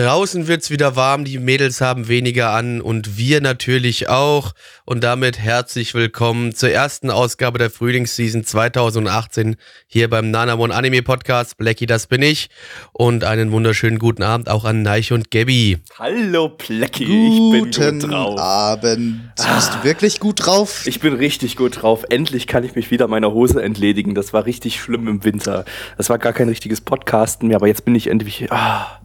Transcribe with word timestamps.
Draußen 0.00 0.48
wird's 0.48 0.70
wieder 0.70 0.96
warm, 0.96 1.26
die 1.26 1.38
Mädels 1.38 1.82
haben 1.82 2.08
weniger 2.08 2.52
an 2.52 2.80
und 2.80 3.18
wir 3.18 3.42
natürlich 3.42 4.08
auch. 4.08 4.52
Und 4.86 5.04
damit 5.04 5.38
herzlich 5.38 5.92
willkommen 5.92 6.54
zur 6.54 6.70
ersten 6.70 7.10
Ausgabe 7.10 7.58
der 7.58 7.68
Frühlingsseason 7.68 8.42
2018 8.42 9.56
hier 9.86 10.08
beim 10.08 10.30
Nanamon 10.30 10.72
Anime 10.72 11.02
Podcast. 11.02 11.58
Blackie, 11.58 11.84
das 11.84 12.06
bin 12.06 12.22
ich. 12.22 12.48
Und 12.92 13.24
einen 13.24 13.52
wunderschönen 13.52 13.98
guten 13.98 14.22
Abend 14.22 14.48
auch 14.48 14.64
an 14.64 14.80
Neich 14.80 15.12
und 15.12 15.30
Gabby. 15.30 15.76
Hallo 15.98 16.48
Plecki, 16.48 17.04
ich 17.04 17.52
bin 17.52 17.64
Guten 17.70 18.00
gut 18.00 18.10
drauf. 18.10 18.40
Abend. 18.40 19.34
Bist 19.36 19.74
du 19.74 19.84
wirklich 19.84 20.18
gut 20.18 20.46
drauf? 20.46 20.86
Ich 20.86 21.00
bin 21.00 21.12
richtig 21.12 21.56
gut 21.56 21.82
drauf. 21.82 22.06
Endlich 22.08 22.46
kann 22.46 22.64
ich 22.64 22.74
mich 22.74 22.90
wieder 22.90 23.06
meiner 23.06 23.32
Hose 23.32 23.62
entledigen. 23.62 24.14
Das 24.14 24.32
war 24.32 24.46
richtig 24.46 24.80
schlimm 24.80 25.06
im 25.08 25.24
Winter. 25.24 25.66
Das 25.98 26.08
war 26.08 26.16
gar 26.16 26.32
kein 26.32 26.48
richtiges 26.48 26.80
Podcasten 26.80 27.48
mehr, 27.48 27.56
aber 27.56 27.66
jetzt 27.66 27.84
bin 27.84 27.94
ich 27.94 28.06
endlich, 28.06 28.50
ah, 28.50 28.99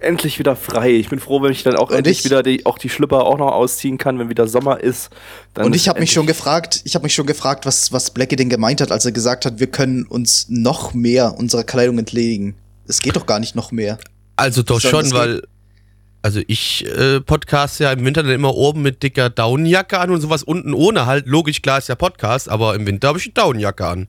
endlich 0.00 0.38
wieder 0.38 0.56
frei. 0.56 0.90
Ich 0.92 1.08
bin 1.08 1.18
froh, 1.20 1.42
wenn 1.42 1.52
ich 1.52 1.62
dann 1.62 1.76
auch 1.76 1.90
Und 1.90 1.96
endlich 1.96 2.20
ich- 2.20 2.24
wieder 2.24 2.42
die, 2.42 2.66
auch 2.66 2.78
die 2.78 2.88
Schlüpper 2.88 3.24
auch 3.24 3.38
noch 3.38 3.52
ausziehen 3.52 3.98
kann, 3.98 4.18
wenn 4.18 4.28
wieder 4.28 4.46
Sommer 4.46 4.80
ist. 4.80 5.10
Dann 5.54 5.66
Und 5.66 5.76
ich 5.76 5.88
habe 5.88 6.00
mich 6.00 6.12
schon 6.12 6.26
gefragt, 6.26 6.80
ich 6.84 6.94
habe 6.94 7.04
mich 7.04 7.14
schon 7.14 7.26
gefragt, 7.26 7.66
was, 7.66 7.92
was 7.92 8.10
Blackie 8.10 8.36
denn 8.36 8.48
gemeint 8.48 8.80
hat, 8.80 8.90
als 8.92 9.04
er 9.04 9.12
gesagt 9.12 9.44
hat, 9.46 9.60
wir 9.60 9.66
können 9.68 10.04
uns 10.04 10.46
noch 10.48 10.94
mehr 10.94 11.34
unserer 11.38 11.64
Kleidung 11.64 11.98
entledigen. 11.98 12.54
Es 12.86 13.00
geht 13.00 13.16
doch 13.16 13.26
gar 13.26 13.38
nicht 13.40 13.54
noch 13.54 13.72
mehr. 13.72 13.98
Also 14.36 14.62
doch 14.62 14.80
Soll 14.80 14.90
schon, 14.90 15.12
weil. 15.12 15.42
Also 16.22 16.40
ich 16.46 16.86
äh, 16.86 17.20
podcast 17.20 17.80
ja 17.80 17.92
im 17.92 18.02
Winter 18.04 18.22
dann 18.22 18.32
immer 18.32 18.54
oben 18.54 18.80
mit 18.80 19.02
dicker 19.02 19.28
Daunenjacke 19.28 19.98
an 20.00 20.10
und 20.10 20.22
sowas 20.22 20.42
unten 20.42 20.72
ohne 20.72 21.04
halt. 21.04 21.26
Logisch, 21.26 21.60
klar 21.60 21.76
ist 21.78 21.88
ja 21.90 21.96
Podcast, 21.96 22.48
aber 22.48 22.74
im 22.74 22.86
Winter 22.86 23.08
habe 23.08 23.18
ich 23.18 23.26
eine 23.26 23.34
Daunenjacke 23.34 23.86
an. 23.86 24.08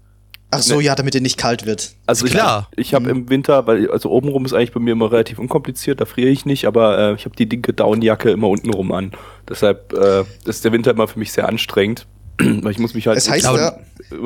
Ach 0.52 0.62
so, 0.62 0.80
ja, 0.80 0.96
damit 0.96 1.14
dir 1.14 1.22
nicht 1.22 1.38
kalt 1.38 1.66
wird. 1.66 1.96
Also 2.06 2.26
Klar. 2.26 2.70
ich, 2.76 2.88
ich 2.88 2.94
habe 2.94 3.10
im 3.10 3.30
Winter, 3.30 3.68
weil 3.68 3.90
also 3.92 4.10
obenrum 4.10 4.46
ist 4.46 4.54
eigentlich 4.54 4.72
bei 4.72 4.80
mir 4.80 4.92
immer 4.92 5.12
relativ 5.12 5.40
unkompliziert, 5.40 6.00
da 6.00 6.06
friere 6.06 6.30
ich 6.30 6.46
nicht, 6.46 6.66
aber 6.66 6.98
äh, 6.98 7.14
ich 7.16 7.26
habe 7.26 7.36
die 7.36 7.48
dicke 7.50 7.74
Downjacke 7.74 8.30
immer 8.32 8.48
untenrum 8.48 8.92
an. 8.92 9.12
Deshalb 9.50 9.92
äh, 9.94 10.24
ist 10.46 10.64
der 10.64 10.72
Winter 10.72 10.92
immer 10.92 11.08
für 11.08 11.20
mich 11.20 11.32
sehr 11.34 11.50
anstrengend, 11.50 12.06
weil 12.40 12.72
ich 12.72 12.80
muss 12.80 12.94
mich 12.94 13.08
halt 13.08 13.18
Es 13.18 13.30
heißt 13.30 13.44
ja, 13.44 13.80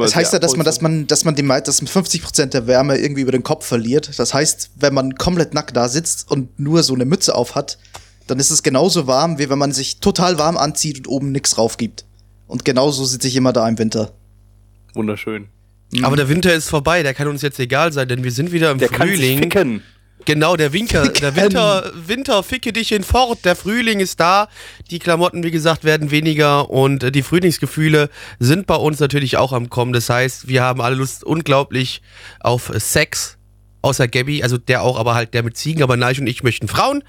es 0.04 0.16
heißt 0.16 0.34
ja, 0.34 0.40
dass 0.40 0.56
man, 0.56 0.66
dass 0.66 0.82
man, 0.82 1.08
dass 1.08 1.26
man 1.26 1.36
die, 1.36 1.44
mei- 1.44 1.62
dass 1.62 1.82
man 1.82 1.88
50 1.88 2.22
Prozent 2.22 2.54
der 2.54 2.68
Wärme 2.68 2.98
irgendwie 2.98 3.22
über 3.22 3.32
den 3.32 3.44
Kopf 3.44 3.66
verliert. 3.66 4.20
Das 4.20 4.34
heißt, 4.34 4.72
wenn 4.76 4.94
man 4.94 5.16
komplett 5.16 5.54
nackt 5.54 5.76
da 5.76 5.88
sitzt 5.90 6.30
und 6.30 6.60
nur 6.60 6.84
so 6.84 6.94
eine 6.94 7.06
Mütze 7.06 7.34
auf 7.34 7.56
hat, 7.56 7.80
dann 8.28 8.40
ist 8.40 8.52
es 8.52 8.62
genauso 8.62 9.08
warm, 9.08 9.40
wie 9.40 9.50
wenn 9.50 9.58
man 9.58 9.72
sich 9.72 10.00
total 10.00 10.38
warm 10.38 10.58
anzieht 10.58 11.00
und 11.00 11.08
oben 11.08 11.32
nix 11.32 11.52
drauf 11.52 11.78
gibt. 11.78 12.06
Und 12.46 12.66
genauso 12.66 13.06
sitze 13.06 13.28
ich 13.28 13.36
immer 13.36 13.54
da 13.54 13.68
im 13.68 13.80
Winter. 13.80 14.12
wunderschön. 14.94 15.48
Aber 16.04 16.16
der 16.16 16.30
Winter 16.30 16.54
ist 16.54 16.70
vorbei, 16.70 17.02
der 17.04 17.14
kann 17.14 17.28
uns 17.28 17.42
jetzt 17.42 17.60
egal 17.60 17.92
sein, 17.92 18.08
denn 18.08 18.24
wir 18.24 18.32
sind 18.32 18.52
wieder 18.52 18.72
im 18.72 18.78
Der 18.78 18.90
kann 18.90 19.08
sich 19.08 19.18
Frühling. 19.18 19.40
ficken. 19.40 19.84
Genau, 20.26 20.56
der 20.56 20.74
Winker, 20.74 21.08
der 21.22 21.36
Winter, 21.36 21.92
Winter, 22.06 22.44
ficke 22.44 22.74
dich 22.74 22.90
hinfort. 22.90 23.46
Der 23.46 23.56
Frühling 23.56 24.00
ist 24.00 24.20
da. 24.20 24.48
Die 24.92 25.00
Klamotten, 25.00 25.44
wie 25.44 25.52
gesagt, 25.52 25.84
werden 25.84 26.12
weniger 26.12 26.70
und 26.70 27.16
die 27.16 27.24
Frühlingsgefühle 27.24 28.10
sind 28.38 28.68
bei 28.68 28.76
uns 28.76 29.00
natürlich 29.00 29.38
auch 29.38 29.54
am 29.54 29.70
Kommen. 29.70 29.94
Das 29.94 30.10
heißt, 30.10 30.48
wir 30.48 30.62
haben 30.62 30.82
alle 30.82 30.96
Lust 30.96 31.24
unglaublich 31.24 32.02
auf 32.40 32.72
Sex. 32.76 33.38
Außer 33.82 34.10
Gabby, 34.10 34.44
also 34.44 34.58
der 34.58 34.84
auch, 34.84 35.00
aber 35.00 35.16
halt 35.16 35.34
der 35.34 35.42
mit 35.42 35.56
Ziegen. 35.56 35.82
Aber 35.84 35.96
Neich 35.96 36.20
und 36.20 36.28
ich 36.28 36.44
möchten 36.44 36.68
Frauen. 36.68 37.02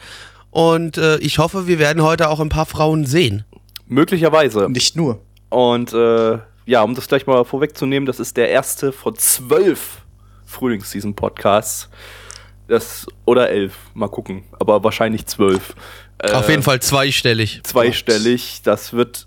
Und 0.50 0.96
äh, 0.98 1.18
ich 1.18 1.38
hoffe, 1.38 1.66
wir 1.66 1.80
werden 1.80 2.02
heute 2.02 2.28
auch 2.28 2.38
ein 2.38 2.48
paar 2.48 2.66
Frauen 2.66 3.06
sehen. 3.06 3.44
Möglicherweise. 3.86 4.68
Nicht 4.70 4.94
nur. 4.94 5.20
Und 5.48 5.92
äh, 5.92 6.38
ja, 6.66 6.82
um 6.82 6.94
das 6.94 7.08
gleich 7.08 7.26
mal 7.26 7.44
vorwegzunehmen, 7.44 8.06
das 8.06 8.20
ist 8.20 8.36
der 8.36 8.48
erste 8.50 8.92
von 8.92 9.16
zwölf 9.16 10.02
Frühlingsseason-Podcasts. 10.46 11.88
Das, 12.68 13.06
oder 13.24 13.50
elf, 13.50 13.74
mal 13.94 14.08
gucken. 14.08 14.44
Aber 14.58 14.84
wahrscheinlich 14.84 15.26
zwölf. 15.26 15.74
Äh, 16.18 16.32
Auf 16.32 16.48
jeden 16.48 16.62
Fall 16.62 16.80
zweistellig. 16.80 17.60
zweistellig. 17.64 18.60
Das 18.62 18.92
wird 18.92 19.26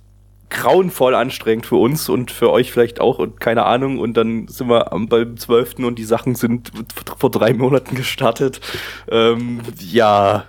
grauenvoll 0.50 1.16
anstrengend 1.16 1.66
für 1.66 1.76
uns 1.76 2.08
und 2.08 2.32
für 2.32 2.52
euch 2.52 2.72
vielleicht 2.72 3.02
auch 3.02 3.20
und 3.20 3.42
keine 3.42 3.66
Ahnung. 3.66 4.00
Und 4.00 4.16
dann 4.16 4.48
sind 4.48 4.70
wir 4.70 4.94
am, 4.94 5.08
beim 5.08 5.36
12. 5.36 5.80
und 5.80 5.96
die 5.96 6.04
Sachen 6.04 6.36
sind 6.36 6.72
vor 7.18 7.32
drei 7.32 7.54
Monaten 7.54 7.96
gestartet. 7.96 8.62
Ähm, 9.10 9.62
ja. 9.80 10.46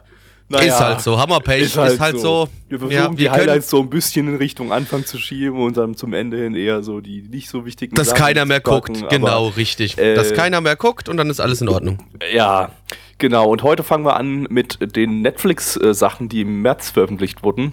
Naja. 0.49 0.65
Ist 0.66 0.81
halt 0.81 1.00
so, 1.00 1.19
Hammerpech, 1.19 1.62
ist 1.62 1.77
halt, 1.78 2.19
so. 2.21 2.49
Wir 2.69 2.78
versuchen 2.78 2.94
Ja, 2.97 3.09
die 3.09 3.19
wir 3.19 3.31
können- 3.31 3.41
Highlights 3.41 3.71
so 3.71 3.81
ein 3.81 3.88
bisschen 3.91 4.28
in 4.28 4.37
Richtung 4.37 4.72
Anfang 4.72 5.05
zu 5.06 5.19
schieben 5.19 5.59
und 5.60 5.77
dann 5.77 5.94
zum 5.97 6.12
Ende 6.12 6.37
hin 6.43 6.55
eher 6.55 6.82
so 6.82 7.00
die 7.00 7.22
nicht 7.22 7.49
so 7.49 7.65
wichtigen 7.65 7.94
Dass 7.94 8.09
Sachen 8.10 8.21
keiner 8.22 8.44
mehr 8.44 8.62
zu 8.62 8.71
packen, 8.71 8.93
guckt, 8.94 9.03
aber, 9.04 9.09
genau, 9.16 9.49
richtig. 9.49 9.97
äh, 9.99 10.15
Dass 10.15 10.33
keiner 10.34 10.60
mehr 10.60 10.77
guckt 10.77 11.09
und 11.09 11.16
dann 11.16 11.31
ist 11.31 11.41
alles 11.41 11.60
in 11.60 11.69
Ordnung. 11.69 11.99
Ja, 12.33 12.71
genau. 13.19 13.49
Und 13.49 13.62
heute 13.62 13.83
fangen 13.83 14.04
wir 14.04 14.16
an 14.16 14.43
mit 14.50 14.97
den 14.97 15.22
Netflix-Sachen, 15.22 16.28
die 16.28 16.43
im 16.43 16.62
März 16.62 16.91
veröffentlicht 16.91 17.43
wurden. 17.43 17.72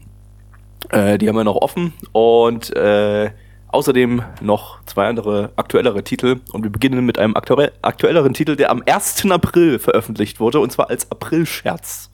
Äh, 0.89 1.17
die 1.17 1.27
haben 1.27 1.35
wir 1.35 1.43
noch 1.43 1.57
offen. 1.57 1.93
Und 2.11 2.75
äh, 2.75 3.31
außerdem 3.67 4.23
noch 4.41 4.83
zwei 4.85 5.07
andere 5.07 5.51
aktuellere 5.55 6.03
Titel. 6.03 6.39
Und 6.51 6.63
wir 6.63 6.71
beginnen 6.71 7.05
mit 7.05 7.17
einem 7.19 7.35
aktuell 7.35 7.71
aktuelleren 7.81 8.33
Titel, 8.33 8.55
der 8.55 8.71
am 8.71 8.81
1. 8.85 9.25
April 9.31 9.79
veröffentlicht 9.79 10.39
wurde. 10.39 10.59
Und 10.59 10.71
zwar 10.71 10.89
als 10.89 11.09
Aprilscherz. 11.11 12.09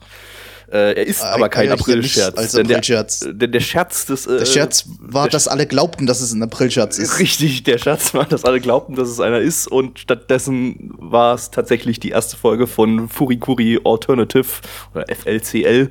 Äh, 0.70 0.92
er 0.94 1.06
ist 1.06 1.22
Äh, 1.22 1.26
aber 1.26 1.48
kein 1.48 1.70
Aprilscherz. 1.72 2.52
denn 2.52 2.66
der- 2.68 2.76
Aprilscherz. 2.78 3.20
Denn 3.26 3.52
der 3.52 3.60
Scherz 3.60 4.04
des... 4.06 4.26
Äh, 4.26 4.38
Der 4.40 4.44
Scherz 4.46 4.84
war, 4.98 5.24
der 5.24 5.32
dass 5.32 5.48
alle 5.48 5.66
glaubten, 5.66 6.06
dass 6.06 6.20
es 6.20 6.32
ein 6.32 6.42
Aprilscherz 6.42 6.98
ist. 6.98 7.18
Richtig, 7.18 7.62
der 7.62 7.78
Scherz 7.78 8.12
war, 8.12 8.26
dass 8.26 8.44
alle 8.44 8.60
glaubten, 8.60 8.94
dass 8.94 9.08
es 9.08 9.18
einer 9.20 9.38
ist 9.40 9.66
und 9.66 9.98
stattdessen 9.98 10.92
war 10.98 11.34
es 11.34 11.50
tatsächlich 11.50 12.00
die 12.00 12.10
erste 12.10 12.36
Folge 12.36 12.66
von 12.66 13.08
Furikuri 13.08 13.80
Alternative 13.84 14.46
oder 14.94 15.06
FLCL. 15.08 15.88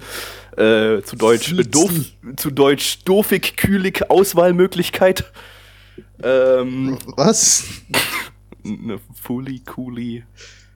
Äh, 0.57 1.01
zu 1.03 1.15
Deutsch 1.15 1.51
äh, 1.51 1.63
doof, 1.63 1.91
zu 2.35 2.49
Deutsch 2.51 2.99
doofig, 3.05 3.55
kühlig 3.57 4.09
Auswahlmöglichkeit. 4.09 5.25
Ähm, 6.23 6.97
Was? 7.15 7.63
eine 8.65 8.99
Fully, 9.21 9.59
cooli, 9.59 10.23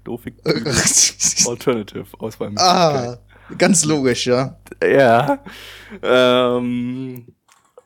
doofig, 0.04 0.36
kühlig 0.44 1.48
Alternative 1.48 2.06
Auswahlmöglichkeit. 2.20 3.18
ah, 3.18 3.18
ganz 3.58 3.86
logisch, 3.86 4.28
ja. 4.28 4.58
Ja. 4.84 5.40
Ähm, 6.02 7.26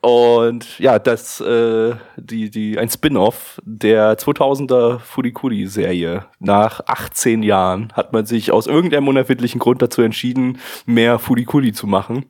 und 0.05 0.77
ja, 0.77 0.99
das, 0.99 1.41
äh, 1.41 1.95
die, 2.15 2.51
die, 2.51 2.77
ein 2.77 2.89
Spin-off 2.89 3.59
der 3.65 4.17
2000er 4.19 4.99
Furikuri-Serie. 4.99 6.25
Nach 6.37 6.81
18 6.85 7.41
Jahren 7.41 7.91
hat 7.93 8.13
man 8.13 8.27
sich 8.27 8.51
aus 8.51 8.67
irgendeinem 8.67 9.07
unerfindlichen 9.07 9.59
Grund 9.59 9.81
dazu 9.81 10.03
entschieden, 10.03 10.59
mehr 10.85 11.17
Furikuri 11.17 11.73
zu 11.73 11.87
machen. 11.87 12.25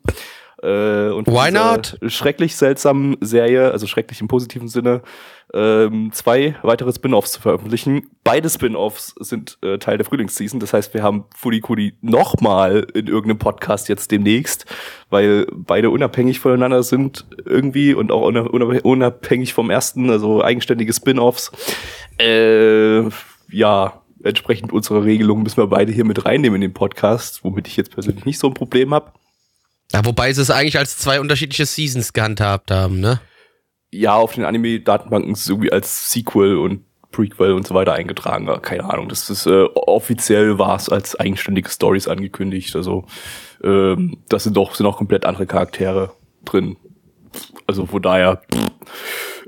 Äh, 0.66 1.12
und 1.12 1.28
Why 1.28 1.52
not? 1.52 1.98
Schrecklich 2.08 2.56
seltsamen 2.56 3.18
Serie, 3.22 3.72
also 3.72 3.86
schrecklich 3.86 4.20
im 4.20 4.28
positiven 4.28 4.68
Sinne, 4.68 5.03
ähm, 5.53 6.09
zwei 6.12 6.56
weitere 6.64 6.92
Spin-offs 6.92 7.34
zu 7.34 7.42
veröffentlichen. 7.42 8.09
Beide 8.24 8.50
Spin-offs 8.50 9.14
sind 9.20 9.59
äh, 9.62 9.78
Teil 9.78 9.98
der 9.98 10.06
Frühlingsseason. 10.06 10.59
Das 10.59 10.74
heißt, 10.74 10.96
wir 10.96 11.03
haben 11.03 11.26
Furikuri 11.35 11.94
nochmal 12.02 12.88
in 12.96 13.06
irgendeinem 13.06 13.38
Podcast 13.38 13.88
jetzt 13.90 14.09
demnächst, 14.09 14.66
weil 15.12 15.46
beide 15.53 15.91
unabhängig 15.91 16.40
voneinander 16.40 16.82
sind 16.82 17.28
irgendwie 17.46 17.94
und 17.94 18.11
auch 18.11 18.23
una- 18.26 18.50
una- 18.50 18.82
unabhängig 18.82 19.53
vom 19.53 19.70
ersten, 19.70 20.09
also 20.09 20.44
eigenständige 20.44 20.94
Spin-offs. 20.94 21.52
Äh, 22.20 23.03
ja, 23.52 24.02
entsprechend 24.23 24.73
unserer 24.73 25.03
Regelung 25.03 25.44
müssen 25.44 25.58
wir 25.58 25.68
beide 25.68 25.91
hier 25.91 26.06
mit 26.06 26.26
reinnehmen 26.26 26.56
in 26.56 26.61
den 26.70 26.73
Podcast, 26.73 27.44
womit 27.44 27.68
ich 27.68 27.78
jetzt 27.78 27.91
persönlich 27.91 28.26
nicht 28.26 28.40
so 28.40 28.47
ein 28.47 28.56
Problem 28.56 28.94
habe. 28.96 29.11
Ja, 29.91 30.03
wobei 30.05 30.34
sie 30.34 30.41
es 30.41 30.52
eigentlich 30.52 30.78
als 30.78 30.97
zwei 30.97 31.20
unterschiedliche 31.20 31.66
Seasons 31.66 32.14
gehandhabt 32.14 32.72
haben, 32.72 32.99
ne? 32.99 33.20
ja, 33.99 34.16
auf 34.16 34.34
den 34.34 34.46
Anime-Datenbanken 34.46 35.32
ist 35.32 35.41
es 35.41 35.49
irgendwie 35.49 35.72
als 35.72 36.11
Sequel 36.11 36.58
und 36.58 36.84
Prequel 37.11 37.53
und 37.53 37.66
so 37.66 37.73
weiter 37.73 37.93
eingetragen. 37.93 38.49
Keine 38.61 38.84
Ahnung. 38.84 39.08
Das 39.08 39.29
ist 39.29 39.46
äh, 39.46 39.64
offiziell 39.73 40.59
war 40.59 40.76
es 40.76 40.90
als 40.90 41.17
eigenständige 41.17 41.70
Stories 41.70 42.08
angekündigt. 42.08 42.76
Also 42.76 43.05
ähm, 43.64 44.17
das 44.28 44.43
sind 44.43 44.58
doch 44.58 44.76
sind 44.76 44.85
auch 44.85 44.97
komplett 44.97 45.26
andere 45.26 45.46
Charaktere 45.47 46.11
drin. 46.43 46.76
Also 47.67 47.85
von 47.85 48.02
daher. 48.02 48.41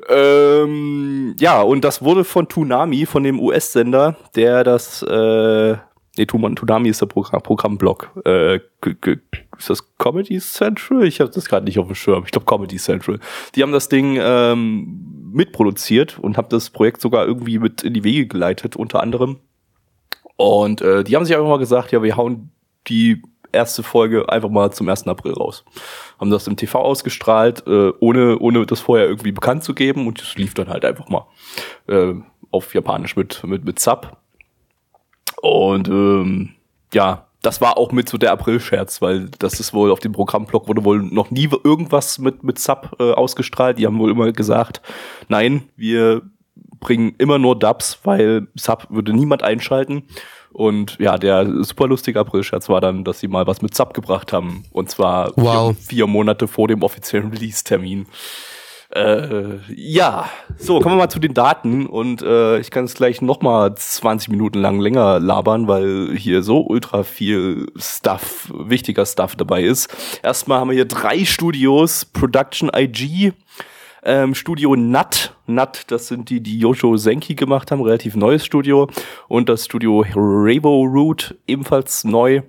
Ähm, 0.09 1.35
ja, 1.39 1.61
und 1.61 1.83
das 1.83 2.01
wurde 2.01 2.23
von 2.23 2.47
Toonami, 2.47 3.05
von 3.05 3.23
dem 3.23 3.41
US-Sender, 3.41 4.15
der 4.35 4.63
das 4.63 5.01
äh, 5.03 5.75
nee, 6.17 6.25
Tunami 6.25 6.89
ist 6.89 7.01
der 7.01 7.07
Programm, 7.07 7.41
Programmblock. 7.41 8.11
Äh, 8.25 8.59
ist 9.57 9.69
das 9.69 9.97
Comedy 9.97 10.39
Central? 10.39 11.05
Ich 11.05 11.19
habe 11.19 11.31
das 11.31 11.45
gerade 11.45 11.65
nicht 11.65 11.79
auf 11.79 11.87
dem 11.87 11.95
Schirm. 11.95 12.23
Ich 12.25 12.31
glaube 12.31 12.45
Comedy 12.45 12.77
Central. 12.77 13.19
Die 13.55 13.63
haben 13.63 13.71
das 13.71 13.89
Ding 13.89 14.17
ähm, 14.19 15.31
mitproduziert 15.31 16.19
und 16.19 16.37
haben 16.37 16.49
das 16.49 16.69
Projekt 16.69 17.01
sogar 17.01 17.25
irgendwie 17.25 17.59
mit 17.59 17.83
in 17.83 17.93
die 17.93 18.03
Wege 18.03 18.27
geleitet, 18.27 18.75
unter 18.75 19.01
anderem. 19.01 19.39
Und 20.35 20.81
äh, 20.81 21.03
die 21.03 21.15
haben 21.15 21.25
sich 21.25 21.35
einfach 21.35 21.47
mal 21.47 21.57
gesagt, 21.57 21.91
ja, 21.91 22.03
wir 22.03 22.15
hauen 22.15 22.51
die 22.87 23.21
erste 23.51 23.83
Folge 23.83 24.29
einfach 24.29 24.49
mal 24.49 24.71
zum 24.71 24.87
1. 24.87 25.07
April 25.07 25.33
raus. 25.33 25.65
Haben 26.19 26.29
das 26.29 26.47
im 26.47 26.57
TV 26.57 26.79
ausgestrahlt, 26.79 27.65
äh, 27.67 27.91
ohne, 27.99 28.39
ohne 28.39 28.65
das 28.65 28.79
vorher 28.79 29.07
irgendwie 29.07 29.31
bekannt 29.31 29.63
zu 29.63 29.73
geben 29.73 30.07
und 30.07 30.21
es 30.21 30.35
lief 30.35 30.53
dann 30.53 30.69
halt 30.69 30.85
einfach 30.85 31.09
mal 31.09 31.25
äh, 31.87 32.13
auf 32.51 32.73
Japanisch 32.73 33.15
mit, 33.15 33.43
mit, 33.43 33.65
mit 33.65 33.79
Sub. 33.79 34.17
Und 35.47 35.87
ähm, 35.87 36.49
ja, 36.93 37.27
das 37.41 37.61
war 37.61 37.77
auch 37.77 37.91
mit 37.91 38.09
so 38.09 38.17
der 38.17 38.31
April-Scherz, 38.31 39.01
weil 39.01 39.29
das 39.39 39.59
ist 39.59 39.73
wohl 39.73 39.91
auf 39.91 39.99
dem 39.99 40.11
Programmblock 40.11 40.67
wurde 40.67 40.83
wohl 40.83 41.01
noch 41.01 41.31
nie 41.31 41.49
irgendwas 41.63 42.19
mit, 42.19 42.43
mit 42.43 42.59
Sub 42.59 42.95
äh, 42.99 43.11
ausgestrahlt. 43.11 43.77
Die 43.77 43.85
haben 43.85 43.99
wohl 43.99 44.11
immer 44.11 44.31
gesagt, 44.31 44.81
nein, 45.29 45.63
wir 45.75 46.23
bringen 46.79 47.15
immer 47.17 47.39
nur 47.39 47.57
Dubs, 47.57 47.99
weil 48.03 48.47
Sub 48.55 48.87
würde 48.89 49.13
niemand 49.13 49.43
einschalten. 49.43 50.03
Und 50.51 50.97
ja, 50.99 51.17
der 51.17 51.63
super 51.63 51.87
lustige 51.87 52.19
April-Scherz 52.19 52.67
war 52.69 52.81
dann, 52.81 53.03
dass 53.03 53.19
sie 53.19 53.27
mal 53.27 53.47
was 53.47 53.61
mit 53.61 53.75
Sub 53.75 53.93
gebracht 53.93 54.33
haben. 54.33 54.65
Und 54.71 54.89
zwar 54.89 55.31
wow. 55.35 55.75
vier, 55.75 55.85
vier 55.87 56.07
Monate 56.07 56.47
vor 56.47 56.67
dem 56.67 56.81
offiziellen 56.81 57.29
Release-Termin. 57.29 58.07
Äh, 58.89 59.57
ja, 59.75 60.29
so, 60.57 60.79
kommen 60.79 60.95
wir 60.95 60.99
mal 60.99 61.09
zu 61.09 61.19
den 61.19 61.33
Daten 61.33 61.85
und 61.87 62.21
äh, 62.21 62.59
ich 62.59 62.71
kann 62.71 62.85
es 62.85 62.93
gleich 62.93 63.21
noch 63.21 63.41
mal 63.41 63.75
20 63.75 64.29
Minuten 64.29 64.59
lang 64.59 64.79
länger 64.79 65.19
labern, 65.19 65.67
weil 65.67 66.15
hier 66.15 66.41
so 66.41 66.61
ultra 66.61 67.03
viel 67.03 67.67
Stuff, 67.75 68.51
wichtiger 68.53 69.05
Stuff 69.05 69.35
dabei 69.35 69.63
ist. 69.63 69.93
Erstmal 70.23 70.61
haben 70.61 70.69
wir 70.69 70.75
hier 70.75 70.85
drei 70.85 71.25
Studios, 71.25 72.05
Production 72.05 72.71
IG, 72.73 73.33
ähm, 74.03 74.35
Studio 74.35 74.75
NAT. 74.77 75.35
NAT, 75.47 75.91
das 75.91 76.07
sind 76.07 76.29
die, 76.29 76.41
die 76.41 76.57
Yojo 76.57 76.95
Senki 76.95 77.35
gemacht 77.35 77.71
haben, 77.71 77.81
relativ 77.81 78.15
neues 78.15 78.45
Studio. 78.45 78.89
Und 79.27 79.49
das 79.49 79.65
Studio 79.65 80.05
Revo 80.15 80.83
Root, 80.83 81.35
ebenfalls 81.45 82.05
neu. 82.05 82.41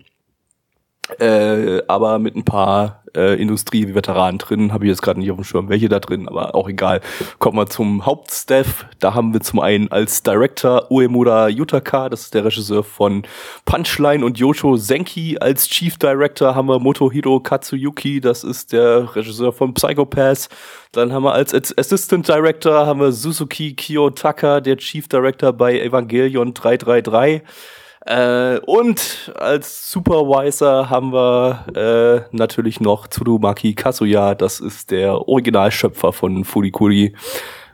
Äh, 1.18 1.82
aber 1.88 2.18
mit 2.18 2.36
ein 2.36 2.44
paar 2.44 3.02
äh, 3.16 3.40
Industrieveteranen 3.40 4.38
drin, 4.38 4.72
habe 4.72 4.84
ich 4.84 4.90
jetzt 4.90 5.02
gerade 5.02 5.18
nicht 5.18 5.30
auf 5.30 5.36
dem 5.38 5.44
Schirm, 5.44 5.68
welche 5.68 5.88
da 5.88 6.00
drin, 6.00 6.28
aber 6.28 6.54
auch 6.54 6.68
egal. 6.68 7.00
Kommen 7.38 7.56
wir 7.56 7.66
zum 7.66 8.04
Hauptstaff. 8.04 8.86
Da 9.00 9.14
haben 9.14 9.32
wir 9.32 9.40
zum 9.40 9.60
einen 9.60 9.90
als 9.90 10.22
Director 10.22 10.90
Uemura 10.90 11.48
Yutaka, 11.48 12.08
das 12.08 12.22
ist 12.22 12.34
der 12.34 12.44
Regisseur 12.44 12.84
von 12.84 13.22
Punchline 13.64 14.24
und 14.24 14.38
Yosho 14.38 14.76
Senki. 14.76 15.38
Als 15.40 15.68
Chief 15.68 15.96
Director 15.96 16.54
haben 16.54 16.68
wir 16.68 16.78
Motohiro 16.78 17.40
Katsuyuki, 17.40 18.20
das 18.20 18.44
ist 18.44 18.72
der 18.72 19.14
Regisseur 19.16 19.52
von 19.52 19.74
Psychopaths. 19.74 20.48
Dann 20.92 21.12
haben 21.12 21.24
wir 21.24 21.32
als 21.32 21.54
Assistant 21.54 22.28
Director 22.28 22.86
haben 22.86 23.00
wir 23.00 23.12
Suzuki 23.12 23.74
Kiyotaka, 23.74 24.60
der 24.60 24.76
Chief 24.76 25.06
Director 25.08 25.52
bei 25.52 25.80
Evangelion 25.80 26.54
333. 26.54 27.42
Äh, 28.08 28.58
und 28.60 29.32
als 29.34 29.92
Supervisor 29.92 30.88
haben 30.88 31.12
wir 31.12 31.66
äh, 31.76 32.34
natürlich 32.34 32.80
noch 32.80 33.06
Tsurumaki 33.06 33.74
Kasuya, 33.74 34.34
das 34.34 34.60
ist 34.60 34.90
der 34.90 35.28
Originalschöpfer 35.28 36.14
von 36.14 36.44
Furikuri, 36.44 37.14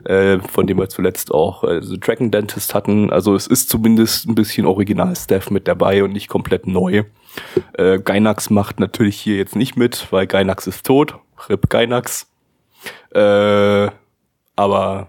äh, 0.03 0.39
von 0.39 0.67
dem 0.67 0.77
wir 0.77 0.89
zuletzt 0.89 1.33
auch 1.33 1.63
äh, 1.63 1.81
The 1.81 1.97
Dragon 1.97 2.31
Dentist 2.31 2.75
hatten. 2.75 3.11
Also 3.11 3.33
es 3.33 3.47
ist 3.47 3.69
zumindest 3.69 4.27
ein 4.27 4.35
bisschen 4.35 4.65
Original-Staff 4.65 5.51
mit 5.51 5.69
dabei 5.69 6.03
und 6.03 6.11
nicht 6.11 6.27
komplett 6.27 6.67
neu. 6.67 7.03
Äh, 7.77 7.99
Gainax 7.99 8.49
macht 8.49 8.81
natürlich 8.81 9.17
hier 9.17 9.37
jetzt 9.37 9.55
nicht 9.55 9.77
mit, 9.77 10.11
weil 10.11 10.27
Gainax 10.27 10.67
ist 10.67 10.85
tot. 10.85 11.15
Rip 11.47 11.69
Gainax. 11.69 12.27
Äh, 13.11 13.89
aber 14.57 15.07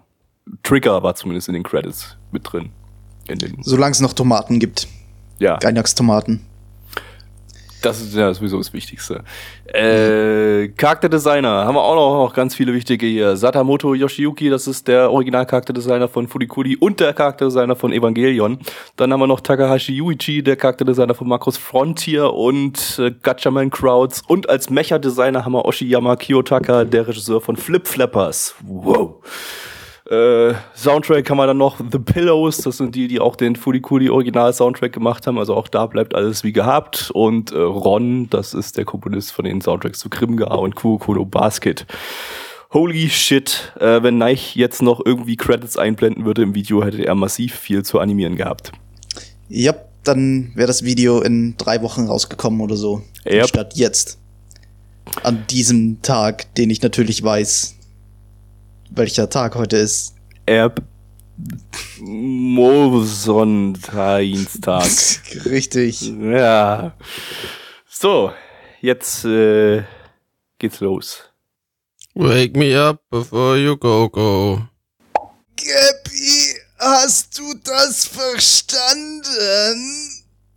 Trigger 0.63 1.03
war 1.03 1.17
zumindest 1.17 1.49
in 1.49 1.55
den 1.55 1.65
Credits 1.65 2.17
mit 2.31 2.43
drin. 2.45 2.71
Solange 3.63 3.91
es 3.91 4.01
noch 4.01 4.13
Tomaten 4.13 4.61
gibt. 4.61 4.87
Ja. 5.39 5.57
Gainax-Tomaten. 5.57 6.45
Das 7.83 8.01
ist 8.01 8.17
ja 8.17 8.35
sowieso 8.35 8.59
das 8.59 8.73
Wichtigste. 8.73 9.23
Äh, 9.67 10.69
Charakterdesigner 10.77 11.67
haben 11.67 11.77
wir 11.77 11.83
auch 11.83 12.27
noch 12.27 12.35
ganz 12.35 12.55
viele 12.55 12.75
wichtige 12.75 13.07
hier. 13.07 13.37
Satamoto 13.37 13.95
Yoshiyuki, 13.95 14.51
das 14.51 14.67
ist 14.67 14.89
der 14.89 15.13
Original-Charakterdesigner 15.13 16.09
von 16.09 16.27
Furikuri 16.27 16.77
und 16.77 16.99
der 16.99 17.13
Charakterdesigner 17.13 17.77
von 17.77 17.93
Evangelion. 17.93 18.59
Dann 18.97 19.13
haben 19.13 19.21
wir 19.21 19.29
noch 19.29 19.41
Takahashi 19.41 19.93
Yuichi, 19.93 20.43
der 20.43 20.57
Charakterdesigner 20.57 21.15
von 21.15 21.29
Marcos 21.29 21.59
Frontier 21.59 22.33
und 22.33 22.99
äh, 22.99 23.13
Gatchaman 23.23 23.71
Crowds. 23.71 24.23
Und 24.27 24.49
als 24.49 24.69
Mecha-Designer 24.69 25.45
haben 25.45 25.53
wir 25.53 25.65
Oshiyama 25.65 26.17
Kiyotaka, 26.17 26.85
der 26.85 27.07
Regisseur 27.07 27.41
von 27.41 27.57
Flip 27.57 27.87
Flappers. 27.87 28.57
Wow. 28.65 29.23
Äh, 30.11 30.55
Soundtrack 30.77 31.29
haben 31.29 31.39
wir 31.39 31.47
dann 31.49 31.59
noch 31.59 31.79
The 31.79 31.99
Pillows, 31.99 32.59
das 32.59 32.77
sind 32.77 32.95
die, 32.95 33.09
die 33.09 33.19
auch 33.19 33.35
den 33.35 33.57
Furikuri 33.57 34.09
Original 34.09 34.53
Soundtrack 34.53 34.93
gemacht 34.93 35.27
haben, 35.27 35.37
also 35.37 35.55
auch 35.55 35.67
da 35.67 35.87
bleibt 35.87 36.15
alles 36.15 36.45
wie 36.45 36.53
gehabt. 36.53 37.11
Und 37.13 37.51
äh, 37.51 37.59
Ron, 37.59 38.31
das 38.31 38.55
ist 38.55 38.77
der 38.77 38.85
Komponist 38.85 39.33
von 39.33 39.45
den 39.45 39.61
Soundtracks 39.61 39.99
zu 39.99 40.09
Grimga 40.09 40.55
und 40.55 40.77
Kurokono 40.77 41.25
Basket. 41.25 41.87
Holy 42.73 43.09
shit, 43.09 43.73
äh, 43.81 44.03
wenn 44.03 44.19
Neich 44.19 44.55
jetzt 44.55 44.81
noch 44.83 45.01
irgendwie 45.05 45.37
Credits 45.37 45.77
einblenden 45.77 46.25
würde 46.25 46.43
im 46.43 46.55
Video, 46.55 46.85
hätte 46.85 47.05
er 47.05 47.15
massiv 47.15 47.55
viel 47.55 47.85
zu 47.85 47.99
animieren 47.99 48.37
gehabt. 48.37 48.73
Ja, 49.49 49.75
dann 50.05 50.53
wäre 50.55 50.69
das 50.69 50.85
Video 50.85 51.21
in 51.21 51.57
drei 51.57 51.83
Wochen 51.83 52.07
rausgekommen 52.07 52.61
oder 52.61 52.77
so. 52.77 53.03
Yep. 53.27 53.49
Statt 53.49 53.73
jetzt. 53.75 54.19
An 55.23 55.45
diesem 55.51 56.03
Tag, 56.03 56.55
den 56.55 56.71
ich 56.71 56.83
natürlich 56.83 57.23
weiß, 57.23 57.76
welcher 58.97 59.29
Tag 59.29 59.55
heute 59.55 59.77
ist. 59.77 60.15
Erb 60.47 60.83
Mosontainstag. 62.01 64.91
Richtig. 65.45 66.01
Ja. 66.03 66.93
So, 67.89 68.33
jetzt 68.81 69.25
äh, 69.25 69.83
geht's 70.59 70.81
los. 70.81 71.23
Wake 72.15 72.57
me 72.57 72.79
up 72.81 73.01
before 73.11 73.57
you 73.59 73.77
go 73.77 74.09
go. 74.09 74.63
Gappy, 75.57 76.55
hast 76.79 77.39
du 77.39 77.43
das 77.65 78.07
verstanden? 78.07 79.25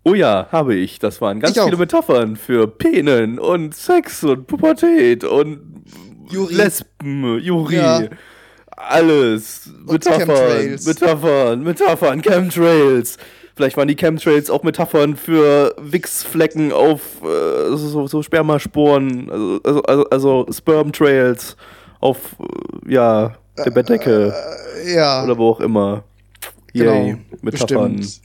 Oh 0.06 0.14
ja, 0.14 0.48
habe 0.52 0.76
ich. 0.76 1.00
Das 1.00 1.20
waren 1.20 1.40
ganz 1.42 1.56
Ich 1.56 1.60
auch. 1.62 1.66
viele 1.66 1.78
Metaphern 1.78 2.38
für 2.38 2.68
Penen 2.68 3.38
und 3.40 3.76
Sex 3.76 4.24
und 4.24 4.48
Pubertät 4.48 5.24
und 5.26 5.84
Juri. 6.30 6.54
Lesben, 6.54 7.40
Juri. 7.40 7.76
Ja. 7.76 8.04
Alles. 8.80 9.68
Und 9.68 9.92
Metaphern, 9.92 10.28
Chemtrails. 10.28 10.86
Metaphern, 10.86 11.64
Metaphern, 11.64 12.22
Chemtrails. 12.22 13.18
Vielleicht 13.56 13.76
waren 13.76 13.90
die 13.90 13.96
Chemtrails 13.96 14.50
auch 14.50 14.64
Metaphern 14.64 15.18
für 15.18 15.76
Wichsflecken 15.78 16.72
auf 16.72 17.02
äh, 17.22 17.76
so, 17.76 18.08
so 18.08 18.24
Spermasporen, 18.24 19.30
also, 19.30 19.60
also, 19.64 19.84
also, 19.84 20.06
also 20.10 20.46
Sperm-Trails 20.50 21.58
auf, 22.00 22.38
äh, 22.88 22.94
ja, 22.94 23.36
der 23.58 23.72
Bettdecke 23.72 24.34
Äh, 24.86 24.96
ja, 24.96 25.26
oder 25.26 25.38
wo 25.38 25.50
auch 25.50 25.60
immer. 25.60 26.04
Yay, 26.72 26.86
genau. 26.86 27.20
Metaphern. 27.42 27.98
Bestimmt. 27.98 28.22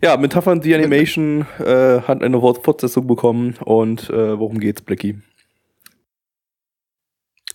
Ja, 0.00 0.16
Metaphern 0.16 0.62
The 0.62 0.74
Animation 0.76 1.46
äh, 1.58 2.00
hat 2.02 2.22
eine 2.22 2.40
Fortsetzung 2.40 3.06
bekommen 3.06 3.54
und 3.64 4.10
äh, 4.10 4.38
worum 4.38 4.60
geht's, 4.60 4.82
Blackie? 4.82 5.20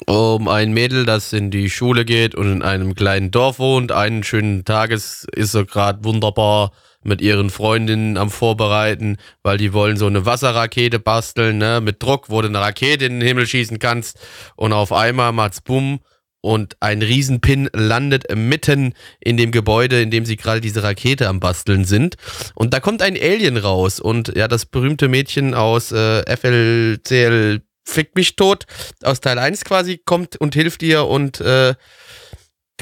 Um 0.09 0.47
ein 0.47 0.71
Mädel, 0.71 1.05
das 1.05 1.33
in 1.33 1.51
die 1.51 1.69
Schule 1.69 2.05
geht 2.05 2.33
und 2.33 2.49
in 2.49 2.61
einem 2.61 2.95
kleinen 2.95 3.29
Dorf 3.29 3.59
wohnt. 3.59 3.91
Einen 3.91 4.23
schönen 4.23 4.63
Tages 4.63 5.27
ist 5.35 5.51
sie 5.51 5.65
gerade 5.65 6.05
wunderbar 6.05 6.71
mit 7.03 7.21
ihren 7.21 7.49
Freundinnen 7.49 8.15
am 8.15 8.29
Vorbereiten, 8.29 9.17
weil 9.43 9.57
die 9.57 9.73
wollen 9.73 9.97
so 9.97 10.07
eine 10.07 10.25
Wasserrakete 10.25 10.99
basteln, 10.99 11.57
ne, 11.57 11.81
mit 11.81 12.01
Druck, 12.01 12.29
wo 12.29 12.41
du 12.41 12.47
eine 12.47 12.61
Rakete 12.61 13.03
in 13.03 13.19
den 13.19 13.27
Himmel 13.27 13.47
schießen 13.47 13.79
kannst. 13.79 14.17
Und 14.55 14.71
auf 14.71 14.93
einmal 14.93 15.33
macht's 15.33 15.59
bumm 15.59 15.99
und 16.39 16.77
ein 16.79 17.01
Riesenpin 17.01 17.69
landet 17.73 18.33
mitten 18.33 18.93
in 19.19 19.35
dem 19.35 19.51
Gebäude, 19.51 20.01
in 20.01 20.09
dem 20.09 20.25
sie 20.25 20.37
gerade 20.37 20.61
diese 20.61 20.83
Rakete 20.83 21.27
am 21.27 21.41
Basteln 21.41 21.83
sind. 21.83 22.15
Und 22.55 22.73
da 22.73 22.79
kommt 22.79 23.01
ein 23.01 23.17
Alien 23.17 23.57
raus 23.57 23.99
und 23.99 24.33
ja, 24.37 24.47
das 24.47 24.65
berühmte 24.65 25.09
Mädchen 25.09 25.53
aus 25.53 25.91
äh, 25.91 26.23
FLCL 26.33 27.61
Fick 27.88 28.15
mich 28.15 28.36
tot 28.36 28.65
aus 29.01 29.22
Teil 29.22 29.39
1 29.39 29.63
quasi 29.63 29.98
kommt 30.03 30.36
und 30.36 30.53
hilft 30.56 30.84
ihr 30.84 31.06
und 31.06 31.39
äh, 31.39 31.74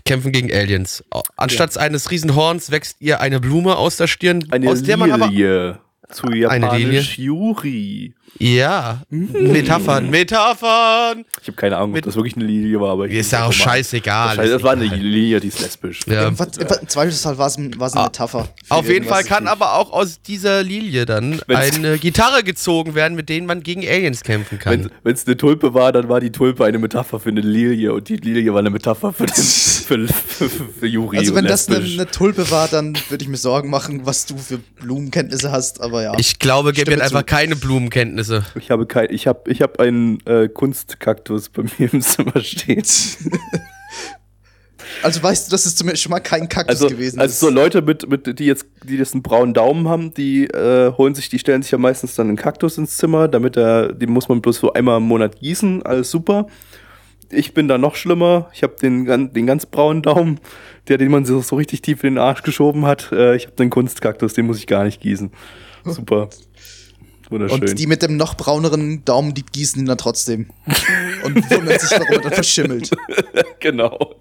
kämpfen 0.04 0.32
gegen 0.32 0.52
Aliens. 0.52 1.04
Anstatt 1.38 1.78
eines 1.78 2.10
Riesenhorns 2.10 2.72
wächst 2.72 2.98
ihr 3.02 3.22
eine 3.22 3.40
Blume 3.40 3.76
aus 3.78 3.98
der 3.98 4.08
Stirn, 4.08 4.46
Eine 4.52 4.70
aus 4.70 4.82
der 4.82 4.98
man 4.98 5.12
aber. 5.12 5.30
Zu 5.30 6.28
Eine 6.28 6.38
Lilie? 6.38 6.42
japanisch 6.42 7.18
Yuri. 7.20 8.16
Ja, 8.38 9.02
Metaphern, 9.10 10.10
Metaphern. 10.10 11.24
Ich 11.42 11.48
habe 11.48 11.56
keine 11.56 11.78
Ahnung, 11.78 11.96
ob 11.96 12.02
das 12.02 12.16
wirklich 12.16 12.36
eine 12.36 12.44
Lilie 12.46 12.80
war, 12.82 12.92
aber 12.92 13.06
ich 13.08 13.14
Ist 13.14 13.32
ja 13.32 13.46
auch 13.46 13.54
scheißegal. 13.54 14.36
Das 14.36 14.62
war 14.62 14.74
eine 14.74 14.84
Lilie, 14.86 15.40
die 15.40 15.48
ist 15.48 15.62
lesbisch. 15.62 16.02
Ja. 16.06 16.28
Im, 16.28 16.36
Im 16.36 16.88
Zweifelsfall 16.90 17.38
war 17.38 17.48
es 17.48 17.58
eine 17.58 17.72
Ah, 17.80 18.04
Metapher. 18.04 18.50
Auf 18.68 18.90
jeden. 18.90 19.06
Fall 19.06 19.24
kann 19.24 19.48
aber 19.48 19.76
auch 19.76 19.92
aus 19.94 20.22
dieser 20.22 20.64
Lilie 20.64 21.06
dann 21.06 21.40
Wenn's- 21.48 21.76
eine 21.76 21.98
Gitarre 21.98 22.44
gezogen 22.44 22.94
werden, 22.94 23.16
mit 23.16 23.30
denen 23.30 23.48
man 23.48 23.64
gegen 23.64 23.88
Aliens 23.88 24.22
kämpfen 24.22 24.60
kann. 24.60 24.90
Wenn 25.04 25.14
es 25.14 25.26
eine 25.26 25.38
Tulpe 25.38 25.74
war, 25.74 25.94
dann 25.94 26.10
war 26.10 26.20
die 26.20 26.32
Tulpe 26.32 26.66
eine 26.66 26.78
Metapher 26.80 27.20
für 27.22 27.30
eine 27.30 27.42
Lilie 27.42 27.94
und 27.94 28.10
die 28.10 28.18
Lilie 28.18 28.52
war 28.52 28.60
eine 28.60 28.70
Metapher 28.70 29.14
für, 29.14 29.28
den, 29.28 29.36
für, 29.44 30.08
für, 30.08 30.50
für 30.50 30.88
Juri. 30.88 31.20
Also 31.20 31.36
wenn 31.36 31.46
und 31.46 31.50
das 31.52 31.70
eine, 31.70 31.78
eine 31.78 32.08
Tulpe 32.08 32.52
war, 32.52 32.68
dann 32.68 32.98
würde 33.10 33.24
ich 33.24 33.30
mir 33.30 33.38
Sorgen 33.38 33.70
machen, 33.70 34.02
was 34.06 34.26
du 34.26 34.38
für 34.38 34.58
Blumenkenntnisse 34.58 35.52
hast, 35.52 35.80
aber 35.80 36.04
ja. 36.04 36.14
Ich 36.18 36.40
glaube, 36.40 36.74
zu. 36.74 37.06
einfach 37.06 37.26
keine 37.26 37.56
Blumenkenntnisse. 37.56 38.15
Ich 38.60 38.72
habe 38.72 38.86
kein, 38.86 39.08
ich 39.10 39.28
habe, 39.28 39.52
ich 39.52 39.62
habe 39.62 39.80
einen 39.80 40.20
äh, 40.26 40.48
Kunstkaktus 40.48 41.50
bei 41.50 41.64
mir 41.78 41.94
im 41.94 42.02
Zimmer 42.02 42.40
stehen. 42.42 42.84
Also 45.04 45.22
weißt 45.22 45.48
du, 45.48 45.52
dass 45.52 45.66
es 45.66 45.76
zumindest 45.76 46.04
schon 46.04 46.12
mal 46.12 46.20
kein 46.20 46.50
Kaktus 46.50 46.82
Also, 46.82 46.88
gewesen 46.88 47.20
also 47.20 47.32
ist. 47.32 47.40
so 47.40 47.50
Leute 47.50 47.82
mit, 47.82 48.10
mit, 48.10 48.40
die 48.40 48.46
jetzt, 48.46 48.66
die 48.84 48.98
jetzt 48.98 49.14
einen 49.14 49.24
braunen 49.24 49.54
Daumen 49.54 49.88
haben, 49.88 50.14
die 50.14 50.46
äh, 50.46 50.94
holen 50.94 51.16
sich, 51.16 51.30
die 51.30 51.40
stellen 51.40 51.62
sich 51.62 51.72
ja 51.72 51.78
meistens 51.78 52.16
dann 52.16 52.28
einen 52.28 52.38
Kaktus 52.38 52.78
ins 52.78 52.98
Zimmer, 52.98 53.28
damit 53.28 53.58
er, 53.58 53.92
den 53.94 54.12
muss 54.12 54.30
man 54.30 54.42
bloß 54.42 54.58
so 54.58 54.74
einmal 54.74 54.98
im 54.98 55.04
Monat 55.04 55.40
gießen, 55.40 55.84
alles 55.84 56.12
super. 56.12 56.48
Ich 57.32 57.54
bin 57.54 57.68
da 57.68 57.78
noch 57.78 57.96
schlimmer. 57.96 58.50
Ich 58.54 58.62
habe 58.62 58.76
den, 58.80 59.34
den 59.34 59.48
ganz 59.48 59.66
braunen 59.66 60.04
Daumen, 60.04 60.40
der, 60.88 60.98
den 61.00 61.10
man 61.12 61.26
so, 61.26 61.42
so 61.42 61.56
richtig 61.56 61.82
tief 61.82 62.04
in 62.04 62.16
den 62.16 62.18
Arsch 62.24 62.44
geschoben 62.44 62.86
hat. 62.86 63.12
Äh, 63.12 63.36
ich 63.36 63.48
habe 63.48 63.56
den 63.56 63.72
Kunstkaktus, 63.72 64.34
den 64.34 64.46
muss 64.46 64.60
ich 64.60 64.68
gar 64.68 64.84
nicht 64.84 65.02
gießen. 65.02 65.32
Super. 65.84 66.30
Wunderschön. 67.30 67.62
Und 67.62 67.80
die 67.80 67.88
mit 67.88 68.02
dem 68.02 68.18
noch 68.18 68.36
brauneren 68.36 69.04
Daumen, 69.06 69.34
die 69.34 69.44
gießen 69.44 69.82
ihn 69.82 69.88
dann 69.88 69.98
trotzdem. 69.98 70.50
Und 71.24 71.50
wundern 71.50 71.80
sich, 71.80 71.92
warum 71.92 72.14
er 72.14 72.22
dann 72.22 72.34
verschimmelt. 72.34 72.92
genau. 73.60 74.16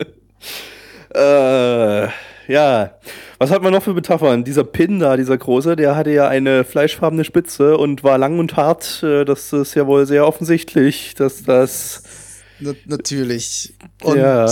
Äh, 1.14 2.08
ja. 2.48 2.98
Was 3.38 3.50
hat 3.50 3.62
man 3.62 3.72
noch 3.72 3.82
für 3.82 3.94
Metaphern? 3.94 4.44
Dieser 4.44 4.64
Pin 4.64 5.00
da, 5.00 5.16
dieser 5.16 5.36
große, 5.36 5.76
der 5.76 5.96
hatte 5.96 6.10
ja 6.10 6.28
eine 6.28 6.64
fleischfarbene 6.64 7.24
Spitze 7.24 7.76
und 7.76 8.04
war 8.04 8.18
lang 8.18 8.38
und 8.38 8.56
hart. 8.56 9.02
Äh, 9.02 9.24
Das 9.24 9.52
ist 9.52 9.74
ja 9.74 9.86
wohl 9.86 10.06
sehr 10.06 10.26
offensichtlich, 10.26 11.14
dass 11.14 11.42
das. 11.42 12.02
Na, 12.60 12.72
natürlich. 12.86 13.74
Und 14.02 14.18
ja. 14.18 14.46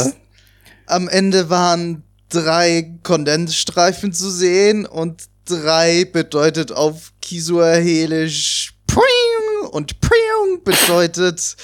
am 0.87 1.09
Ende 1.09 1.49
waren 1.51 2.03
drei 2.29 2.99
Kondensstreifen 3.03 4.13
zu 4.13 4.31
sehen 4.31 4.87
und 4.87 5.25
drei 5.61 6.05
bedeutet 6.05 6.73
auf 6.73 7.13
Kisuahelisch 7.21 8.75
Pring 8.87 9.71
und 9.71 10.01
Pring 10.01 10.63
bedeutet 10.65 11.57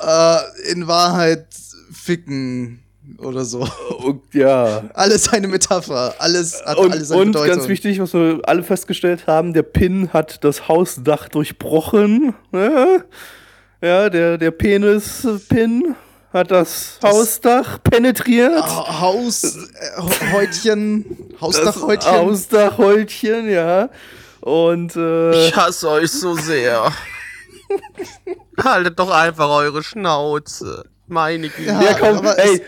äh, 0.00 0.70
in 0.72 0.86
Wahrheit 0.86 1.46
ficken 1.92 2.82
oder 3.18 3.44
so. 3.44 3.66
Und, 3.98 4.22
ja. 4.34 4.88
Alles 4.94 5.28
eine 5.32 5.48
Metapher. 5.48 6.14
Alles 6.18 6.62
hat 6.64 6.78
Und, 6.78 6.92
alles 6.92 7.10
eine 7.10 7.20
und 7.20 7.32
Bedeutung. 7.32 7.56
ganz 7.56 7.68
wichtig, 7.68 8.00
was 8.00 8.12
wir 8.14 8.40
alle 8.44 8.62
festgestellt 8.62 9.26
haben, 9.26 9.52
der 9.52 9.62
Pin 9.62 10.12
hat 10.12 10.44
das 10.44 10.68
Hausdach 10.68 11.28
durchbrochen. 11.28 12.34
Ja, 12.52 12.98
ja 13.80 14.10
der, 14.10 14.38
der 14.38 14.50
Penis-Pin 14.50 15.94
hat 16.32 16.50
das, 16.50 16.98
Hausdach 17.02 17.78
penetriert. 17.82 18.62
Ha- 18.62 19.00
Haus, 19.00 19.42
äh, 19.44 20.32
Häutchen, 20.32 21.04
Das 21.32 21.40
Hausdachhäutchen. 21.40 22.12
Hausdachhäutchen, 22.12 23.50
ja. 23.50 23.88
Und 24.40 24.94
äh, 24.96 25.48
Ich 25.48 25.56
hasse 25.56 25.88
euch 25.90 26.10
so 26.12 26.34
sehr. 26.34 26.92
Haltet 28.62 28.98
doch 28.98 29.10
einfach 29.10 29.48
eure 29.48 29.82
Schnauze. 29.82 30.84
Meine 31.08 31.48
Güte. 31.48 31.70
Ja, 31.70 31.82
Ja, 31.82 31.94
komm, 31.98 32.24
ey, 32.24 32.60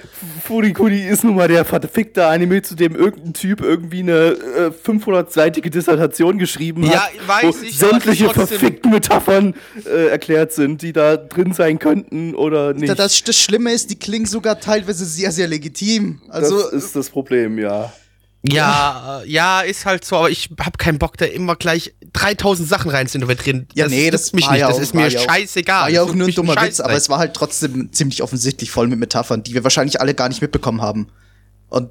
Furikuri 0.45 1.07
ist 1.07 1.25
nun 1.25 1.35
mal 1.37 1.47
der 1.49 1.65
verfickte 1.65 2.27
Anime, 2.27 2.63
zu 2.63 2.75
dem 2.75 2.97
irgendein 2.97 3.35
Typ 3.35 3.61
irgendwie 3.61 4.01
eine 4.01 4.13
äh, 4.13 4.71
500-seitige 4.87 5.71
Dissertation 5.71 6.39
geschrieben 6.39 6.85
Ja, 6.85 7.05
hat, 7.05 7.11
weiß 7.27 7.57
wo 7.61 7.65
ich, 7.65 7.79
sämtliche 7.79 8.31
verfickten 8.31 8.91
Metaphern 8.93 9.55
äh, 9.87 10.09
erklärt 10.09 10.53
sind, 10.53 10.83
die 10.83 10.93
da 10.93 11.17
drin 11.17 11.53
sein 11.53 11.79
könnten 11.79 12.35
oder 12.35 12.73
nicht. 12.73 12.89
Da- 12.89 12.95
Das, 12.95 13.23
das 13.23 13.37
Schlimme 13.37 13.73
ist, 13.73 13.91
die 13.91 13.99
klingen 13.99 14.27
sogar 14.27 14.59
teilweise 14.59 15.05
sehr, 15.05 15.33
sehr 15.33 15.47
legitim. 15.49 16.21
Also, 16.29 16.63
das 16.63 16.73
ist 16.73 16.97
das 16.97 17.11
Problem, 17.11 17.59
ja. 17.59 17.93
Ja, 18.43 19.21
äh, 19.23 19.29
ja, 19.31 19.61
ist 19.61 19.85
halt 19.85 20.05
so, 20.05 20.17
aber 20.17 20.31
ich 20.31 20.49
hab 20.59 20.79
keinen 20.79 20.99
Bock, 20.99 21.19
da 21.19 21.27
immer 21.27 21.57
gleich 21.57 21.95
3000 22.15 22.67
Sachen 22.69 22.91
rein 22.91 23.07
zu 23.07 23.19
interpretieren. 23.19 23.67
ja, 23.75 23.85
das 23.85 23.93
nee, 23.93 24.11
das 24.11 24.33
mich 24.33 24.49
nicht. 24.49 24.61
ja 24.61 24.69
das 24.69 24.79
auch, 24.79 24.81
ist 24.81 24.95
war 24.95 25.03
mir 25.03 25.09
ja 25.11 25.21
auch- 25.21 25.25
scheißegal. 25.25 25.83
War 25.83 25.91
ja 25.91 26.03
auch 26.03 26.15
nur 26.15 26.27
ein 26.29 26.35
dummer 26.35 26.57
Witz, 26.63 26.81
aber 26.81 26.95
es 26.95 27.09
war 27.11 27.19
halt 27.19 27.35
trotzdem 27.35 27.93
ziemlich 27.93 28.23
offensichtlich 28.23 28.71
voll 28.71 28.87
mit 28.89 28.99
Metaphern, 28.99 29.43
die 29.43 29.53
wir 29.53 29.63
wahrscheinlich 29.63 30.01
alle 30.01 30.15
gar 30.15 30.29
nicht 30.31 30.41
mitbekommen 30.41 30.81
haben. 30.81 31.09
Und 31.69 31.91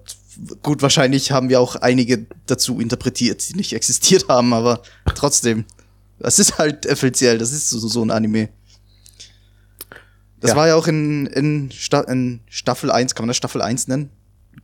gut, 0.64 0.82
wahrscheinlich 0.82 1.32
haben 1.32 1.50
wir 1.50 1.60
auch 1.62 1.76
einige 1.76 2.26
dazu 2.48 2.80
interpretiert, 2.80 3.48
die 3.48 3.56
nicht 3.56 3.74
existiert 3.74 4.28
haben, 4.28 4.52
aber 4.54 4.82
trotzdem. 5.14 5.66
Das 6.18 6.40
ist 6.40 6.58
halt 6.58 6.86
offiziell, 6.92 7.38
das 7.38 7.52
ist 7.54 7.70
so, 7.70 7.80
so 7.80 8.02
ein 8.04 8.12
Anime. 8.12 8.50
Das 10.42 10.52
Ja. 10.52 10.58
war 10.58 10.68
ja 10.68 10.76
auch 10.76 10.88
in, 10.88 11.28
in, 11.28 11.72
Sta 11.72 12.02
in 12.02 12.42
Staffel 12.50 12.92
1, 12.92 13.14
kann 13.14 13.24
man 13.24 13.28
das 13.30 13.38
Staffel 13.38 13.62
1 13.62 13.88
nennen? 13.88 14.10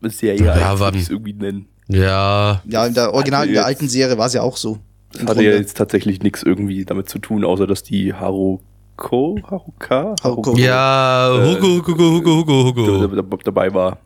Serie, 0.01 0.45
Ja, 0.45 0.57
ja, 0.75 0.91
irgendwie 1.09 1.33
nennen. 1.33 1.67
Ja, 1.87 2.61
Ja, 2.67 2.85
in 2.85 2.93
der 2.93 3.13
Original, 3.13 3.47
in 3.47 3.53
der 3.53 3.65
alten 3.65 3.87
Serie 3.87 4.17
war 4.17 4.27
es 4.27 4.33
ja 4.33 4.41
auch 4.41 4.57
so. 4.57 4.79
Hatte 5.13 5.25
ja 5.27 5.33
Grunde. 5.33 5.57
jetzt 5.57 5.77
tatsächlich 5.77 6.21
nichts 6.23 6.43
irgendwie 6.43 6.83
damit 6.85 7.07
zu 7.09 7.19
tun, 7.19 7.45
außer 7.45 7.67
dass 7.67 7.83
die 7.83 8.13
Haruko, 8.13 9.37
Haruka, 9.49 10.15
Haruko. 10.23 10.57
ja, 10.57 11.29
Äh, 11.35 11.55
Hugo, 11.55 11.67
Hugo, 11.87 12.03
Hugo, 12.11 12.31
Hugo, 12.37 12.63
Hugo. 12.65 13.07
da- 13.07 13.21
da- 13.21 13.37
dabei 13.43 13.73
war, 13.73 13.99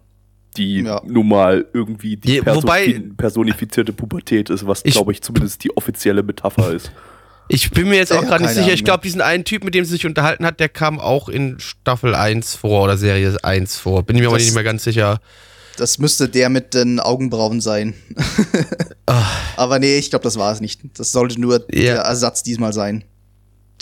die 0.58 0.82
Ja. 0.82 1.02
nun 1.06 1.28
mal 1.28 1.66
irgendwie 1.74 2.18
die 2.18 2.34
Je- 2.34 2.42
perso 2.42 2.64
wobei- 2.64 3.02
personifizierte 3.18 3.94
Pubertät 3.94 4.50
ist, 4.50 4.68
was 4.68 4.84
glaube 4.84 5.12
ich 5.14 5.22
zumindest 5.22 5.64
die 5.64 5.76
offizielle 5.76 6.22
Metapher 6.22 6.72
ist. 6.74 6.92
Ich 7.48 7.72
bin 7.72 7.90
mir 7.90 7.96
jetzt 7.96 8.12
auch 8.14 8.22
Ja, 8.22 8.28
gerade 8.28 8.44
nicht 8.44 8.52
sicher. 8.52 8.64
Ahnung 8.66 8.74
Ich 8.76 8.84
glaube, 8.84 9.02
diesen 9.02 9.22
einen 9.22 9.44
Typ, 9.44 9.64
mit 9.64 9.74
dem 9.74 9.84
sie 9.84 9.92
sich 9.94 10.06
unterhalten 10.06 10.46
hat, 10.46 10.60
der 10.60 10.70
kam 10.70 11.00
auch 11.00 11.30
in 11.30 11.60
Staffel 11.60 12.14
1 12.14 12.56
vor 12.56 12.84
oder 12.84 12.96
Serie 12.98 13.36
1 13.44 13.78
vor. 13.78 14.04
Bin 14.04 14.16
ich 14.18 14.22
mir 14.22 14.28
aber 14.28 14.38
Das- 14.38 14.46
nicht 14.46 14.54
mehr 14.54 14.64
ganz 14.64 14.84
sicher. 14.84 15.20
Das 15.80 15.98
müsste 15.98 16.28
der 16.28 16.50
mit 16.50 16.74
den 16.74 17.00
Augenbrauen 17.00 17.62
sein. 17.62 17.94
Aber 19.56 19.80
nee, 19.80 19.98
ich 19.98 20.10
glaube, 20.10 20.24
das 20.24 20.36
war 20.38 20.52
es 20.52 20.60
nicht. 20.60 20.82
Das 21.00 21.14
sollte 21.14 21.40
nur 21.40 21.66
Ja. 21.74 21.94
der 21.94 21.96
Ersatz 22.02 22.44
diesmal 22.44 22.74
sein. 22.74 23.06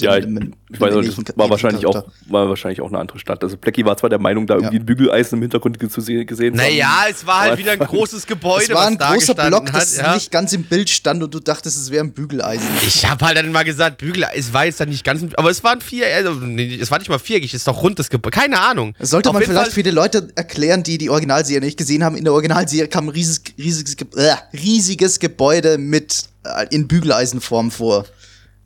Ja, 0.01 0.15
Mit 0.15 0.23
ich, 0.25 0.29
mit 0.29 0.53
ich 0.71 0.81
weiß 0.81 0.93
nicht, 0.95 1.17
ähnlichen- 1.17 1.37
war 1.37 1.49
wahrscheinlich 1.49 1.85
auch, 1.85 2.05
war 2.27 2.49
wahrscheinlich 2.49 2.81
auch 2.81 2.89
eine 2.89 2.99
andere 2.99 3.19
Stadt. 3.19 3.43
Also 3.43 3.57
Blackie 3.57 3.85
war 3.85 3.97
zwar 3.97 4.09
der 4.09 4.19
Meinung, 4.19 4.45
da 4.47 4.55
irgendwie 4.55 4.75
Ja. 4.75 4.81
ein 4.81 4.85
Bügeleisen 4.85 5.37
im 5.37 5.41
Hintergrund 5.41 5.77
zu 5.91 6.01
se 6.01 6.25
gesehen 6.25 6.53
zu 6.55 6.61
Naja, 6.61 6.87
haben. 6.87 7.11
es 7.11 7.25
war 7.25 7.41
halt 7.41 7.57
wieder 7.57 7.71
ein 7.71 7.79
großes 7.87 8.25
Gebäude, 8.27 8.65
Es 8.65 8.69
war 8.73 8.87
ein 8.87 8.93
was 8.93 8.97
da 8.99 9.13
großer 9.13 9.33
gestanden 9.35 9.49
Block, 9.65 9.73
hat. 9.73 9.81
das 9.81 9.97
ja. 9.97 10.13
nicht 10.13 10.31
ganz 10.31 10.53
im 10.53 10.63
Bild 10.63 10.89
stand 10.89 11.23
und 11.23 11.33
du 11.33 11.39
dachtest, 11.39 11.77
es 11.77 11.89
wäre 11.91 12.03
ein 12.03 12.11
Bügeleisen. 12.13 12.67
Ich 12.85 13.09
habe 13.09 13.25
halt 13.25 13.37
dann 13.37 13.51
mal 13.51 13.63
gesagt, 13.63 13.97
Bügel, 13.99 14.25
es 14.35 14.53
war 14.53 14.65
jetzt 14.65 14.79
dann 14.79 14.89
nicht 14.89 15.03
ganz, 15.03 15.23
aber 15.35 15.49
es 15.49 15.63
waren 15.63 15.81
vier, 15.81 16.05
also, 16.15 16.31
nee, 16.33 16.77
es 16.81 16.91
war 16.91 16.99
nicht 16.99 17.09
mal 17.09 17.19
viereckig, 17.19 17.53
es 17.53 17.61
ist 17.61 17.67
doch 17.67 17.81
rund 17.81 17.97
das 17.99 18.09
Gebäude, 18.09 18.37
keine 18.37 18.59
Ahnung. 18.59 18.93
Das 18.99 19.09
sollte 19.09 19.29
Auf 19.29 19.33
man 19.33 19.43
vielleicht 19.43 19.61
Fall- 19.67 19.71
für 19.71 19.83
die 19.83 19.91
Leute 19.91 20.27
erklären, 20.35 20.83
die 20.83 20.97
die 20.97 21.09
Originalserie 21.09 21.61
nicht 21.61 21.77
gesehen 21.77 22.03
haben. 22.03 22.15
In 22.17 22.23
der 22.23 22.33
Originalserie 22.33 22.87
kam 22.87 23.05
ein 23.05 23.09
riesiges, 23.09 23.53
riesiges, 23.57 23.95
Ge- 23.97 24.07
äh, 24.15 24.35
riesiges 24.55 25.19
Gebäude 25.19 25.77
mit 25.77 26.23
äh, 26.43 26.65
in 26.73 26.87
Bügeleisenform 26.87 27.71
vor, 27.71 28.05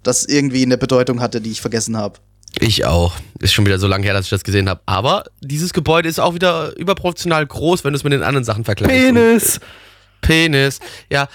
das 0.03 0.25
irgendwie 0.25 0.63
eine 0.63 0.77
Bedeutung 0.77 1.21
hatte, 1.21 1.41
die 1.41 1.51
ich 1.51 1.61
vergessen 1.61 1.97
habe. 1.97 2.19
Ich 2.59 2.85
auch. 2.85 3.15
Ist 3.39 3.53
schon 3.53 3.65
wieder 3.65 3.79
so 3.79 3.87
lange 3.87 4.03
her, 4.03 4.13
dass 4.13 4.25
ich 4.25 4.29
das 4.29 4.43
gesehen 4.43 4.67
habe. 4.67 4.81
Aber 4.85 5.25
dieses 5.41 5.73
Gebäude 5.73 6.09
ist 6.09 6.19
auch 6.19 6.33
wieder 6.33 6.77
überproportional 6.77 7.45
groß, 7.45 7.83
wenn 7.83 7.93
du 7.93 7.97
es 7.97 8.03
mit 8.03 8.13
den 8.13 8.23
anderen 8.23 8.43
Sachen 8.43 8.65
vergleichst. 8.65 8.93
Penis! 8.93 9.59
Penis. 10.21 10.79
Ja, 11.09 11.27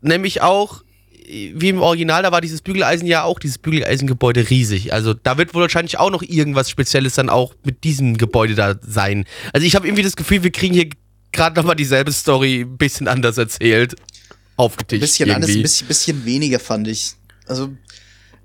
nämlich 0.00 0.42
auch, 0.42 0.82
wie 1.26 1.68
im 1.68 1.80
Original, 1.80 2.22
da 2.22 2.32
war 2.32 2.40
dieses 2.40 2.60
Bügeleisen 2.60 3.06
ja 3.06 3.24
auch, 3.24 3.38
dieses 3.38 3.58
Bügeleisengebäude 3.58 4.50
riesig. 4.50 4.92
Also 4.92 5.14
da 5.14 5.38
wird 5.38 5.54
wohl 5.54 5.62
wahrscheinlich 5.62 5.98
auch 5.98 6.10
noch 6.10 6.22
irgendwas 6.22 6.70
Spezielles 6.70 7.14
dann 7.14 7.30
auch 7.30 7.54
mit 7.64 7.84
diesem 7.84 8.16
Gebäude 8.16 8.54
da 8.54 8.74
sein. 8.80 9.24
Also 9.52 9.66
ich 9.66 9.74
habe 9.74 9.86
irgendwie 9.86 10.02
das 10.02 10.16
Gefühl, 10.16 10.42
wir 10.42 10.50
kriegen 10.50 10.74
hier 10.74 10.90
gerade 11.32 11.56
nochmal 11.56 11.76
dieselbe 11.76 12.12
Story 12.12 12.62
ein 12.62 12.76
bisschen 12.76 13.08
anders 13.08 13.38
erzählt. 13.38 13.94
Ein 13.94 14.04
Aufgetischt 14.56 15.00
bisschen 15.02 15.30
anders, 15.30 15.50
irgendwie. 15.50 15.60
ein 15.60 15.62
bisschen, 15.62 15.88
bisschen 15.88 16.24
weniger 16.24 16.60
fand 16.60 16.88
ich. 16.88 17.14
Also, 17.46 17.70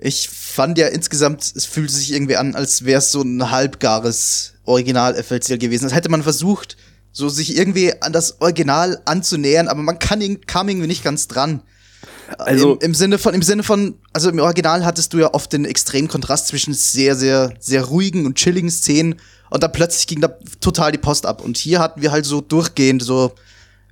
ich 0.01 0.29
fand 0.29 0.77
ja 0.77 0.87
insgesamt, 0.87 1.43
es 1.55 1.65
fühlte 1.65 1.93
sich 1.93 2.11
irgendwie 2.13 2.35
an, 2.37 2.55
als 2.55 2.85
wäre 2.85 2.99
es 2.99 3.11
so 3.11 3.21
ein 3.21 3.51
halbgares 3.51 4.53
Original-FLCL 4.65 5.57
gewesen. 5.57 5.85
Das 5.85 5.93
hätte 5.93 6.09
man 6.09 6.23
versucht, 6.23 6.77
so 7.11 7.27
sich 7.29 7.57
irgendwie 7.57 7.93
an 8.01 8.13
das 8.13 8.39
Original 8.41 9.01
anzunähern, 9.05 9.67
aber 9.67 9.81
man 9.81 9.99
kann, 9.99 10.21
ihn- 10.21 10.45
kam 10.45 10.69
irgendwie 10.69 10.87
nicht 10.87 11.03
ganz 11.03 11.27
dran. 11.27 11.61
Also- 12.37 12.73
Im, 12.75 12.79
im 12.89 12.93
Sinne 12.95 13.17
von, 13.17 13.33
im 13.33 13.41
Sinne 13.41 13.63
von, 13.63 13.95
also 14.13 14.29
im 14.29 14.39
Original 14.39 14.85
hattest 14.85 15.13
du 15.13 15.17
ja 15.19 15.33
oft 15.33 15.51
den 15.51 15.65
extremen 15.65 16.07
Kontrast 16.07 16.47
zwischen 16.47 16.73
sehr, 16.73 17.15
sehr, 17.15 17.53
sehr 17.59 17.83
ruhigen 17.85 18.25
und 18.25 18.35
chilligen 18.35 18.69
Szenen 18.69 19.15
und 19.49 19.63
dann 19.63 19.71
plötzlich 19.71 20.05
ging 20.07 20.21
da 20.21 20.29
total 20.61 20.91
die 20.91 20.99
Post 20.99 21.25
ab. 21.25 21.43
Und 21.43 21.57
hier 21.57 21.79
hatten 21.79 22.01
wir 22.03 22.11
halt 22.11 22.25
so 22.25 22.39
durchgehend 22.39 23.01
so, 23.01 23.33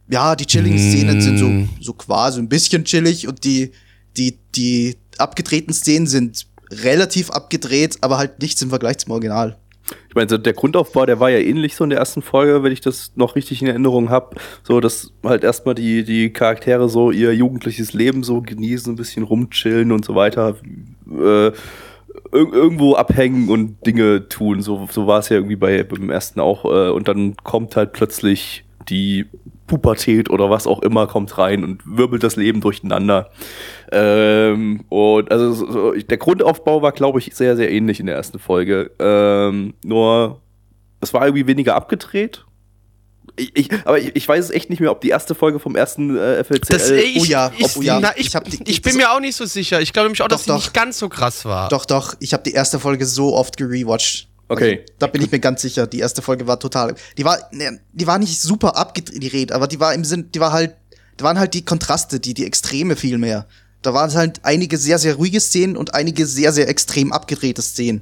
ja, 0.07 0.35
die 0.35 0.45
chilligen 0.45 0.77
Szenen 0.77 1.19
sind 1.21 1.37
so, 1.39 1.83
so 1.83 1.93
quasi 1.93 2.39
ein 2.39 2.47
bisschen 2.47 2.85
chillig 2.85 3.27
und 3.27 3.43
die, 3.43 3.71
die, 4.17 4.37
die 4.55 4.97
abgedrehten 5.17 5.73
Szenen 5.73 6.07
sind 6.07 6.47
relativ 6.71 7.29
abgedreht, 7.31 7.97
aber 8.01 8.17
halt 8.17 8.41
nichts 8.41 8.61
im 8.61 8.69
Vergleich 8.69 8.97
zum 8.97 9.11
Original. 9.11 9.57
Ich 10.09 10.15
meine, 10.15 10.29
so 10.29 10.37
der 10.37 10.53
Grundaufbau, 10.53 11.05
der 11.05 11.19
war 11.19 11.29
ja 11.29 11.37
ähnlich 11.37 11.75
so 11.75 11.83
in 11.83 11.89
der 11.89 11.99
ersten 11.99 12.21
Folge, 12.21 12.61
wenn 12.61 12.73
ich 12.73 12.81
das 12.81 13.13
noch 13.15 13.35
richtig 13.35 13.61
in 13.61 13.67
Erinnerung 13.67 14.09
habe. 14.09 14.35
So, 14.63 14.81
dass 14.81 15.13
halt 15.23 15.43
erstmal 15.43 15.75
die, 15.75 16.03
die 16.03 16.31
Charaktere 16.31 16.89
so 16.89 17.11
ihr 17.11 17.33
jugendliches 17.33 17.93
Leben 17.93 18.23
so 18.23 18.41
genießen, 18.41 18.93
ein 18.93 18.97
bisschen 18.97 19.23
rumchillen 19.23 19.91
und 19.93 20.03
so 20.03 20.15
weiter. 20.15 20.57
Äh, 21.09 21.47
ir 21.47 21.53
irgendwo 22.33 22.95
abhängen 22.95 23.47
und 23.47 23.85
Dinge 23.85 24.27
tun. 24.27 24.61
So, 24.61 24.87
so 24.91 25.07
war 25.07 25.19
es 25.19 25.29
ja 25.29 25.37
irgendwie 25.37 25.55
bei, 25.55 25.83
beim 25.83 26.09
ersten 26.09 26.39
auch. 26.41 26.65
Äh, 26.65 26.89
und 26.89 27.07
dann 27.07 27.35
kommt 27.43 27.75
halt 27.75 27.93
plötzlich 27.93 28.65
die 28.89 29.25
Pubertät 29.67 30.29
oder 30.29 30.49
was 30.49 30.65
auch 30.65 30.81
immer 30.81 31.07
kommt 31.07 31.37
rein 31.37 31.63
und 31.63 31.81
wirbelt 31.85 32.23
das 32.23 32.37
Leben 32.37 32.61
durcheinander. 32.61 33.29
Ähm, 33.91 34.83
und 34.89 35.31
also 35.31 35.53
so, 35.53 35.91
der 35.93 36.17
Grundaufbau 36.17 36.81
war, 36.81 36.91
glaube 36.91 37.19
ich, 37.19 37.31
sehr, 37.33 37.55
sehr 37.55 37.71
ähnlich 37.71 37.99
in 37.99 38.05
der 38.05 38.15
ersten 38.15 38.39
Folge. 38.39 38.91
Ähm, 38.99 39.73
nur 39.83 40.41
es 40.99 41.13
war 41.13 41.25
irgendwie 41.25 41.47
weniger 41.47 41.75
abgedreht. 41.75 42.43
Ich, 43.39 43.51
ich, 43.55 43.69
aber 43.85 43.99
ich, 43.99 44.15
ich 44.15 44.27
weiß 44.27 44.45
es 44.45 44.51
echt 44.51 44.69
nicht 44.71 44.79
mehr, 44.79 44.89
ob 44.91 44.99
die 45.01 45.09
erste 45.09 45.35
Folge 45.35 45.59
vom 45.59 45.75
ersten 45.75 46.17
äh, 46.17 46.43
FLCL. 46.43 46.59
Das, 46.69 46.89
ey, 46.89 47.01
ich, 47.01 47.21
oh 47.21 47.25
ja, 47.25 47.51
ich, 47.55 47.77
oh 47.77 47.81
ja. 47.83 47.99
Na, 47.99 48.11
ich, 48.15 48.31
die- 48.31 48.63
ich 48.69 48.81
bin 48.81 48.97
mir 48.97 49.11
auch 49.11 49.19
nicht 49.19 49.35
so 49.35 49.45
sicher. 49.45 49.79
Ich 49.79 49.93
glaube 49.93 50.07
nämlich 50.07 50.21
auch, 50.23 50.27
dass 50.27 50.45
Doch, 50.45 50.55
sie 50.55 50.65
nicht 50.65 50.73
ganz 50.73 50.97
so 50.97 51.07
krass 51.07 51.45
war. 51.45 51.69
Doch, 51.69 51.85
doch, 51.85 52.15
ich 52.19 52.33
habe 52.33 52.41
die 52.43 52.53
erste 52.53 52.79
Folge 52.79 53.05
so 53.05 53.35
oft 53.35 53.55
gerewatcht. 53.57 54.27
Okay. 54.49 54.79
Also, 54.81 54.93
da 54.99 55.07
bin 55.07 55.21
ich 55.21 55.31
mir 55.31 55.39
ganz 55.39 55.61
sicher. 55.61 55.85
Die 55.87 55.99
erste 55.99 56.21
Folge 56.21 56.47
war 56.47 56.59
total. 56.59 56.95
Die 57.17 57.25
war, 57.25 57.37
ne, 57.51 57.79
die 57.93 58.07
war 58.07 58.17
nicht 58.17 58.41
super 58.41 58.75
abgedreht, 58.75 59.51
aber 59.51 59.67
die 59.67 59.79
war 59.79 59.93
im 59.93 60.03
Sinn, 60.03 60.31
die 60.33 60.39
war 60.39 60.51
halt, 60.51 60.73
da 61.17 61.25
waren 61.25 61.37
halt 61.37 61.53
die 61.53 61.63
Kontraste, 61.65 62.19
die, 62.19 62.33
die 62.33 62.45
Extreme 62.45 62.95
viel 62.95 63.17
mehr. 63.19 63.45
Da 63.81 63.93
waren 63.93 64.13
halt 64.13 64.39
einige 64.43 64.77
sehr, 64.77 64.99
sehr 64.99 65.15
ruhige 65.15 65.39
Szenen 65.39 65.77
und 65.77 65.93
einige 65.93 66.25
sehr, 66.25 66.51
sehr 66.51 66.67
extrem 66.67 67.11
abgedrehte 67.13 67.61
Szenen. 67.61 68.01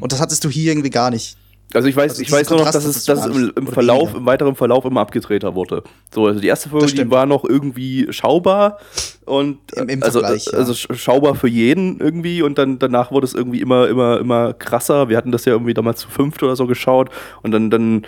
Und 0.00 0.12
das 0.12 0.20
hattest 0.20 0.44
du 0.44 0.50
hier 0.50 0.70
irgendwie 0.72 0.90
gar 0.90 1.10
nicht. 1.10 1.36
Also 1.74 1.88
ich 1.88 1.96
weiß, 1.96 2.12
Also 2.12 2.22
ich 2.22 2.30
weiß 2.30 2.48
nur 2.50 2.60
noch, 2.60 2.70
dass 2.70 2.84
es, 2.84 3.04
dass 3.04 3.26
es 3.26 3.36
im, 3.36 3.52
im 3.56 3.66
Verlauf, 3.66 4.14
im 4.14 4.24
weiteren 4.26 4.54
Verlauf 4.54 4.84
immer 4.84 5.00
abgedrehter 5.00 5.54
wurde. 5.54 5.82
So, 6.14 6.26
also 6.26 6.38
die 6.40 6.46
erste 6.46 6.68
Folge, 6.68 6.86
die 6.94 7.10
war 7.10 7.26
noch 7.26 7.44
irgendwie 7.44 8.06
schaubar 8.10 8.78
und 9.24 9.58
Im- 9.74 9.88
im 9.88 10.02
also, 10.02 10.20
Vergleich, 10.20 10.46
ja. 10.46 10.58
also 10.58 10.72
sch- 10.72 10.94
schaubar 10.94 11.34
für 11.34 11.48
jeden 11.48 11.98
irgendwie 11.98 12.42
und 12.42 12.58
dann 12.58 12.78
danach 12.78 13.10
wurde 13.10 13.26
es 13.26 13.34
irgendwie 13.34 13.60
immer, 13.60 13.88
immer, 13.88 14.20
immer 14.20 14.52
krasser. 14.52 15.08
Wir 15.08 15.16
hatten 15.16 15.32
das 15.32 15.44
ja 15.46 15.52
irgendwie 15.52 15.74
damals 15.74 16.00
zu 16.00 16.08
fünft 16.08 16.42
oder 16.42 16.54
so 16.56 16.66
geschaut 16.66 17.10
und 17.42 17.50
dann, 17.50 17.70
dann 17.70 18.04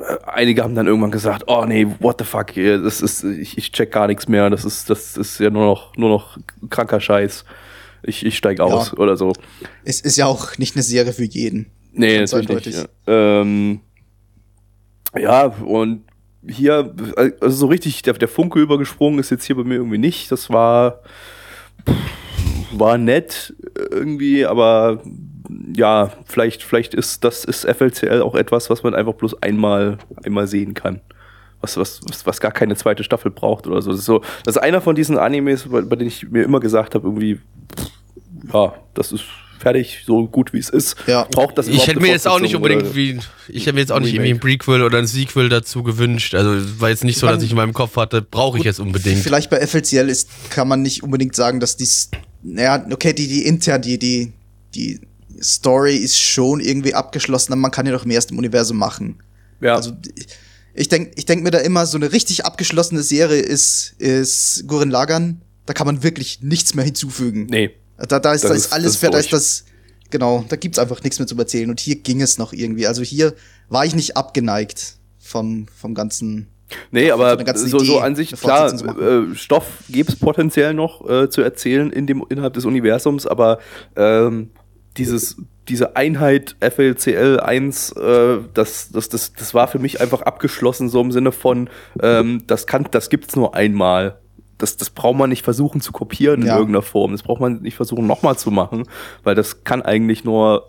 äh, 0.00 0.16
einige 0.26 0.62
haben 0.64 0.74
dann 0.74 0.86
irgendwann 0.86 1.12
gesagt, 1.12 1.44
oh 1.46 1.64
nee, 1.66 1.86
what 2.00 2.16
the 2.18 2.24
fuck, 2.24 2.56
ey, 2.56 2.82
das 2.82 3.00
ist, 3.00 3.22
ich, 3.22 3.56
ich 3.56 3.70
check 3.72 3.92
gar 3.92 4.06
nichts 4.08 4.26
mehr, 4.26 4.50
das 4.50 4.64
ist, 4.64 4.90
das 4.90 5.16
ist 5.16 5.38
ja 5.38 5.50
nur 5.50 5.64
noch, 5.64 5.96
nur 5.96 6.08
noch 6.08 6.36
kranker 6.68 7.00
Scheiß. 7.00 7.44
Ich, 8.06 8.26
ich 8.26 8.36
steig 8.36 8.60
aus 8.60 8.92
oder 8.98 9.16
so. 9.16 9.32
Es 9.84 10.00
ist 10.00 10.16
ja 10.16 10.26
auch 10.26 10.58
nicht 10.58 10.76
eine 10.76 10.82
Serie 10.82 11.12
für 11.14 11.24
jeden. 11.24 11.70
Nee, 11.94 12.18
Ganz 12.18 12.32
natürlich 12.32 12.66
nicht. 12.66 12.88
Ja. 13.06 13.40
Ähm, 13.40 13.80
ja, 15.16 15.46
und 15.46 16.04
hier, 16.46 16.94
also 17.40 17.56
so 17.56 17.66
richtig, 17.66 18.02
der, 18.02 18.14
der 18.14 18.28
Funke 18.28 18.60
übergesprungen 18.60 19.18
ist 19.20 19.30
jetzt 19.30 19.44
hier 19.44 19.56
bei 19.56 19.64
mir 19.64 19.76
irgendwie 19.76 19.98
nicht. 19.98 20.30
Das 20.30 20.50
war, 20.50 21.00
war 22.72 22.98
nett 22.98 23.54
irgendwie, 23.90 24.44
aber 24.44 25.02
ja, 25.74 26.12
vielleicht, 26.26 26.62
vielleicht 26.62 26.94
ist 26.94 27.24
das 27.24 27.44
ist 27.44 27.64
FLCL 27.64 28.22
auch 28.22 28.34
etwas, 28.34 28.70
was 28.70 28.82
man 28.82 28.94
einfach 28.94 29.14
bloß 29.14 29.42
einmal, 29.42 29.98
einmal 30.24 30.46
sehen 30.46 30.74
kann. 30.74 31.00
Was, 31.60 31.76
was, 31.78 32.00
was, 32.08 32.26
was 32.26 32.40
gar 32.40 32.52
keine 32.52 32.76
zweite 32.76 33.04
Staffel 33.04 33.30
braucht 33.30 33.66
oder 33.66 33.80
so. 33.80 33.90
Das 33.90 34.00
ist, 34.00 34.06
so, 34.06 34.20
das 34.44 34.56
ist 34.56 34.62
einer 34.62 34.80
von 34.80 34.94
diesen 34.94 35.16
Animes, 35.16 35.66
bei, 35.68 35.80
bei 35.80 35.96
denen 35.96 36.08
ich 36.08 36.28
mir 36.28 36.42
immer 36.42 36.60
gesagt 36.60 36.94
habe, 36.94 37.06
irgendwie, 37.06 37.40
ja, 38.52 38.74
das 38.92 39.12
ist 39.12 39.24
fertig, 39.64 40.04
so 40.06 40.28
gut 40.28 40.52
wie 40.52 40.58
es 40.58 40.68
ist. 40.68 40.94
Ja. 41.06 41.26
Braucht 41.30 41.56
das 41.56 41.68
Ich 41.68 41.86
hätte 41.86 41.98
mir 41.98 42.08
jetzt 42.08 42.28
auch 42.28 42.38
nicht 42.38 42.54
unbedingt 42.54 42.94
wie, 42.94 43.18
ich 43.48 43.62
hätte 43.62 43.72
mir 43.72 43.80
jetzt 43.80 43.92
auch 43.92 43.98
nicht 43.98 44.12
irgendwie 44.12 44.34
ein 44.34 44.40
Prequel 44.40 44.82
oder 44.82 44.98
ein 44.98 45.06
Sequel 45.06 45.48
dazu 45.48 45.82
gewünscht. 45.82 46.34
Also 46.34 46.80
war 46.80 46.90
jetzt 46.90 47.02
nicht 47.02 47.18
so, 47.18 47.26
dass 47.26 47.42
ich 47.42 47.50
in 47.50 47.56
meinem 47.56 47.72
Kopf 47.72 47.96
hatte, 47.96 48.20
brauche 48.20 48.58
ich 48.58 48.64
jetzt 48.64 48.78
unbedingt. 48.78 49.22
Vielleicht 49.22 49.48
bei 49.50 49.66
FLCL 49.66 50.10
ist, 50.10 50.28
kann 50.50 50.68
man 50.68 50.82
nicht 50.82 51.02
unbedingt 51.02 51.34
sagen, 51.34 51.60
dass 51.60 51.76
dies, 51.76 52.10
naja, 52.42 52.84
okay, 52.92 53.14
die, 53.14 53.26
die 53.26 53.46
intern, 53.46 53.80
die, 53.80 53.98
die, 53.98 54.32
die 54.74 55.00
Story 55.42 55.96
ist 55.96 56.20
schon 56.20 56.60
irgendwie 56.60 56.94
abgeschlossen, 56.94 57.52
aber 57.52 57.60
man 57.60 57.70
kann 57.70 57.86
ja 57.86 57.92
noch 57.92 58.04
mehr 58.04 58.18
aus 58.18 58.26
dem 58.26 58.38
Universum 58.38 58.76
machen. 58.76 59.22
Ja. 59.62 59.76
Also, 59.76 59.92
ich 60.74 60.88
denke 60.88 61.12
ich 61.16 61.24
denk 61.24 61.42
mir 61.42 61.50
da 61.50 61.58
immer, 61.58 61.86
so 61.86 61.96
eine 61.96 62.12
richtig 62.12 62.44
abgeschlossene 62.44 63.02
Serie 63.02 63.40
ist, 63.40 63.94
ist 63.98 64.64
Gurren 64.66 64.90
Lagann. 64.90 65.40
Da 65.64 65.72
kann 65.72 65.86
man 65.86 66.02
wirklich 66.02 66.42
nichts 66.42 66.74
mehr 66.74 66.84
hinzufügen. 66.84 67.46
nee. 67.48 67.70
Da, 67.96 68.18
da 68.18 68.32
ist, 68.32 68.44
Das 68.44 68.50
da 68.50 68.56
ist- 68.56 68.66
ist 68.66 68.72
alles 68.72 69.00
da 69.00 69.18
ist 69.18 69.32
das, 69.32 69.64
genau, 70.10 70.44
da 70.48 70.56
gibt's 70.56 70.78
einfach 70.78 71.02
nichts 71.02 71.18
mehr 71.18 71.26
zu 71.26 71.36
erzählen. 71.36 71.70
Und 71.70 71.80
hier 71.80 71.96
ging 71.96 72.20
es 72.20 72.38
noch 72.38 72.52
irgendwie. 72.52 72.86
Also 72.86 73.02
hier 73.02 73.34
war 73.68 73.84
ich 73.84 73.94
nicht 73.94 74.16
abgeneigt 74.16 74.96
vom, 75.18 75.66
vom 75.76 75.94
ganzen. 75.94 76.48
Nee, 76.90 77.08
so 77.08 77.14
aber 77.14 77.56
so, 77.56 77.78
so 77.78 77.84
Idee, 77.84 78.00
an 78.00 78.16
sich, 78.16 78.32
klar, 78.32 78.72
äh, 78.72 79.34
Stoff 79.34 79.66
gäbe 79.88 80.10
es 80.10 80.16
potenziell 80.18 80.74
noch 80.74 81.08
äh, 81.08 81.28
zu 81.30 81.42
erzählen 81.42 81.90
in 81.92 82.06
dem, 82.06 82.24
innerhalb 82.28 82.54
des 82.54 82.64
Universums, 82.64 83.26
aber 83.26 83.58
ähm, 83.96 84.50
dieses, 84.96 85.36
diese 85.68 85.94
Einheit 85.94 86.56
FLCL 86.60 87.40
1, 87.40 87.92
äh, 87.92 88.38
das, 88.54 88.88
das, 88.90 89.08
das, 89.08 89.32
das 89.34 89.54
war 89.54 89.68
für 89.68 89.78
mich 89.78 90.00
einfach 90.00 90.22
abgeschlossen, 90.22 90.88
so 90.88 91.00
im 91.00 91.12
Sinne 91.12 91.32
von, 91.32 91.68
ähm, 92.02 92.42
das 92.46 92.66
kann, 92.66 92.88
das 92.90 93.08
gibt's 93.10 93.36
nur 93.36 93.54
einmal. 93.54 94.18
Das, 94.58 94.76
das 94.76 94.90
braucht 94.90 95.16
man 95.16 95.30
nicht 95.30 95.42
versuchen 95.44 95.80
zu 95.80 95.92
kopieren 95.92 96.42
in 96.42 96.46
Ja. 96.48 96.56
irgendeiner 96.56 96.82
Form. 96.82 97.12
Das 97.12 97.22
braucht 97.22 97.40
man 97.40 97.60
nicht 97.62 97.74
versuchen 97.76 98.06
nochmal 98.06 98.36
zu 98.38 98.50
machen, 98.50 98.84
weil 99.22 99.34
das 99.34 99.64
kann 99.64 99.82
eigentlich 99.82 100.24
nur 100.24 100.66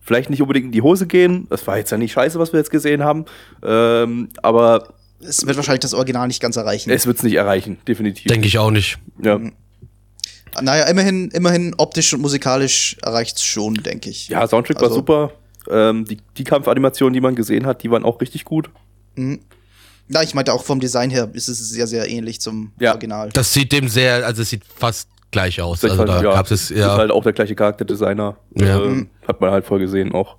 vielleicht 0.00 0.30
nicht 0.30 0.40
unbedingt 0.42 0.66
in 0.66 0.72
die 0.72 0.82
Hose 0.82 1.06
gehen. 1.06 1.46
Das 1.50 1.66
war 1.66 1.76
jetzt 1.78 1.90
ja 1.90 1.98
nicht 1.98 2.12
scheiße, 2.12 2.38
was 2.38 2.52
wir 2.52 2.60
jetzt 2.60 2.70
gesehen 2.70 3.02
haben. 3.02 3.24
Ähm, 3.64 4.28
aber 4.42 4.94
Es 5.20 5.44
wird 5.46 5.56
wahrscheinlich 5.56 5.80
das 5.80 5.94
Original 5.94 6.28
nicht 6.28 6.40
ganz 6.40 6.56
erreichen. 6.56 6.90
es 6.90 7.06
wird 7.06 7.16
es 7.16 7.22
nicht 7.24 7.34
erreichen, 7.34 7.78
definitiv. 7.88 8.26
Denke 8.30 8.46
ich 8.46 8.58
auch 8.58 8.70
nicht. 8.70 8.98
ja. 9.22 9.40
naja, 10.62 10.84
immerhin, 10.84 11.30
immerhin 11.32 11.74
optisch 11.76 12.14
und 12.14 12.20
musikalisch 12.20 12.96
erreicht's 13.02 13.42
schon, 13.42 13.74
denke 13.74 14.08
ich. 14.10 14.28
ja, 14.28 14.46
Soundtrack 14.46 14.76
war 14.76 14.84
Also- 14.84 14.94
super. 14.96 15.32
Ähm, 15.68 16.04
die, 16.04 16.18
die 16.38 16.44
Kampfanimationen, 16.44 17.12
die 17.12 17.20
man 17.20 17.34
gesehen 17.34 17.66
hat, 17.66 17.82
die 17.82 17.90
waren 17.90 18.04
auch 18.04 18.20
richtig 18.20 18.44
gut. 18.44 18.70
Ja, 20.08 20.22
ich 20.22 20.34
meinte 20.34 20.52
auch 20.52 20.62
vom 20.64 20.80
Design 20.80 21.10
her 21.10 21.28
ist 21.32 21.48
es 21.48 21.58
sehr, 21.70 21.86
sehr 21.86 22.08
ähnlich 22.08 22.40
zum 22.40 22.72
Ja. 22.78 22.90
Original. 22.92 23.30
Das 23.32 23.52
sieht 23.52 23.72
dem 23.72 23.88
sehr, 23.88 24.24
also 24.26 24.42
es 24.42 24.50
sieht 24.50 24.62
fast 24.64 25.08
gleich 25.32 25.60
aus. 25.60 25.80
Das 25.80 25.90
Also 25.92 26.00
halt, 26.00 26.08
da 26.10 26.22
ja, 26.22 26.34
gab 26.34 26.46
es 26.46 26.70
ist 26.70 26.70
ja. 26.70 26.96
halt 26.96 27.10
auch 27.10 27.22
der 27.24 27.32
gleiche 27.32 27.54
Charakterdesigner. 27.54 28.36
Ja. 28.54 28.80
Ähm, 28.82 29.10
hat 29.26 29.40
man 29.40 29.50
halt 29.50 29.64
voll 29.64 29.80
gesehen 29.80 30.12
auch. 30.12 30.36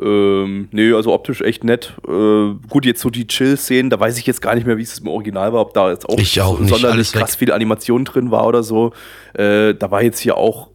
Ähm, 0.00 0.68
nee, 0.72 0.92
also 0.92 1.12
optisch 1.12 1.40
echt 1.40 1.64
nett. 1.64 1.94
Äh, 2.06 2.52
gut, 2.68 2.84
jetzt 2.84 3.00
so 3.00 3.08
die 3.08 3.26
Chill-Szenen, 3.26 3.88
da 3.90 3.98
weiß 3.98 4.18
ich 4.18 4.26
jetzt 4.26 4.42
gar 4.42 4.54
nicht 4.54 4.66
mehr, 4.66 4.76
wie 4.76 4.82
es 4.82 4.98
im 4.98 5.08
Original 5.08 5.52
war, 5.54 5.62
ob 5.62 5.72
da 5.74 5.90
jetzt 5.90 6.06
auch, 6.08 6.18
Ich 6.18 6.40
auch 6.42 6.56
so 6.56 6.62
nicht, 6.62 6.68
sonderlich 6.70 6.92
alles 6.94 7.14
weg. 7.14 7.20
krass 7.22 7.36
viel 7.36 7.50
Animation 7.52 8.04
drin 8.04 8.30
war 8.30 8.46
oder 8.46 8.62
so. 8.62 8.92
Äh, 9.32 9.74
da 9.74 9.90
war 9.90 10.02
jetzt 10.02 10.18
hier 10.18 10.36
auch, 10.36 10.68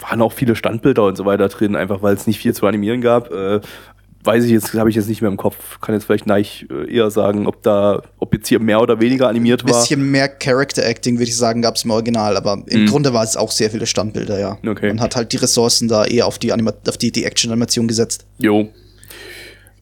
waren 0.00 0.20
auch 0.20 0.32
viele 0.32 0.56
Standbilder 0.56 1.04
und 1.06 1.16
so 1.16 1.24
weiter 1.24 1.48
drin, 1.48 1.74
einfach 1.74 2.02
weil 2.02 2.14
es 2.14 2.26
nicht 2.26 2.38
viel 2.38 2.54
zu 2.54 2.66
animieren 2.66 3.00
gab. 3.00 3.32
Äh, 3.32 3.60
weiß 4.22 4.44
ich 4.44 4.50
jetzt, 4.50 4.74
habe 4.74 4.90
ich 4.90 4.96
jetzt 4.96 5.08
nicht 5.08 5.22
mehr 5.22 5.30
im 5.30 5.36
Kopf. 5.36 5.80
Kann 5.80 5.94
jetzt 5.94 6.04
vielleicht 6.04 6.26
Neich 6.26 6.66
äh, 6.70 6.94
eher 6.94 7.10
sagen, 7.10 7.46
ob 7.46 7.62
da, 7.62 8.02
ob 8.18 8.34
jetzt 8.34 8.48
hier 8.48 8.60
mehr 8.60 8.80
oder 8.80 9.00
weniger 9.00 9.28
animiert 9.28 9.64
Ein 9.64 9.70
war. 9.70 9.80
bisschen 9.80 10.10
mehr 10.10 10.28
Character 10.28 10.84
Acting, 10.84 11.16
würde 11.18 11.30
ich 11.30 11.36
sagen, 11.36 11.62
gab's 11.62 11.84
im 11.84 11.90
Original, 11.90 12.36
aber 12.36 12.62
im 12.66 12.82
Mhm. 12.82 12.86
Grunde 12.86 13.12
war 13.14 13.24
es 13.24 13.36
auch 13.36 13.50
sehr 13.50 13.70
viele 13.70 13.86
Standbilder, 13.86 14.38
ja. 14.38 14.58
Okay. 14.66 14.88
Man 14.88 15.00
hat 15.00 15.16
halt 15.16 15.32
die 15.32 15.36
Ressourcen 15.38 15.88
da 15.88 16.04
eher 16.04 16.26
auf 16.26 16.38
die, 16.38 16.52
Anima 16.52 16.72
auf 16.88 16.98
die, 16.98 17.12
die 17.12 17.24
Action-Animation 17.24 17.88
gesetzt. 17.88 18.26
Jo. 18.38 18.68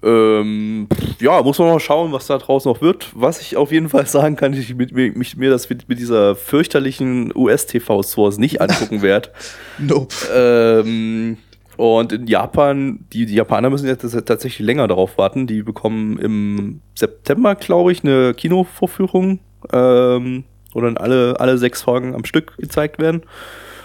Ähm, 0.00 0.86
ja, 1.20 1.42
muss 1.42 1.58
man 1.58 1.68
mal 1.68 1.80
schauen, 1.80 2.12
was 2.12 2.28
da 2.28 2.38
draußen 2.38 2.70
noch 2.70 2.80
wird. 2.80 3.08
Was 3.14 3.40
ich 3.40 3.56
auf 3.56 3.72
jeden 3.72 3.88
Fall 3.88 4.06
sagen 4.06 4.36
kann, 4.36 4.52
ich 4.52 4.72
mit, 4.76 4.92
mir, 4.92 5.10
mich, 5.12 5.36
mir 5.36 5.50
das 5.50 5.68
mit, 5.68 5.88
mit 5.88 5.98
dieser 5.98 6.36
fürchterlichen 6.36 7.32
US-TV-Source 7.34 8.38
nicht 8.38 8.60
angucken 8.60 9.02
werde. 9.02 9.30
Nope. 9.78 10.14
ähm, 10.32 11.38
und 11.78 12.12
in 12.12 12.26
Japan, 12.26 13.06
die, 13.12 13.24
die 13.24 13.36
Japaner 13.36 13.70
müssen 13.70 13.86
jetzt 13.86 14.02
tatsächlich 14.26 14.58
länger 14.58 14.88
darauf 14.88 15.16
warten. 15.16 15.46
Die 15.46 15.62
bekommen 15.62 16.18
im 16.18 16.80
September, 16.96 17.54
glaube 17.54 17.92
ich, 17.92 18.02
eine 18.02 18.34
Kinovorführung, 18.34 19.38
ähm, 19.72 20.42
wo 20.72 20.80
dann 20.80 20.96
alle, 20.96 21.38
alle 21.38 21.56
sechs 21.56 21.82
Folgen 21.82 22.16
am 22.16 22.24
Stück 22.24 22.56
gezeigt 22.56 22.98
werden. 22.98 23.22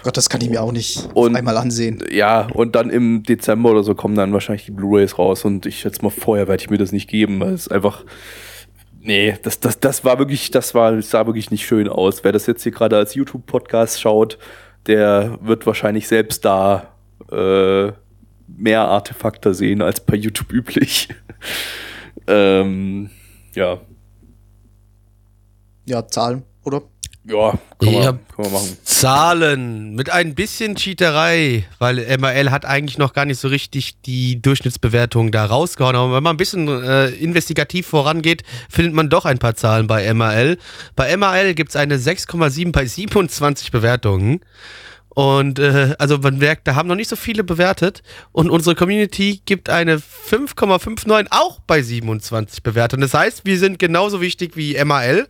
Gott, 0.02 0.16
das 0.16 0.28
kann 0.28 0.40
ich 0.40 0.50
mir 0.50 0.60
auch 0.60 0.72
nicht 0.72 1.08
Und- 1.14 1.36
einmal 1.36 1.56
ansehen. 1.56 2.02
Ja, 2.10 2.48
und 2.52 2.74
dann 2.74 2.90
im 2.90 3.22
Dezember 3.22 3.70
oder 3.70 3.84
so 3.84 3.94
kommen 3.94 4.16
dann 4.16 4.32
wahrscheinlich 4.32 4.66
die 4.66 4.72
Blu-Rays 4.72 5.16
raus 5.16 5.44
und 5.44 5.64
ich 5.64 5.78
schätze 5.78 6.02
mal, 6.02 6.10
vorher 6.10 6.48
werde 6.48 6.62
ich 6.64 6.70
mir 6.70 6.78
das 6.78 6.90
nicht 6.90 7.08
geben, 7.08 7.38
weil 7.38 7.54
es 7.54 7.68
einfach. 7.68 8.04
Nee, 9.00 9.36
das, 9.42 9.60
das, 9.60 9.78
das 9.78 10.04
war 10.04 10.18
wirklich, 10.18 10.50
das 10.50 10.74
war, 10.74 10.92
das 10.96 11.10
sah 11.10 11.26
wirklich 11.26 11.52
nicht 11.52 11.64
schön 11.64 11.88
aus. 11.88 12.24
Wer 12.24 12.32
das 12.32 12.46
jetzt 12.46 12.64
hier 12.64 12.72
gerade 12.72 12.96
als 12.96 13.14
YouTube-Podcast 13.14 14.00
schaut, 14.00 14.36
der 14.86 15.38
wird 15.42 15.64
wahrscheinlich 15.64 16.08
selbst 16.08 16.44
da 16.44 16.93
äh, 17.30 17.92
mehr 18.46 18.82
Artefakte 18.88 19.54
sehen 19.54 19.82
als 19.82 20.00
bei 20.00 20.16
YouTube 20.16 20.52
üblich. 20.52 21.08
ähm, 22.26 23.10
ja. 23.54 23.80
Ja, 25.86 26.06
Zahlen, 26.06 26.42
oder? 26.64 26.82
Ja, 27.26 27.52
kann, 27.78 27.88
Ja. 27.92 28.12
man, 28.12 28.20
kann 28.28 28.44
man 28.44 28.52
machen. 28.52 28.76
Zahlen 28.84 29.94
mit 29.94 30.10
ein 30.10 30.34
bisschen 30.34 30.76
Cheaterei, 30.76 31.64
weil 31.78 31.96
MRL 32.18 32.50
hat 32.50 32.66
eigentlich 32.66 32.98
noch 32.98 33.14
gar 33.14 33.24
nicht 33.24 33.38
so 33.40 33.48
richtig 33.48 33.98
die 34.02 34.42
Durchschnittsbewertung 34.42 35.30
da 35.32 35.46
rausgehauen. 35.46 35.96
Aber 35.96 36.14
wenn 36.16 36.22
man 36.22 36.34
ein 36.34 36.38
bisschen 36.38 36.68
äh, 36.68 37.08
investigativ 37.08 37.86
vorangeht, 37.86 38.42
findet 38.68 38.92
man 38.92 39.08
doch 39.08 39.24
ein 39.24 39.38
paar 39.38 39.54
Zahlen 39.54 39.86
bei 39.86 40.12
MRL. 40.12 40.58
Bei 40.96 41.16
MRL 41.16 41.54
gibt 41.54 41.70
es 41.70 41.76
eine 41.76 41.96
6,7 41.96 42.72
bei 42.72 42.84
27 42.84 43.70
Bewertungen. 43.72 44.40
Und 45.14 45.60
äh, 45.60 45.94
also 45.98 46.18
man 46.18 46.38
merkt, 46.38 46.66
da 46.66 46.74
haben 46.74 46.88
noch 46.88 46.96
nicht 46.96 47.08
so 47.08 47.16
viele 47.16 47.44
bewertet. 47.44 48.02
Und 48.32 48.50
unsere 48.50 48.74
Community 48.74 49.40
gibt 49.46 49.70
eine 49.70 49.98
5,59 49.98 51.26
auch 51.30 51.60
bei 51.60 51.82
27 51.82 52.62
Bewertungen. 52.62 53.02
Das 53.02 53.14
heißt, 53.14 53.44
wir 53.44 53.58
sind 53.58 53.78
genauso 53.78 54.20
wichtig 54.20 54.56
wie 54.56 54.74
MRL. 54.82 55.26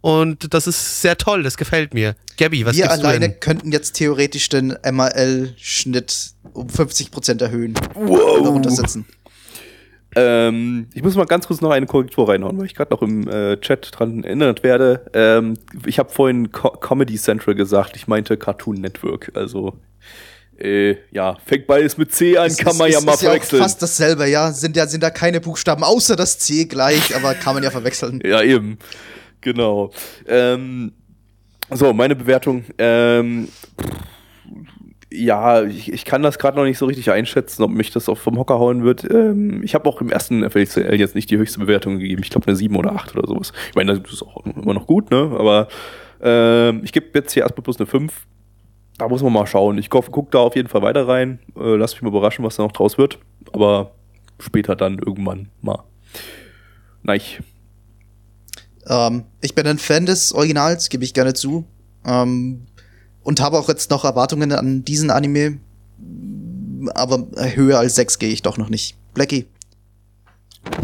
Und 0.00 0.52
das 0.52 0.66
ist 0.66 1.00
sehr 1.00 1.16
toll, 1.16 1.42
das 1.42 1.56
gefällt 1.56 1.94
mir. 1.94 2.14
Gabby, 2.36 2.66
was 2.66 2.76
Wir 2.76 2.84
gibst 2.84 3.02
du 3.02 3.06
alleine 3.06 3.32
könnten 3.32 3.72
jetzt 3.72 3.92
theoretisch 3.94 4.48
den 4.50 4.76
MRL-Schnitt 4.84 6.32
um 6.52 6.68
50% 6.68 7.42
erhöhen. 7.42 7.74
Oder 7.94 8.10
Wow. 8.10 8.46
runtersetzen. 8.48 9.06
Ähm, 10.16 10.86
ich 10.94 11.02
muss 11.02 11.16
mal 11.16 11.26
ganz 11.26 11.46
kurz 11.46 11.60
noch 11.60 11.70
eine 11.70 11.86
Korrektur 11.86 12.28
reinhauen, 12.28 12.58
weil 12.58 12.66
ich 12.66 12.74
gerade 12.74 12.92
noch 12.94 13.02
im 13.02 13.28
äh, 13.28 13.56
Chat 13.60 13.90
dran 13.92 14.22
erinnert 14.24 14.62
werde. 14.62 15.06
Ähm, 15.12 15.54
ich 15.86 15.98
habe 15.98 16.10
vorhin 16.10 16.52
Co 16.52 16.70
Comedy 16.70 17.16
Central 17.16 17.54
gesagt, 17.54 17.96
ich 17.96 18.06
meinte 18.06 18.36
Cartoon 18.36 18.76
Network. 18.80 19.32
Also, 19.34 19.74
äh, 20.58 20.96
ja, 21.10 21.36
fängt 21.44 21.66
beides 21.66 21.96
mit 21.98 22.12
C 22.12 22.36
an, 22.38 22.46
Es 22.46 22.58
kann 22.58 22.72
ist- 22.72 22.78
man 22.78 22.90
ja 22.90 23.00
mal 23.00 23.14
ist 23.14 23.22
ja 23.22 23.28
verwechseln. 23.30 23.62
fast 23.62 23.82
dasselbe, 23.82 24.26
ja. 24.28 24.52
Sind 24.52 24.76
ja 24.76 24.86
sind 24.86 25.02
da 25.02 25.10
keine 25.10 25.40
Buchstaben 25.40 25.82
außer 25.82 26.14
das 26.16 26.38
C 26.38 26.66
gleich, 26.66 27.14
aber 27.16 27.34
kann 27.34 27.54
man 27.54 27.62
ja 27.64 27.70
verwechseln. 27.70 28.20
Ja, 28.24 28.40
eben. 28.42 28.78
Genau. 29.40 29.90
Ähm, 30.28 30.92
so, 31.70 31.92
meine 31.92 32.14
Bewertung. 32.14 32.64
Ähm, 32.78 33.48
ja, 35.14 35.62
ich, 35.62 35.92
ich 35.92 36.04
kann 36.04 36.22
das 36.22 36.38
gerade 36.38 36.56
noch 36.56 36.64
nicht 36.64 36.78
so 36.78 36.86
richtig 36.86 37.10
einschätzen, 37.10 37.62
ob 37.62 37.70
mich 37.70 37.90
das 37.90 38.08
auch 38.08 38.18
vom 38.18 38.38
Hocker 38.38 38.58
hauen 38.58 38.84
wird. 38.84 39.08
Ähm, 39.10 39.62
ich 39.62 39.74
habe 39.74 39.88
auch 39.88 40.00
im 40.00 40.10
ersten 40.10 40.48
FLCL 40.48 40.94
jetzt 40.94 41.14
nicht 41.14 41.30
die 41.30 41.36
höchste 41.36 41.60
Bewertung 41.60 41.98
gegeben. 41.98 42.22
Ich 42.22 42.30
glaube 42.30 42.46
eine 42.46 42.56
7 42.56 42.74
oder 42.76 42.92
8 42.92 43.16
oder 43.16 43.26
sowas. 43.26 43.52
Ich 43.68 43.74
meine, 43.74 43.98
das 43.98 44.12
ist 44.12 44.22
auch 44.22 44.44
immer 44.44 44.74
noch 44.74 44.86
gut, 44.86 45.10
ne? 45.10 45.34
Aber 45.38 45.68
ähm, 46.20 46.82
ich 46.84 46.92
gebe 46.92 47.06
jetzt 47.14 47.32
hier 47.32 47.42
erstmal 47.42 47.62
bloß 47.62 47.78
eine 47.78 47.86
5. 47.86 48.26
Da 48.98 49.08
muss 49.08 49.22
man 49.22 49.32
mal 49.32 49.46
schauen. 49.46 49.78
Ich 49.78 49.90
gucke 49.90 50.10
guck 50.10 50.30
da 50.30 50.38
auf 50.38 50.56
jeden 50.56 50.68
Fall 50.68 50.82
weiter 50.82 51.06
rein. 51.06 51.38
Äh, 51.56 51.76
lass 51.76 51.94
mich 51.94 52.02
mal 52.02 52.08
überraschen, 52.08 52.44
was 52.44 52.56
da 52.56 52.62
noch 52.62 52.72
draus 52.72 52.98
wird. 52.98 53.18
Aber 53.52 53.92
später 54.38 54.76
dann 54.76 54.98
irgendwann 54.98 55.48
mal. 55.60 55.84
Nein. 57.02 57.20
Ähm, 58.86 59.24
ich 59.40 59.54
bin 59.54 59.66
ein 59.66 59.78
Fan 59.78 60.06
des 60.06 60.32
Originals, 60.32 60.88
gebe 60.88 61.04
ich 61.04 61.14
gerne 61.14 61.34
zu. 61.34 61.64
Ähm, 62.04 62.66
und 63.24 63.40
habe 63.40 63.58
auch 63.58 63.68
jetzt 63.68 63.90
noch 63.90 64.04
Erwartungen 64.04 64.52
an 64.52 64.84
diesen 64.84 65.10
Anime. 65.10 65.58
Aber 66.94 67.26
höher 67.54 67.78
als 67.78 67.96
6 67.96 68.18
gehe 68.18 68.30
ich 68.30 68.42
doch 68.42 68.58
noch 68.58 68.68
nicht. 68.68 68.96
Blackie. 69.14 69.46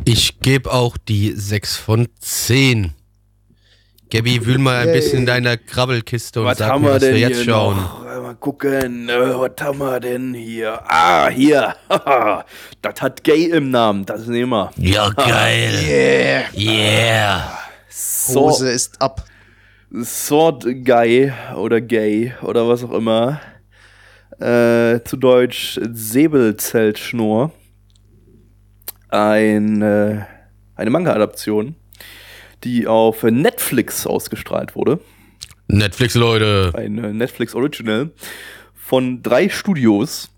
Ich 0.05 0.41
gebe 0.41 0.73
auch 0.73 0.97
die 0.97 1.33
6 1.33 1.77
von 1.77 2.09
10. 2.21 2.93
Gabby, 4.11 4.45
wühl 4.45 4.59
mal 4.59 4.79
ein 4.79 4.89
Yay. 4.89 4.97
bisschen 4.97 5.21
in 5.21 5.27
deiner 5.27 5.57
Krabbelkiste 5.57 6.43
und 6.43 6.57
sag 6.57 6.81
mir, 6.81 6.91
was 6.95 7.03
wir 7.03 7.17
jetzt 7.17 7.45
schauen. 7.45 7.77
noch? 7.77 8.05
Äh, 8.05 8.21
Mal 8.21 8.35
gucken, 8.35 9.09
äh, 9.09 9.13
was 9.39 9.53
haben 9.61 9.79
wir 9.79 10.01
denn 10.01 10.35
hier? 10.35 10.81
Ah, 10.85 11.29
hier. 11.29 11.77
das 12.83 13.01
hat 13.01 13.23
Gay 13.23 13.45
im 13.47 13.71
Namen, 13.71 14.05
das 14.07 14.27
nehmen 14.27 14.51
wir. 14.51 14.71
Ja, 14.77 15.11
geil. 15.11 15.75
Yeah. 15.89 16.45
Yeah. 16.55 17.59
Hose 18.35 18.71
ist 18.71 19.01
ab. 19.01 19.25
Sword 19.93 20.85
Guy 20.85 21.33
oder 21.57 21.81
Gay 21.81 22.35
oder 22.43 22.69
was 22.69 22.85
auch 22.85 22.93
immer. 22.93 23.41
Äh, 24.39 25.03
zu 25.05 25.17
Deutsch 25.17 25.81
Säbelzeltschnur. 25.83 27.53
Ein, 29.09 29.83
äh, 29.83 30.25
eine 30.77 30.91
Manga-Adaption, 30.91 31.75
die 32.63 32.87
auf 32.87 33.23
Netflix 33.25 34.07
ausgestrahlt 34.07 34.77
wurde. 34.77 35.01
Netflix, 35.67 36.15
Leute. 36.15 36.73
ein 36.75 36.99
äh, 36.99 37.13
Netflix 37.13 37.55
Original 37.55 38.11
von 38.75 39.23
drei 39.23 39.49
Studios. 39.49 40.31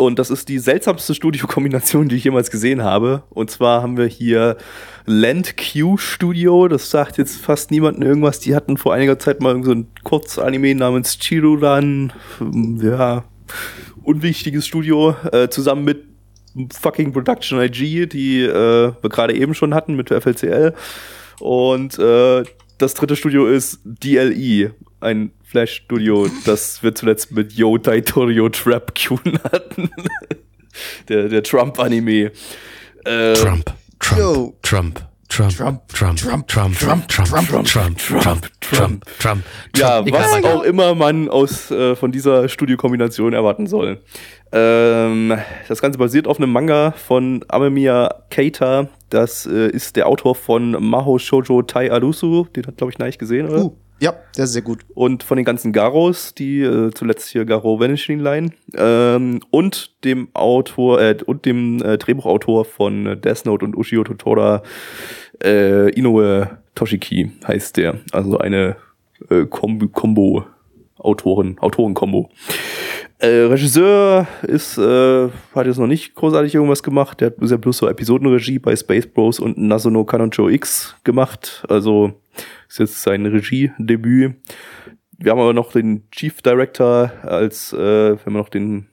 Und 0.00 0.18
das 0.18 0.30
ist 0.30 0.48
die 0.48 0.58
seltsamste 0.58 1.14
Studiokombination, 1.14 2.08
die 2.08 2.16
ich 2.16 2.24
jemals 2.24 2.50
gesehen 2.50 2.82
habe. 2.82 3.22
Und 3.28 3.50
zwar 3.50 3.82
haben 3.82 3.98
wir 3.98 4.06
hier 4.06 4.56
Land 5.04 5.56
Q 5.58 5.98
Studio. 5.98 6.68
Das 6.68 6.90
sagt 6.90 7.18
jetzt 7.18 7.36
fast 7.36 7.70
niemandem 7.70 8.04
irgendwas. 8.04 8.40
Die 8.40 8.54
hatten 8.56 8.78
vor 8.78 8.94
einiger 8.94 9.18
Zeit 9.18 9.42
mal 9.42 9.62
so 9.62 9.72
ein 9.72 9.88
Kurzanime 10.02 10.74
namens 10.74 11.18
Chiruran. 11.20 12.14
Ja, 12.80 13.24
unwichtiges 14.02 14.66
Studio. 14.66 15.14
Äh, 15.32 15.50
zusammen 15.50 15.84
mit 15.84 16.06
fucking 16.72 17.12
Production 17.12 17.60
IG, 17.60 18.06
die 18.06 18.40
äh, 18.40 18.92
wir 19.02 19.10
gerade 19.10 19.34
eben 19.34 19.52
schon 19.52 19.74
hatten 19.74 19.96
mit 19.96 20.08
FLCL. 20.08 20.72
Und 21.40 21.98
äh, 21.98 22.44
das 22.78 22.94
dritte 22.94 23.16
Studio 23.16 23.46
ist 23.46 23.80
DLE, 23.84 24.72
ein 25.00 25.32
Flash-Studio, 25.50 26.28
das 26.44 26.80
wir 26.82 26.94
zuletzt 26.94 27.32
mit 27.32 27.52
Yo 27.52 27.76
Taitorio 27.76 28.48
Trap 28.48 28.94
Kyun 28.94 29.38
hatten. 29.42 29.90
der 31.08 31.28
der 31.28 31.42
Trump-Anime. 31.42 32.30
Äh, 33.04 33.32
Trump, 33.34 33.72
Trump, 33.98 34.20
Yo. 34.20 34.58
Trump, 34.62 35.00
Trump, 35.28 35.56
Trump, 35.56 35.80
Trump, 35.88 36.18
Trump, 36.18 36.46
Trump, 36.48 36.78
Trump, 36.78 37.08
Trump, 37.08 37.08
Trump, 37.08 37.66
Trump, 37.66 37.66
Trump, 37.66 37.98
Trump, 37.98 38.46
Trump, 38.60 39.04
Trump. 39.18 39.44
Ja, 39.76 40.00
Egal, 40.04 40.42
was 40.42 40.44
auch 40.44 40.62
immer 40.62 40.94
man 40.94 41.28
aus 41.28 41.70
äh, 41.70 41.96
von 41.96 42.12
dieser 42.12 42.48
Studiokombination 42.48 43.32
erwarten 43.32 43.66
soll. 43.66 44.00
Ähm, 44.52 45.36
das 45.68 45.80
Ganze 45.80 45.98
basiert 45.98 46.26
auf 46.26 46.38
einem 46.38 46.52
Manga 46.52 46.92
von 46.92 47.44
Amemiya 47.48 48.22
Keita. 48.30 48.88
Das 49.08 49.46
äh, 49.46 49.68
ist 49.68 49.96
der 49.96 50.06
Autor 50.06 50.34
von 50.36 50.72
Maho 50.72 51.18
Shoujo 51.18 51.62
Tai 51.62 51.90
Arusu. 51.90 52.46
Den 52.54 52.66
hat, 52.66 52.76
glaube 52.76 52.92
ich, 52.92 52.98
Neich 52.98 53.18
gesehen, 53.18 53.48
oder? 53.48 53.64
Uh, 53.64 53.76
ja, 54.00 54.14
der 54.36 54.44
ist 54.44 54.52
sehr 54.52 54.62
gut. 54.62 54.80
und 54.94 55.22
von 55.22 55.36
den 55.36 55.44
ganzen 55.44 55.72
Garos, 55.72 56.34
die 56.34 56.60
äh, 56.60 56.90
zuletzt 56.92 57.28
hier 57.28 57.44
Garo 57.44 57.78
Vanishing 57.78 58.18
Line 58.18 58.52
ähm, 58.74 59.40
und 59.50 60.04
dem 60.04 60.28
Autor 60.34 61.00
äh, 61.00 61.16
und 61.24 61.44
dem 61.44 61.82
äh, 61.82 61.98
Drehbuchautor 61.98 62.64
von 62.64 63.20
Death 63.20 63.44
Note 63.44 63.64
und 63.64 63.76
Ushio 63.76 64.04
Totora 64.04 64.62
äh, 65.42 65.90
Inoue 65.90 66.58
Toshiki 66.74 67.32
heißt 67.46 67.76
der, 67.76 68.00
also 68.12 68.38
eine 68.38 68.76
äh, 69.28 69.44
Kombo 69.44 70.44
Autoren 70.98 71.58
Autoren-Kombo. 71.58 72.30
Äh, 73.20 73.48
Regisseur 73.50 74.26
ist 74.42 74.78
äh, 74.78 75.28
hat 75.54 75.66
jetzt 75.66 75.76
noch 75.78 75.86
nicht 75.86 76.14
großartig 76.14 76.54
irgendwas 76.54 76.82
gemacht. 76.82 77.20
Der 77.20 77.26
hat 77.26 77.36
bisher 77.36 77.58
bloß 77.58 77.76
so 77.76 77.88
Episodenregie 77.88 78.58
bei 78.58 78.74
Space 78.74 79.06
Bros 79.06 79.38
und 79.38 79.58
Nasuno 79.58 80.04
Kanoncho 80.04 80.48
X 80.48 80.96
gemacht. 81.04 81.62
Also 81.68 82.14
ist 82.66 82.78
jetzt 82.78 83.02
sein 83.02 83.26
Regiedebüt. 83.26 84.36
Wir 85.18 85.32
haben 85.32 85.40
aber 85.40 85.52
noch 85.52 85.72
den 85.72 86.10
Chief 86.10 86.40
Director 86.40 87.12
als, 87.22 87.74
äh, 87.74 87.76
wir 88.12 88.24
haben 88.24 88.32
noch 88.32 88.48
den, 88.48 88.86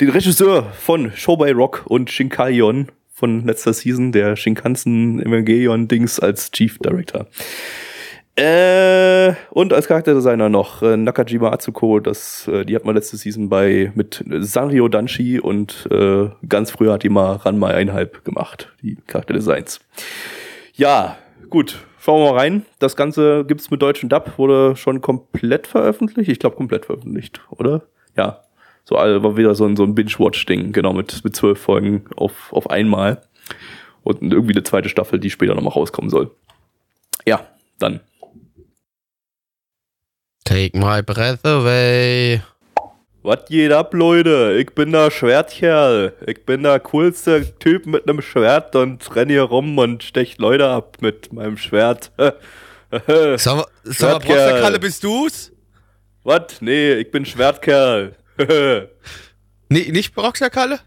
den 0.00 0.10
Regisseur 0.10 0.72
von 0.72 1.10
Show 1.10 1.36
by 1.36 1.50
Rock 1.50 1.82
und 1.86 2.12
Shinkaion 2.12 2.92
von 3.12 3.44
letzter 3.44 3.72
Season, 3.72 4.12
der 4.12 4.36
Shinkansen 4.36 5.20
Evangelion 5.20 5.88
Dings 5.88 6.20
als 6.20 6.52
Chief 6.52 6.78
Director. 6.78 7.26
Äh, 8.36 9.34
und 9.50 9.72
als 9.72 9.86
Charakterdesigner 9.86 10.48
noch 10.48 10.82
äh, 10.82 10.96
Nakajima 10.96 11.52
Atsuko, 11.52 12.00
das, 12.00 12.48
äh, 12.48 12.64
die 12.64 12.74
hat 12.74 12.84
man 12.84 12.96
letzte 12.96 13.16
Season 13.16 13.48
bei 13.48 13.92
mit 13.94 14.24
Sanrio 14.40 14.88
Danshi 14.88 15.38
und 15.38 15.86
äh, 15.92 16.30
ganz 16.48 16.72
früher 16.72 16.94
hat 16.94 17.04
die 17.04 17.10
mal 17.10 17.36
Ranma 17.36 17.68
einhalb 17.68 18.24
gemacht, 18.24 18.72
die 18.82 18.96
Charakterdesigns. 19.06 19.78
Ja, 20.74 21.16
gut, 21.48 21.78
schauen 22.00 22.24
wir 22.24 22.32
mal 22.32 22.38
rein. 22.38 22.66
Das 22.80 22.96
Ganze 22.96 23.44
gibt's 23.44 23.70
mit 23.70 23.80
deutschen 23.80 24.08
Dub, 24.08 24.36
wurde 24.36 24.74
schon 24.74 25.00
komplett 25.00 25.68
veröffentlicht. 25.68 26.28
Ich 26.28 26.40
glaube 26.40 26.56
komplett 26.56 26.86
veröffentlicht, 26.86 27.40
oder? 27.50 27.82
Ja. 28.16 28.40
So 28.84 28.96
also 28.96 29.22
war 29.22 29.36
wieder 29.36 29.54
so 29.54 29.64
ein, 29.64 29.76
so 29.76 29.84
ein 29.84 29.94
Binge-Watch-Ding, 29.94 30.72
genau, 30.72 30.92
mit, 30.92 31.22
mit 31.24 31.34
zwölf 31.36 31.60
Folgen 31.60 32.04
auf, 32.16 32.52
auf 32.52 32.68
einmal. 32.68 33.22
Und 34.02 34.20
irgendwie 34.20 34.52
eine 34.52 34.64
zweite 34.64 34.88
Staffel, 34.88 35.18
die 35.18 35.30
später 35.30 35.54
nochmal 35.54 35.72
rauskommen 35.72 36.10
soll. 36.10 36.32
Ja, 37.24 37.46
dann. 37.78 38.00
Take 40.44 40.76
my 40.76 41.00
breath 41.00 41.44
away. 41.44 42.42
Was 43.22 43.46
geht 43.48 43.72
ab, 43.72 43.94
Leute? 43.94 44.58
Ich 44.60 44.74
bin 44.74 44.92
der 44.92 45.10
Schwertkerl. 45.10 46.12
Ich 46.26 46.44
bin 46.44 46.62
der 46.62 46.78
coolste 46.80 47.58
Typ 47.58 47.86
mit 47.86 48.06
einem 48.06 48.20
Schwert 48.20 48.76
und 48.76 49.16
renn 49.16 49.30
hier 49.30 49.44
rum 49.44 49.78
und 49.78 50.02
stech 50.02 50.36
Leute 50.36 50.68
ab 50.68 50.98
mit 51.00 51.32
meinem 51.32 51.56
Schwert. 51.56 52.12
Sag 52.18 53.56
mal, 53.56 53.66
sag. 53.84 54.22
Prosterkalle, 54.22 54.78
bist 54.78 55.02
du's? 55.02 55.50
Was? 56.22 56.60
Nee, 56.60 56.92
ich 56.94 57.10
bin 57.10 57.24
Schwertkerl. 57.24 58.14
Nee, 59.70 59.90
nicht 59.90 60.14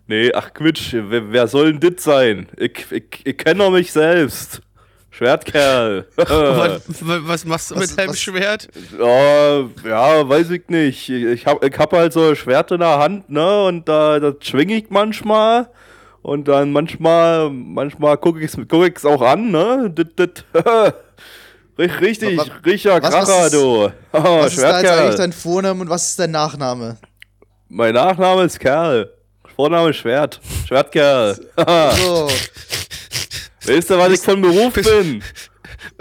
nee, 0.06 0.32
ach 0.34 0.54
Quitsch, 0.54 0.94
wer, 0.94 1.32
wer 1.32 1.48
soll 1.48 1.72
denn 1.72 1.80
dit 1.82 2.00
sein? 2.00 2.48
Ich, 2.58 2.86
ich, 2.92 3.04
ich 3.26 3.38
kenne 3.38 3.64
doch 3.64 3.72
mich 3.72 3.92
selbst. 3.92 4.62
Schwertkerl. 5.18 6.06
was, 6.16 6.82
was 7.02 7.46
machst 7.46 7.72
du 7.72 7.76
Was- 7.76 7.90
mit 7.90 7.98
deinem 7.98 8.10
was- 8.10 8.20
Schwert? 8.20 8.68
Ja, 9.00 9.60
ja, 9.90 10.30
weiß 10.30 10.52
ich 10.52 10.68
nicht. 10.70 11.10
Ich 11.10 11.46
hab, 11.46 11.64
ich 11.64 11.78
hab 11.78 11.92
halt 11.94 12.14
so 12.14 12.30
ein 12.30 12.36
Schwert 12.36 12.72
in 12.72 12.80
der 12.80 13.00
Hand, 13.00 13.30
ne? 13.30 13.66
Und 13.66 13.88
da 13.90 14.20
das 14.20 14.36
schwing 14.42 14.70
ich 14.70 14.90
manchmal. 14.90 15.70
Und 16.22 16.48
dann 16.48 16.72
manchmal, 16.72 17.50
manchmal 17.50 18.18
gucke 18.18 18.40
ich's, 18.42 18.58
guck 18.68 18.86
ich's 18.88 19.06
auch 19.06 19.22
an, 19.22 19.50
ne? 19.52 19.90
Dit, 19.90 20.20
dit. 20.20 20.46
Rich- 21.80 22.02
Richtig, 22.02 22.38
was- 22.38 22.50
was 22.50 23.02
Kracher, 23.14 23.46
ist- 23.46 23.54
du. 23.54 23.92
Was 24.12 24.54
ist 24.54 24.62
da 24.64 24.82
jetzt 24.82 24.92
eigentlich 24.92 25.16
dein 25.16 25.32
Vorname 25.34 25.82
und 25.82 25.90
was 25.90 26.10
ist 26.10 26.20
dein 26.20 26.32
Nachname? 26.32 26.98
Mein 27.70 27.94
Nachname 27.94 28.44
ist 28.44 28.60
Kerl. 28.60 29.12
Vorname 29.56 29.90
ist 29.90 29.98
Schwert. 29.98 30.40
Schwertkerl. 30.68 31.36
So, 31.98 32.30
weißt 33.68 33.90
du, 33.90 33.98
was 33.98 34.14
ich 34.14 34.20
von 34.20 34.42
Beruf 34.42 34.74
bin? 34.74 35.24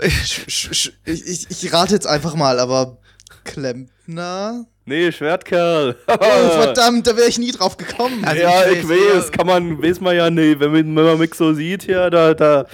ich, 0.02 0.92
ich, 1.04 1.46
ich 1.50 1.72
rate 1.72 1.94
jetzt 1.94 2.06
einfach 2.06 2.34
mal, 2.34 2.58
aber 2.58 2.98
Klempner? 3.44 4.66
Nee, 4.84 5.10
Schwertkerl. 5.10 5.96
Oh, 6.06 6.14
verdammt, 6.16 7.06
da 7.06 7.16
wäre 7.16 7.28
ich 7.28 7.38
nie 7.38 7.50
drauf 7.50 7.76
gekommen. 7.76 8.24
Also 8.24 8.40
ja, 8.40 8.70
ich 8.70 8.78
ich 8.78 8.88
weiß, 8.88 8.98
weiß, 8.98 9.24
ja. 9.24 9.30
kann 9.30 9.46
man, 9.46 9.82
weiß 9.82 10.00
man 10.00 10.16
ja 10.16 10.30
nicht, 10.30 10.60
wenn 10.60 10.72
man, 10.72 10.96
wenn 10.96 11.04
man 11.04 11.18
mich 11.18 11.34
so 11.34 11.52
sieht 11.52 11.84
hier, 11.84 12.08
da, 12.10 12.34
da, 12.34 12.66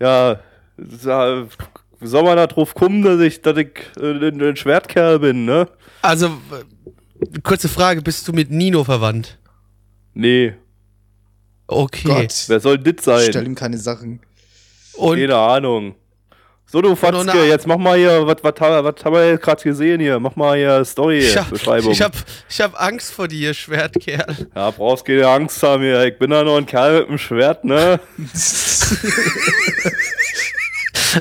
ja, 0.00 0.40
da, 0.78 1.46
soll 2.00 2.22
man 2.22 2.36
da 2.36 2.46
drauf 2.46 2.74
kommen, 2.74 3.02
dass 3.02 3.20
ich, 3.20 3.42
dass 3.42 3.58
ich 3.58 3.72
äh, 4.00 4.28
ein, 4.28 4.56
Schwertkerl 4.56 5.18
bin, 5.18 5.44
ne? 5.44 5.68
Also, 6.00 6.26
äh, 6.26 7.40
kurze 7.42 7.68
Frage, 7.68 8.00
bist 8.00 8.26
du 8.26 8.32
mit 8.32 8.50
Nino 8.50 8.84
verwandt? 8.84 9.38
Nee, 10.14 10.54
Okay. 11.70 12.08
Gott, 12.08 12.44
wer 12.48 12.58
soll 12.58 12.78
dit 12.78 13.00
stell 13.00 13.32
sein? 13.32 13.46
ihm 13.46 13.54
keine 13.54 13.78
Sachen. 13.78 14.18
Und 14.94 15.18
Keine 15.18 15.36
Ahnung. 15.36 15.94
So, 16.66 16.80
du 16.80 16.94
Fatzke, 16.94 17.46
jetzt 17.48 17.66
mach 17.66 17.78
mal 17.78 17.98
hier, 17.98 18.24
was, 18.28 18.36
was, 18.42 18.54
was 18.60 19.04
haben 19.04 19.14
wir 19.14 19.38
gerade 19.38 19.60
gesehen 19.62 20.00
hier? 20.00 20.20
Mach 20.20 20.36
mal 20.36 20.56
hier 20.56 20.84
Story-Beschreibung. 20.84 21.90
ich, 21.90 22.00
hab, 22.00 22.12
ich 22.48 22.60
hab 22.60 22.80
Angst 22.80 23.12
vor 23.12 23.26
dir, 23.26 23.52
Schwertkerl. 23.54 24.46
Ja, 24.54 24.70
brauchst 24.70 25.04
keine 25.04 25.26
Angst 25.26 25.60
haben 25.64 25.82
hier. 25.82 26.04
Ich 26.04 26.16
bin 26.16 26.30
da 26.30 26.44
nur 26.44 26.56
ein 26.58 26.66
Kerl 26.66 27.00
mit 27.00 27.08
einem 27.08 27.18
Schwert, 27.18 27.64
ne? 27.64 27.98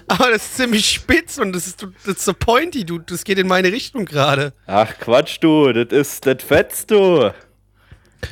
Aber 0.07 0.29
das 0.29 0.43
ist 0.43 0.57
ziemlich 0.57 0.87
spitz 0.87 1.39
und 1.39 1.51
das 1.53 1.65
ist, 1.65 1.81
das 2.05 2.17
ist 2.17 2.25
so 2.25 2.33
pointy, 2.33 2.85
du, 2.85 2.99
das 2.99 3.23
geht 3.23 3.39
in 3.39 3.47
meine 3.47 3.71
Richtung 3.71 4.05
gerade. 4.05 4.53
Ach 4.67 4.93
Quatsch, 4.99 5.37
du, 5.41 5.73
das 5.73 5.87
ist, 5.91 6.25
das 6.27 6.43
fetzt 6.43 6.91
du. 6.91 7.31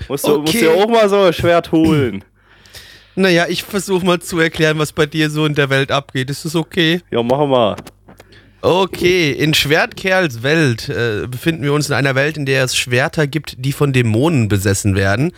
Musst 0.08 0.28
du, 0.28 0.40
musst 0.42 0.50
Okay. 0.54 0.60
dir 0.60 0.72
auch 0.76 0.88
mal 0.88 1.10
so 1.10 1.20
ein 1.24 1.34
Schwert 1.34 1.72
holen. 1.72 2.24
Naja, 3.18 3.48
ich 3.50 3.64
versuche 3.64 4.06
mal 4.06 4.20
zu 4.20 4.38
erklären, 4.40 4.78
was 4.78 4.92
bei 4.92 5.08
dir 5.08 5.32
so 5.32 5.48
in 5.48 5.56
der 5.56 5.72
Welt 5.72 5.92
abgeht. 5.92 6.30
Ist 6.30 6.46
das 6.46 6.56
okay? 6.56 7.02
Ja, 7.10 7.24
machen 7.24 7.50
wir. 7.50 7.76
Okay, 8.62 9.32
in 9.32 9.56
Schwertkerls 9.56 10.44
Welt 10.44 10.88
äh, 10.88 11.26
befinden 11.28 11.64
wir 11.64 11.74
uns 11.74 11.90
in 11.90 11.96
einer 11.96 12.14
Welt, 12.14 12.38
in 12.38 12.46
der 12.46 12.64
es 12.64 12.76
Schwerter 12.76 13.26
gibt, 13.26 13.56
die 13.58 13.72
von 13.72 13.92
Dämonen 13.92 14.50
besessen 14.50 14.96
werden. 14.96 15.32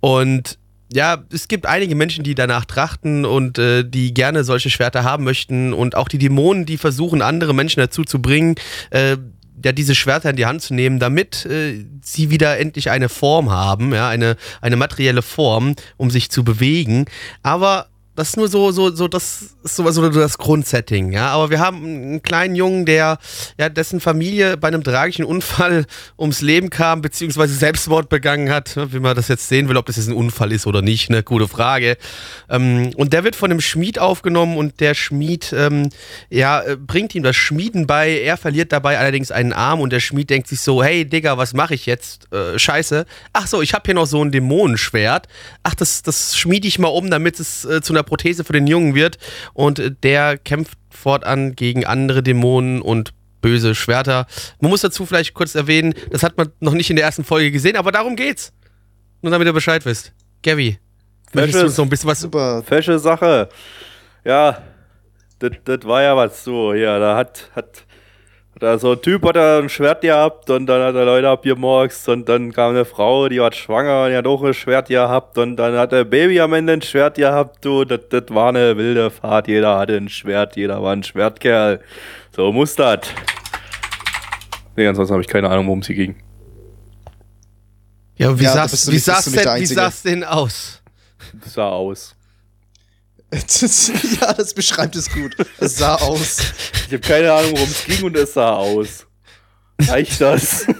Und 0.00 0.58
ja, 0.92 1.22
es 1.32 1.46
gibt 1.46 1.66
einige 1.66 1.94
Menschen, 1.94 2.24
die 2.24 2.34
danach 2.34 2.64
trachten 2.64 3.24
und 3.24 3.56
äh, 3.56 3.84
die 3.84 4.12
gerne 4.12 4.42
solche 4.42 4.68
Schwerter 4.68 5.04
haben 5.04 5.22
möchten. 5.22 5.72
Und 5.72 5.94
auch 5.94 6.08
die 6.08 6.18
Dämonen, 6.18 6.66
die 6.66 6.76
versuchen, 6.76 7.22
andere 7.22 7.54
Menschen 7.54 7.78
dazu 7.78 8.02
zu 8.02 8.20
bringen, 8.20 8.56
äh, 8.90 9.16
ja, 9.64 9.72
diese 9.72 9.94
Schwerter 9.94 10.30
in 10.30 10.36
die 10.36 10.46
Hand 10.46 10.62
zu 10.62 10.74
nehmen, 10.74 10.98
damit 10.98 11.44
äh, 11.46 11.84
sie 12.02 12.30
wieder 12.30 12.58
endlich 12.58 12.90
eine 12.90 13.08
Form 13.08 13.50
haben, 13.50 13.92
ja, 13.94 14.08
eine, 14.08 14.36
eine 14.60 14.76
materielle 14.76 15.22
Form, 15.22 15.74
um 15.96 16.10
sich 16.10 16.30
zu 16.30 16.44
bewegen. 16.44 17.06
Aber 17.42 17.86
das 18.14 18.30
ist 18.30 18.36
nur 18.36 18.48
so, 18.48 18.72
so, 18.72 18.94
so, 18.94 19.08
das 19.08 19.54
ist 19.64 19.76
so, 19.76 19.90
so 19.90 20.08
das 20.10 20.36
Grundsetting, 20.36 21.12
ja. 21.12 21.28
Aber 21.28 21.48
wir 21.48 21.60
haben 21.60 21.82
einen 21.82 22.22
kleinen 22.22 22.54
Jungen, 22.54 22.84
der, 22.84 23.18
ja, 23.58 23.70
dessen 23.70 24.00
Familie 24.00 24.58
bei 24.58 24.68
einem 24.68 24.84
tragischen 24.84 25.24
Unfall 25.24 25.86
ums 26.18 26.42
Leben 26.42 26.68
kam, 26.68 27.00
beziehungsweise 27.00 27.54
Selbstmord 27.54 28.10
begangen 28.10 28.50
hat. 28.50 28.76
Wie 28.92 29.00
man 29.00 29.16
das 29.16 29.28
jetzt 29.28 29.48
sehen 29.48 29.68
will, 29.70 29.78
ob 29.78 29.86
das 29.86 29.96
jetzt 29.96 30.08
ein 30.08 30.14
Unfall 30.14 30.52
ist 30.52 30.66
oder 30.66 30.82
nicht, 30.82 31.08
eine 31.08 31.22
gute 31.22 31.48
Frage. 31.48 31.96
Ähm, 32.50 32.90
und 32.96 33.14
der 33.14 33.24
wird 33.24 33.34
von 33.34 33.50
einem 33.50 33.62
Schmied 33.62 33.98
aufgenommen 33.98 34.58
und 34.58 34.80
der 34.80 34.94
Schmied, 34.94 35.54
ähm, 35.56 35.88
ja, 36.28 36.60
äh, 36.60 36.76
bringt 36.76 37.14
ihm 37.14 37.22
das 37.22 37.36
Schmieden 37.36 37.86
bei. 37.86 38.20
Er 38.20 38.36
verliert 38.36 38.72
dabei 38.72 38.98
allerdings 38.98 39.30
einen 39.30 39.54
Arm 39.54 39.80
und 39.80 39.90
der 39.90 40.00
Schmied 40.00 40.28
denkt 40.28 40.48
sich 40.48 40.60
so, 40.60 40.84
hey 40.84 41.06
Digga, 41.06 41.38
was 41.38 41.54
mache 41.54 41.74
ich 41.74 41.86
jetzt? 41.86 42.30
Äh, 42.30 42.58
scheiße. 42.58 43.06
Ach 43.32 43.46
so, 43.46 43.62
ich 43.62 43.72
habe 43.72 43.84
hier 43.86 43.94
noch 43.94 44.06
so 44.06 44.22
ein 44.22 44.30
Dämonenschwert. 44.30 45.28
Ach, 45.62 45.74
das, 45.74 46.02
das 46.02 46.36
schmiede 46.36 46.68
ich 46.68 46.78
mal 46.78 46.88
um, 46.88 47.10
damit 47.10 47.40
es 47.40 47.64
äh, 47.64 47.80
zu 47.80 47.94
einer 47.94 48.01
Prothese 48.02 48.44
für 48.44 48.52
den 48.52 48.66
Jungen 48.66 48.94
wird. 48.94 49.18
Und 49.54 49.78
äh, 49.78 49.90
der 50.02 50.38
kämpft 50.38 50.78
fortan 50.90 51.54
gegen 51.56 51.84
andere 51.84 52.22
Dämonen 52.22 52.82
und 52.82 53.12
böse 53.40 53.74
Schwerter. 53.74 54.26
Man 54.60 54.70
muss 54.70 54.80
dazu 54.80 55.04
vielleicht 55.04 55.34
kurz 55.34 55.54
erwähnen, 55.54 55.94
das 56.10 56.22
hat 56.22 56.38
man 56.38 56.50
noch 56.60 56.72
nicht 56.72 56.88
in 56.88 56.96
der 56.96 57.04
ersten 57.04 57.24
Folge 57.24 57.50
gesehen, 57.50 57.76
aber 57.76 57.92
darum 57.92 58.16
geht's. 58.16 58.52
Nur 59.20 59.30
damit 59.30 59.46
ihr 59.46 59.52
Bescheid 59.52 59.84
wisst. 59.84 60.12
Gabby, 60.42 60.78
möchtest 61.32 61.62
du 61.62 61.66
uns 61.66 61.76
noch 61.76 61.84
ein 61.84 61.90
bisschen 61.90 62.08
was 62.08 62.20
Super. 62.20 62.62
Fesche 62.62 62.98
Sache. 62.98 63.48
Ja, 64.24 64.62
das 65.38 65.84
war 65.84 66.02
ja 66.02 66.16
was 66.16 66.44
so. 66.44 66.72
Ja, 66.72 66.98
da 66.98 67.16
hat, 67.16 67.50
hat, 67.54 67.84
da 68.62 68.78
so 68.78 68.92
ein 68.92 69.02
Typ 69.02 69.24
hat 69.26 69.34
da 69.34 69.58
ein 69.58 69.68
Schwert 69.68 70.02
gehabt 70.02 70.48
und 70.48 70.66
dann 70.66 70.80
hat 70.82 70.94
er 70.94 71.04
Leute 71.04 71.28
abgemorxt 71.28 72.08
und 72.08 72.28
dann 72.28 72.52
kam 72.52 72.70
eine 72.70 72.84
Frau, 72.84 73.28
die 73.28 73.40
war 73.40 73.52
schwanger 73.52 74.04
und 74.04 74.10
die 74.10 74.16
hat 74.16 74.26
auch 74.26 74.42
ein 74.44 74.54
Schwert 74.54 74.86
gehabt 74.88 75.36
und 75.36 75.56
dann 75.56 75.76
hat 75.76 75.90
der 75.90 76.04
Baby 76.04 76.40
am 76.40 76.52
Ende 76.52 76.74
ein 76.74 76.82
Schwert 76.82 77.16
gehabt. 77.16 77.64
Du, 77.64 77.84
das 77.84 78.00
das 78.08 78.22
war 78.28 78.50
eine 78.50 78.76
wilde 78.76 79.10
Fahrt. 79.10 79.48
Jeder 79.48 79.78
hatte 79.78 79.96
ein 79.96 80.08
Schwert, 80.08 80.54
jeder 80.54 80.80
war 80.80 80.92
ein 80.92 81.02
Schwertkerl. 81.02 81.80
So 82.36 82.52
muss 82.52 82.76
das. 82.76 83.00
Nee, 84.76 84.86
ansonsten 84.86 85.12
habe 85.14 85.22
ich 85.22 85.28
keine 85.28 85.50
Ahnung, 85.50 85.66
worum 85.66 85.80
es 85.80 85.88
hier 85.88 85.96
ging. 85.96 86.14
Ja, 88.16 88.38
wie 88.38 88.44
Ja, 88.44 88.52
sah's, 88.52 88.90
wie 88.92 88.98
sah's 88.98 89.24
denn, 89.24 89.34
wie 89.34 89.48
Einzige. 89.48 89.74
sah's 89.80 90.02
denn 90.02 90.22
aus? 90.22 90.80
Das 91.42 91.54
sah 91.54 91.68
aus. 91.68 92.14
ja, 94.20 94.32
das 94.34 94.52
beschreibt 94.52 94.94
es 94.94 95.10
gut. 95.10 95.34
Es 95.58 95.76
sah 95.76 95.96
aus. 95.96 96.38
Ich 96.86 96.92
habe 96.92 97.00
keine 97.00 97.32
Ahnung, 97.32 97.52
worum 97.52 97.68
es 97.68 97.84
ging 97.84 98.02
und 98.04 98.16
es 98.16 98.34
sah 98.34 98.52
aus. 98.52 99.06
Reicht 99.80 100.20
das? 100.20 100.66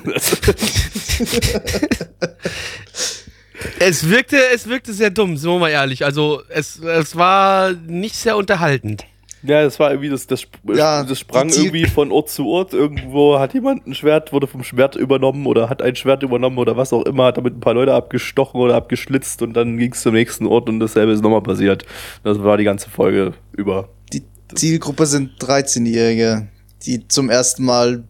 Es 3.79 4.09
wirkte, 4.09 4.37
es 4.53 4.69
wirkte 4.69 4.93
sehr 4.93 5.11
dumm, 5.11 5.37
sind 5.37 5.51
wir 5.51 5.59
mal 5.59 5.71
ehrlich. 5.71 6.05
Also 6.05 6.43
es, 6.49 6.79
es 6.79 7.17
war 7.17 7.73
nicht 7.73 8.17
sehr 8.17 8.37
unterhaltend. 8.37 9.05
Ja, 9.45 9.63
das 9.65 9.79
war 9.81 9.91
irgendwie, 9.91 10.09
das, 10.09 10.27
das, 10.27 10.41
sp- 10.47 10.75
Ja, 10.75 11.03
das 11.05 11.19
sprang 11.19 11.49
irgendwie 11.49 11.87
von 11.87 12.13
Ort 12.13 12.29
zu 12.31 12.47
Ort. 12.47 12.73
Irgendwo 12.75 13.39
hat 13.39 13.55
jemand 13.55 13.87
ein 13.87 13.95
Schwert, 13.95 14.33
wurde 14.33 14.47
vom 14.47 14.63
Schwert 14.63 14.95
übernommen 14.97 15.47
oder 15.47 15.69
hat 15.69 15.83
ein 15.83 15.97
Schwert 15.97 16.23
übernommen 16.23 16.59
oder 16.59 16.77
was 16.77 16.93
auch 16.93 17.05
immer, 17.07 17.25
hat 17.27 17.37
damit 17.39 17.57
ein 17.57 17.61
paar 17.61 17.75
Leute 17.75 17.93
abgestochen 17.95 18.61
oder 18.61 18.77
abgeschlitzt 18.77 19.43
und 19.43 19.55
dann 19.55 19.79
ging 19.79 19.93
es 19.93 20.03
zum 20.03 20.15
nächsten 20.15 20.47
Ort 20.47 20.69
und 20.69 20.79
dasselbe 20.81 21.13
ist 21.13 21.23
nochmal 21.23 21.43
passiert. 21.43 21.85
Das 22.23 22.43
war 22.43 22.57
die 22.57 22.65
ganze 22.65 22.89
Folge 22.91 23.33
über. 23.53 23.89
Die 24.13 24.23
Zielgruppe 24.55 25.07
sind 25.07 25.33
13-Jährige, 25.43 26.47
die 26.87 27.09
zum 27.09 27.31
ersten 27.31 27.65
Mal 27.65 28.05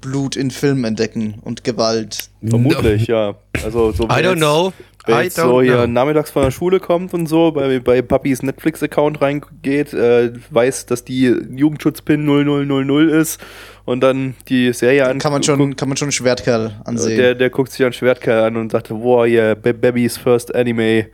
Blut 0.00 0.34
in 0.34 0.50
Filmen 0.50 0.84
entdecken 0.84 1.36
und 1.42 1.62
Gewalt. 1.62 2.30
Vermutlich, 2.44 3.06
ja. 3.06 3.36
Also 3.62 3.92
so 3.92 4.04
I 4.04 4.22
don't 4.22 4.36
know. 4.36 4.72
Wer 5.08 5.22
jetzt 5.24 5.36
so 5.36 5.60
hier 5.62 5.74
know. 5.78 5.86
nachmittags 5.86 6.30
von 6.30 6.42
der 6.42 6.50
Schule 6.50 6.80
kommt 6.80 7.12
und 7.14 7.26
so, 7.26 7.50
bei, 7.52 7.80
bei 7.80 8.02
Papis 8.02 8.42
Netflix-Account 8.42 9.20
reingeht, 9.20 9.92
äh, 9.92 10.32
weiß, 10.50 10.86
dass 10.86 11.04
die 11.04 11.24
Jugendschutzpin 11.50 12.24
0000 12.24 13.10
ist 13.12 13.40
und 13.84 14.00
dann 14.00 14.34
die 14.48 14.72
Serie 14.72 15.08
an. 15.08 15.18
Kann 15.18 15.32
man 15.32 15.42
schon, 15.42 15.76
kann 15.76 15.88
man 15.88 15.96
schon 15.96 16.06
einen 16.06 16.12
Schwertkerl 16.12 16.80
ansehen. 16.84 17.16
Der, 17.16 17.34
der 17.34 17.50
guckt 17.50 17.72
sich 17.72 17.82
einen 17.84 17.92
Schwertkerl 17.92 18.44
an 18.44 18.56
und 18.56 18.70
sagt, 18.70 18.90
wow, 18.90 19.26
yeah, 19.26 19.54
Ba- 19.54 19.72
Babys 19.72 20.16
first 20.18 20.54
anime. 20.54 21.06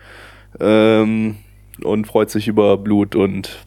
Ähm, 0.61 1.37
und 1.83 2.07
freut 2.07 2.30
sich 2.30 2.46
über 2.48 2.76
Blut 2.76 3.16
und 3.16 3.64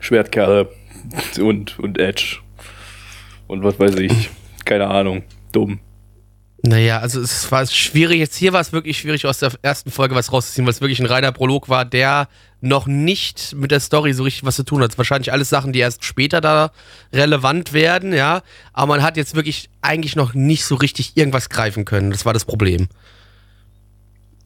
Schwertkerle 0.00 0.68
und, 1.40 1.78
und 1.78 1.98
Edge. 1.98 2.38
Und 3.46 3.64
was 3.64 3.78
weiß 3.80 3.96
ich. 3.96 4.30
Keine 4.64 4.86
Ahnung. 4.88 5.22
Dumm. 5.52 5.80
Naja, 6.62 6.98
also 6.98 7.20
es 7.22 7.50
war 7.50 7.66
schwierig. 7.66 8.18
Jetzt 8.18 8.36
hier 8.36 8.52
war 8.52 8.60
es 8.60 8.72
wirklich 8.72 8.98
schwierig, 8.98 9.24
aus 9.26 9.38
der 9.38 9.52
ersten 9.62 9.90
Folge 9.90 10.14
was 10.14 10.30
rauszuziehen, 10.30 10.66
weil 10.66 10.72
es 10.72 10.80
wirklich 10.82 11.00
ein 11.00 11.06
reiner 11.06 11.32
Prolog 11.32 11.68
war, 11.70 11.84
der 11.86 12.28
noch 12.60 12.86
nicht 12.86 13.54
mit 13.56 13.70
der 13.70 13.80
Story 13.80 14.12
so 14.12 14.24
richtig 14.24 14.44
was 14.44 14.56
zu 14.56 14.64
tun 14.64 14.82
hat. 14.82 14.98
Wahrscheinlich 14.98 15.32
alles 15.32 15.48
Sachen, 15.48 15.72
die 15.72 15.78
erst 15.78 16.04
später 16.04 16.42
da 16.42 16.72
relevant 17.14 17.72
werden, 17.72 18.12
ja. 18.12 18.42
Aber 18.74 18.88
man 18.96 19.02
hat 19.02 19.16
jetzt 19.16 19.34
wirklich 19.34 19.70
eigentlich 19.80 20.16
noch 20.16 20.34
nicht 20.34 20.66
so 20.66 20.74
richtig 20.74 21.16
irgendwas 21.16 21.48
greifen 21.48 21.86
können. 21.86 22.10
Das 22.10 22.26
war 22.26 22.34
das 22.34 22.44
Problem. 22.44 22.88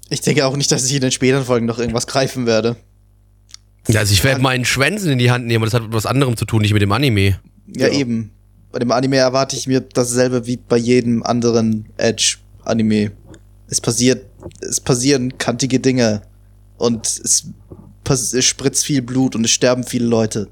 ich 0.08 0.20
denke 0.20 0.46
auch 0.46 0.56
nicht, 0.56 0.70
dass 0.70 0.84
ich 0.88 0.94
in 0.94 1.00
den 1.00 1.10
späteren 1.10 1.44
Folgen 1.44 1.66
noch 1.66 1.80
irgendwas 1.80 2.06
greifen 2.06 2.46
werde. 2.46 2.76
Ja, 3.88 4.00
also 4.00 4.12
ich 4.12 4.22
werde 4.22 4.40
meinen 4.40 4.64
Schwänzen 4.64 5.10
in 5.10 5.18
die 5.18 5.30
Hand 5.32 5.46
nehmen, 5.46 5.62
aber 5.64 5.66
das 5.66 5.74
hat 5.74 5.82
mit 5.82 5.92
was 5.92 6.06
anderem 6.06 6.36
zu 6.36 6.44
tun, 6.44 6.62
nicht 6.62 6.72
mit 6.72 6.82
dem 6.82 6.92
Anime. 6.92 7.40
Ja, 7.66 7.88
Ja. 7.88 7.92
eben. 7.92 8.30
Bei 8.74 8.80
dem 8.80 8.90
Anime 8.90 9.18
erwarte 9.18 9.54
ich 9.54 9.68
mir 9.68 9.80
dasselbe 9.82 10.48
wie 10.48 10.56
bei 10.56 10.76
jedem 10.76 11.22
anderen 11.22 11.86
Edge-Anime. 11.96 13.12
Es 13.68 13.80
passiert, 13.80 14.26
es 14.68 14.80
passieren 14.80 15.38
kantige 15.38 15.78
Dinge. 15.78 16.22
Und 16.76 17.06
es 17.06 17.46
es 18.10 18.44
spritzt 18.44 18.84
viel 18.84 19.00
Blut 19.00 19.36
und 19.36 19.44
es 19.44 19.52
sterben 19.52 19.84
viele 19.84 20.06
Leute. 20.06 20.48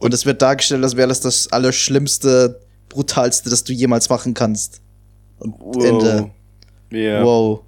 Und 0.00 0.12
es 0.12 0.26
wird 0.26 0.42
dargestellt, 0.42 0.82
als 0.82 0.96
wäre 0.96 1.06
das 1.06 1.20
das 1.20 1.52
Allerschlimmste, 1.52 2.60
Brutalste, 2.88 3.50
das 3.50 3.62
du 3.62 3.72
jemals 3.72 4.08
machen 4.08 4.34
kannst. 4.34 4.80
Und 5.38 5.54
Ende. 5.80 6.32
Ja. 6.90 7.22
Wow. 7.22 7.60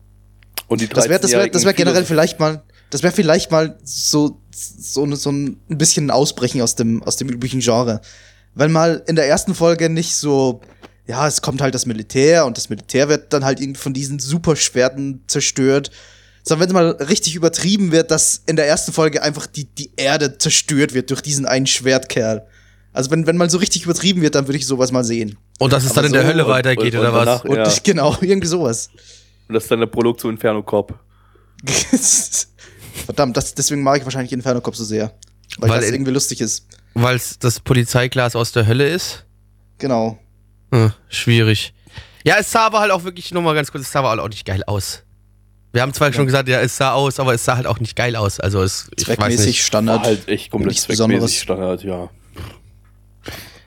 Und 0.67 0.81
die 0.81 0.89
Das 0.89 1.09
wäre 1.09 1.21
das 1.21 1.31
wär, 1.31 1.47
das 1.47 1.65
wär 1.65 1.71
13-jährigen 1.71 1.77
generell 1.77 2.05
vielleicht 2.05 2.41
mal, 2.41 2.65
das 2.91 3.05
wäre 3.05 3.13
vielleicht 3.13 3.53
mal 3.53 3.79
so, 3.85 4.41
so, 4.51 5.15
so 5.15 5.31
ein 5.31 5.61
bisschen 5.69 6.07
ein 6.07 6.11
Ausbrechen 6.11 6.61
aus 6.61 6.75
dem, 6.75 7.05
aus 7.05 7.15
dem 7.15 7.29
üblichen 7.29 7.61
Genre. 7.61 8.01
Wenn 8.57 8.73
mal 8.73 9.03
in 9.07 9.15
der 9.17 9.29
ersten 9.29 9.55
Folge 9.55 9.89
nicht 9.89 10.17
so, 10.17 10.61
ja, 11.07 11.29
es 11.29 11.43
kommt 11.43 11.61
halt 11.61 11.75
das 11.75 11.87
Militär 11.87 12.47
und 12.47 12.57
das 12.57 12.69
Militär 12.71 13.09
wird 13.09 13.33
dann 13.33 13.45
halt 13.45 13.61
irgendwie 13.61 13.79
von 13.81 13.93
diesen 13.95 14.19
Superschwerten 14.19 15.23
zerstört. 15.29 15.91
Sondern 16.43 16.69
wenn 16.69 16.77
es 16.77 16.97
mal 16.99 17.05
richtig 17.07 17.35
übertrieben 17.35 17.93
wird, 17.93 18.11
dass 18.11 18.43
in 18.47 18.57
der 18.57 18.67
ersten 18.67 18.93
Folge 18.93 19.23
einfach 19.23 19.47
die, 19.47 19.65
die 19.67 19.91
Erde 19.97 20.39
zerstört 20.39 20.95
wird 20.95 21.11
durch 21.11 21.21
diesen 21.21 21.45
einen 21.47 21.67
Schwertkerl. 21.67 22.47
Also 22.93 23.11
wenn, 23.11 23.27
wenn 23.27 23.37
mal 23.37 23.51
so 23.51 23.59
richtig 23.59 23.85
übertrieben 23.85 24.23
wird, 24.23 24.35
dann 24.37 24.47
würde 24.49 24.57
ich 24.57 24.67
sowas 24.67 24.91
mal 24.91 25.05
sehen. 25.05 25.37
Und 25.59 25.73
dass 25.73 25.85
es 25.85 25.91
Aber 25.91 26.03
dann 26.03 26.07
in 26.07 26.13
der 26.15 26.23
so 26.23 26.29
Hölle 26.29 26.45
und- 26.47 26.51
weitergeht, 26.51 26.95
und- 26.95 27.01
oder 27.01 27.09
und 27.11 27.15
was? 27.15 27.25
danach- 27.27 27.45
Und 27.45 27.57
Ja. 27.57 27.75
genau, 27.83 28.17
irgendwie 28.23 28.49
sowas. 28.49 28.89
Und 29.49 29.55
das 29.55 29.65
ist 29.65 29.71
dann 29.71 29.81
der 29.81 29.87
Prolog 29.87 30.19
zu 30.19 30.29
Inferno 30.31 30.63
Cop. 30.63 30.99
Verdammt, 33.05 33.37
das, 33.37 33.55
deswegen 33.55 33.83
mag 33.83 33.99
ich 33.99 34.05
wahrscheinlich 34.05 34.33
Inferno 34.33 34.61
Cop 34.61 34.75
so 34.77 34.85
sehr. 34.85 35.13
Weil, 35.59 35.71
Weil 35.71 35.81
das 35.81 35.91
irgendwie 35.91 36.13
lustig 36.13 36.41
ist. 36.41 36.67
Weil 36.95 37.17
es 37.17 37.39
das 37.39 37.61
Polizeiglas 37.61 38.37
aus 38.37 38.53
der 38.53 38.67
Hölle 38.67 38.89
ist? 38.89 39.25
Genau. 39.79 40.19
Hm, 40.73 40.93
schwierig. 41.09 41.75
Ja, 42.25 42.37
es 42.39 42.51
sah 42.51 42.67
aber 42.67 42.81
halt 42.81 42.91
auch 42.91 43.05
wirklich, 43.05 43.33
nochmal 43.33 43.55
ganz 43.55 43.71
kurz, 43.71 43.85
es 43.85 43.93
sah 43.93 44.01
aber 44.01 44.23
auch 44.23 44.29
nicht 44.29 44.45
geil 44.45 44.63
aus. 44.67 45.03
Wir 45.73 45.83
haben 45.83 45.93
zwar 45.93 46.13
schon 46.13 46.25
gesagt, 46.27 46.49
ja, 46.49 46.61
es 46.61 46.77
sah 46.77 46.93
aus, 46.93 47.21
aber 47.21 47.35
es 47.35 47.45
sah 47.45 47.57
halt 47.57 47.67
auch 47.67 47.81
nicht 47.81 47.97
geil 47.97 48.17
aus. 48.17 48.41
Also 48.41 48.63
es, 48.63 48.89
ich 48.97 49.07
weiß 49.07 49.17
Zweckmäßig 49.17 49.47
nicht. 49.47 49.65
Standard. 49.65 50.01
War 50.01 50.07
halt 50.07 50.27
echt 50.29 50.51
komplett 50.51 50.71
Nichts 50.71 50.87
Besonderes. 50.87 51.35
Standard, 51.35 51.85
ja. 51.85 52.09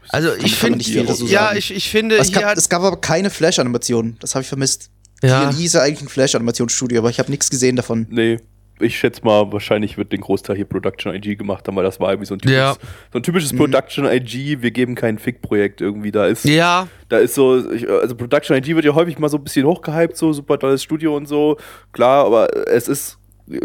Also 0.10 0.34
ich 0.34 0.56
finde, 0.56 0.84
ja, 1.28 1.54
ich, 1.54 1.72
ich 1.72 1.90
finde, 1.90 2.18
es, 2.18 2.32
gab, 2.32 2.58
es 2.58 2.68
gab 2.68 2.82
aber 2.82 3.00
keine 3.00 3.30
Flash-Animation. 3.30 4.18
Das 4.20 4.34
habe 4.34 4.42
ich 4.42 4.50
vermisst. 4.50 4.90
ja, 5.22 5.54
Hier 5.54 5.68
ist 5.68 5.74
ja 5.74 5.82
eigentlich 5.82 6.02
ein 6.02 6.10
Flash-Animationsstudio, 6.10 7.00
aber 7.00 7.12
ich 7.12 7.20
habe 7.20 7.30
nichts 7.30 7.52
gesehen 7.52 7.76
davon. 7.76 8.08
Nee, 8.10 8.40
ich 8.80 8.98
schätze 8.98 9.22
mal, 9.24 9.52
wahrscheinlich 9.52 9.98
wird 9.98 10.12
den 10.12 10.22
Großteil 10.22 10.56
hier 10.56 10.66
Production 10.66 11.14
IG 11.14 11.36
gemacht 11.36 11.68
haben, 11.68 11.76
weil 11.76 11.84
das 11.84 12.00
war 12.00 12.10
irgendwie 12.12 12.28
so 12.28 12.36
ein 12.36 12.40
typisches, 12.40 12.58
Ja. 12.60 12.74
so 13.12 13.20
ein 13.20 13.24
typisches 13.24 13.56
Production 13.56 14.06
IG, 14.06 14.62
wir 14.62 14.72
geben 14.72 14.96
kein 14.96 15.18
Fick-Projekt 15.20 15.82
irgendwie. 15.82 16.12
Da 16.12 16.26
ist, 16.28 16.46
ja, 16.46 16.88
da 17.10 17.18
ist 17.18 17.36
so, 17.36 17.72
ich, 17.72 17.90
also 17.90 18.16
Production 18.16 18.56
IG 18.58 18.76
wird 18.76 18.86
ja 18.86 18.94
häufig 18.96 19.20
mal 19.20 19.30
so 19.30 19.38
ein 19.38 19.44
bisschen 19.44 19.66
hochgehypt, 19.66 20.16
so 20.18 20.32
super 20.34 20.58
tolles 20.60 20.82
Studio 20.84 21.16
und 21.16 21.28
so. 21.28 21.58
Klar, 21.92 22.26
aber 22.26 22.68
es 22.68 22.88
ist 22.88 23.18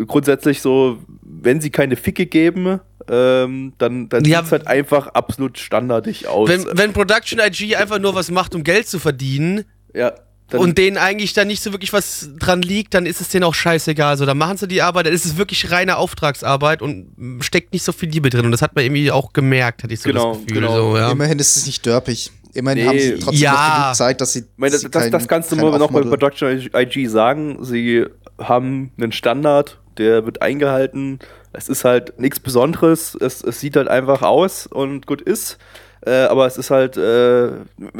grundsätzlich 0.06 0.60
so, 0.62 0.98
wenn 1.22 1.60
sie 1.60 1.70
keine 1.70 1.96
Ficke 1.96 2.26
geben, 2.26 2.80
ähm, 3.08 3.74
dann, 3.78 4.08
dann 4.08 4.24
Ja. 4.24 4.38
sieht's 4.38 4.52
halt 4.52 4.66
einfach 4.66 5.08
absolut 5.08 5.58
standardig 5.58 6.26
aus. 6.26 6.48
wenn, 6.48 6.64
wenn 6.78 6.92
Production 6.94 7.38
IG 7.38 7.76
einfach 7.76 7.98
nur 7.98 8.14
was 8.14 8.30
macht, 8.30 8.54
um 8.54 8.64
Geld 8.64 8.88
zu 8.88 8.98
verdienen 8.98 9.64
ja, 9.94 10.12
dann, 10.48 10.60
und 10.60 10.76
denen 10.78 10.98
eigentlich 10.98 11.32
da 11.32 11.44
nicht 11.44 11.62
so 11.62 11.72
wirklich 11.72 11.92
was 11.92 12.28
dran 12.38 12.60
liegt, 12.62 12.92
dann 12.94 13.06
ist 13.06 13.20
es 13.20 13.28
denen 13.28 13.44
auch 13.44 13.54
scheißegal. 13.54 14.16
So, 14.18 14.26
dann 14.26 14.36
machen 14.38 14.56
sie 14.58 14.68
die 14.68 14.82
Arbeit, 14.82 15.06
dann 15.06 15.12
ist 15.14 15.24
es 15.24 15.36
wirklich 15.36 15.70
reine 15.70 15.96
Auftragsarbeit 15.96 16.82
und 16.82 17.12
mm, 17.16 17.40
steckt 17.40 17.72
nicht 17.72 17.82
so 17.82 17.92
viel 17.92 18.10
Liebe 18.10 18.28
drin. 18.30 18.44
Und 18.44 18.52
das 18.52 18.60
hat 18.62 18.74
man 18.76 18.84
irgendwie 18.84 19.10
auch 19.10 19.32
gemerkt, 19.32 19.82
hatte 19.82 19.94
ich 19.94 20.00
so 20.00 20.08
Genau, 20.10 20.34
das 20.34 20.42
Gefühl. 20.46 20.60
genau. 20.62 20.76
So, 20.92 20.96
ja. 20.98 21.10
Immerhin 21.10 21.38
ist 21.38 21.56
es 21.56 21.66
nicht 21.66 21.84
dörpig. 21.86 22.30
Immerhin 22.52 22.78
Nee. 22.84 22.88
haben 22.88 22.98
sie 22.98 23.14
trotzdem 23.18 23.42
Ja. 23.42 23.52
noch 23.52 23.82
genug 23.82 23.94
Zeit, 23.96 24.20
dass 24.20 24.32
sie. 24.32 24.40
Ich 24.40 24.44
meine, 24.56 24.72
das, 24.72 24.80
sie 24.82 24.90
das, 24.90 25.02
kein- 25.02 25.12
das 25.12 25.28
kannst 25.28 25.50
du 25.50 25.56
mal 25.56 25.78
noch 25.78 25.90
bei 25.90 26.02
Production 26.02 26.70
IG 26.74 27.06
sagen. 27.08 27.58
Sie 27.64 28.04
haben 28.38 28.92
einen 28.98 29.12
Standard, 29.12 29.78
der 29.98 30.24
wird 30.26 30.42
eingehalten. 30.42 31.18
Es 31.52 31.68
ist 31.68 31.84
halt 31.84 32.18
nichts 32.20 32.38
Besonderes. 32.38 33.16
Es, 33.20 33.42
es 33.42 33.60
sieht 33.60 33.76
halt 33.76 33.88
einfach 33.88 34.22
aus 34.22 34.66
und 34.66 35.06
gut 35.06 35.20
ist. 35.22 35.58
Äh, 36.06 36.24
aber 36.24 36.46
es 36.46 36.56
ist 36.58 36.70
halt, 36.70 36.96
äh, 36.96 37.48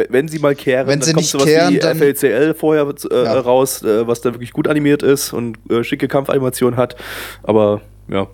wenn 0.09 0.29
sie 0.29 0.39
mal 0.39 0.55
kehren, 0.55 0.87
Wenn 0.87 1.01
dann 1.01 1.07
sie 1.07 1.15
kommt 1.15 1.27
sowas 1.27 1.47
kehren, 1.47 1.75
wie 1.75 1.79
dann- 1.79 1.97
FLCL 1.97 2.55
vorher 2.55 2.87
äh, 3.11 3.25
Ja. 3.25 3.41
raus, 3.41 3.83
äh, 3.83 4.07
was 4.07 4.21
da 4.21 4.33
wirklich 4.35 4.53
gut 4.53 4.69
animiert 4.69 5.03
ist 5.03 5.33
und 5.33 5.57
äh, 5.71 5.83
schicke 5.85 6.07
Kampfanimation 6.09 6.77
hat. 6.77 6.97
Aber 7.43 7.81
ja, 8.09 8.27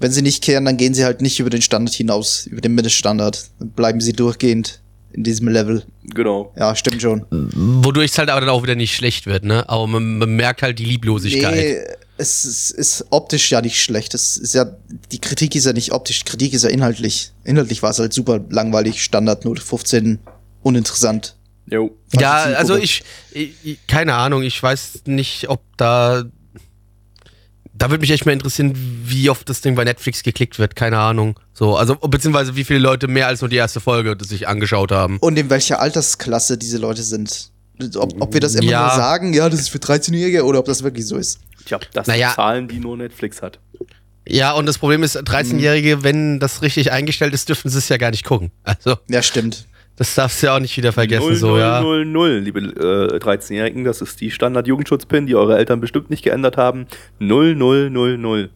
Wenn 0.00 0.10
sie 0.12 0.22
nicht 0.22 0.42
kehren, 0.44 0.64
dann 0.64 0.76
gehen 0.76 0.94
sie 0.94 1.04
halt 1.04 1.20
nicht 1.22 1.38
über 1.40 1.50
den 1.50 1.62
Standard 1.62 1.94
hinaus, 1.94 2.46
über 2.46 2.60
den 2.60 2.74
Mindeststandard. 2.74 3.50
Dann 3.58 3.70
bleiben 3.70 4.00
sie 4.00 4.12
durchgehend 4.12 4.80
in 5.12 5.24
diesem 5.24 5.48
Level. 5.48 5.82
genau. 6.14 6.52
Ja, 6.56 6.74
stimmt 6.76 7.02
schon. 7.02 7.24
Wodurch 7.30 8.10
es 8.12 8.18
halt 8.18 8.30
aber 8.30 8.40
dann 8.40 8.50
auch 8.50 8.62
wieder 8.62 8.74
nicht 8.76 8.94
schlecht 8.94 9.26
wird, 9.26 9.44
ne? 9.44 9.68
Aber 9.68 9.86
man, 9.88 10.18
man 10.18 10.36
merkt 10.36 10.62
halt 10.62 10.78
die 10.78 10.84
Lieblosigkeit. 10.84 11.54
Nee, 11.54 11.78
es 12.18 12.44
ist, 12.44 12.70
ist 12.70 13.06
optisch 13.10 13.50
ja 13.50 13.62
nicht 13.62 13.80
schlecht. 13.80 14.12
Es 14.12 14.36
ist 14.36 14.54
ja, 14.54 14.66
die 15.12 15.20
Kritik 15.20 15.54
ist 15.54 15.64
ja 15.64 15.72
nicht 15.72 15.92
optisch, 15.92 16.18
die 16.24 16.30
Kritik 16.30 16.52
ist 16.52 16.64
ja 16.64 16.70
inhaltlich. 16.70 17.32
Inhaltlich 17.44 17.82
war 17.82 17.90
es 17.90 17.98
halt 17.98 18.12
super 18.12 18.40
langweilig, 18.50 19.02
Standard, 19.02 19.44
Note 19.44 19.62
15, 19.62 20.18
uninteressant. 20.62 21.36
Jo. 21.70 21.96
Ja, 22.18 22.42
also 22.42 22.76
ich, 22.76 23.04
ich, 23.32 23.78
keine 23.86 24.14
Ahnung, 24.14 24.42
ich 24.42 24.60
weiß 24.62 25.02
nicht, 25.06 25.48
ob 25.48 25.62
da. 25.76 26.24
Da 27.74 27.90
würde 27.90 28.00
mich 28.00 28.10
echt 28.10 28.26
mal 28.26 28.32
interessieren, 28.32 28.72
wie 29.04 29.30
oft 29.30 29.48
das 29.48 29.60
Ding 29.60 29.76
bei 29.76 29.84
Netflix 29.84 30.24
geklickt 30.24 30.58
wird, 30.58 30.74
keine 30.74 30.98
Ahnung. 30.98 31.38
So, 31.52 31.76
also, 31.76 31.94
beziehungsweise 31.94 32.56
wie 32.56 32.64
viele 32.64 32.80
Leute 32.80 33.06
mehr 33.06 33.28
als 33.28 33.40
nur 33.40 33.48
die 33.48 33.56
erste 33.56 33.78
Folge 33.78 34.16
sich 34.24 34.48
angeschaut 34.48 34.90
haben. 34.90 35.18
Und 35.18 35.38
in 35.38 35.48
welcher 35.48 35.80
Altersklasse 35.80 36.58
diese 36.58 36.78
Leute 36.78 37.04
sind. 37.04 37.52
Ob, 37.96 38.20
ob 38.20 38.32
wir 38.34 38.40
das 38.40 38.54
immer 38.54 38.70
Ja. 38.70 38.86
nur 38.88 38.96
sagen, 38.96 39.32
ja, 39.34 39.48
das 39.48 39.60
ist 39.60 39.68
für 39.68 39.78
13-Jährige 39.78 40.44
oder 40.44 40.58
ob 40.58 40.66
das 40.66 40.82
wirklich 40.82 41.06
so 41.06 41.16
ist. 41.16 41.40
Tja, 41.64 41.78
das 41.92 42.06
Naja. 42.06 42.28
sind 42.28 42.36
Zahlen, 42.36 42.68
die 42.68 42.78
nur 42.80 42.96
Netflix 42.96 43.40
hat. 43.42 43.58
Ja, 44.26 44.52
und 44.52 44.66
das 44.66 44.78
Problem 44.78 45.02
ist, 45.02 45.16
13-Jährige, 45.16 46.02
wenn 46.02 46.38
das 46.40 46.60
richtig 46.62 46.92
eingestellt 46.92 47.32
ist, 47.34 47.48
dürfen 47.48 47.70
sie 47.70 47.78
es 47.78 47.88
ja 47.88 47.96
gar 47.96 48.10
nicht 48.10 48.24
gucken. 48.24 48.50
Also, 48.62 48.96
Ja, 49.08 49.22
stimmt. 49.22 49.66
das 49.96 50.14
darfst 50.14 50.42
du 50.42 50.46
ja 50.48 50.56
auch 50.56 50.60
nicht 50.60 50.76
wieder 50.76 50.92
vergessen, 50.92 51.24
0, 51.26 51.36
so, 51.36 51.46
0, 51.50 51.60
ja. 51.60 51.80
0, 51.80 52.04
0, 52.04 52.38
liebe 52.40 52.60
äh, 52.60 53.18
13-Jährigen, 53.18 53.84
das 53.84 54.02
ist 54.02 54.20
die 54.20 54.30
Standard-Jugendschutzpin, 54.30 55.26
die 55.26 55.34
eure 55.34 55.56
Eltern 55.56 55.80
bestimmt 55.80 56.10
nicht 56.10 56.24
geändert 56.24 56.56
haben. 56.56 56.86
0, 57.20 57.54
0, 57.54 57.90
0, 57.90 58.18
0. 58.18 58.50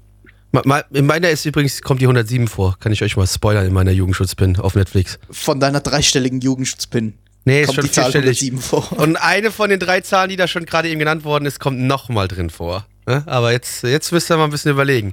Ma- 0.55 0.61
ma- 0.67 0.85
In 0.93 1.07
meiner 1.07 1.31
ist 1.31 1.47
übrigens, 1.47 1.81
kommt 1.81 2.03
die 2.03 2.07
107 2.07 2.47
vor. 2.49 2.77
Kann 2.79 2.93
ich 2.93 3.03
euch 3.03 3.17
mal 3.17 3.27
spoilern 3.27 3.65
in 3.65 3.73
meiner 3.73 3.93
Jugendschutzpin 3.93 4.59
auf 4.59 4.75
Netflix. 4.75 5.19
Von 5.31 5.59
deiner 5.61 5.81
dreistelligen 5.81 6.41
Jugendschutzpin 6.43 7.15
Nee, 7.45 7.63
ist 7.63 7.67
kommt 7.69 7.77
schon 7.77 7.85
die 7.87 7.91
Zahl 7.91 8.13
vierstellig. 8.13 8.41
107 8.43 8.59
vor. 8.61 8.93
Und 8.99 9.17
eine 9.17 9.51
von 9.51 9.69
den 9.71 9.81
drei 9.81 10.01
Zahlen, 10.01 10.29
die 10.31 10.37
da 10.37 10.47
schon 10.49 10.65
gerade 10.65 10.89
eben 10.89 10.99
genannt 10.99 11.25
worden 11.25 11.45
ist, 11.47 11.59
kommt 11.61 11.79
nochmal 11.81 12.29
drin 12.29 12.51
vor. 12.51 12.87
Ne? 13.07 13.25
Aber 13.27 13.51
jetzt, 13.51 13.83
jetzt 13.83 14.13
müsst 14.13 14.31
ihr 14.31 14.37
mal 14.37 14.45
ein 14.45 14.51
bisschen 14.51 14.71
überlegen. 14.71 15.13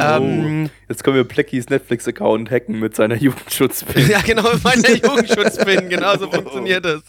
Ähm, 0.00 0.66
Oh, 0.66 0.70
jetzt 0.88 1.04
können 1.04 1.14
wir 1.14 1.22
Pleckys 1.24 1.68
Netflix-Account 1.68 2.50
hacken 2.50 2.80
mit 2.80 2.96
seiner 2.96 3.14
Jugendschutzpin. 3.22 4.10
ja, 4.10 4.20
genau, 4.20 4.52
mit 4.52 4.64
meiner 4.64 4.90
Jugendschutzpin. 4.96 5.88
Genau 5.88 6.16
so 6.18 6.28
funktioniert 6.28 6.84
das. 6.84 7.02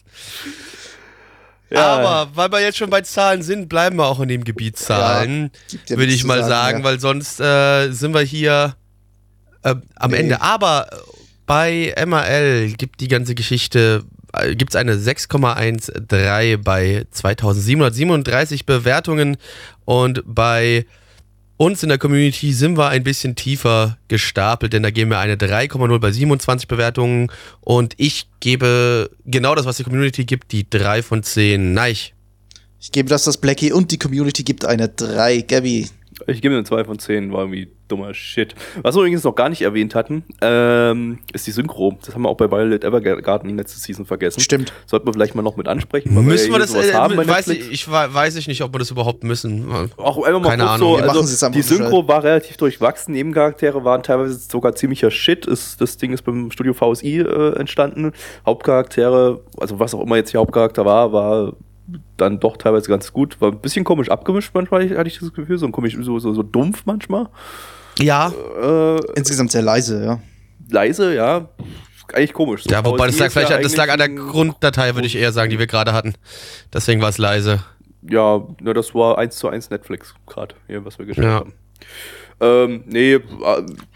Aber 1.74 2.30
weil 2.36 2.52
wir 2.52 2.60
jetzt 2.62 2.78
schon 2.78 2.89
bei 2.89 3.02
Zahlen 3.02 3.41
sind, 3.43 3.69
bleiben 3.69 3.95
wir 3.95 4.06
auch 4.06 4.19
in 4.19 4.28
dem 4.28 4.43
Gebiet 4.43 4.78
Zahlen. 4.78 5.52
ja 5.88 5.97
würde 5.97 6.12
ich 6.12 6.24
mal 6.26 6.39
sagen, 6.39 6.50
sagen, 6.50 6.78
ja. 6.80 6.84
weil 6.84 7.00
sonst 7.00 7.39
äh, 7.39 7.91
sind 7.91 8.13
wir 8.13 8.21
hier 8.21 8.76
äh, 9.63 9.76
am 9.95 10.12
Nee. 10.12 10.17
Ende. 10.17 10.41
Aber 10.41 10.88
bei 11.45 11.93
MRL 12.06 12.74
gibt 12.74 13.00
die 13.00 13.08
ganze 13.08 13.36
Geschichte, 13.36 14.04
gibt 14.55 14.73
es 14.73 14.75
eine 14.75 14.95
6,13 14.95 16.57
bei 16.57 17.05
2737 17.11 18.65
Bewertungen 18.65 19.37
und 19.85 20.23
bei 20.25 20.85
uns 21.57 21.83
in 21.83 21.89
der 21.89 21.99
Community 21.99 22.53
sind 22.53 22.75
wir 22.77 22.89
ein 22.89 23.03
bisschen 23.03 23.35
tiefer 23.35 23.97
gestapelt, 24.07 24.73
denn 24.73 24.81
da 24.81 24.89
geben 24.89 25.11
wir 25.11 25.19
eine 25.19 25.35
3,0 25.35 25.99
bei 25.99 26.11
27 26.11 26.67
Bewertungen 26.67 27.31
und 27.59 27.93
ich 27.97 28.27
gebe 28.39 29.11
genau 29.25 29.53
das, 29.53 29.65
was 29.65 29.77
die 29.77 29.83
Community 29.83 30.25
gibt, 30.25 30.51
die 30.53 30.67
3 30.67 31.03
von 31.03 31.21
10. 31.21 31.73
Nein. 31.73 31.95
Ich 32.79 32.91
gebe 32.91 33.09
das, 33.09 33.25
das 33.25 33.37
Blackie 33.37 33.71
und 33.71 33.91
die 33.91 33.99
Community 33.99 34.43
gibt 34.43 34.65
eine 34.65 34.89
3. 34.89 35.41
Gabby. 35.41 35.87
Ich 36.25 36.41
gebe 36.41 36.49
mir 36.49 36.57
eine 36.59 36.65
2 36.65 36.85
von 36.85 36.97
10, 36.97 37.31
war 37.31 37.41
irgendwie 37.41 37.69
dummer 37.91 38.13
Shit. 38.13 38.56
Was 38.82 38.95
wir 38.95 39.01
übrigens 39.01 39.23
noch 39.23 39.36
gar 39.36 39.49
nicht 39.49 39.62
erwähnt 39.62 39.95
hatten, 39.95 40.23
ähm, 40.41 41.19
ist 41.34 41.45
die 41.47 41.51
Synchro. 41.51 41.97
Das 42.04 42.15
haben 42.15 42.23
wir 42.23 42.30
auch 42.30 42.38
bei 42.38 42.49
Violet 42.49 42.84
Evergarden 42.84 43.58
letzte 43.58 43.80
Season 43.80 44.06
vergessen. 44.06 44.39
Stimmt. 44.39 44.73
Sollten 44.86 45.06
wir 45.08 45.13
vielleicht 45.13 45.36
mal 45.36 45.41
noch 45.41 45.58
mit 45.58 45.67
ansprechen. 45.67 46.13
Müssen 46.13 46.51
ja 46.51 46.60
wir 46.60 46.65
hier 46.65 46.75
das, 46.75 46.89
äh, 46.89 46.93
haben 46.93 47.15
bei 47.15 47.27
weiß 47.27 47.49
ich, 47.49 47.71
ich 47.71 47.91
weiß 47.91 48.36
ich 48.38 48.47
nicht, 48.47 48.62
ob 48.63 48.73
wir 48.73 48.80
das 48.80 48.91
überhaupt 48.91 49.23
müssen. 49.23 49.65
Auch 49.97 50.23
einfach 50.23 50.41
mal 50.41 50.49
Keine 50.49 50.63
kurz 50.63 50.75
Ahnung. 50.75 50.97
so, 50.97 51.04
Wir 51.04 51.10
also 51.10 51.49
die 51.49 51.62
Synchro 51.62 52.08
war 52.08 52.23
relativ 52.23 52.58
durchwachsen, 52.58 53.13
Nebencharaktere 53.13 53.84
waren 53.84 54.04
teilweise 54.04 54.39
sogar 54.39 54.76
ziemlicher 54.76 55.11
Shit. 55.11 55.45
Ist, 55.45 55.82
das 55.82 55.97
Ding 55.97 56.13
ist 56.13 56.24
beim 56.24 56.51
Studio 56.51 56.74
VSI 56.74 57.20
äh, 57.20 57.55
entstanden. 57.57 58.13
Hauptcharaktere, 58.45 59.41
also 59.57 59.80
was 59.80 59.93
auch 59.93 60.01
immer 60.01 60.15
jetzt 60.15 60.34
der 60.34 60.41
Hauptcharakter 60.41 60.86
war, 60.86 61.11
war 61.11 61.53
dann 62.18 62.39
doch 62.39 62.57
teilweise 62.57 62.89
ganz 62.89 63.11
gut. 63.11 63.39
War 63.41 63.51
ein 63.51 63.59
bisschen 63.59 63.84
komisch 63.84 64.09
abgemischt 64.09 64.51
manchmal, 64.53 64.89
hatte 64.97 65.07
ich 65.07 65.20
das 65.20 65.34
Gefühl, 65.34 65.57
so 65.57 65.65
ein 65.65 65.72
komisch, 65.72 65.97
so, 65.99 66.20
so, 66.20 66.34
so 66.34 66.43
dumpf 66.43 66.84
manchmal. 66.86 67.28
Ja, 68.02 68.32
Äh, 68.62 68.99
Insgesamt 69.16 69.52
sehr 69.52 69.62
leise, 69.62 70.04
ja. 70.04 70.20
leise, 70.70 71.14
ja. 71.16 71.49
Eigentlich 72.14 72.34
komisch. 72.34 72.64
So 72.64 72.70
ja, 72.70 72.84
wobei 72.84 73.08
das 73.08 73.18
lag 73.20 73.32
vielleicht, 73.32 73.52
ja 73.52 73.60
das 73.62 73.76
lag 73.78 73.89
an 73.89 73.97
der 73.99 74.10
Grunddatei, 74.10 74.95
würde 74.95 75.08
ich 75.08 75.16
eher 75.16 75.32
sagen, 75.32 75.49
die 75.49 75.60
wir 75.60 75.68
gerade 75.68 75.93
hatten. 75.93 76.14
Deswegen 76.74 77.02
war 77.02 77.08
es 77.10 77.18
leise. 77.18 77.64
Ja, 78.02 78.45
ne, 78.60 78.74
das 78.74 78.93
war 78.93 79.18
eins 79.18 79.38
zu 79.38 79.47
eins 79.47 79.70
Netflix 79.70 80.14
gerade, 80.28 80.56
was 80.68 80.99
wir 80.99 81.06
gestellt 81.06 81.28
Ja. 81.28 81.34
haben. 81.36 81.54
Ähm, 82.41 82.84
nee, 82.88 83.14
äh, 83.14 83.22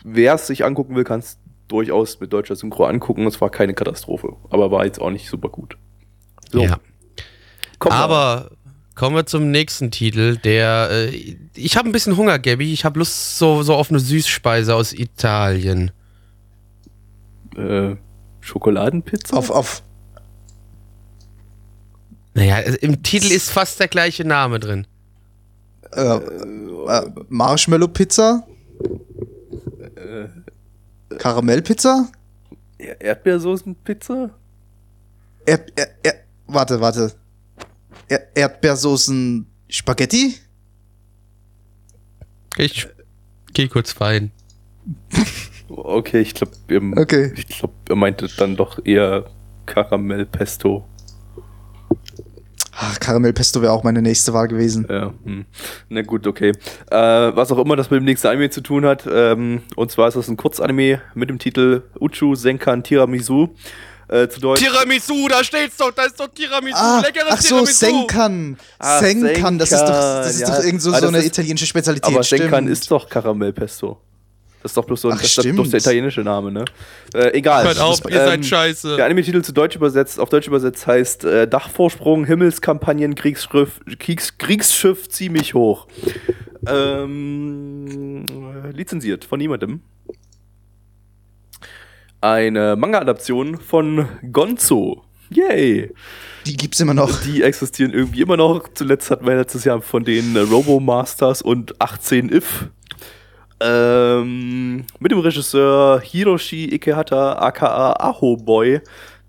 wer 0.04 0.36
es 0.36 0.48
sich 0.48 0.64
angucken 0.64 0.96
will, 0.96 1.04
kann 1.04 1.20
es 1.20 1.38
durchaus 1.68 2.20
mit 2.20 2.32
deutscher 2.32 2.56
Synchro 2.56 2.86
angucken. 2.86 3.26
Es 3.28 3.42
war 3.42 3.50
keine 3.50 3.74
Katastrophe, 3.74 4.34
aber 4.50 4.70
war 4.72 4.86
jetzt 4.86 5.02
auch 5.02 5.10
nicht 5.10 5.28
super 5.28 5.50
gut. 5.50 5.76
So, 6.52 6.60
Ja. 6.62 6.78
komm 7.80 7.90
mal. 7.90 8.02
Aber 8.04 8.52
kommen 8.96 9.16
wir 9.16 9.26
zum 9.26 9.52
nächsten 9.52 9.92
Titel, 9.92 10.38
der. 10.38 10.90
Äh, 10.92 11.38
ich 11.56 11.78
habe 11.78 11.90
ein 11.90 11.92
bisschen 11.92 12.18
Hunger, 12.18 12.40
Gabby. 12.40 12.74
Ich 12.74 12.86
habe 12.86 13.00
Lust 13.00 13.38
so, 13.38 13.64
so 13.64 13.76
auf 13.76 13.90
eine 13.90 14.00
Süßspeise 14.00 14.74
aus 14.74 14.94
Italien. 14.94 15.92
äh, 17.56 17.96
Schokoladenpizza? 18.42 19.36
Auf, 19.36 19.50
auf. 19.50 19.84
Naja, 22.34 22.56
also 22.56 22.78
im 22.80 23.02
Titel 23.04 23.32
ist 23.32 23.52
fast 23.52 23.80
der 23.80 23.88
gleiche 23.88 24.26
Name 24.26 24.60
drin. 24.60 24.88
Äh, 25.94 26.16
äh, 26.18 27.12
Marshmallow-Pizza? 27.30 28.46
Karamellpizza? 31.18 32.10
Er 32.78 33.02
Erdbeersoßenpizza? 33.02 34.32
Erd, 35.46 35.72
er, 35.76 35.88
er, 36.04 36.14
warte, 36.48 36.82
warte. 36.82 37.14
Er, 38.08 38.36
Erdbeersoßen 38.36 39.48
Spaghetti? 39.70 40.36
Ich 42.58 42.88
geh 43.54 43.68
kurz 43.68 44.00
rein. 44.00 44.32
Okay, 45.68 46.22
ich 46.22 46.34
glaube, 46.34 46.54
Okay. 47.02 47.34
ich 47.36 47.48
glaub, 47.48 47.72
er 47.90 47.96
meinte 47.96 48.30
dann 48.38 48.56
doch 48.56 48.86
eher 48.86 49.26
Karamellpesto. 49.66 50.86
Ach, 52.78 53.00
Karamellpesto 53.00 53.62
wäre 53.62 53.72
auch 53.72 53.84
meine 53.84 54.02
nächste 54.02 54.34
Wahl 54.34 54.48
gewesen. 54.50 54.86
Ja, 54.90 55.14
hm. 55.24 55.46
na 55.88 56.02
gut, 56.02 56.28
okay. 56.28 56.52
Äh, 56.92 56.96
was 56.98 57.52
auch 57.52 57.58
immer 57.58 57.78
das 57.78 57.90
mit 57.90 58.02
dem 58.02 58.06
nächsten 58.06 58.28
Anime 58.28 58.50
zu 58.50 58.62
tun 58.62 58.86
hat, 58.86 59.08
ähm, 59.10 59.62
und 59.76 59.92
zwar 59.92 60.10
ist 60.10 60.16
das 60.16 60.28
ein 60.28 60.36
Kurzanime 60.36 61.02
mit 61.14 61.30
dem 61.30 61.40
Titel 61.40 61.84
Uchu 62.00 62.36
Senkan 62.36 62.84
Tiramisu. 62.84 63.50
Äh, 64.08 64.28
zu 64.30 64.40
Deutsch. 64.40 64.62
Tiramisu, 64.62 65.28
da 65.28 65.44
steht's 65.44 65.78
doch, 65.78 65.92
da 65.92 66.04
ist 66.04 66.20
doch 66.20 66.28
Tiramisu, 66.28 66.78
Ah, 66.78 67.02
leckeres 67.04 67.28
ach 67.32 67.42
so, 67.42 67.48
Tiramisu. 67.60 67.74
Senkan. 67.74 68.58
Ah, 68.78 69.00
Senkan, 69.00 69.58
das 69.58 69.72
ist 69.72 69.82
doch, 69.82 69.88
das 69.90 70.30
ist 70.30 70.38
Senkan, 70.38 70.56
doch 70.58 70.64
irgend 70.64 70.82
so, 70.82 70.90
ja. 70.92 70.96
Ah, 70.96 71.00
so 71.00 71.06
das 71.08 71.14
eine 71.16 71.18
ist- 71.24 71.26
italienische 71.28 71.66
Spezialität. 71.66 72.14
aber 72.14 72.24
Senkan 72.24 72.50
stimmt. 72.50 72.70
ist 72.70 72.92
doch 72.92 73.10
Karamellpesto. 73.10 74.00
Das 74.62 74.72
ist 74.72 74.78
doch 74.78 74.86
bloß 74.86 75.02
so 75.02 75.10
ein, 75.10 75.14
Ach, 75.16 75.22
das 75.22 75.30
ist 75.30 75.38
doch 75.38 75.44
stimmt. 75.44 75.74
der 75.74 75.80
italienische 75.80 76.22
Name, 76.22 76.52
ne? 76.52 76.66
Äh, 77.14 77.38
egal. 77.38 77.66
Hört 77.66 77.80
auf, 77.80 78.00
ihr 78.10 78.20
Ähm, 78.20 78.26
seid 78.28 78.46
scheiße. 78.46 78.96
Der 78.96 79.06
Anime-Titel 79.06 79.42
zu 79.44 79.52
Deutsch 79.52 79.76
übersetzt, 79.76 80.20
auf 80.20 80.30
Deutsch 80.30 80.48
übersetzt 80.48 80.88
heißt 80.88 81.24
äh, 81.26 81.48
Dachvorsprung, 81.48 82.26
Himmelskampagnen, 82.26 83.14
Kriegsschiff, 83.14 83.80
Kriegs, 84.00 84.38
Kriegsschiff 84.40 85.08
ziemlich 85.10 85.54
hoch. 85.54 85.88
Ähm, 86.68 88.26
äh, 88.28 88.72
lizenziert 88.72 89.26
von 89.26 89.40
niemandem. 89.40 89.82
Eine 92.26 92.76
Manga-Adaption 92.76 93.60
von 93.60 94.08
Gonzo. 94.32 95.04
Yay! 95.30 95.94
Die 96.48 96.58
gibt's 96.58 96.80
immer 96.80 96.96
noch. 96.96 97.22
Die 97.22 97.44
existieren 97.44 97.94
irgendwie 97.94 98.22
immer 98.22 98.36
noch. 98.36 98.68
Zuletzt 98.74 99.12
hatten 99.12 99.28
wir 99.28 99.36
letztes 99.36 99.64
Jahr 99.64 99.80
von 99.80 100.04
den 100.04 100.36
Robo 100.36 100.80
Masters 100.80 101.44
und 101.44 101.80
18 101.80 102.34
If. 102.34 102.70
Ähm, 103.60 104.86
mit 104.98 105.12
dem 105.12 105.20
Regisseur 105.20 106.02
Hiroshi 106.02 106.74
Ikehata, 106.74 107.34
aka 107.34 107.94
Aho 108.00 108.38
Boy, 108.38 108.82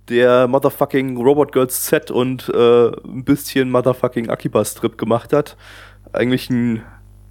der 0.09 0.49
Motherfucking 0.49 1.19
Robot 1.19 1.53
Girls 1.53 1.83
Z 1.83 2.11
und 2.11 2.49
äh, 2.49 2.87
ein 2.87 3.25
bisschen 3.27 3.71
Motherfucking 3.71 4.31
Akiba 4.31 4.65
Strip 4.65 4.97
gemacht 4.97 5.35
hat. 5.35 5.59
Eigentlich 6.15 6.49
ein 6.49 6.83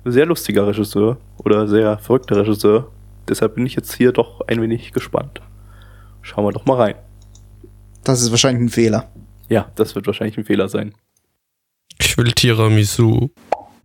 sehr 0.03 0.27
lustiger 0.27 0.67
Regisseur 0.67 1.17
oder 1.43 1.67
sehr 1.67 1.97
verrückter 1.97 2.37
Regisseur. 2.37 2.91
Deshalb 3.27 3.55
bin 3.55 3.65
ich 3.65 3.73
jetzt 3.73 3.95
hier 3.95 4.11
doch 4.11 4.41
ein 4.47 4.61
wenig 4.61 4.91
gespannt. 4.91 5.41
Schauen 6.25 6.43
wir 6.43 6.51
doch 6.51 6.65
mal 6.65 6.75
rein. 6.77 6.95
Das 8.03 8.21
ist 8.21 8.31
wahrscheinlich 8.31 8.63
ein 8.63 8.69
Fehler. 8.69 9.11
Ja, 9.47 9.71
das 9.75 9.93
wird 9.93 10.07
wahrscheinlich 10.07 10.37
ein 10.37 10.43
Fehler 10.43 10.67
sein. 10.67 10.95
Ich 11.99 12.17
will 12.17 12.31
Tiramisu. 12.31 13.29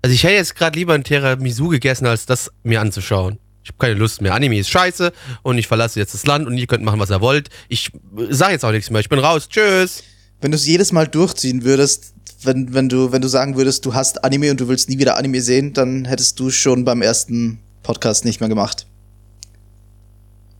Also 0.00 0.14
ich 0.14 0.24
hätte 0.24 0.34
jetzt 0.34 0.56
gerade 0.56 0.78
lieber 0.78 0.94
ein 0.94 1.04
Tiramisu 1.04 1.68
gegessen, 1.68 2.06
als 2.06 2.24
das 2.24 2.50
mir 2.62 2.80
anzuschauen. 2.80 3.38
Ich 3.62 3.68
habe 3.68 3.78
keine 3.78 3.94
Lust 3.94 4.22
mehr. 4.22 4.34
Anime 4.34 4.58
ist 4.58 4.70
scheiße 4.70 5.12
und 5.42 5.58
ich 5.58 5.66
verlasse 5.66 6.00
jetzt 6.00 6.14
das 6.14 6.24
Land 6.24 6.46
und 6.46 6.56
ihr 6.56 6.66
könnt 6.66 6.82
machen, 6.82 6.98
was 6.98 7.10
ihr 7.10 7.20
wollt. 7.20 7.50
Ich 7.68 7.92
sage 8.30 8.52
jetzt 8.52 8.64
auch 8.64 8.72
nichts 8.72 8.88
mehr. 8.88 9.02
Ich 9.02 9.10
bin 9.10 9.18
raus. 9.18 9.46
Tschüss. 9.46 10.02
Wenn 10.40 10.50
du 10.50 10.56
es 10.56 10.66
jedes 10.66 10.92
Mal 10.92 11.06
durchziehen 11.06 11.62
würdest, 11.62 12.14
wenn, 12.42 12.72
wenn, 12.72 12.88
du, 12.88 13.12
wenn 13.12 13.20
du 13.20 13.28
sagen 13.28 13.56
würdest, 13.56 13.84
du 13.84 13.92
hast 13.92 14.24
Anime 14.24 14.50
und 14.50 14.60
du 14.60 14.68
willst 14.68 14.88
nie 14.88 14.98
wieder 14.98 15.18
Anime 15.18 15.42
sehen, 15.42 15.74
dann 15.74 16.06
hättest 16.06 16.40
du 16.40 16.48
schon 16.48 16.86
beim 16.86 17.02
ersten 17.02 17.58
Podcast 17.82 18.24
nicht 18.24 18.40
mehr 18.40 18.48
gemacht. 18.48 18.86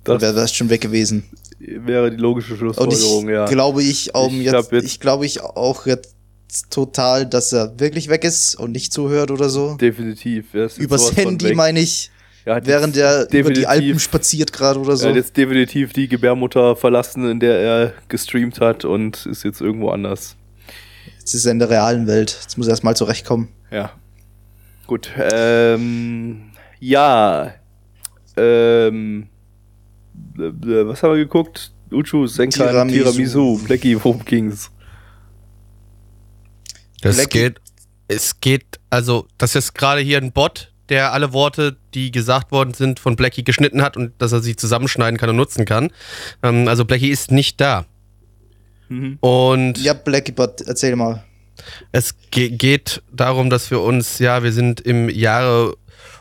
Dann 0.05 0.18
Das 0.18 0.35
wärst 0.35 0.57
schon 0.57 0.68
weg 0.68 0.83
gewesen. 0.83 1.24
Wäre 1.61 2.11
die 2.11 2.17
logische 2.17 2.57
Schlussfolgerung, 2.57 3.29
ich 3.29 3.35
ja. 3.35 3.45
glaube 3.47 3.83
ich 3.83 4.15
auch 4.15 4.31
Ich 4.31 4.45
jetzt, 4.45 4.55
hab 4.55 4.73
jetzt- 4.73 4.85
ich 4.87 5.01
glaube 5.01 5.27
ich 5.27 5.41
auch 5.43 5.87
jetzt 5.87 6.17
total, 6.71 7.27
dass 7.27 7.53
er 7.53 7.79
wirklich 7.79 8.09
weg 8.09 8.25
ist 8.25 8.57
und 8.57 8.73
nicht 8.73 8.93
zuhört 8.93 9.31
oder 9.31 9.49
so. 9.49 9.75
Definitiv. 9.75 10.53
Er 10.55 10.65
ist 10.67 10.79
Übers 10.79 11.15
Handy 11.17 11.55
meine 11.55 11.79
ich, 11.81 12.11
Er 12.45 12.65
während 12.67 12.97
er 12.97 13.33
über 13.33 13.53
die 13.53 13.67
Alpen 13.67 14.01
spaziert 14.01 14.53
gerade 14.53 14.81
oder 14.81 14.93
Er 14.93 14.97
so. 14.97 15.09
hat 15.09 15.15
jetzt 15.15 15.37
definitiv 15.37 15.93
die 15.93 16.09
Gebärmutter 16.09 16.75
verlassen, 16.75 17.29
in 17.31 17.39
der 17.41 17.59
er 17.61 17.93
gestreamt 18.09 18.61
hat 18.61 18.85
und 18.85 19.27
ist 19.27 19.45
jetzt 19.45 19.61
irgendwo 19.61 19.91
anders. 19.91 20.37
Jetzt 21.19 21.35
ist 21.35 21.45
er 21.45 21.53
in 21.53 21.59
der 21.61 21.71
realen 21.71 22.07
Welt. 22.07 22.37
Jetzt 22.43 22.59
muss 22.59 22.67
er 22.67 22.71
erst 22.71 22.83
mal 22.85 22.97
zurechtkommen. 22.97 23.49
Ja. 23.71 23.93
Gut. 24.89 25.11
Ähm, 25.33 26.51
ja. 26.81 27.55
Ähm, 28.37 29.23
äh, 29.23 29.27
äh, 29.27 29.30
was 30.15 31.03
haben 31.03 31.13
wir 31.13 31.19
geguckt? 31.19 31.73
Uchu, 31.93 32.27
Senkan, 32.27 32.69
Tiramisu. 32.69 32.99
Tiramisu. 32.99 33.59
Blackie, 33.65 33.97
worum 33.97 34.25
ging's? 34.25 34.71
Das 37.01 37.17
Lecky. 37.17 37.39
geht. 37.39 37.61
Es 38.09 38.41
geht, 38.41 38.81
also, 38.91 39.27
das 39.39 39.55
ist 39.55 39.75
gerade 39.75 40.01
hier 40.01 40.19
ein 40.19 40.33
Bot, 40.33 40.73
der 40.89 41.13
alle 41.13 41.33
Worte, 41.33 41.77
die 41.95 42.11
gesagt 42.11 42.51
worden 42.51 42.75
sind, 42.75 42.99
von 42.99 43.15
Blackie 43.15 43.45
geschnitten 43.45 43.83
hat 43.83 43.97
und 43.97 44.13
dass 44.19 44.33
er 44.33 44.41
sie 44.41 44.57
zusammenschneiden 44.57 45.19
kann 45.19 45.31
und 45.31 45.37
nutzen 45.37 45.65
kann. 45.65 45.91
Ähm, 46.43 46.67
also 46.67 46.85
Blackie 46.85 47.11
ist 47.11 47.31
nicht 47.31 47.61
da. 47.61 47.87
Mhm. 48.89 49.19
Und 49.21 49.79
Ja, 49.79 49.95
Blackie 49.95 50.33
Bot, 50.33 50.61
erzähl 50.63 50.97
mal. 50.97 51.23
Es 51.93 52.15
ge 52.31 52.49
geht 52.51 53.03
darum, 53.13 53.51
dass 53.51 53.71
wir 53.71 53.81
uns, 53.81 54.19
ja, 54.19 54.43
wir 54.43 54.53
sind 54.53 54.81
im 54.81 55.09
Jahre 55.09 55.77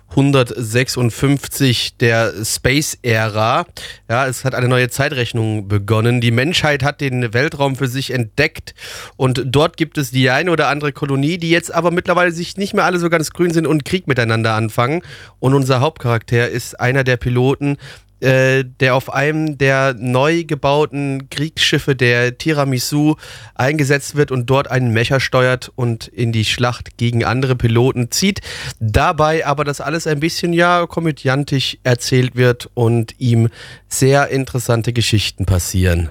156 0.09 1.97
der 1.97 2.33
Space-Ära. 2.43 3.65
Ja, 4.09 4.27
es 4.27 4.43
hat 4.43 4.55
eine 4.55 4.67
neue 4.67 4.89
Zeitrechnung 4.89 5.67
begonnen. 5.67 6.21
Die 6.21 6.31
Menschheit 6.31 6.83
hat 6.83 7.01
den 7.01 7.33
Weltraum 7.33 7.75
für 7.75 7.87
sich 7.87 8.11
entdeckt 8.11 8.73
und 9.17 9.43
dort 9.45 9.77
gibt 9.77 9.97
es 9.97 10.11
die 10.11 10.29
eine 10.29 10.51
oder 10.51 10.67
andere 10.67 10.91
Kolonie, 10.91 11.37
die 11.37 11.49
jetzt 11.49 11.73
aber 11.73 11.91
mittlerweile 11.91 12.31
sich 12.31 12.57
nicht 12.57 12.73
mehr 12.73 12.85
alle 12.85 12.99
so 12.99 13.09
ganz 13.09 13.31
grün 13.31 13.51
sind 13.51 13.67
und 13.67 13.85
Krieg 13.85 14.07
miteinander 14.07 14.55
anfangen. 14.55 15.01
Und 15.39 15.53
unser 15.53 15.79
Hauptcharakter 15.79 16.49
ist 16.49 16.79
einer 16.79 17.03
der 17.03 17.17
Piloten, 17.17 17.77
äh, 18.19 18.63
der 18.79 18.95
auf 18.95 19.13
einem 19.13 19.57
der 19.57 19.93
neu 19.97 20.43
gebauten 20.43 21.29
Kriegsschiffe 21.29 21.95
der 21.95 22.37
Tiramisu 22.37 23.15
eingesetzt 23.55 24.15
wird 24.15 24.31
und 24.31 24.49
dort 24.49 24.69
einen 24.69 24.91
Mecher 24.91 25.19
steuert 25.19 25.71
und 25.75 26.07
in 26.07 26.31
die 26.31 26.45
Schlacht 26.45 26.97
gegen 26.97 27.23
andere 27.23 27.55
Piloten 27.55 28.11
zieht. 28.11 28.41
Dabei 28.79 29.45
aber 29.45 29.63
das 29.63 29.81
alles 29.81 30.07
ein 30.07 30.19
bisschen 30.19 30.53
ja 30.53 30.85
komödiantisch 30.87 31.77
erzählt 31.83 32.35
wird 32.35 32.69
und 32.73 33.15
ihm 33.19 33.49
sehr 33.87 34.29
interessante 34.29 34.93
Geschichten 34.93 35.45
passieren. 35.45 36.09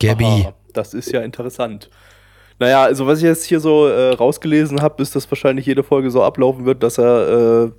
Gabby. 0.00 0.24
Aha, 0.24 0.54
das 0.72 0.94
ist 0.94 1.12
ja 1.12 1.22
interessant. 1.22 1.90
Naja, 2.58 2.84
also 2.84 3.06
was 3.06 3.18
ich 3.18 3.24
jetzt 3.24 3.44
hier 3.44 3.60
so 3.60 3.88
äh, 3.88 4.10
rausgelesen 4.10 4.80
habe, 4.80 5.02
ist, 5.02 5.16
dass 5.16 5.30
wahrscheinlich 5.30 5.66
jede 5.66 5.82
Folge 5.82 6.10
so 6.10 6.22
ablaufen 6.22 6.64
wird, 6.64 6.82
dass 6.82 6.98
er 6.98 7.66
äh, 7.66 7.70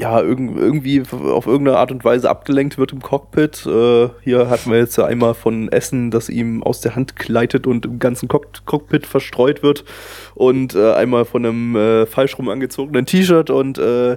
ja 0.00 0.20
irg 0.20 0.40
irgendwie 0.56 1.02
auf 1.10 1.46
irgendeine 1.46 1.76
Art 1.76 1.92
und 1.92 2.04
Weise 2.04 2.28
abgelenkt 2.30 2.78
wird 2.78 2.92
im 2.92 3.02
Cockpit. 3.02 3.66
Äh, 3.66 4.08
hier 4.22 4.48
hatten 4.48 4.70
wir 4.70 4.78
jetzt 4.78 4.96
ja 4.96 5.04
einmal 5.04 5.34
von 5.34 5.68
Essen, 5.68 6.10
das 6.10 6.28
ihm 6.28 6.62
aus 6.62 6.80
der 6.80 6.96
Hand 6.96 7.16
gleitet 7.16 7.66
und 7.66 7.84
im 7.84 7.98
ganzen 7.98 8.26
Cock 8.26 8.64
Cockpit 8.64 9.06
verstreut 9.06 9.62
wird. 9.62 9.84
Und 10.34 10.74
äh, 10.74 10.94
einmal 10.94 11.26
von 11.26 11.44
einem 11.44 11.76
äh, 11.76 12.06
falsch 12.06 12.38
rum 12.38 12.48
angezogenen 12.48 13.04
T-Shirt 13.04 13.50
und 13.50 13.78
äh, 13.78 14.16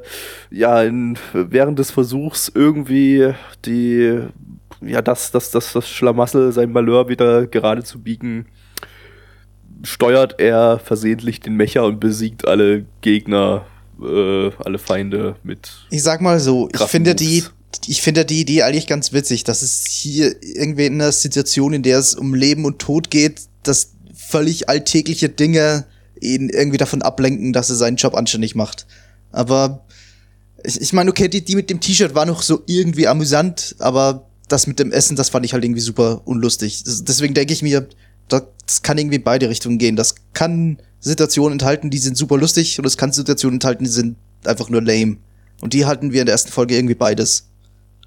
ja, 0.49 0.81
in, 0.81 1.17
während 1.33 1.79
des 1.79 1.91
Versuchs 1.91 2.51
irgendwie 2.53 3.33
die 3.65 4.21
ja, 4.81 5.01
das, 5.01 5.31
das, 5.31 5.51
das, 5.51 5.73
das 5.73 5.87
Schlamassel, 5.89 6.51
sein 6.51 6.71
Malheur 6.71 7.07
wieder 7.07 7.47
gerade 7.47 7.83
zu 7.83 8.01
biegen, 8.01 8.47
steuert 9.83 10.39
er 10.39 10.79
versehentlich 10.79 11.39
den 11.39 11.55
Mecher 11.55 11.85
und 11.85 11.99
besiegt 11.99 12.47
alle 12.47 12.85
Gegner, 13.01 13.65
äh, 14.01 14.51
alle 14.63 14.79
Feinde 14.79 15.35
mit. 15.43 15.71
Ich 15.89 16.03
sag 16.03 16.21
mal 16.21 16.39
so, 16.39 16.69
ich 16.73 16.81
finde 16.81 17.15
die, 17.15 17.43
ich 17.87 18.01
finde 18.01 18.25
die 18.25 18.41
Idee 18.41 18.63
eigentlich 18.63 18.87
ganz 18.87 19.13
witzig, 19.13 19.43
dass 19.43 19.61
es 19.61 19.85
hier 19.85 20.35
irgendwie 20.41 20.85
in 20.85 20.93
einer 20.95 21.11
Situation, 21.11 21.73
in 21.73 21.83
der 21.83 21.99
es 21.99 22.15
um 22.15 22.33
Leben 22.33 22.65
und 22.65 22.79
Tod 22.79 23.09
geht, 23.09 23.41
dass 23.63 23.93
völlig 24.15 24.69
alltägliche 24.69 25.29
Dinge 25.29 25.85
ihn 26.21 26.49
irgendwie 26.49 26.77
davon 26.77 27.01
ablenken, 27.01 27.53
dass 27.53 27.69
er 27.69 27.75
seinen 27.75 27.97
Job 27.97 28.15
anständig 28.15 28.55
macht. 28.55 28.85
Aber 29.31 29.85
Ich, 30.65 30.79
ich 30.79 30.93
meine, 30.93 31.09
okay, 31.09 31.27
die, 31.27 31.43
die 31.43 31.55
mit 31.55 31.69
dem 31.69 31.79
T-Shirt 31.81 32.15
war 32.15 32.25
noch 32.25 32.41
so 32.41 32.61
irgendwie 32.67 33.07
amüsant, 33.07 33.75
aber 33.79 34.27
das 34.47 34.67
mit 34.67 34.79
dem 34.79 34.91
Essen, 34.91 35.15
das 35.17 35.29
fand 35.29 35.45
ich 35.45 35.53
halt 35.53 35.63
irgendwie 35.63 35.81
super 35.81 36.21
unlustig. 36.25 36.83
Deswegen 36.85 37.33
denke 37.33 37.53
ich 37.53 37.61
mir, 37.63 37.87
das 38.29 38.81
kann 38.81 38.97
irgendwie 38.97 39.17
in 39.17 39.23
beide 39.23 39.49
Richtungen 39.49 39.77
gehen. 39.77 39.95
Das 39.95 40.15
kann 40.33 40.77
Situationen 41.03 41.53
enthalten, 41.53 41.89
die 41.89 41.97
sind 41.97 42.17
super 42.17 42.37
lustig, 42.37 42.79
und 42.79 42.85
es 42.85 42.97
kann 42.97 43.11
Situationen 43.11 43.55
enthalten, 43.55 43.83
die 43.83 43.89
sind 43.89 44.15
einfach 44.45 44.69
nur 44.69 44.81
lame. 44.81 45.17
Und 45.61 45.73
die 45.73 45.85
hatten 45.85 46.13
wir 46.13 46.21
in 46.21 46.25
der 46.25 46.33
ersten 46.33 46.51
Folge 46.51 46.75
irgendwie 46.75 46.95
beides. 46.95 47.49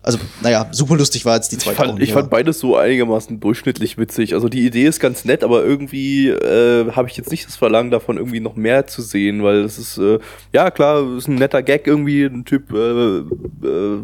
Also, 0.03 0.19
naja, 0.41 0.69
super 0.71 0.97
lustig 0.97 1.25
war 1.25 1.35
jetzt 1.35 1.51
die 1.51 1.57
Ich 1.57 1.63
zweite 1.63 1.77
fand, 1.77 1.91
auch 1.91 1.95
ich 1.95 2.01
nicht, 2.01 2.13
fand 2.13 2.31
beides 2.31 2.61
so 2.61 2.77
einigermaßen 2.77 3.41
durchschnittlich 3.41 3.99
witzig. 3.99 4.35
Also 4.35 4.49
die 4.49 4.65
Idee 4.65 4.87
ist 4.87 5.01
ganz 5.01 5.25
nett, 5.25 5.43
aber 5.43 5.65
irgendwie 5.65 6.29
äh, 6.29 6.93
habe 6.93 7.09
ich 7.09 7.17
jetzt 7.17 7.31
nicht 7.33 7.45
das 7.45 7.57
Verlangen 7.57 7.91
davon, 7.91 8.17
irgendwie 8.17 8.39
noch 8.39 8.55
mehr 8.55 8.87
zu 8.87 9.03
sehen, 9.03 9.43
weil 9.43 9.65
es 9.65 9.79
ist, 9.79 9.99
äh, 9.99 10.21
ja 10.53 10.71
klar, 10.71 11.03
es 11.03 11.25
ist 11.25 11.29
ein 11.29 11.35
netter 11.35 11.63
Gag 11.63 11.89
irgendwie. 11.89 12.25
Ein 12.25 12.45
Typ 12.45 12.73
äh, 12.73 13.19
äh, 13.19 14.03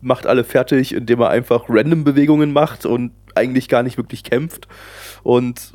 macht 0.00 0.26
alle 0.26 0.42
fertig, 0.42 0.92
indem 0.92 1.20
er 1.20 1.30
einfach 1.30 1.66
random 1.68 2.02
Bewegungen 2.02 2.52
macht 2.52 2.84
und 2.84 3.12
eigentlich 3.36 3.68
gar 3.68 3.84
nicht 3.84 3.96
wirklich 3.96 4.24
kämpft. 4.24 4.66
Und 5.22 5.73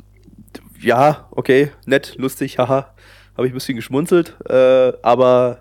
ja, 0.82 1.28
okay, 1.30 1.70
nett, 1.86 2.14
lustig, 2.18 2.58
haha. 2.58 2.94
Habe 3.36 3.46
ich 3.46 3.52
ein 3.52 3.54
bisschen 3.54 3.76
geschmunzelt, 3.76 4.36
äh, 4.48 4.92
aber 5.02 5.60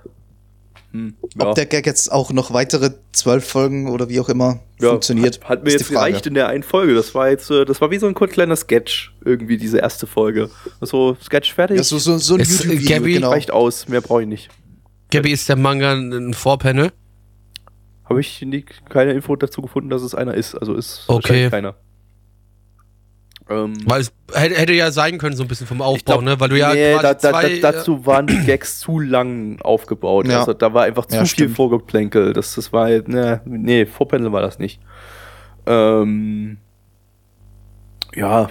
hm, 0.92 1.16
ja. 1.38 1.46
Ob 1.48 1.56
der 1.56 1.68
Gag 1.68 1.86
jetzt 1.86 2.12
auch 2.12 2.32
noch 2.32 2.52
weitere 2.52 2.92
zwölf 3.12 3.48
Folgen 3.48 3.90
oder 3.90 4.10
wie 4.10 4.20
auch 4.20 4.28
immer 4.30 4.60
funktioniert, 4.80 5.40
Hat, 5.42 5.50
hat 5.50 5.64
mir 5.64 5.70
ist 5.70 5.82
jetzt 5.82 5.90
gereicht 5.92 6.26
in 6.26 6.34
der 6.34 6.48
einen 6.48 6.64
Folge. 6.64 6.96
Das 6.96 7.14
war 7.14 7.30
jetzt, 7.30 7.52
äh, 7.52 7.64
das 7.64 7.80
war 7.80 7.92
wie 7.92 8.00
so 8.00 8.08
ein 8.08 8.16
kurz 8.16 8.32
kleiner 8.34 8.56
Sketch 8.56 9.14
irgendwie 9.24 9.58
diese 9.58 9.78
erste 9.78 10.08
Folge. 10.08 10.50
So 10.82 11.16
Sketch 11.22 11.54
fertig. 11.54 11.78
Ja, 11.78 11.84
so, 11.84 12.00
so, 12.00 12.18
so 12.18 12.34
ein 12.34 12.40
äh, 12.40 12.44
YouTube-Video, 12.44 12.90
Gabby- 12.90 13.14
genau. 13.14 13.30
reicht 13.30 13.52
aus. 13.52 13.88
Mehr 13.88 14.02
brauche 14.02 14.24
ich 14.24 14.28
nicht. 14.28 14.50
Gabby, 15.12 15.32
ist 15.32 15.48
der 15.48 15.58
Manga 15.58 15.94
ein 15.94 16.34
Vorpanel? 16.34 16.92
Habe 18.06 18.22
ich 18.22 18.42
nie, 18.42 18.66
keine 18.90 19.14
Info 19.14 19.36
dazu 19.36 19.62
gefunden, 19.62 19.92
dass 19.92 20.02
es 20.02 20.16
einer 20.16 20.34
ist. 20.34 20.56
Also 20.56 20.74
ist 20.74 21.04
Okay. 21.08 21.14
wahrscheinlich 21.22 21.52
keiner. 21.52 21.76
Ähm, 23.50 23.74
Weil 23.86 24.02
es 24.02 24.14
hätte, 24.34 24.56
hätte 24.56 24.74
ja 24.74 24.92
sein 24.92 25.18
können, 25.18 25.36
so 25.36 25.44
ein 25.44 25.48
bisschen 25.48 25.66
vom 25.66 25.82
Aufbau, 25.82 26.20
glaub, 26.20 26.24
ne? 26.24 26.40
Weil 26.40 26.50
du 26.50 26.58
ja 26.60 26.74
nee, 26.74 26.94
da, 26.94 27.14
da, 27.14 27.18
zwei, 27.18 27.60
da, 27.60 27.72
dazu 27.72 28.06
waren 28.06 28.28
die 28.28 28.38
Gags 28.46 28.80
zu 28.80 29.00
lang 29.00 29.60
aufgebaut. 29.62 30.28
Ja. 30.28 30.40
Also 30.40 30.54
da 30.54 30.74
war 30.74 30.84
einfach 30.84 31.08
zu 31.08 31.16
Ja, 31.16 31.22
viel 31.22 31.30
stimmt. 31.30 31.56
Vorgeplänkel. 31.56 32.34
Das, 32.34 32.54
das 32.56 32.72
war, 32.72 32.88
ne, 32.88 33.42
nee, 33.46 33.86
Vorpendel 33.88 34.32
war 34.32 34.42
das 34.42 34.60
nicht. 34.60 34.80
Ähm, 35.66 36.58
ja, 38.16 38.50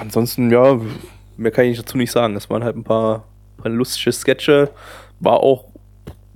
ansonsten, 0.00 0.50
ja, 0.50 0.78
mehr 1.36 1.50
kann 1.50 1.64
ich 1.64 1.78
dazu 1.78 1.96
nicht 1.96 2.12
sagen. 2.12 2.34
Das 2.34 2.48
waren 2.48 2.62
halt 2.62 2.76
ein 2.76 2.84
paar, 2.84 3.24
paar 3.56 3.70
lustige 3.72 4.12
Sketche. 4.12 4.70
War 5.18 5.40
auch 5.40 5.64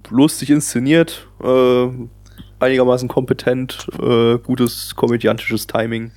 lustig 0.09 0.51
inszeniert, 0.51 1.29
äh, 1.45 1.89
einigermaßen 2.59 3.09
kompetent, 3.09 3.87
äh, 4.01 4.39
gutes 4.39 4.97
komödiantisches 4.97 5.69
Timing. 5.69 6.11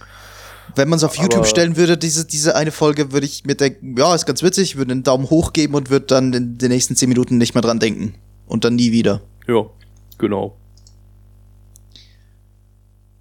Wenn 0.75 0.89
man 0.89 0.97
es 0.97 1.03
auf 1.03 1.15
YouTube 1.15 1.39
Aber- 1.41 1.45
stellen 1.47 1.77
würde, 1.77 1.97
diese, 1.97 2.25
diese 2.25 2.55
eine 2.55 2.71
Folge, 2.71 3.11
würde 3.11 3.25
ich 3.25 3.45
mir 3.45 3.55
denken, 3.55 3.95
ja, 3.97 4.13
ist 4.15 4.25
ganz 4.25 4.41
witzig, 4.41 4.75
würde 4.75 4.91
einen 4.91 5.03
Daumen 5.03 5.29
hoch 5.29 5.53
geben 5.53 5.75
und 5.75 5.89
würde 5.89 6.07
dann 6.07 6.33
in 6.33 6.57
den 6.57 6.69
nächsten 6.71 6.95
zehn 6.95 7.09
Minuten 7.09 7.37
nicht 7.37 7.53
mehr 7.53 7.61
dran 7.61 7.79
denken. 7.79 8.15
Und 8.47 8.63
dann 8.65 8.75
nie 8.75 8.91
wieder. 8.91 9.21
Ja, 9.47 9.65
genau. 10.17 10.57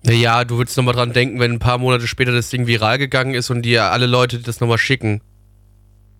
Ja, 0.04 0.44
du 0.44 0.56
würdest 0.58 0.76
nochmal 0.76 0.94
dran 0.94 1.12
denken, 1.12 1.38
wenn 1.38 1.52
ein 1.52 1.58
paar 1.58 1.78
Monate 1.78 2.08
später 2.08 2.32
das 2.32 2.50
Ding 2.50 2.66
viral 2.66 2.98
gegangen 2.98 3.34
ist 3.34 3.50
und 3.50 3.62
dir 3.62 3.84
alle 3.84 4.06
Leute 4.06 4.40
das 4.40 4.60
nochmal 4.60 4.78
schicken. 4.78 5.20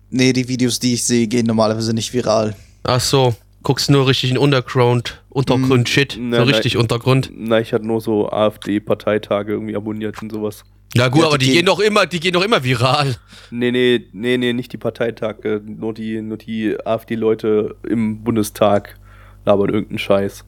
Nee, 0.09 0.31
die 0.31 0.47
Videos, 0.47 0.79
die 0.79 0.93
ich 0.93 1.03
sehe, 1.03 1.27
gehen 1.27 1.45
normalerweise 1.45 1.93
nicht 1.93 2.13
viral. 2.13 2.55
Ach 2.83 3.01
so, 3.01 3.35
guckst 3.61 3.89
nur 3.89 4.07
richtig 4.07 4.31
in 4.31 4.37
Untergrund, 4.37 5.21
Untergrund-Shit, 5.29 6.17
Na, 6.19 6.37
so 6.37 6.43
richtig 6.43 6.77
Untergrund. 6.77 7.31
Na, 7.35 7.59
ich 7.59 7.73
hatte 7.73 7.85
nur 7.85 7.99
so 7.99 8.29
AfD-Parteitage 8.29 9.51
irgendwie 9.51 9.75
abonniert 9.75 10.21
und 10.21 10.31
sowas. 10.31 10.63
Ja 10.95 11.07
gut, 11.07 11.21
Ja, 11.21 11.27
aber 11.27 11.37
die 11.37 11.45
die 11.45 11.51
gehen- 11.51 11.57
gehen 11.59 11.65
doch 11.65 11.79
immer, 11.79 12.05
die 12.05 12.19
gehen 12.19 12.33
doch 12.33 12.43
immer 12.43 12.63
viral. 12.63 13.15
Nee, 13.51 13.71
nee, 13.71 14.05
nee, 14.13 14.37
nee, 14.37 14.53
nicht 14.53 14.71
die 14.73 14.77
Parteitage, 14.77 15.61
nur 15.65 15.93
die, 15.93 16.21
nur 16.21 16.37
die 16.37 16.75
AfD-Leute 16.85 17.75
im 17.87 18.23
Bundestag 18.23 18.95
labern 19.45 19.69
irgendeinen 19.69 19.99
Scheiß. 19.99 20.43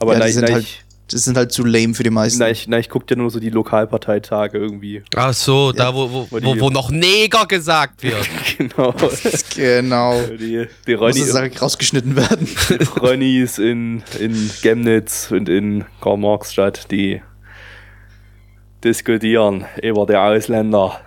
Aber 0.00 0.12
Ja, 0.12 0.18
die 0.18 0.24
nein, 0.24 0.32
sind 0.32 0.42
nein, 0.44 0.52
halt- 0.54 0.64
ich, 0.64 0.80
Das 1.08 1.22
sind 1.24 1.36
halt 1.36 1.52
zu 1.52 1.64
lame 1.64 1.94
für 1.94 2.02
die 2.02 2.10
meisten. 2.10 2.38
nein, 2.40 2.52
ich, 2.52 2.66
nein, 2.66 2.80
ich 2.80 2.88
guck 2.88 3.08
ja 3.10 3.16
nur 3.16 3.30
so 3.30 3.38
die 3.38 3.50
Lokalparteitage 3.50 4.56
irgendwie. 4.58 5.02
Ach 5.14 5.32
so, 5.34 5.70
da 5.70 5.94
wo, 5.94 6.10
wo, 6.10 6.26
Wo 6.30 6.60
wo, 6.60 6.70
noch 6.70 6.90
Neger 6.90 7.46
gesagt 7.46 8.02
wird. 8.02 8.16
genau. 8.58 8.94
Genau. 9.54 10.20
die, 10.38 10.66
die, 10.86 10.96
Muss 10.96 11.00
Ronny, 11.00 11.20
das 11.20 11.34
halt 11.34 11.62
rausgeschnitten 11.62 12.16
werden. 12.16 12.48
die 12.70 12.84
Ronnies 13.00 13.58
in, 13.58 14.02
in 14.18 14.50
Chemnitz 14.62 15.30
und 15.30 15.48
in 15.48 15.84
Karl-Marx-Stadt, 16.00 16.90
die 16.90 17.22
diskutieren 18.84 19.64
über 19.82 20.06
die 20.06 20.16
Ausländer. 20.16 21.00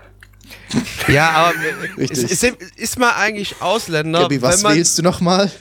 ja, 1.07 1.29
aber 1.29 1.53
ist, 1.97 2.23
ist, 2.23 2.43
ist 2.75 2.99
man 2.99 3.11
eigentlich 3.15 3.61
Ausländer, 3.61 4.21
Gabi, 4.21 4.41
was 4.41 4.57
wenn 4.57 4.63
man, 4.63 4.77
wählst 4.77 4.97
du 4.97 5.03
nochmal? 5.03 5.51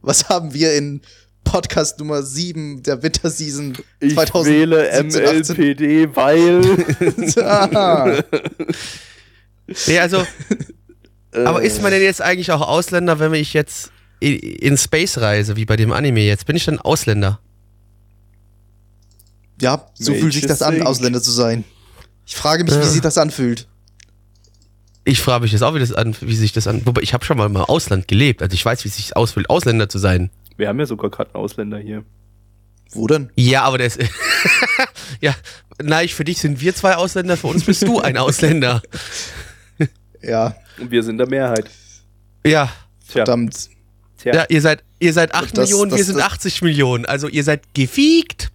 Was 0.00 0.28
haben 0.28 0.52
wir 0.52 0.74
in 0.74 1.00
Podcast 1.44 1.98
Nummer 1.98 2.22
7 2.22 2.82
der 2.82 3.02
Winterseason 3.02 3.76
Ich 4.00 4.14
2017, 4.14 4.54
wähle 4.54 4.92
18? 4.92 5.56
MLPD, 5.56 6.16
weil. 6.16 6.62
Ah, 7.42 8.22
nee, 9.86 9.98
also, 9.98 10.26
aber 11.32 11.62
Äh, 11.62 11.66
ist 11.66 11.82
man 11.82 11.92
denn 11.92 12.02
jetzt 12.02 12.20
eigentlich 12.20 12.50
auch 12.52 12.60
Ausländer, 12.60 13.18
wenn 13.18 13.32
ich 13.34 13.54
jetzt 13.54 13.90
in, 14.20 14.38
in 14.38 14.76
Space 14.76 15.18
reise, 15.18 15.56
wie 15.56 15.64
bei 15.64 15.76
dem 15.76 15.92
Anime 15.92 16.20
jetzt? 16.20 16.46
Bin 16.46 16.56
ich 16.56 16.64
dann 16.64 16.78
Ausländer? 16.78 17.40
Ja, 19.62 19.86
so 19.94 20.12
fühlt 20.14 20.32
sich 20.34 20.46
das 20.46 20.60
an? 20.62 20.82
Ausländer 20.82 21.22
zu 21.22 21.30
sein. 21.30 21.64
Ich 22.26 22.36
frage 22.36 22.64
mich, 22.64 22.72
wie 22.74 22.78
Ja. 22.78 22.84
sich 22.84 23.00
das 23.00 23.16
anfühlt. 23.18 23.68
Ich 25.04 25.20
frage 25.20 25.42
mich 25.42 25.52
jetzt 25.52 25.62
auch, 25.62 25.74
wie, 25.74 25.80
das 25.80 25.92
an, 25.92 26.14
wie 26.20 26.36
sich 26.36 26.52
das 26.52 26.66
an. 26.68 26.82
Wobei, 26.86 27.02
ich 27.02 27.12
habe 27.14 27.24
schon 27.24 27.36
mal 27.36 27.46
im 27.46 27.56
Ausland 27.56 28.06
gelebt. 28.06 28.40
Also 28.42 28.54
ich 28.54 28.64
weiß, 28.64 28.84
wie 28.84 28.88
es 28.88 28.96
sich 28.96 29.16
ausfühlt, 29.16 29.50
Ausländer 29.50 29.88
zu 29.88 29.98
sein. 29.98 30.30
Wir 30.56 30.68
haben 30.68 30.78
ja 30.78 30.86
sogar 30.86 31.10
gerade 31.10 31.34
einen 31.34 31.42
Ausländer 31.42 31.78
hier. 31.78 32.04
Wo 32.92 33.06
denn? 33.08 33.30
Ja, 33.34 33.62
aber 33.64 33.78
der 33.78 33.88
ist. 33.88 33.98
ja, 35.20 35.34
nein, 35.82 36.08
für 36.08 36.24
dich 36.24 36.38
sind 36.38 36.60
wir 36.60 36.74
zwei 36.74 36.94
Ausländer, 36.96 37.36
für 37.36 37.48
uns 37.48 37.64
bist 37.64 37.82
du 37.82 38.00
ein 38.00 38.16
Ausländer. 38.18 38.82
Ja, 40.22 40.54
Und 40.78 40.92
wir 40.92 41.02
sind 41.02 41.18
der 41.18 41.26
Mehrheit. 41.28 41.68
Ja. 42.46 42.70
Verdammt. 43.04 43.70
tja. 44.18 44.32
Ja, 44.32 44.44
ihr 44.48 44.60
seid, 44.62 44.84
ihr 45.00 45.12
seid 45.12 45.34
8 45.34 45.58
Das- 45.58 45.68
Millionen, 45.68 45.90
das- 45.90 45.98
wir 45.98 46.04
sind 46.04 46.18
das- 46.18 46.26
80 46.26 46.62
Millionen. 46.62 47.06
Also 47.06 47.26
ihr 47.26 47.42
seid 47.42 47.74
gefiegt. 47.74 48.51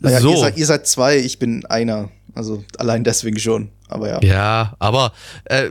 Naja, 0.00 0.20
so. 0.20 0.30
ihr, 0.30 0.38
seid, 0.38 0.56
ihr 0.56 0.66
seid 0.66 0.86
zwei, 0.86 1.18
ich 1.18 1.38
bin 1.38 1.66
einer. 1.66 2.10
Also 2.34 2.64
allein 2.78 3.02
deswegen 3.02 3.38
schon. 3.38 3.70
Aber 3.88 4.08
ja. 4.08 4.20
Ja, 4.22 4.76
aber 4.78 5.12
äh, 5.44 5.70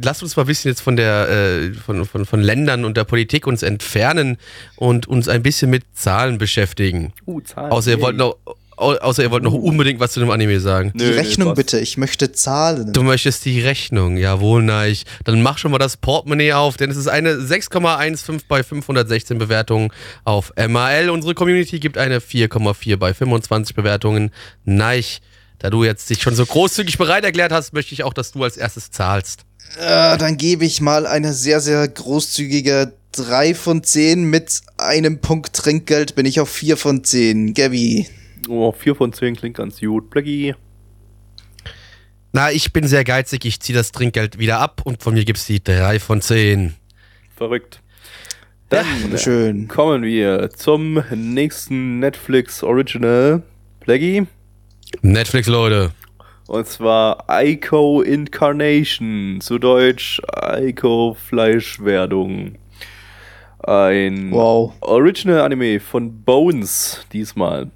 lasst 0.00 0.22
uns 0.22 0.36
mal 0.36 0.44
ein 0.44 0.46
bisschen 0.46 0.70
jetzt 0.70 0.80
von 0.80 0.94
der 0.96 1.28
äh, 1.28 1.72
von, 1.72 2.04
von, 2.04 2.26
von 2.26 2.40
Ländern 2.40 2.84
und 2.84 2.96
der 2.96 3.04
Politik 3.04 3.46
uns 3.46 3.62
entfernen 3.62 4.36
und 4.76 5.08
uns 5.08 5.26
ein 5.28 5.42
bisschen 5.42 5.70
mit 5.70 5.84
Zahlen 5.94 6.38
beschäftigen. 6.38 7.12
Uh, 7.26 7.40
Zahlen. 7.40 7.72
Außer 7.72 7.92
ihr 7.92 8.00
wollt 8.00 8.16
noch 8.16 8.36
außer 8.76 9.22
ihr 9.22 9.30
wollt 9.30 9.42
noch 9.42 9.52
unbedingt 9.52 10.00
was 10.00 10.12
zu 10.12 10.20
dem 10.20 10.30
Anime 10.30 10.60
sagen. 10.60 10.92
Die 10.94 11.04
Rechnung 11.04 11.54
bitte, 11.54 11.78
ich 11.78 11.96
möchte 11.96 12.32
zahlen. 12.32 12.92
Du 12.92 13.02
möchtest 13.02 13.44
die 13.44 13.60
Rechnung, 13.60 14.16
jawohl, 14.16 14.62
nein. 14.62 14.96
Dann 15.24 15.42
mach 15.42 15.58
schon 15.58 15.70
mal 15.70 15.78
das 15.78 15.96
Portemonnaie 15.96 16.52
auf, 16.52 16.76
denn 16.76 16.90
es 16.90 16.96
ist 16.96 17.08
eine 17.08 17.34
6,15 17.34 18.42
bei 18.48 18.62
516 18.62 19.38
Bewertungen 19.38 19.90
auf 20.24 20.52
MAL. 20.56 21.10
Unsere 21.10 21.34
Community 21.34 21.80
gibt 21.80 21.98
eine 21.98 22.20
4,4 22.20 22.96
bei 22.96 23.14
25 23.14 23.74
Bewertungen. 23.74 24.30
Nein, 24.64 25.04
da 25.58 25.70
du 25.70 25.84
jetzt 25.84 26.08
dich 26.10 26.22
schon 26.22 26.34
so 26.34 26.44
großzügig 26.44 26.98
bereit 26.98 27.24
erklärt 27.24 27.52
hast, 27.52 27.72
möchte 27.72 27.94
ich 27.94 28.04
auch, 28.04 28.12
dass 28.12 28.32
du 28.32 28.44
als 28.44 28.56
erstes 28.56 28.90
zahlst. 28.90 29.42
Äh, 29.78 30.16
dann 30.18 30.36
gebe 30.36 30.64
ich 30.64 30.80
mal 30.80 31.06
eine 31.06 31.32
sehr, 31.32 31.60
sehr 31.60 31.86
großzügige 31.88 32.92
3 33.12 33.54
von 33.54 33.82
10 33.82 34.24
mit 34.24 34.60
einem 34.76 35.20
Punkt 35.20 35.54
Trinkgeld 35.54 36.14
bin 36.14 36.26
ich 36.26 36.40
auf 36.40 36.50
4 36.50 36.76
von 36.76 37.02
10. 37.02 37.54
Gabby. 37.54 38.06
Oh, 38.48 38.72
4 38.72 38.94
von 38.94 39.12
10 39.12 39.36
klingt 39.36 39.56
ganz 39.56 39.80
gut. 39.80 40.10
Blackie. 40.10 40.54
Na, 42.32 42.50
ich 42.52 42.72
bin 42.72 42.86
sehr 42.86 43.04
geizig, 43.04 43.44
ich 43.44 43.60
ziehe 43.60 43.76
das 43.76 43.92
Trinkgeld 43.92 44.38
wieder 44.38 44.60
ab 44.60 44.82
und 44.84 45.02
von 45.02 45.14
mir 45.14 45.24
gibt's 45.24 45.46
die 45.46 45.62
3 45.62 45.98
von 46.00 46.20
10. 46.20 46.74
Verrückt. 47.34 47.82
Dann 48.68 49.16
Schön. 49.16 49.68
kommen 49.68 50.02
wir 50.02 50.50
zum 50.50 51.02
nächsten 51.14 51.98
Netflix 52.00 52.62
Original. 52.62 53.42
Blackie. 53.80 54.26
Netflix, 55.02 55.46
Leute. 55.46 55.92
Und 56.48 56.66
zwar 56.66 57.24
Ico 57.28 58.02
Incarnation. 58.02 59.38
Zu 59.40 59.58
Deutsch 59.58 60.20
Ico 60.58 61.14
Fleischwerdung. 61.14 62.56
Ein 63.60 64.30
Wow. 64.30 64.74
Original 64.80 65.40
Anime 65.40 65.80
von 65.80 66.22
Bones 66.24 67.04
diesmal. 67.12 67.70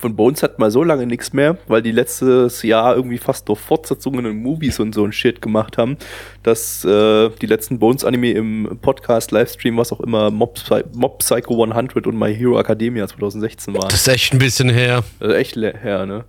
Von 0.00 0.16
Bones 0.16 0.42
hat 0.42 0.58
mal 0.58 0.70
so 0.70 0.82
lange 0.82 1.06
nichts 1.06 1.34
mehr, 1.34 1.58
weil 1.68 1.82
die 1.82 1.92
letztes 1.92 2.62
Jahr 2.62 2.96
irgendwie 2.96 3.18
fast 3.18 3.48
nur 3.48 3.56
Fortsetzungen 3.56 4.24
und 4.24 4.42
Movies 4.42 4.80
und 4.80 4.94
so 4.94 5.04
ein 5.04 5.12
Shit 5.12 5.42
gemacht 5.42 5.76
haben, 5.76 5.98
dass 6.42 6.84
äh, 6.86 7.28
die 7.42 7.46
letzten 7.46 7.78
Bones-Anime 7.78 8.30
im 8.32 8.78
Podcast, 8.80 9.30
Livestream, 9.30 9.76
was 9.76 9.92
auch 9.92 10.00
immer, 10.00 10.30
Mob, 10.30 10.54
Psy 10.54 10.84
Mob 10.94 11.18
Psycho 11.18 11.62
100 11.62 12.06
und 12.06 12.18
My 12.18 12.34
Hero 12.34 12.58
Academia 12.58 13.06
2016 13.06 13.74
waren. 13.74 13.88
Das 13.90 14.00
ist 14.00 14.08
echt 14.08 14.32
ein 14.32 14.38
bisschen 14.38 14.70
her. 14.70 15.04
Also 15.20 15.34
echt 15.34 15.56
her, 15.56 16.06
ne? 16.06 16.24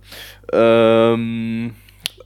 Ähm, 0.52 1.72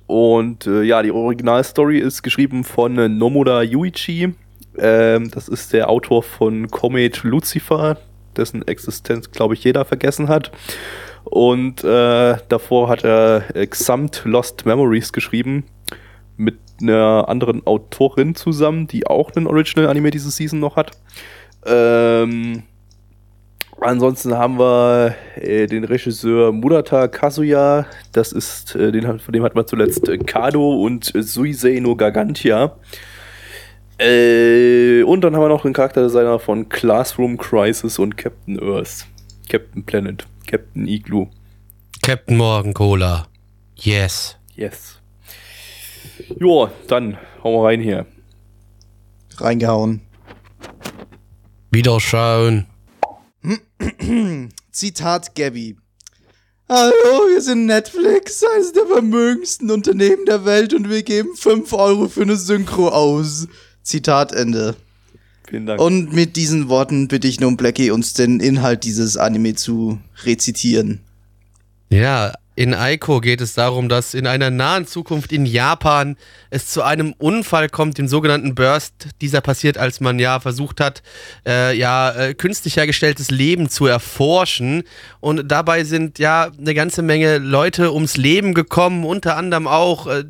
und 0.06 0.66
äh, 0.66 0.82
ja, 0.82 1.02
die 1.02 1.12
Originalstory 1.12 1.98
ist 1.98 2.24
geschrieben 2.24 2.64
von 2.64 2.98
äh, 2.98 3.08
Nomoda 3.08 3.62
Yuichi. 3.62 4.34
Ähm, 4.78 5.30
das 5.30 5.48
ist 5.48 5.72
der 5.72 5.88
Autor 5.88 6.24
von 6.24 6.68
Comet 6.70 7.22
Lucifer, 7.22 7.98
dessen 8.36 8.66
Existenz, 8.66 9.30
glaube 9.30 9.54
ich, 9.54 9.62
jeder 9.62 9.84
vergessen 9.84 10.28
hat. 10.28 10.50
Und 11.28 11.82
äh, 11.82 12.36
davor 12.48 12.88
hat 12.88 13.04
er 13.04 13.42
Xamt 13.66 14.22
Lost 14.24 14.64
Memories 14.64 15.12
geschrieben 15.12 15.64
mit 16.36 16.56
einer 16.80 17.28
anderen 17.28 17.66
Autorin 17.66 18.34
zusammen, 18.34 18.86
die 18.86 19.06
auch 19.06 19.32
einen 19.34 19.48
Original 19.48 19.88
Anime 19.88 20.10
diese 20.10 20.30
Season 20.30 20.60
noch 20.60 20.76
hat. 20.76 20.92
Ähm, 21.66 22.62
ansonsten 23.80 24.34
haben 24.34 24.58
wir 24.58 25.16
äh, 25.34 25.66
den 25.66 25.82
Regisseur 25.84 26.52
Murata 26.52 27.08
Kazuya. 27.08 27.86
Das 28.12 28.30
ist, 28.30 28.76
äh, 28.76 28.92
den, 28.92 29.18
von 29.18 29.32
dem 29.32 29.42
hat 29.42 29.56
man 29.56 29.66
zuletzt 29.66 30.08
äh, 30.08 30.18
Kado 30.18 30.80
und 30.82 31.12
Suisei 31.12 31.80
no 31.80 31.96
Gargantia. 31.96 32.76
Äh, 33.98 35.02
und 35.02 35.22
dann 35.22 35.34
haben 35.34 35.42
wir 35.42 35.48
noch 35.48 35.62
den 35.62 35.72
Charakterdesigner 35.72 36.38
von 36.38 36.68
Classroom 36.68 37.36
Crisis 37.36 37.98
und 37.98 38.16
Captain 38.16 38.62
Earth. 38.62 39.06
Captain 39.48 39.84
Planet. 39.84 40.26
Captain 40.46 40.86
Igloo. 40.86 41.28
Captain 42.02 42.36
Morgan 42.36 42.72
Cola. 42.72 43.26
Yes. 43.76 44.36
Yes. 44.54 45.00
Joa, 46.38 46.70
dann 46.88 47.18
hauen 47.42 47.54
wir 47.54 47.64
rein 47.68 47.80
hier. 47.80 48.06
Reingehauen. 49.38 50.00
Wieder 51.70 52.00
schauen. 52.00 52.66
Zitat 54.70 55.34
Gabby. 55.34 55.76
Hallo, 56.68 57.28
wir 57.28 57.40
sind 57.40 57.66
Netflix, 57.66 58.42
eines 58.42 58.72
der 58.72 58.86
vermögendsten 58.86 59.70
Unternehmen 59.70 60.24
der 60.26 60.44
Welt 60.44 60.74
und 60.74 60.88
wir 60.88 61.02
geben 61.02 61.36
5 61.36 61.72
Euro 61.72 62.08
für 62.08 62.22
eine 62.22 62.36
Synchro 62.36 62.88
aus. 62.88 63.46
Zitat 63.82 64.32
Ende. 64.32 64.74
Vielen 65.48 65.66
Dank. 65.66 65.80
Und 65.80 66.12
mit 66.12 66.36
diesen 66.36 66.68
Worten 66.68 67.08
bitte 67.08 67.28
ich 67.28 67.40
nun 67.40 67.56
Blackie, 67.56 67.90
uns 67.90 68.14
den 68.14 68.40
Inhalt 68.40 68.84
dieses 68.84 69.16
Anime 69.16 69.54
zu 69.54 70.00
rezitieren. 70.24 71.00
Ja, 71.88 72.32
in 72.58 72.72
Aiko 72.72 73.20
geht 73.20 73.42
es 73.42 73.52
darum, 73.52 73.90
dass 73.90 74.14
in 74.14 74.26
einer 74.26 74.50
nahen 74.50 74.86
Zukunft 74.86 75.30
in 75.30 75.44
Japan 75.44 76.16
es 76.48 76.68
zu 76.68 76.82
einem 76.82 77.12
Unfall 77.18 77.68
kommt, 77.68 77.98
dem 77.98 78.08
sogenannten 78.08 78.54
Burst. 78.54 79.08
Dieser 79.20 79.42
passiert, 79.42 79.76
als 79.76 80.00
man 80.00 80.18
ja 80.18 80.40
versucht 80.40 80.80
hat, 80.80 81.02
äh, 81.46 81.76
ja, 81.76 82.10
äh, 82.12 82.32
künstlich 82.32 82.78
hergestelltes 82.78 83.30
Leben 83.30 83.68
zu 83.68 83.84
erforschen. 83.84 84.84
Und 85.20 85.48
dabei 85.52 85.84
sind 85.84 86.18
ja 86.18 86.50
eine 86.58 86.72
ganze 86.72 87.02
Menge 87.02 87.36
Leute 87.36 87.92
ums 87.92 88.16
Leben 88.16 88.54
gekommen, 88.54 89.04
unter 89.04 89.36
anderem 89.36 89.66
auch 89.66 90.06
äh, 90.06 90.24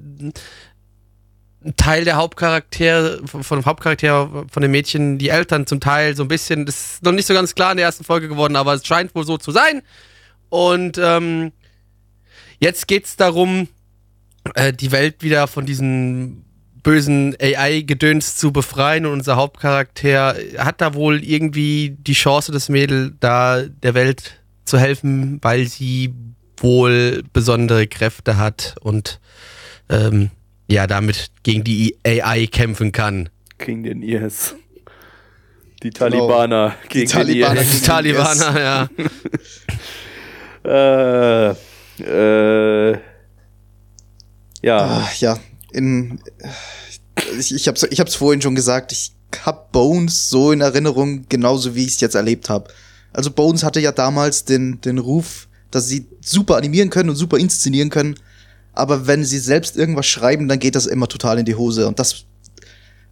Teil 1.76 2.04
der 2.04 2.16
Hauptcharaktere, 2.16 3.22
von 3.26 3.60
dem 3.60 3.64
Hauptcharakter 3.64 4.46
von 4.50 4.62
den 4.62 4.70
Mädchen, 4.70 5.18
die 5.18 5.30
Eltern 5.30 5.66
zum 5.66 5.80
Teil 5.80 6.14
so 6.14 6.22
ein 6.22 6.28
bisschen, 6.28 6.66
das 6.66 6.94
ist 6.94 7.02
noch 7.02 7.12
nicht 7.12 7.26
so 7.26 7.34
ganz 7.34 7.54
klar 7.54 7.72
in 7.72 7.78
der 7.78 7.86
ersten 7.86 8.04
Folge 8.04 8.28
geworden, 8.28 8.56
aber 8.56 8.74
es 8.74 8.86
scheint 8.86 9.14
wohl 9.14 9.24
so 9.24 9.38
zu 9.38 9.50
sein. 9.50 9.82
Und 10.48 10.98
ähm, 10.98 11.52
Jetzt 12.58 12.88
geht 12.88 13.04
es 13.04 13.16
darum, 13.16 13.68
äh, 14.54 14.72
die 14.72 14.92
Welt 14.92 15.22
wieder 15.22 15.46
von 15.46 15.66
diesen 15.66 16.44
bösen 16.82 17.36
AI-Gedöns 17.40 18.36
zu 18.36 18.52
befreien 18.52 19.06
und 19.06 19.12
unser 19.12 19.36
Hauptcharakter 19.36 20.36
hat 20.58 20.80
da 20.80 20.94
wohl 20.94 21.22
irgendwie 21.24 21.96
die 21.98 22.12
Chance, 22.12 22.52
das 22.52 22.68
Mädel 22.68 23.14
da 23.18 23.62
der 23.62 23.94
Welt 23.94 24.40
zu 24.64 24.78
helfen, 24.78 25.38
weil 25.42 25.66
sie 25.66 26.14
wohl 26.58 27.24
besondere 27.32 27.86
Kräfte 27.86 28.36
hat 28.36 28.76
und 28.80 29.20
ähm, 29.88 30.30
ja, 30.68 30.86
damit 30.86 31.30
gegen 31.42 31.64
die 31.64 31.96
AI 32.04 32.46
kämpfen 32.46 32.92
kann. 32.92 33.28
Gegen 33.58 33.82
den 33.82 34.02
IS. 34.02 34.54
Die 35.82 35.90
Talibaner 35.90 36.68
genau. 36.68 36.82
gegen 36.88 37.06
die 37.06 37.12
Talibaner 37.12 37.54
den 37.54 37.62
IS. 37.62 37.80
Die 37.80 37.86
Talibaner, 37.86 38.88
ja. 40.64 41.54
äh, 42.00 42.92
äh, 42.92 42.98
ja. 44.62 44.78
Ah, 44.78 45.08
ja, 45.18 45.38
in, 45.72 46.18
ich, 47.38 47.54
ich 47.54 47.68
hab's, 47.68 47.84
ich 47.84 48.00
hab's 48.00 48.14
vorhin 48.14 48.42
schon 48.42 48.54
gesagt, 48.54 48.92
ich 48.92 49.12
hab 49.44 49.72
Bones 49.72 50.28
so 50.28 50.52
in 50.52 50.60
Erinnerung, 50.60 51.26
genauso 51.28 51.74
wie 51.74 51.84
ich 51.84 51.92
es 51.92 52.00
jetzt 52.00 52.14
erlebt 52.14 52.48
habe. 52.48 52.72
Also 53.12 53.30
Bones 53.30 53.62
hatte 53.62 53.80
ja 53.80 53.92
damals 53.92 54.44
den, 54.44 54.80
den 54.80 54.98
Ruf, 54.98 55.48
dass 55.70 55.88
sie 55.88 56.06
super 56.20 56.56
animieren 56.56 56.90
können 56.90 57.10
und 57.10 57.16
super 57.16 57.38
inszenieren 57.38 57.90
können, 57.90 58.16
aber 58.76 59.06
wenn 59.06 59.24
sie 59.24 59.38
selbst 59.38 59.76
irgendwas 59.76 60.06
schreiben, 60.06 60.48
dann 60.48 60.58
geht 60.58 60.76
das 60.76 60.86
immer 60.86 61.08
total 61.08 61.38
in 61.38 61.46
die 61.46 61.54
Hose. 61.54 61.88
Und 61.88 61.98
das 61.98 62.26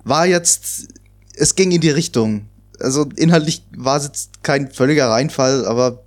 war 0.05 0.27
jetzt, 0.27 0.89
es 1.35 1.55
ging 1.55 1.73
in 1.73 1.81
die 1.81 1.91
Richtung. 1.91 2.47
Also 2.79 3.07
inhaltlich 3.17 3.65
war 3.77 3.97
es 3.97 4.05
jetzt 4.05 4.43
kein 4.43 4.71
völliger 4.71 5.09
Reinfall, 5.09 5.65
aber 5.65 6.03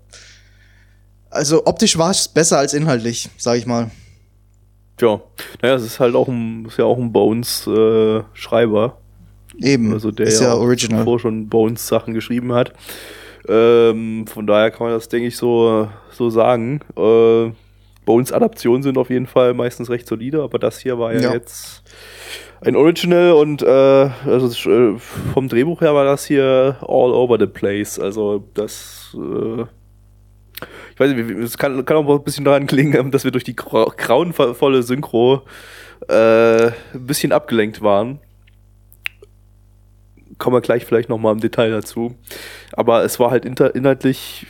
also 1.32 1.66
optisch 1.66 1.98
war 1.98 2.12
es 2.12 2.28
besser 2.28 2.60
als 2.60 2.74
inhaltlich, 2.74 3.30
sag 3.38 3.58
ich 3.58 3.66
mal. 3.66 3.90
Ja, 5.02 5.22
naja, 5.62 5.76
es 5.76 5.84
ist 5.84 6.00
halt 6.00 6.16
auch 6.16 6.28
ein, 6.28 6.66
ist 6.66 6.78
ja 6.78 6.86
auch 6.86 6.98
ein 6.98 7.12
Bones-Schreiber. 7.12 8.98
Eben, 9.60 9.94
also 9.94 10.12
der 10.12 10.28
ist 10.28 10.40
ja 10.40 10.54
auch 10.54 10.60
original. 10.60 11.00
zuvor 11.00 11.20
schon 11.20 11.50
Bones-Sachen 11.50 12.14
geschrieben 12.14 12.54
hat. 12.54 12.74
Ähm, 13.48 14.28
von 14.28 14.46
daher 14.46 14.70
kann 14.70 14.88
man 14.88 14.96
das, 14.96 15.10
denke 15.10 15.28
ich, 15.28 15.38
so, 15.38 15.90
so 16.12 16.30
sagen. 16.30 16.82
Äh, 16.96 17.52
Bones-Adaptionen 18.08 18.82
sind 18.82 18.98
auf 18.98 19.12
jeden 19.12 19.28
Fall 19.28 19.54
meistens 19.54 19.92
recht 19.92 20.08
solide, 20.08 20.42
aber 20.42 20.58
das 20.58 20.80
hier 20.80 20.98
war 20.98 21.14
ja, 21.14 21.20
Ja. 21.22 21.34
jetzt 21.34 21.84
ein 22.62 22.76
Original 22.76 23.34
und 23.34 23.62
äh, 23.62 23.66
also 24.26 24.48
äh, 24.72 24.98
vom 25.34 25.48
Drehbuch 25.48 25.82
her 25.82 25.94
war 25.94 26.06
das 26.06 26.26
hier 26.26 26.78
all 26.82 27.12
over 27.12 27.38
the 27.40 27.46
place. 27.46 28.00
Also 28.00 28.44
das 28.56 29.16
äh, 29.16 29.62
ich 30.94 31.00
weiß 31.00 31.12
nicht, 31.14 31.30
es 31.30 31.58
kann, 31.60 31.86
kann 31.86 31.98
auch 31.98 32.10
ein 32.18 32.24
bisschen 32.24 32.46
daran 32.46 32.66
klingen, 32.66 33.12
dass 33.12 33.24
wir 33.24 33.30
durch 33.32 33.44
die 33.44 33.56
grau- 33.56 33.92
grauenvolle 33.96 34.82
Synchro 34.82 35.44
äh, 36.08 36.68
ein 36.68 36.74
bisschen 37.06 37.32
abgelenkt 37.32 37.84
waren. 37.84 38.20
Kommen 40.40 40.56
wir 40.56 40.62
gleich 40.62 40.86
vielleicht 40.86 41.10
nochmal 41.10 41.34
im 41.34 41.40
Detail 41.40 41.70
dazu. 41.72 42.16
Aber 42.74 43.04
es 43.04 43.20
war 43.20 43.32
halt 43.32 43.46
inhaltlich 43.46 44.48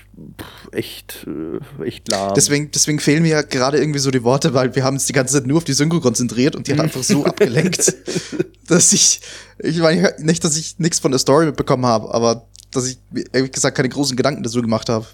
echt, 0.72 1.28
äh, 1.28 1.84
echt 1.86 2.10
lahm. 2.10 2.34
Deswegen, 2.36 2.72
deswegen 2.72 3.00
fehlen 3.00 3.24
mir 3.24 3.30
ja 3.30 3.42
gerade 3.42 3.78
irgendwie 3.78 4.00
so 4.00 4.12
die 4.12 4.24
Worte, 4.24 4.54
weil 4.54 4.76
wir 4.76 4.84
haben 4.84 4.96
uns 4.96 5.06
die 5.06 5.14
ganze 5.14 5.36
Zeit 5.36 5.48
nur 5.48 5.58
auf 5.58 5.64
die 5.64 5.74
Synchro 5.74 6.00
konzentriert 6.00 6.56
und 6.56 6.68
die 6.68 6.74
hat 6.74 6.80
einfach 6.80 7.04
so 7.04 7.26
abgelenkt, 7.26 7.96
dass 8.68 8.94
ich, 8.94 9.22
ich 9.60 9.78
meine 9.78 10.14
nicht, 10.20 10.44
dass 10.44 10.58
ich 10.58 10.80
nichts 10.80 11.00
von 11.00 11.12
der 11.12 11.20
Story 11.20 11.46
mitbekommen 11.46 11.86
habe, 11.86 12.14
aber 12.14 12.48
dass 12.72 12.88
ich, 12.88 12.98
ehrlich 13.32 13.52
gesagt, 13.52 13.78
keine 13.78 13.90
großen 13.90 14.18
Gedanken 14.18 14.44
dazu 14.44 14.62
gemacht 14.62 14.90
habe. 14.90 15.06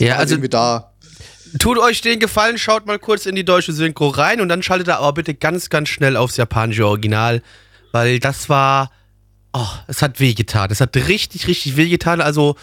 Ja, 0.00 0.16
also 0.16 0.34
irgendwie 0.34 0.48
da. 0.48 0.92
tut 1.58 1.78
euch 1.78 2.00
den 2.00 2.18
Gefallen, 2.18 2.58
schaut 2.58 2.86
mal 2.86 2.98
kurz 2.98 3.26
in 3.26 3.34
die 3.34 3.44
deutsche 3.44 3.72
Synchro 3.72 4.08
rein 4.08 4.40
und 4.40 4.48
dann 4.48 4.62
schaltet 4.62 4.88
da 4.88 4.96
aber 4.96 5.12
bitte 5.12 5.34
ganz, 5.34 5.68
ganz 5.68 5.88
schnell 5.88 6.16
aufs 6.16 6.36
japanische 6.36 6.86
Original, 6.86 7.42
weil 7.92 8.18
das 8.18 8.48
war, 8.48 8.90
oh, 9.52 9.66
es 9.86 10.02
hat 10.02 10.20
wehgetan. 10.20 10.70
Es 10.70 10.80
hat 10.80 10.96
richtig, 10.96 11.46
richtig 11.46 11.76
wehgetan. 11.76 12.20
Also, 12.20 12.56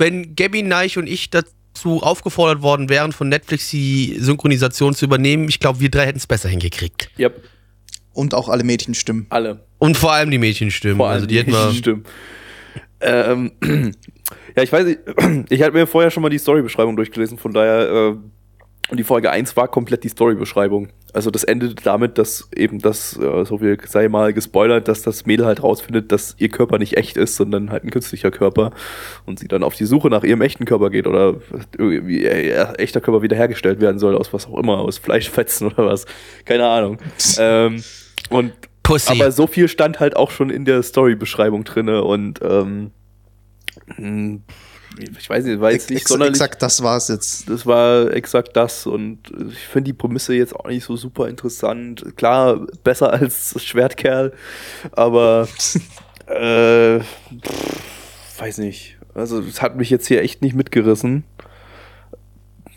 wenn 0.00 0.34
Gabby, 0.34 0.62
Neich 0.62 0.98
und 0.98 1.06
ich 1.06 1.30
dazu 1.30 2.02
aufgefordert 2.02 2.62
worden 2.62 2.88
wären, 2.88 3.12
von 3.12 3.28
Netflix 3.28 3.70
die 3.70 4.16
Synchronisation 4.18 4.94
zu 4.94 5.04
übernehmen, 5.04 5.48
ich 5.48 5.60
glaube, 5.60 5.80
wir 5.80 5.90
drei 5.90 6.06
hätten 6.06 6.18
es 6.18 6.26
besser 6.26 6.48
hingekriegt. 6.48 7.10
Yep, 7.18 7.44
Und 8.12 8.34
auch 8.34 8.48
alle 8.48 8.64
Mädchen 8.64 8.94
stimmen. 8.94 9.26
alle. 9.30 9.64
Und 9.78 9.96
vor 9.96 10.12
allem 10.12 10.30
die 10.30 10.38
Mädchenstimmen. 10.38 10.96
Vor 10.96 11.06
allem 11.06 11.14
also, 11.14 11.26
die 11.26 11.38
hätten 11.38 11.52
wir. 11.52 11.72
Stimmt. 11.72 12.06
Ähm, 13.00 13.52
ja, 14.56 14.62
ich 14.62 14.72
weiß 14.72 14.86
nicht, 14.86 15.00
ich 15.50 15.62
hatte 15.62 15.72
mir 15.72 15.86
vorher 15.86 16.10
schon 16.10 16.22
mal 16.22 16.28
die 16.28 16.38
Storybeschreibung 16.38 16.96
durchgelesen, 16.96 17.38
von 17.38 17.52
daher, 17.52 17.88
äh, 17.88 18.90
und 18.90 18.96
die 18.96 19.04
Folge 19.04 19.30
1 19.30 19.56
war 19.56 19.68
komplett 19.68 20.02
die 20.04 20.08
Storybeschreibung. 20.08 20.88
Also 21.12 21.30
das 21.30 21.44
endete 21.44 21.74
damit, 21.74 22.18
dass 22.18 22.48
eben 22.54 22.78
das, 22.78 23.16
äh, 23.18 23.44
so 23.44 23.58
viel 23.58 23.78
sei 23.86 24.08
mal 24.08 24.32
gespoilert, 24.32 24.88
dass 24.88 25.02
das 25.02 25.26
Mädel 25.26 25.46
halt 25.46 25.62
rausfindet, 25.62 26.12
dass 26.12 26.36
ihr 26.38 26.48
Körper 26.48 26.78
nicht 26.78 26.96
echt 26.96 27.16
ist, 27.16 27.36
sondern 27.36 27.70
halt 27.70 27.84
ein 27.84 27.90
künstlicher 27.90 28.30
Körper 28.30 28.70
und 29.26 29.38
sie 29.38 29.48
dann 29.48 29.62
auf 29.62 29.74
die 29.74 29.84
Suche 29.84 30.08
nach 30.08 30.24
ihrem 30.24 30.42
echten 30.42 30.64
Körper 30.64 30.90
geht 30.90 31.06
oder 31.06 31.36
irgendwie 31.76 32.22
ihr 32.22 32.74
echter 32.78 33.00
Körper 33.00 33.22
wiederhergestellt 33.22 33.80
werden 33.80 33.98
soll, 33.98 34.16
aus 34.16 34.32
was 34.32 34.46
auch 34.46 34.58
immer, 34.58 34.78
aus 34.78 34.98
Fleischfetzen 34.98 35.66
oder 35.72 35.86
was. 35.86 36.06
Keine 36.44 36.66
Ahnung. 36.66 36.98
ähm, 37.38 37.82
und 38.28 38.52
Pussy. 38.82 39.12
aber 39.12 39.32
so 39.32 39.46
viel 39.46 39.68
stand 39.68 40.00
halt 40.00 40.16
auch 40.16 40.30
schon 40.30 40.50
in 40.50 40.64
der 40.64 40.82
Story-Beschreibung 40.82 41.64
drinne 41.64 42.02
und 42.04 42.40
ähm, 42.42 42.90
mh, 43.96 44.40
ich 45.18 45.28
weiß 45.28 45.44
nicht, 45.44 45.60
war 45.60 45.72
jetzt 45.72 45.90
nicht 45.90 46.02
Ex 46.02 46.10
sonderlich. 46.10 46.34
exakt 46.34 46.62
das 46.62 46.82
war's 46.82 47.08
jetzt. 47.08 47.48
Das 47.48 47.66
war 47.66 48.12
exakt 48.12 48.56
das 48.56 48.86
und 48.86 49.18
ich 49.50 49.58
finde 49.58 49.88
die 49.88 49.92
Prämisse 49.92 50.34
jetzt 50.34 50.54
auch 50.54 50.66
nicht 50.66 50.84
so 50.84 50.96
super 50.96 51.28
interessant. 51.28 52.04
Klar, 52.16 52.66
besser 52.84 53.12
als 53.12 53.54
Schwertkerl, 53.62 54.32
aber 54.92 55.48
äh, 56.26 57.00
pff, 57.00 58.40
weiß 58.40 58.58
nicht. 58.58 58.98
Also 59.14 59.40
es 59.40 59.60
hat 59.60 59.76
mich 59.76 59.90
jetzt 59.90 60.06
hier 60.06 60.22
echt 60.22 60.42
nicht 60.42 60.54
mitgerissen. 60.54 61.24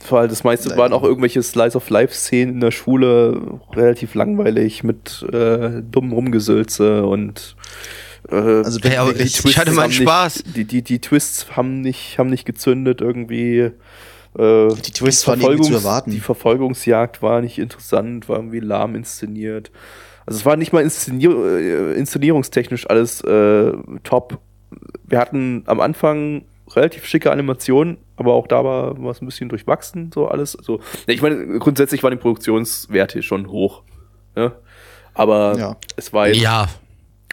Weil 0.09 0.28
das 0.28 0.43
meiste 0.43 0.69
Nein. 0.69 0.78
waren 0.78 0.93
auch 0.93 1.03
irgendwelche 1.03 1.41
Slice 1.41 1.78
of 1.78 1.89
Life-Szenen 1.89 2.55
in 2.55 2.59
der 2.59 2.71
Schule, 2.71 3.59
relativ 3.71 4.15
langweilig 4.15 4.84
mit 4.84 5.26
äh, 5.32 5.82
dummem 5.82 6.11
Rumgesülze 6.11 7.05
und 7.05 7.55
äh, 8.30 8.36
Also 8.36 8.80
aber 8.80 9.07
wirklich- 9.07 9.39
ich- 9.39 9.45
ich 9.45 9.57
hatte 9.57 9.71
meinen 9.71 9.91
Spaß. 9.91 10.45
Nicht, 10.45 10.55
die, 10.57 10.63
die, 10.65 10.82
die 10.82 10.99
Twists 10.99 11.55
haben 11.55 11.82
nicht, 11.82 12.17
haben 12.17 12.30
nicht 12.30 12.45
gezündet 12.45 13.01
irgendwie. 13.01 13.59
Äh, 13.59 13.71
Die 14.69 14.91
Twists 14.91 15.28
waren 15.28 15.41
irgendwie 15.41 15.69
zu 15.69 15.74
erwarten. 15.76 16.11
Die 16.11 16.19
Verfolgungsjagd 16.19 17.21
war 17.21 17.41
nicht 17.41 17.59
interessant, 17.59 18.28
war 18.30 18.38
irgendwie 18.38 18.59
lahm 18.61 18.95
inszeniert. 18.95 19.71
Also 20.26 20.39
es 20.39 20.45
war 20.45 20.55
nicht 20.55 20.71
mal 20.74 20.82
inszenier 20.82 21.32
äh, 21.32 21.93
inszenierungstechnisch 21.93 22.89
alles 22.89 23.21
äh, 23.21 23.74
top. 24.03 24.39
Wir 25.05 25.19
hatten 25.19 25.63
am 25.67 25.80
Anfang 25.82 26.45
relativ 26.76 27.05
schicke 27.05 27.30
Animationen, 27.32 27.97
aber 28.15 28.34
auch 28.34 28.47
da 28.47 28.63
war 28.63 28.97
es 29.11 29.21
ein 29.21 29.26
bisschen 29.28 29.49
durchwachsen, 29.49 30.11
so 30.13 30.28
alles. 30.28 30.55
Also, 30.55 30.80
ja, 31.07 31.13
ich 31.13 31.21
meine, 31.21 31.59
grundsätzlich 31.59 32.01
waren 32.01 32.11
die 32.11 32.17
Produktionswerte 32.17 33.21
schon 33.21 33.49
hoch. 33.51 33.84
Ne? 34.36 34.53
Aber 35.13 35.55
Ja. 35.59 35.78
es 35.97 36.11
war 36.13 36.30
jetzt 36.30 36.41
Ja, 36.41 36.67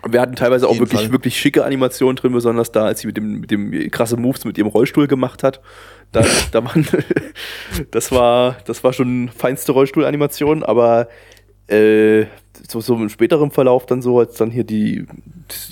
wir 0.08 0.20
hatten 0.20 0.36
teilweise 0.36 0.68
auch 0.68 0.78
wirklich, 0.78 1.00
Fall. 1.02 1.12
wirklich 1.12 1.38
schicke 1.38 1.64
Animationen 1.64 2.16
drin, 2.16 2.32
besonders 2.32 2.72
da, 2.72 2.84
als 2.86 3.00
sie 3.00 3.06
mit 3.06 3.16
dem, 3.16 3.40
mit 3.40 3.50
dem 3.50 3.90
krasse 3.90 4.16
Moves 4.16 4.44
mit 4.44 4.56
ihrem 4.58 4.68
Rollstuhl 4.68 5.06
gemacht 5.06 5.42
hat. 5.42 5.60
Da, 6.12 6.24
da 6.52 6.64
waren, 6.64 6.86
das 7.90 8.10
war, 8.12 8.56
das 8.66 8.82
war 8.84 8.92
schon 8.92 9.28
feinste 9.28 9.72
Rollstuhlanimation, 9.72 10.62
aber 10.62 11.08
äh, 11.68 12.24
so, 12.68 12.80
so 12.80 12.94
im 12.96 13.08
späteren 13.08 13.50
Verlauf 13.50 13.86
dann 13.86 14.02
so, 14.02 14.18
als 14.18 14.34
dann 14.34 14.50
hier 14.50 14.64
die, 14.64 15.06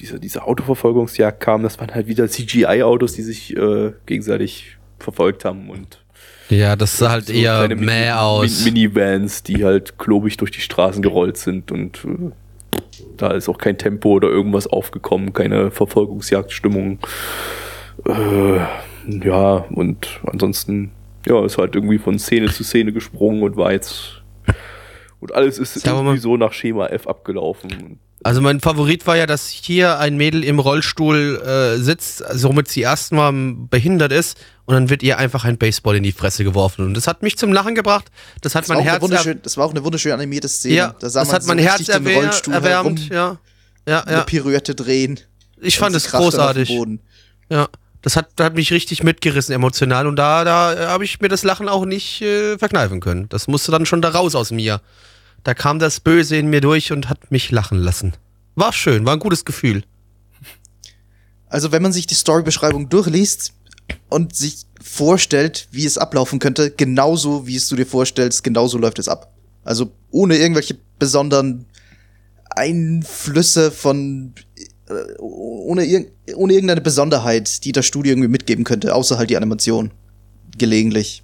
diese, 0.00 0.20
diese 0.20 0.44
Autoverfolgungsjagd 0.46 1.40
kam, 1.40 1.62
das 1.62 1.78
waren 1.80 1.94
halt 1.94 2.06
wieder 2.06 2.28
CGI-Autos, 2.28 3.12
die 3.14 3.22
sich 3.22 3.56
äh, 3.56 3.92
gegenseitig 4.06 4.76
verfolgt 4.98 5.44
haben 5.44 5.70
und 5.70 6.04
ja, 6.50 6.76
das 6.76 6.96
sah 6.96 7.10
halt 7.10 7.26
so 7.26 7.32
eher 7.34 7.68
mäh 7.76 8.10
aus. 8.12 8.64
Min- 8.64 8.72
Minivans, 8.72 9.42
die 9.42 9.64
halt 9.66 9.98
klobig 9.98 10.38
durch 10.38 10.50
die 10.50 10.62
Straßen 10.62 11.02
gerollt 11.02 11.36
sind 11.36 11.70
und 11.70 11.98
äh, 12.06 12.30
da 13.16 13.32
ist 13.32 13.48
auch 13.48 13.58
kein 13.58 13.78
Tempo 13.78 14.10
oder 14.10 14.28
irgendwas 14.28 14.66
aufgekommen, 14.66 15.32
keine 15.32 15.70
Verfolgungsjagdstimmung. 15.70 16.98
Äh, 18.06 18.58
ja, 19.24 19.64
und 19.70 20.20
ansonsten, 20.26 20.92
ja, 21.26 21.44
ist 21.44 21.58
halt 21.58 21.74
irgendwie 21.74 21.98
von 21.98 22.18
Szene 22.18 22.48
zu 22.48 22.64
Szene 22.64 22.92
gesprungen 22.92 23.42
und 23.42 23.56
war 23.56 23.72
jetzt. 23.72 24.22
Und 25.20 25.34
alles 25.34 25.58
ist 25.58 25.84
irgendwie 25.84 26.18
so 26.18 26.36
nach 26.36 26.52
Schema 26.52 26.86
F 26.86 27.06
abgelaufen. 27.08 27.98
Also 28.24 28.40
mein 28.40 28.60
Favorit 28.60 29.06
war 29.06 29.16
ja, 29.16 29.26
dass 29.26 29.48
hier 29.48 29.98
ein 30.00 30.16
Mädel 30.16 30.42
im 30.42 30.58
Rollstuhl 30.58 31.40
äh, 31.40 31.78
sitzt, 31.80 32.22
somit 32.32 32.68
sie 32.68 32.80
erstmal 32.80 33.32
behindert 33.32 34.12
ist 34.12 34.36
und 34.64 34.74
dann 34.74 34.90
wird 34.90 35.02
ihr 35.04 35.18
einfach 35.18 35.44
ein 35.44 35.56
Baseball 35.56 35.96
in 35.96 36.02
die 36.02 36.12
Fresse 36.12 36.42
geworfen. 36.42 36.84
Und 36.84 36.94
das 36.94 37.06
hat 37.06 37.22
mich 37.22 37.38
zum 37.38 37.52
Lachen 37.52 37.74
gebracht. 37.76 38.06
Das 38.40 38.54
hat 38.54 38.64
Das 38.64 38.68
mein 38.68 38.80
Herz 38.80 39.02
wunderschön, 39.02 39.40
das 39.42 39.56
war 39.56 39.66
auch 39.66 39.70
eine 39.70 39.84
wunderschön 39.84 40.12
animierte 40.12 40.48
Szene. 40.48 40.74
Ja, 40.74 40.94
da 40.98 41.08
das 41.08 41.32
hat 41.32 41.46
mein 41.46 41.58
so 41.58 41.64
Herz 41.64 41.78
richtig 41.80 41.94
den 41.94 42.06
erwär 42.06 42.22
Rollstuhl 42.22 42.54
erwärmt. 42.54 43.00
herum, 43.10 43.12
Ja, 43.12 43.38
ja, 43.88 44.00
eine 44.02 44.16
ja. 44.18 44.24
Pirouette 44.24 44.74
drehen. 44.74 45.20
Ich 45.60 45.78
fand 45.78 45.94
es 45.94 46.10
großartig. 46.10 46.68
Boden. 46.68 47.00
Ja, 47.50 47.68
das 48.02 48.16
hat, 48.16 48.28
hat 48.40 48.54
mich 48.54 48.72
richtig 48.72 49.02
mitgerissen 49.02 49.54
emotional 49.54 50.06
und 50.06 50.16
da, 50.16 50.44
da 50.44 50.72
äh, 50.74 50.86
habe 50.86 51.04
ich 51.04 51.20
mir 51.20 51.28
das 51.28 51.44
Lachen 51.44 51.68
auch 51.68 51.84
nicht 51.84 52.20
äh, 52.22 52.58
verkneifen 52.58 53.00
können. 53.00 53.28
Das 53.28 53.48
musste 53.48 53.70
dann 53.72 53.86
schon 53.86 54.02
da 54.02 54.10
raus 54.10 54.34
aus 54.34 54.50
mir. 54.50 54.80
Da 55.48 55.54
kam 55.54 55.78
das 55.78 56.00
Böse 56.00 56.36
in 56.36 56.50
mir 56.50 56.60
durch 56.60 56.92
und 56.92 57.08
hat 57.08 57.30
mich 57.30 57.50
lachen 57.50 57.78
lassen. 57.78 58.12
War 58.54 58.70
schön, 58.70 59.06
war 59.06 59.14
ein 59.14 59.18
gutes 59.18 59.46
Gefühl. 59.46 59.82
Also 61.46 61.72
wenn 61.72 61.80
man 61.80 61.94
sich 61.94 62.06
die 62.06 62.16
Storybeschreibung 62.16 62.90
durchliest 62.90 63.54
und 64.10 64.36
sich 64.36 64.66
vorstellt, 64.82 65.68
wie 65.70 65.86
es 65.86 65.96
ablaufen 65.96 66.38
könnte, 66.38 66.70
genauso 66.70 67.46
wie 67.46 67.56
es 67.56 67.66
du 67.66 67.76
dir 67.76 67.86
vorstellst, 67.86 68.44
genauso 68.44 68.76
läuft 68.76 68.98
es 68.98 69.08
ab. 69.08 69.32
Also 69.64 69.90
ohne 70.10 70.36
irgendwelche 70.36 70.76
besonderen 70.98 71.64
Einflüsse 72.50 73.70
von 73.70 74.34
äh, 74.90 75.18
ohne, 75.18 75.86
irg 75.86 76.12
ohne 76.36 76.52
irgendeine 76.52 76.82
Besonderheit, 76.82 77.64
die 77.64 77.72
das 77.72 77.86
Studio 77.86 78.12
irgendwie 78.12 78.28
mitgeben 78.28 78.66
könnte, 78.66 78.94
außer 78.94 79.16
halt 79.16 79.30
die 79.30 79.38
Animation. 79.38 79.92
Gelegentlich. 80.58 81.22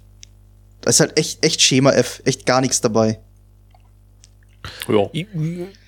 Da 0.81 0.89
ist 0.89 0.99
halt 0.99 1.15
echt, 1.19 1.45
echt 1.45 1.61
Schema 1.61 1.91
F, 1.91 2.23
echt 2.25 2.47
gar 2.47 2.61
nichts 2.61 2.81
dabei. 2.81 3.19
Ja. 4.87 5.09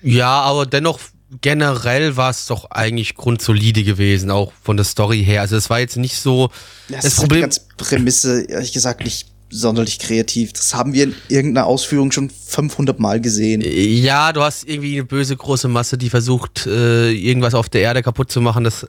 Ja, 0.02 0.40
aber 0.42 0.66
dennoch 0.66 0.98
generell 1.42 2.16
war 2.16 2.30
es 2.30 2.46
doch 2.46 2.70
eigentlich 2.70 3.14
grundsolide 3.14 3.84
gewesen, 3.84 4.30
auch 4.30 4.52
von 4.62 4.76
der 4.76 4.84
Story 4.84 5.22
her. 5.24 5.42
Also 5.42 5.56
es 5.56 5.68
war 5.68 5.78
jetzt 5.80 5.96
nicht 5.96 6.16
so. 6.16 6.48
Ja, 6.88 6.96
Das 6.96 7.04
das 7.04 7.12
ist 7.12 7.18
halt 7.18 7.22
die 7.22 7.26
Problem- 7.28 7.40
ganze 7.42 7.60
Prämisse, 7.76 8.42
ehrlich 8.42 8.72
gesagt, 8.72 9.04
nicht 9.04 9.28
sonderlich 9.50 9.98
kreativ. 9.98 10.52
Das 10.52 10.74
haben 10.74 10.92
wir 10.92 11.04
in 11.04 11.14
irgendeiner 11.28 11.66
Ausführung 11.66 12.12
schon 12.12 12.28
500 12.30 12.98
Mal 12.98 13.20
gesehen. 13.20 13.62
Ja, 13.64 14.32
du 14.32 14.42
hast 14.42 14.64
irgendwie 14.68 14.94
eine 14.94 15.04
böse 15.04 15.36
große 15.36 15.68
Masse, 15.68 15.96
die 15.98 16.10
versucht, 16.10 16.66
äh, 16.66 17.10
irgendwas 17.12 17.54
auf 17.54 17.68
der 17.70 17.80
Erde 17.82 18.02
kaputt 18.02 18.30
zu 18.30 18.40
machen. 18.42 18.64
Das 18.64 18.82
äh, 18.84 18.88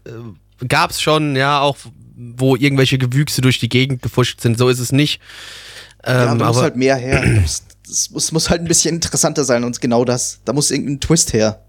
gab's 0.67 1.01
schon, 1.01 1.35
ja, 1.37 1.61
auch 1.61 1.77
wo 2.15 2.57
irgendwelche 2.57 2.97
Gewüchse 2.97 3.39
durch 3.41 3.59
die 3.59 3.69
Gegend 3.69 4.01
gefuscht 4.01 4.41
sind. 4.41 4.57
So 4.57 4.67
ist 4.67 4.79
es 4.79 4.91
nicht. 4.91 5.21
ja, 6.05 6.31
Ähm, 6.33 6.39
da 6.39 6.45
muss 6.47 6.57
aber 6.57 6.61
halt 6.63 6.75
mehr 6.75 6.97
her. 6.97 7.23
Das 7.89 8.11
muss, 8.11 8.31
muss 8.31 8.49
halt 8.49 8.61
ein 8.61 8.67
bisschen 8.67 8.95
interessanter 8.95 9.43
sein 9.43 9.63
und 9.63 9.81
genau 9.81 10.05
das. 10.05 10.39
Da 10.45 10.53
muss 10.53 10.69
irgendein 10.71 10.99
Twist 10.99 11.33
her. 11.33 11.63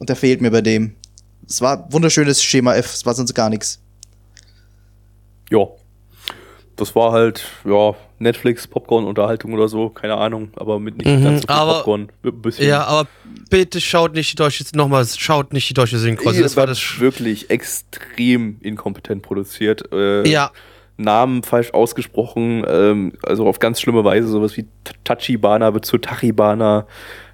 Und 0.00 0.08
der 0.08 0.16
fehlt 0.16 0.40
mir 0.40 0.50
bei 0.50 0.60
dem. 0.60 0.96
Es 1.48 1.60
war 1.60 1.90
wunderschönes 1.92 2.42
Schema 2.42 2.74
F, 2.74 2.92
es 2.92 3.06
war 3.06 3.14
sonst 3.14 3.32
gar 3.34 3.48
nichts. 3.48 3.80
ja. 5.50 5.66
Das 6.76 6.94
war 6.94 7.10
halt, 7.10 7.44
ja, 7.64 7.96
Netflix, 8.20 8.68
Popcorn-Unterhaltung 8.68 9.52
oder 9.52 9.66
so, 9.66 9.88
keine 9.88 10.14
Ahnung, 10.16 10.52
aber 10.54 10.78
mit 10.78 10.96
nicht 10.96 11.08
Mhm, 11.08 11.24
ganz 11.24 11.40
so 11.42 11.48
viel 11.48 11.56
aber- 11.56 11.74
Popcorn. 11.78 12.08
Bisschen. 12.22 12.68
ja, 12.68 12.84
aber 12.84 13.08
bitte 13.50 13.80
schaut 13.80 14.14
nicht 14.14 14.30
die 14.30 14.36
deutsche, 14.36 14.64
nochmal, 14.76 15.04
schaut 15.04 15.52
nicht 15.52 15.68
die 15.68 15.74
deutsche 15.74 15.98
Synchro. 15.98 16.28
Also 16.28 16.36
Ey, 16.38 16.42
das 16.44 16.56
war 16.56 16.68
das. 16.68 17.00
Wirklich 17.00 17.50
extrem 17.50 18.58
inkompetent 18.60 19.22
produziert. 19.22 19.90
Äh, 19.92 20.28
Ja, 20.28 20.52
Namen 20.98 21.42
falsch 21.44 21.70
ausgesprochen, 21.72 22.64
ähm, 22.68 23.12
also 23.22 23.46
auf 23.46 23.60
ganz 23.60 23.80
schlimme 23.80 24.04
Weise, 24.04 24.28
sowas 24.28 24.56
wie 24.56 24.66
Tachibana 25.04 25.72
wird 25.72 25.86
zu 25.86 25.98
Tachibana. 25.98 26.86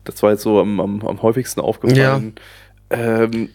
Das 0.04 0.22
war 0.22 0.32
jetzt 0.32 0.42
so 0.42 0.60
am, 0.60 0.80
am, 0.80 1.06
am 1.06 1.22
häufigsten 1.22 1.60
aufgefallen. 1.60 2.34
Ähm, 2.90 3.48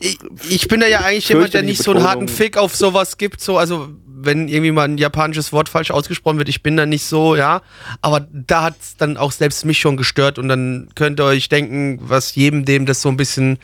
ich, 0.00 0.18
ich 0.48 0.68
bin 0.68 0.80
da 0.80 0.86
ja 0.86 1.00
eigentlich 1.00 1.28
jemand, 1.28 1.54
der 1.54 1.62
nicht 1.62 1.82
so 1.82 1.92
einen 1.92 2.02
harten. 2.02 2.28
Fick 2.28 2.56
auf 2.56 2.74
sowas 2.74 3.18
gibt. 3.18 3.40
So, 3.40 3.58
also 3.58 3.88
wenn 4.06 4.48
irgendwie 4.48 4.72
mal 4.72 4.88
ein 4.88 4.98
japanisches 4.98 5.52
Wort 5.52 5.68
falsch 5.68 5.90
ausgesprochen 5.90 6.38
wird, 6.38 6.48
ich 6.48 6.62
bin 6.62 6.76
da 6.76 6.86
nicht 6.86 7.04
so, 7.04 7.36
ja. 7.36 7.62
Aber 8.00 8.26
da 8.32 8.62
hat's 8.62 8.96
dann 8.96 9.16
auch 9.16 9.32
selbst 9.32 9.64
mich 9.64 9.78
schon 9.78 9.96
gestört 9.96 10.38
und 10.38 10.48
dann 10.48 10.88
könnt 10.94 11.20
ihr 11.20 11.24
euch 11.24 11.48
denken, 11.48 11.98
was 12.00 12.34
jedem, 12.34 12.64
dem 12.64 12.86
das 12.86 13.02
so 13.02 13.08
ein 13.08 13.16
bisschen 13.16 13.58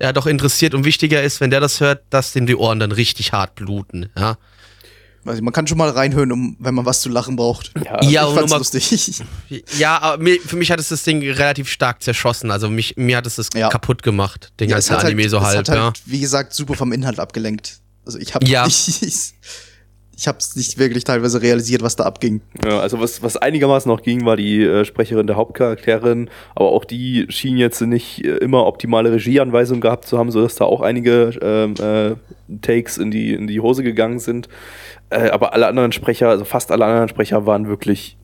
ja 0.00 0.12
doch 0.12 0.26
interessiert 0.26 0.74
und 0.74 0.84
wichtiger 0.84 1.22
ist, 1.22 1.40
wenn 1.40 1.50
der 1.50 1.60
das 1.60 1.80
hört, 1.80 2.02
dass 2.10 2.32
dem 2.32 2.46
die 2.46 2.56
Ohren 2.56 2.80
dann 2.80 2.92
richtig 2.92 3.32
hart 3.32 3.54
bluten, 3.54 4.10
ja. 4.16 4.36
Also 5.26 5.42
man 5.42 5.52
kann 5.52 5.66
schon 5.66 5.78
mal 5.78 5.90
reinhören, 5.90 6.32
um, 6.32 6.56
wenn 6.58 6.74
man 6.74 6.84
was 6.86 7.00
zu 7.00 7.08
lachen 7.08 7.36
braucht. 7.36 7.72
ja, 7.84 8.02
Ja, 8.02 8.22
ich 8.22 8.28
und 8.28 8.34
fand's 8.36 8.50
mal- 8.50 8.58
lustig. 8.58 9.22
Ja, 9.78 9.98
aber 10.00 10.22
mir, 10.22 10.38
für 10.40 10.56
mich 10.56 10.70
hat 10.70 10.80
es 10.80 10.88
das 10.88 11.02
Ding 11.02 11.20
relativ 11.22 11.68
stark 11.68 12.02
zerschossen. 12.02 12.50
Also 12.50 12.68
mich, 12.70 12.96
mir 12.96 13.16
hat 13.18 13.26
es 13.26 13.36
das 13.36 13.48
Ja. 13.54 13.68
kaputt 13.68 14.02
gemacht, 14.02 14.52
den 14.60 14.68
Ja, 14.70 14.76
es 14.78 14.86
ganzen 14.88 14.98
hat 15.00 15.06
Anime 15.06 15.22
halt, 15.22 15.30
so 15.30 15.36
es 15.38 15.42
halb, 15.44 15.58
hat 15.58 15.68
halt, 15.68 15.78
ja. 15.78 15.92
wie 16.06 16.20
gesagt, 16.20 16.52
super 16.54 16.74
vom 16.74 16.92
Inhalt 16.92 17.18
abgelenkt. 17.18 17.78
Also 18.04 18.18
ich 18.18 18.34
habe 18.34 18.46
Ja. 18.46 18.66
ich, 18.68 19.02
ich, 19.02 19.34
ich 20.18 20.26
hab's 20.28 20.56
nicht 20.56 20.78
wirklich 20.78 21.04
teilweise 21.04 21.42
realisiert, 21.42 21.82
was 21.82 21.94
da 21.96 22.04
abging. 22.04 22.40
Ja, 22.64 22.80
also 22.80 22.98
was, 23.00 23.22
was 23.22 23.36
einigermaßen 23.36 23.86
noch 23.90 24.00
ging, 24.02 24.24
war 24.24 24.36
die 24.36 24.62
äh, 24.62 24.84
Sprecherin 24.86 25.26
der 25.26 25.36
Hauptcharakterin, 25.36 26.30
aber 26.54 26.70
auch 26.70 26.86
die 26.86 27.26
schien 27.28 27.58
jetzt 27.58 27.82
nicht 27.82 28.24
äh, 28.24 28.36
immer 28.38 28.64
optimale 28.64 29.12
Regieanweisungen 29.12 29.82
gehabt 29.82 30.06
zu 30.06 30.16
haben, 30.18 30.30
sodass 30.30 30.54
da 30.54 30.64
auch 30.64 30.80
einige 30.80 31.36
ähm, 31.42 31.74
äh, 31.78 32.14
Takes 32.62 32.96
in 32.96 33.10
die, 33.10 33.34
in 33.34 33.46
die 33.46 33.60
Hose 33.60 33.82
gegangen 33.82 34.18
sind. 34.18 34.48
Äh, 35.10 35.30
aber 35.30 35.52
alle 35.52 35.66
anderen 35.68 35.92
Sprecher, 35.92 36.28
also 36.28 36.44
fast 36.44 36.70
alle 36.72 36.84
anderen 36.84 37.08
Sprecher 37.08 37.46
waren 37.46 37.68
wirklich 37.68 38.16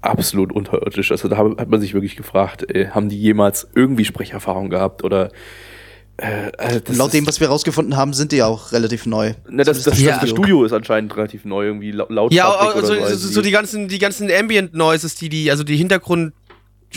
absolut 0.00 0.52
unterirdisch. 0.52 1.10
Also 1.12 1.28
da 1.28 1.36
hat 1.36 1.68
man 1.68 1.80
sich 1.80 1.92
wirklich 1.92 2.16
gefragt, 2.16 2.74
äh, 2.74 2.88
haben 2.88 3.08
die 3.10 3.20
jemals 3.20 3.68
irgendwie 3.74 4.04
Sprecherfahrung 4.06 4.70
gehabt 4.70 5.04
oder 5.04 5.30
äh, 6.16 6.80
das 6.84 6.96
Laut 6.96 7.12
dem, 7.12 7.26
was 7.26 7.40
wir 7.40 7.48
rausgefunden 7.48 7.96
haben, 7.96 8.12
sind 8.14 8.32
die 8.32 8.36
ja 8.36 8.46
auch 8.46 8.72
relativ 8.72 9.06
neu. 9.06 9.32
Ne, 9.48 9.64
das, 9.64 9.82
das, 9.82 10.00
Ja. 10.00 10.18
das 10.18 10.30
Studio 10.30 10.64
ist 10.64 10.72
anscheinend 10.72 11.14
relativ 11.16 11.44
neu, 11.44 11.66
irgendwie 11.66 11.92
lau- 11.92 12.06
laut 12.08 12.32
Ja, 12.32 12.50
also, 12.50 12.78
oder 12.78 12.86
so, 12.86 12.92
also 12.94 13.16
so, 13.16 13.28
so 13.34 13.42
die 13.42 13.50
ganzen, 13.50 13.88
die 13.88 13.98
ganzen 13.98 14.30
Ambient 14.30 14.74
Noises, 14.74 15.14
die 15.16 15.28
die, 15.28 15.50
also 15.50 15.64
die 15.64 15.76
Hintergrund 15.76 16.32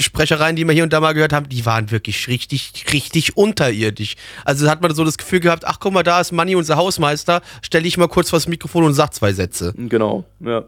Sprechereien, 0.02 0.56
die 0.56 0.66
wir 0.66 0.74
hier 0.74 0.84
und 0.84 0.92
da 0.94 1.00
mal 1.00 1.14
gehört 1.14 1.34
haben, 1.34 1.48
die 1.48 1.66
waren 1.68 1.92
wirklich 1.92 2.28
richtig, 2.28 2.86
richtig 2.92 3.38
unterirdisch. 3.38 4.16
Also 4.44 4.68
hat 4.70 4.82
man 4.82 4.96
so 4.96 5.04
das 5.06 5.18
Gefühl 5.20 5.40
gehabt, 5.42 5.66
ach 5.66 5.80
guck 5.80 5.94
mal, 5.94 6.02
da 6.02 6.20
ist 6.20 6.32
Manni, 6.32 6.56
unser 6.56 6.78
Hausmeister, 6.78 7.42
stelle 7.62 7.88
ich 7.88 7.98
mal 7.98 8.08
kurz 8.08 8.32
vors 8.32 8.48
Mikrofon 8.48 8.86
und 8.86 8.94
sag 8.96 9.14
zwei 9.14 9.34
Sätze. 9.34 9.74
Genau, 9.78 10.26
ja. 10.40 10.64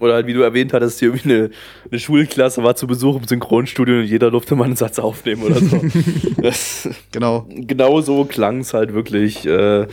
Oder 0.00 0.14
halt, 0.14 0.26
wie 0.26 0.32
du 0.32 0.40
erwähnt 0.40 0.72
hattest, 0.72 0.98
hier 0.98 1.08
irgendwie 1.08 1.34
eine, 1.34 1.50
eine 1.90 2.00
Schulklasse 2.00 2.62
war 2.64 2.74
zu 2.74 2.86
Besuch 2.86 3.16
im 3.20 3.26
Synchronstudio 3.26 3.96
und 3.98 4.06
jeder 4.06 4.30
durfte 4.30 4.56
mal 4.56 4.64
einen 4.64 4.76
Satz 4.76 4.98
aufnehmen 4.98 5.42
oder 5.42 5.60
so. 5.60 5.78
das, 6.40 6.88
Genau. 7.12 7.46
genau 7.50 8.00
so 8.00 8.24
klang 8.24 8.60
es 8.60 8.72
halt 8.72 8.94
wirklich. 8.94 9.44
Äh, 9.44 9.86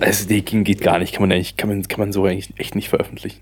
also, 0.00 0.26
ging- 0.28 0.64
geht 0.64 0.80
gar 0.80 0.98
nicht. 0.98 1.12
Kann 1.12 1.24
man, 1.24 1.32
eigentlich, 1.32 1.58
kann 1.58 1.68
man, 1.68 1.82
kann 1.86 2.00
man 2.00 2.12
so 2.14 2.24
eigentlich 2.24 2.48
echt 2.56 2.74
nicht 2.74 2.88
veröffentlichen. 2.88 3.40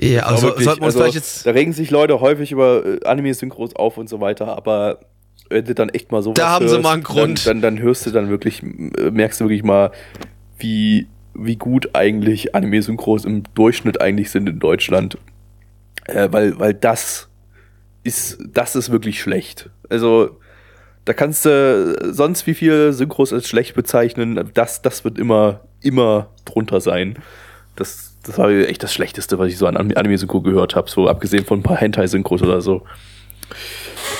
Ja, 0.00 0.22
also 0.22 0.48
wirklich, 0.48 0.64
sollten 0.64 0.80
wir 0.82 0.86
uns 0.86 0.94
also, 0.94 1.04
vielleicht 1.04 1.14
jetzt. 1.16 1.46
Da 1.46 1.50
regen 1.50 1.72
sich 1.72 1.90
Leute 1.90 2.20
häufig 2.20 2.52
über 2.52 2.84
äh, 2.84 3.04
Anime-Synchros 3.04 3.74
auf 3.74 3.98
und 3.98 4.08
so 4.08 4.20
weiter, 4.20 4.56
aber 4.56 5.00
wenn 5.50 5.64
du 5.64 5.74
dann 5.74 5.88
echt 5.88 6.12
mal 6.12 6.22
so 6.22 6.32
Da 6.32 6.50
haben 6.50 6.68
sie 6.68 6.78
mal 6.78 6.94
einen 6.94 7.02
Grund. 7.02 7.46
Dann, 7.46 7.60
dann, 7.60 7.76
dann 7.76 7.82
hörst 7.82 8.06
du 8.06 8.10
dann 8.10 8.28
wirklich, 8.28 8.62
äh, 8.62 9.10
merkst 9.10 9.40
du 9.40 9.46
wirklich 9.46 9.64
mal, 9.64 9.90
wie, 10.58 11.08
wie 11.34 11.56
gut 11.56 11.94
eigentlich 11.94 12.54
Anime-Synchros 12.54 13.24
im 13.24 13.42
Durchschnitt 13.54 14.00
eigentlich 14.00 14.30
sind 14.30 14.48
in 14.48 14.58
Deutschland. 14.58 15.18
Äh, 16.04 16.28
weil, 16.30 16.58
weil 16.58 16.74
das 16.74 17.28
ist, 18.02 18.38
das 18.52 18.76
ist 18.76 18.90
wirklich 18.90 19.20
schlecht. 19.20 19.70
Also, 19.88 20.38
da 21.04 21.12
kannst 21.14 21.44
du 21.44 22.12
sonst 22.12 22.46
wie 22.46 22.54
viel 22.54 22.92
Synchros 22.92 23.32
als 23.32 23.48
schlecht 23.48 23.74
bezeichnen. 23.74 24.50
Das, 24.54 24.82
das 24.82 25.04
wird 25.04 25.18
immer, 25.18 25.60
immer 25.80 26.30
drunter 26.44 26.80
sein. 26.80 27.18
Das, 27.76 28.07
das 28.24 28.38
war 28.38 28.50
echt 28.50 28.82
das 28.82 28.92
Schlechteste, 28.92 29.38
was 29.38 29.48
ich 29.48 29.58
so 29.58 29.66
an 29.66 29.76
Anime-Synchro 29.76 30.40
gehört 30.40 30.74
habe. 30.76 30.90
So 30.90 31.08
abgesehen 31.08 31.44
von 31.44 31.60
ein 31.60 31.62
paar 31.62 31.76
Hentai-Synchros 31.76 32.42
oder 32.42 32.60
so. 32.60 32.84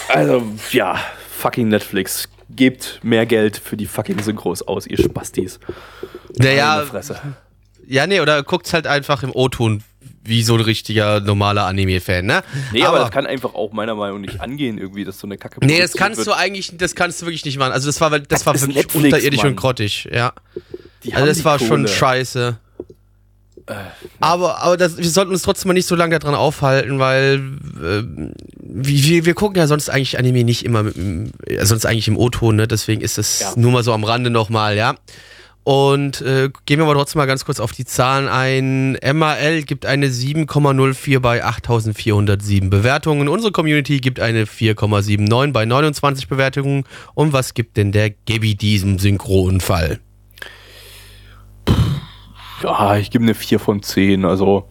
Also, 0.08 0.42
ja, 0.72 0.98
fucking 1.30 1.68
Netflix. 1.68 2.28
Gebt 2.50 3.00
mehr 3.02 3.26
Geld 3.26 3.58
für 3.58 3.76
die 3.76 3.84
fucking 3.86 4.20
Synchros 4.22 4.62
aus, 4.62 4.86
ihr 4.86 4.96
Spastis. 4.98 5.60
Naja, 6.38 6.82
Fresse. 6.86 7.20
ja, 7.86 8.06
nee, 8.06 8.20
oder 8.20 8.42
guckt's 8.42 8.72
halt 8.72 8.86
einfach 8.86 9.22
im 9.22 9.30
O-Ton, 9.34 9.82
wie 10.24 10.42
so 10.42 10.54
ein 10.54 10.60
richtiger 10.60 11.20
normaler 11.20 11.66
Anime-Fan, 11.66 12.24
ne? 12.24 12.42
Nee, 12.72 12.84
aber, 12.84 13.00
das 13.00 13.10
kann 13.10 13.26
einfach 13.26 13.54
auch 13.54 13.72
meiner 13.72 13.94
Meinung 13.94 14.22
nach 14.22 14.28
nicht 14.28 14.40
angehen, 14.40 14.78
irgendwie, 14.78 15.04
dass 15.04 15.18
so 15.18 15.26
eine 15.26 15.36
Kacke 15.36 15.64
Nee, 15.64 15.78
das 15.80 15.92
kannst 15.92 16.18
wird. 16.18 16.28
du 16.28 16.32
eigentlich, 16.32 16.72
das 16.78 16.94
kannst 16.94 17.20
du 17.20 17.26
wirklich 17.26 17.44
nicht 17.44 17.58
machen. 17.58 17.72
Also 17.72 17.86
das 17.86 18.00
war, 18.00 18.18
das 18.18 18.46
war 18.46 18.54
ist 18.54 18.62
wirklich 18.62 18.76
Netflix, 18.76 19.04
unterirdisch 19.04 19.38
Mann. 19.42 19.48
und 19.48 19.56
grottig, 19.56 20.08
ja. 20.10 20.32
Die 21.04 21.12
Also 21.14 21.26
das 21.26 21.44
war 21.44 21.58
schon 21.58 21.68
Kohle. 21.68 21.84
Äh, 21.84 21.88
scheiße. 21.88 22.58
Aber, 24.20 24.62
aber 24.62 24.76
das, 24.76 24.98
wir 24.98 25.08
sollten 25.08 25.32
uns 25.32 25.42
trotzdem 25.42 25.68
mal 25.68 25.74
nicht 25.74 25.86
so 25.86 25.94
lange 25.94 26.18
daran 26.18 26.34
aufhalten, 26.34 26.98
weil 26.98 27.40
äh, 27.82 28.02
wir, 28.60 29.24
wir 29.24 29.34
gucken 29.34 29.56
ja 29.58 29.66
sonst 29.66 29.88
eigentlich 29.90 30.18
Anime 30.18 30.44
nicht 30.44 30.64
immer, 30.64 30.82
mit, 30.84 30.96
äh, 30.96 31.64
sonst 31.64 31.86
eigentlich 31.86 32.08
im 32.08 32.16
O-Ton, 32.16 32.56
ne? 32.56 32.66
deswegen 32.68 33.00
ist 33.00 33.18
es 33.18 33.40
Ja. 33.40 33.52
nur 33.56 33.72
mal 33.72 33.82
so 33.82 33.92
am 33.92 34.04
Rande 34.04 34.30
nochmal, 34.30 34.76
ja. 34.76 34.94
Und 35.64 36.22
äh, 36.22 36.48
gehen 36.64 36.78
wir 36.78 36.86
mal 36.86 36.94
trotzdem 36.94 37.18
mal 37.18 37.26
ganz 37.26 37.44
kurz 37.44 37.60
auf 37.60 37.72
die 37.72 37.84
Zahlen 37.84 38.26
ein. 38.26 38.96
MAL 39.14 39.64
gibt 39.64 39.84
eine 39.84 40.06
7,04 40.08 41.18
bei 41.20 41.44
8407 41.44 42.70
Bewertungen. 42.70 43.28
Unsere 43.28 43.52
Community 43.52 43.98
gibt 43.98 44.18
eine 44.18 44.46
4,79 44.46 45.52
bei 45.52 45.66
29 45.66 46.26
Bewertungen. 46.28 46.84
Und 47.14 47.34
was 47.34 47.52
gibt 47.52 47.76
denn 47.76 47.92
der 47.92 48.08
Gabby 48.10 48.54
diesem 48.54 48.98
Synchronfall? 48.98 50.00
Ja, 52.62 52.96
ich 52.96 53.10
gebe 53.10 53.24
eine 53.24 53.34
4 53.34 53.58
von 53.58 53.82
10. 53.82 54.24
Also 54.24 54.68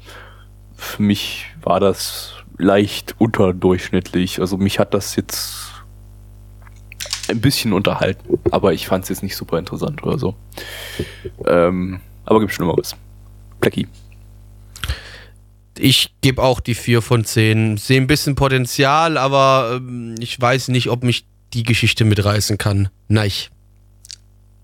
für 0.76 1.02
mich 1.02 1.46
war 1.62 1.80
das 1.80 2.34
leicht 2.58 3.16
unterdurchschnittlich. 3.18 4.40
Also 4.40 4.58
mich 4.58 4.80
hat 4.80 4.94
das 4.94 5.16
jetzt 5.16 5.68
ein 7.30 7.42
bisschen 7.42 7.74
unterhalten, 7.74 8.40
aber 8.52 8.74
ich 8.74 8.88
fand 8.88 9.04
es 9.04 9.10
jetzt 9.10 9.24
nicht 9.24 9.36
super 9.36 9.60
interessant 9.60 10.04
oder 10.04 10.18
so. 10.18 10.36
Ähm, 11.46 12.00
aber 12.26 12.40
gibt 12.40 12.54
Schlimmeres. 12.54 12.96
Blackie. 13.60 13.88
Ich 15.78 16.16
gebe 16.22 16.42
auch 16.42 16.60
die 16.60 16.76
4 16.76 17.02
von 17.02 17.24
10. 17.24 17.78
Sehe 17.78 18.02
ein 18.02 18.08
bisschen 18.08 18.36
Potenzial, 18.36 19.18
aber 19.18 19.74
ähm, 19.78 20.16
ich 20.20 20.40
weiß 20.40 20.70
nicht, 20.70 20.90
ob 20.90 21.04
mich 21.04 21.26
die 21.54 21.64
Geschichte 21.64 22.06
mitreißen 22.06 22.58
kann. 22.58 22.90
Nein. 23.08 23.32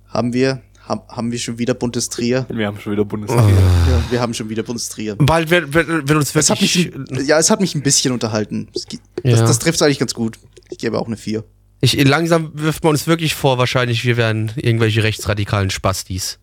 Haben 0.07 0.33
wir, 0.33 0.61
haben, 0.87 1.01
haben 1.09 1.31
wir 1.31 1.39
schon 1.39 1.57
wieder 1.57 1.73
Bundestrier? 1.73 2.45
Wir 2.49 2.67
haben 2.67 2.79
schon 2.79 2.91
wieder 2.93 3.05
Bundesliga. 3.05 3.43
Ja, 3.49 4.03
wir 4.11 4.19
haben 4.21 4.33
schon 4.33 4.49
wieder 4.49 4.63
Bundestrier. 4.63 5.15
Bald 5.17 5.49
wird, 5.49 5.73
wird, 5.73 5.87
wird 5.87 6.11
uns 6.11 6.35
Es 6.35 6.49
hat 6.49 6.61
mich, 6.61 6.85
wirklich. 6.91 7.19
ein- 7.19 7.25
ja, 7.25 7.39
es 7.39 7.49
hat 7.49 7.61
mich 7.61 7.73
ein 7.75 7.81
bisschen 7.83 8.11
unterhalten. 8.11 8.69
Gi- 8.89 8.99
Das, 9.23 9.39
Ja. 9.39 9.45
das 9.45 9.59
trifft 9.59 9.81
eigentlich 9.81 9.99
ganz 9.99 10.13
gut. 10.13 10.37
Ich 10.69 10.77
gebe 10.79 10.99
auch 10.99 11.07
eine 11.07 11.17
4. 11.17 11.43
Ich, 11.81 12.01
langsam 12.05 12.51
wirft 12.53 12.83
man 12.83 12.91
uns 12.91 13.07
wirklich 13.07 13.33
vor, 13.35 13.57
wahrscheinlich, 13.57 14.05
wir 14.05 14.15
wären 14.17 14.51
irgendwelche 14.55 15.03
rechtsradikalen 15.03 15.69
Spastis. 15.69 16.39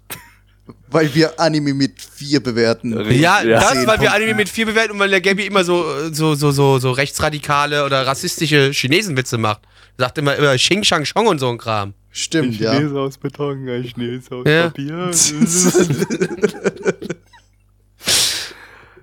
Weil 0.89 1.15
wir 1.15 1.39
Anime 1.41 1.75
mit 1.75 2.01
4 2.01 2.41
bewerten. 2.43 2.93
Ja, 3.11 3.43
Ja. 3.43 3.61
das, 3.61 3.87
weil 3.87 4.01
wir. 4.01 4.13
Anime 4.13 4.35
mit 4.35 4.49
4 4.49 4.67
bewerten 4.67 4.93
und 4.93 4.99
weil 4.99 5.11
der 5.11 5.21
Gabby 5.21 5.47
immer 5.47 5.65
so, 5.65 5.85
so, 6.13 6.35
so, 6.35 6.51
so, 6.53 6.79
so 6.79 6.91
rechtsradikale 6.93 7.85
oder 7.85 8.07
rassistische 8.07 8.71
Chinesenwitze 8.73 9.37
macht. 9.39 9.63
Sagt 9.99 10.19
immer, 10.19 10.37
immer 10.37 10.55
Xing 10.57 10.85
Shang 10.85 11.05
Chong 11.05 11.27
und 11.27 11.39
so 11.39 11.51
ein 11.51 11.59
Kram. 11.59 11.95
Stimmt, 12.13 12.59
ja. 12.59 12.73
aus 12.93 13.19
Beton, 13.19 13.69
ein 13.69 13.85
Chinese 13.85 14.35
aus 14.35 14.45
Ja. 14.47 14.65
Papier. 14.71 15.11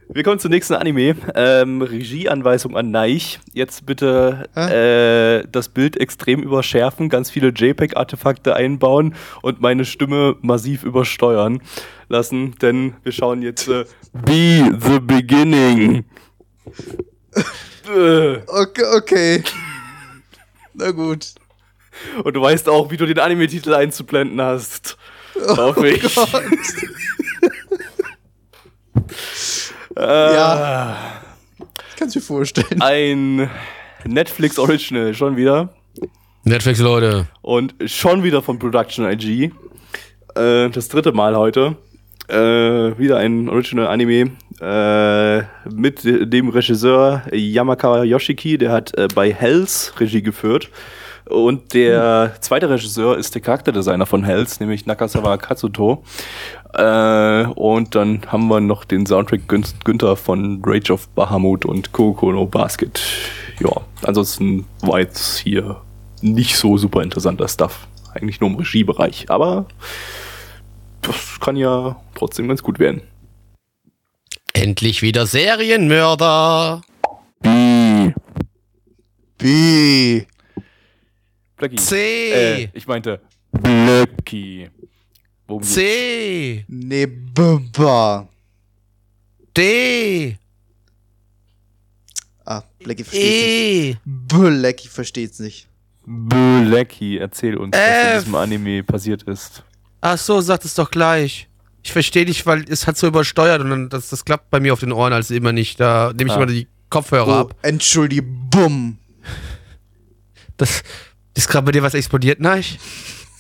Wir 0.10 0.24
kommen 0.24 0.40
zum 0.40 0.52
nächsten 0.52 0.74
Anime. 0.74 1.16
Ähm, 1.36 1.82
Regieanweisung 1.82 2.76
an 2.78 2.92
Neich. 2.92 3.40
Jetzt 3.54 3.86
bitte 3.86 4.50
äh, 4.56 5.48
das 5.52 5.70
Bild 5.70 5.98
extrem 5.98 6.42
überschärfen, 6.42 7.10
ganz 7.10 7.30
viele 7.30 7.50
JPEG-Artefakte 7.50 8.56
einbauen 8.56 9.16
und 9.42 9.62
meine 9.62 9.86
Stimme 9.86 10.36
massiv 10.42 10.84
übersteuern 10.84 11.62
lassen, 12.08 12.56
denn 12.62 12.96
wir 13.04 13.12
schauen 13.12 13.42
jetzt 13.42 13.68
äh, 13.68 13.86
Be 14.14 14.72
the 14.82 15.00
Beginning. 15.00 16.06
Äh, 17.88 18.42
Okay, 18.48 18.84
okay. 18.98 19.44
Na 20.74 20.92
gut. 20.92 21.36
Und 22.24 22.36
du 22.36 22.42
weißt 22.42 22.70
auch, 22.70 22.92
wie 22.92 22.98
du 22.98 23.06
den 23.06 23.20
Anime-Titel 23.20 23.74
einzublenden 23.74 24.42
hast. 24.42 24.98
Hoffe 25.36 25.90
ich. 25.90 26.04
Ja. 30.00 30.96
Ich 31.90 31.96
kann 31.96 32.08
es 32.10 32.16
mir 32.16 32.22
vorstellen. 32.22 32.82
Ein 32.82 33.50
Netflix 34.06 34.60
Original 34.60 35.16
schon 35.16 35.36
wieder. 35.38 35.74
Netflix, 36.44 36.80
Leute. 36.80 37.28
Und 37.42 37.74
schon 37.86 38.24
wieder 38.24 38.42
von 38.42 38.60
Production 38.60 39.10
IG. 39.10 39.52
Äh, 40.36 40.70
das 40.70 40.88
dritte 40.90 41.12
Mal 41.12 41.36
heute. 41.36 41.76
Äh, 42.30 42.98
wieder 42.98 43.18
ein 43.18 43.50
Original 43.50 43.88
Anime 43.88 44.32
äh, 44.60 45.44
mit 45.74 46.04
dem 46.04 46.50
Regisseur 46.50 47.24
Yamaka 47.32 48.04
Yoshiki, 48.04 48.58
der 48.58 48.72
hat 48.72 48.98
äh, 48.98 49.08
bei 49.14 49.34
Hells 49.34 49.94
Regie 49.98 50.22
geführt. 50.22 50.70
Und 51.30 51.74
der 51.74 52.36
zweite 52.40 52.70
Regisseur 52.70 53.18
ist 53.18 53.36
der 53.36 53.42
Charakterdesigner 53.42 54.06
von 54.06 54.24
Hells, 54.24 54.60
nämlich 54.60 54.86
Nakasawa 54.86 55.38
Katsuto. 55.38 56.04
Äh, 56.74 57.46
und 57.48 57.96
dann 57.96 58.22
haben 58.28 58.48
wir 58.48 58.62
noch 58.62 58.86
den 58.86 59.06
Soundtrack 59.06 59.48
Gün 59.48 59.66
Günther 59.84 60.16
von 60.16 60.62
Rage 60.66 60.94
of 60.94 61.10
Bahamut 61.10 61.66
und 61.66 61.92
Kokoro 61.92 62.32
no 62.32 62.46
Basket. 62.46 63.02
Ja, 63.60 63.72
ansonsten 64.04 64.66
war 64.82 65.00
jetzt 65.00 65.40
hier 65.40 65.82
nicht 66.22 66.56
so 66.56 66.78
super 66.78 67.02
interessanter 67.02 67.48
Stuff. 67.48 67.88
Eigentlich 68.14 68.40
nur 68.40 68.50
im 68.50 68.56
Regiebereich. 68.56 69.30
Aber 69.30 69.66
das 71.02 71.40
kann 71.40 71.56
ja 71.56 71.98
trotzdem 72.16 72.48
ganz 72.48 72.64
gut 72.64 72.80
werden. 72.80 73.02
Endlich 74.54 75.02
wieder 75.02 75.26
Serienmörder. 75.26 76.82
B. 79.38 80.24
Blackie. 81.58 81.76
C. 81.78 82.32
Äh, 82.64 82.70
ich 82.74 82.88
meinte 82.88 83.20
Blackie. 83.52 84.70
Worum 85.48 85.62
geht's? 85.62 85.74
C. 85.74 86.66
Ne, 86.68 87.08
Bumba. 87.08 88.28
D. 89.56 90.38
Ah, 92.46 92.64
Blackie 92.80 93.04
versteht's 93.04 93.26
nicht. 93.26 93.96
E. 93.96 93.98
Blackie 94.06 94.88
versteht's 94.88 95.40
nicht. 95.40 95.68
Blackie, 96.06 97.18
erzähl 97.18 97.58
uns, 97.58 97.74
was 97.76 97.82
in 97.82 97.94
F. 98.18 98.20
diesem 98.24 98.36
Anime 98.36 98.84
passiert 98.84 99.24
ist. 99.24 99.64
Ach 100.00 100.18
so, 100.18 100.40
sagt 100.40 100.64
es 100.64 100.74
doch 100.76 100.90
gleich. 100.90 101.50
Ich 101.84 101.92
verstehe 101.92 102.24
dich, 102.26 102.46
weil 102.46 102.64
es 102.70 102.88
hat 102.88 102.98
so 102.98 103.08
übersteuert 103.08 103.62
und 103.62 103.70
dann, 103.70 103.90
das, 103.90 104.10
das 104.10 104.24
klappt 104.24 104.50
bei 104.50 104.60
mir 104.60 104.72
auf 104.74 104.80
den 104.80 104.92
Ohren 104.94 105.12
als 105.12 105.32
immer 105.32 105.52
nicht. 105.52 105.80
Da 105.80 106.14
nehme 106.16 106.30
ich 106.30 106.36
Ah. 106.36 106.40
mal 106.40 106.46
die 106.46 106.68
Kopfhörer 106.90 107.28
Oh, 107.28 107.40
ab. 107.48 107.56
Entschuldigung. 107.62 108.98
Das 110.56 110.82
ist 111.38 111.48
gerade 111.48 111.66
bei 111.66 111.72
dir 111.72 111.84
was 111.84 111.94
explodiert, 111.94 112.40
nein? 112.40 112.64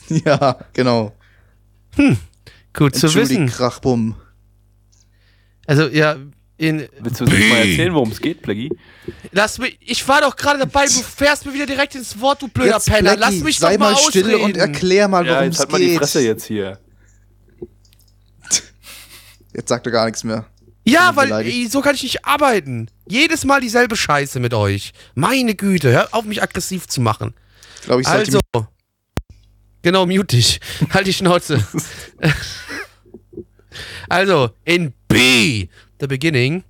Ja, 0.09 0.57
genau. 0.71 1.13
Gut 2.73 2.95
zu 2.95 3.13
wissen. 3.13 3.47
Krachbum. 3.47 4.15
Also 5.65 5.87
ja, 5.89 6.15
in 6.55 6.87
Willst 7.01 7.19
du 7.19 7.25
uns 7.25 7.33
mal 7.33 7.57
erzählen, 7.57 7.93
worum 7.93 8.11
es 8.11 8.21
geht, 8.21 8.41
Plaggy? 8.41 8.71
Lass 9.31 9.57
mich, 9.57 9.77
ich 9.81 10.07
war 10.07 10.21
doch 10.21 10.35
gerade 10.37 10.59
dabei, 10.59 10.85
du 10.85 10.93
fährst 11.03 11.45
mir 11.45 11.53
wieder 11.53 11.65
direkt 11.65 11.93
ins 11.95 12.19
Wort, 12.21 12.41
du 12.41 12.47
blöder 12.47 12.75
Jetzt, 12.75 12.87
Penner. 12.87 13.17
Blackie, 13.17 13.35
Lass 13.35 13.43
mich 13.43 13.59
sei 13.59 13.73
doch 13.73 13.79
mal, 13.79 13.91
mal 13.91 13.99
still 13.99 14.23
ausreden. 14.27 14.43
und 14.45 14.55
erklär 14.57 15.07
mal, 15.09 15.25
Ja, 15.25 15.33
worum 15.33 15.43
jetzt 15.43 15.53
es 15.55 15.59
halt 15.59 15.71
mal 15.73 15.77
die 15.79 15.85
geht. 15.87 15.97
Fresse 15.97 16.21
jetzt 16.21 16.45
hier. 16.45 16.79
Jetzt 19.53 19.69
sagt 19.69 19.85
er 19.87 19.91
gar 19.91 20.05
nichts 20.05 20.23
mehr. 20.23 20.45
Ja, 20.85 21.15
weil 21.17 21.31
ey, 21.31 21.67
so 21.67 21.81
kann 21.81 21.95
ich 21.95 22.03
nicht 22.03 22.23
arbeiten. 22.25 22.89
Jedes 23.07 23.43
Mal 23.43 23.59
dieselbe 23.59 23.97
Scheiße 23.97 24.39
mit 24.39 24.53
euch. 24.53 24.93
Meine 25.15 25.53
Güte, 25.53 25.91
hör 25.91 26.07
auf 26.13 26.23
mich 26.23 26.41
aggressiv 26.41 26.87
zu 26.87 27.01
machen. 27.01 27.33
Glaube, 27.87 28.01
ich 28.01 28.07
sollte 28.07 28.39
Also, 28.53 28.67
genau, 29.81 30.05
mute 30.05 30.35
dich. 30.35 30.59
halt 30.89 31.07
die 31.07 31.13
Schnauze. 31.13 31.65
also, 34.09 34.49
in 34.65 34.93
B, 35.07 35.69
The 36.01 36.07
Beginning, 36.07 36.63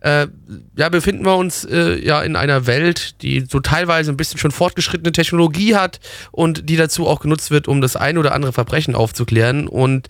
äh, 0.00 0.26
ja, 0.74 0.88
befinden 0.88 1.26
wir 1.26 1.36
uns 1.36 1.66
äh, 1.66 2.02
ja 2.02 2.22
in 2.22 2.34
einer 2.34 2.66
Welt, 2.66 3.20
die 3.20 3.44
so 3.46 3.60
teilweise 3.60 4.10
ein 4.10 4.16
bisschen 4.16 4.38
schon 4.38 4.52
fortgeschrittene 4.52 5.12
Technologie 5.12 5.74
hat 5.74 6.00
und 6.32 6.70
die 6.70 6.76
dazu 6.76 7.06
auch 7.06 7.20
genutzt 7.20 7.50
wird, 7.50 7.68
um 7.68 7.82
das 7.82 7.94
ein 7.94 8.16
oder 8.16 8.32
andere 8.32 8.54
Verbrechen 8.54 8.94
aufzuklären. 8.94 9.68
Und 9.68 10.08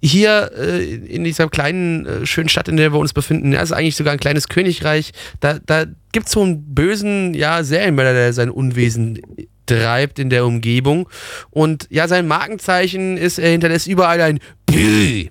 hier 0.00 0.52
äh, 0.56 0.84
in 0.84 1.24
dieser 1.24 1.48
kleinen, 1.48 2.06
äh, 2.06 2.26
schönen 2.26 2.48
Stadt, 2.48 2.68
in 2.68 2.76
der 2.76 2.92
wir 2.92 3.00
uns 3.00 3.12
befinden, 3.12 3.52
ja, 3.52 3.60
ist 3.60 3.72
eigentlich 3.72 3.96
sogar 3.96 4.12
ein 4.12 4.20
kleines 4.20 4.48
Königreich. 4.48 5.10
Da, 5.40 5.58
da 5.58 5.86
gibt 6.12 6.26
es 6.26 6.32
so 6.32 6.42
einen 6.42 6.74
bösen, 6.74 7.34
ja, 7.34 7.64
Serienmörder, 7.64 8.12
der 8.12 8.32
sein 8.32 8.50
Unwesen 8.50 9.20
treibt 9.70 10.18
in 10.18 10.30
der 10.30 10.44
Umgebung. 10.44 11.08
Und 11.50 11.86
ja, 11.90 12.08
sein 12.08 12.26
Markenzeichen 12.26 13.16
ist, 13.16 13.38
er 13.38 13.50
hinterlässt 13.50 13.86
überall 13.86 14.20
ein 14.20 14.40
B. 14.66 15.28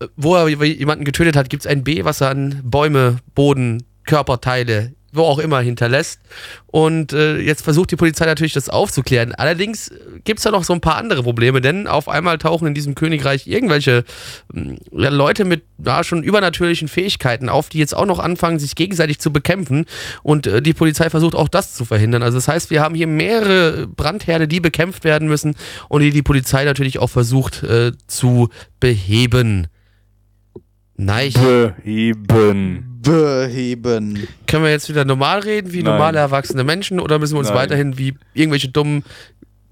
Äh, 0.00 0.06
Wo 0.16 0.36
er 0.36 0.48
jemanden 0.48 1.04
getötet 1.04 1.36
hat, 1.36 1.50
gibt 1.50 1.64
es 1.64 1.66
ein 1.66 1.84
B, 1.84 2.04
was 2.04 2.20
er 2.20 2.30
an 2.30 2.60
Bäume, 2.64 3.18
Boden, 3.34 3.84
Körperteile, 4.04 4.94
wo 5.12 5.22
auch 5.22 5.38
immer 5.38 5.60
hinterlässt. 5.60 6.20
Und 6.66 7.12
äh, 7.12 7.38
jetzt 7.38 7.62
versucht 7.62 7.90
die 7.90 7.96
Polizei 7.96 8.26
natürlich, 8.26 8.52
das 8.52 8.68
aufzuklären. 8.68 9.34
Allerdings 9.34 9.90
gibt 10.24 10.38
es 10.38 10.44
da 10.44 10.50
noch 10.50 10.64
so 10.64 10.74
ein 10.74 10.80
paar 10.80 10.96
andere 10.96 11.22
Probleme, 11.22 11.60
denn 11.60 11.86
auf 11.86 12.08
einmal 12.08 12.38
tauchen 12.38 12.68
in 12.68 12.74
diesem 12.74 12.94
Königreich 12.94 13.46
irgendwelche 13.46 14.04
ja, 14.92 15.08
Leute 15.08 15.44
mit 15.44 15.62
ja, 15.84 16.04
schon 16.04 16.22
übernatürlichen 16.22 16.88
Fähigkeiten 16.88 17.48
auf, 17.48 17.68
die 17.68 17.78
jetzt 17.78 17.96
auch 17.96 18.06
noch 18.06 18.18
anfangen, 18.18 18.58
sich 18.58 18.74
gegenseitig 18.74 19.18
zu 19.18 19.32
bekämpfen. 19.32 19.86
Und 20.22 20.46
äh, 20.46 20.60
die 20.60 20.74
Polizei 20.74 21.08
versucht 21.08 21.34
auch 21.34 21.48
das 21.48 21.74
zu 21.74 21.84
verhindern. 21.84 22.22
Also 22.22 22.36
das 22.36 22.48
heißt, 22.48 22.70
wir 22.70 22.82
haben 22.82 22.94
hier 22.94 23.06
mehrere 23.06 23.86
Brandherde, 23.86 24.46
die 24.46 24.60
bekämpft 24.60 25.04
werden 25.04 25.28
müssen 25.28 25.54
und 25.88 26.02
die 26.02 26.10
die 26.10 26.22
Polizei 26.22 26.64
natürlich 26.64 26.98
auch 26.98 27.10
versucht 27.10 27.62
äh, 27.62 27.92
zu 28.06 28.50
beheben. 28.80 29.68
Nein, 30.96 31.32
Beheben. 31.32 32.87
Beheben. 33.08 34.28
können 34.46 34.64
wir 34.64 34.70
jetzt 34.70 34.88
wieder 34.88 35.04
normal 35.04 35.40
reden, 35.40 35.72
wie 35.72 35.82
Nein. 35.82 35.92
normale 35.94 36.18
erwachsene 36.18 36.64
Menschen, 36.64 37.00
oder 37.00 37.18
müssen 37.18 37.34
wir 37.34 37.40
uns 37.40 37.48
Nein. 37.48 37.58
weiterhin 37.58 37.98
wie 37.98 38.14
irgendwelche 38.34 38.68
dummen 38.68 39.04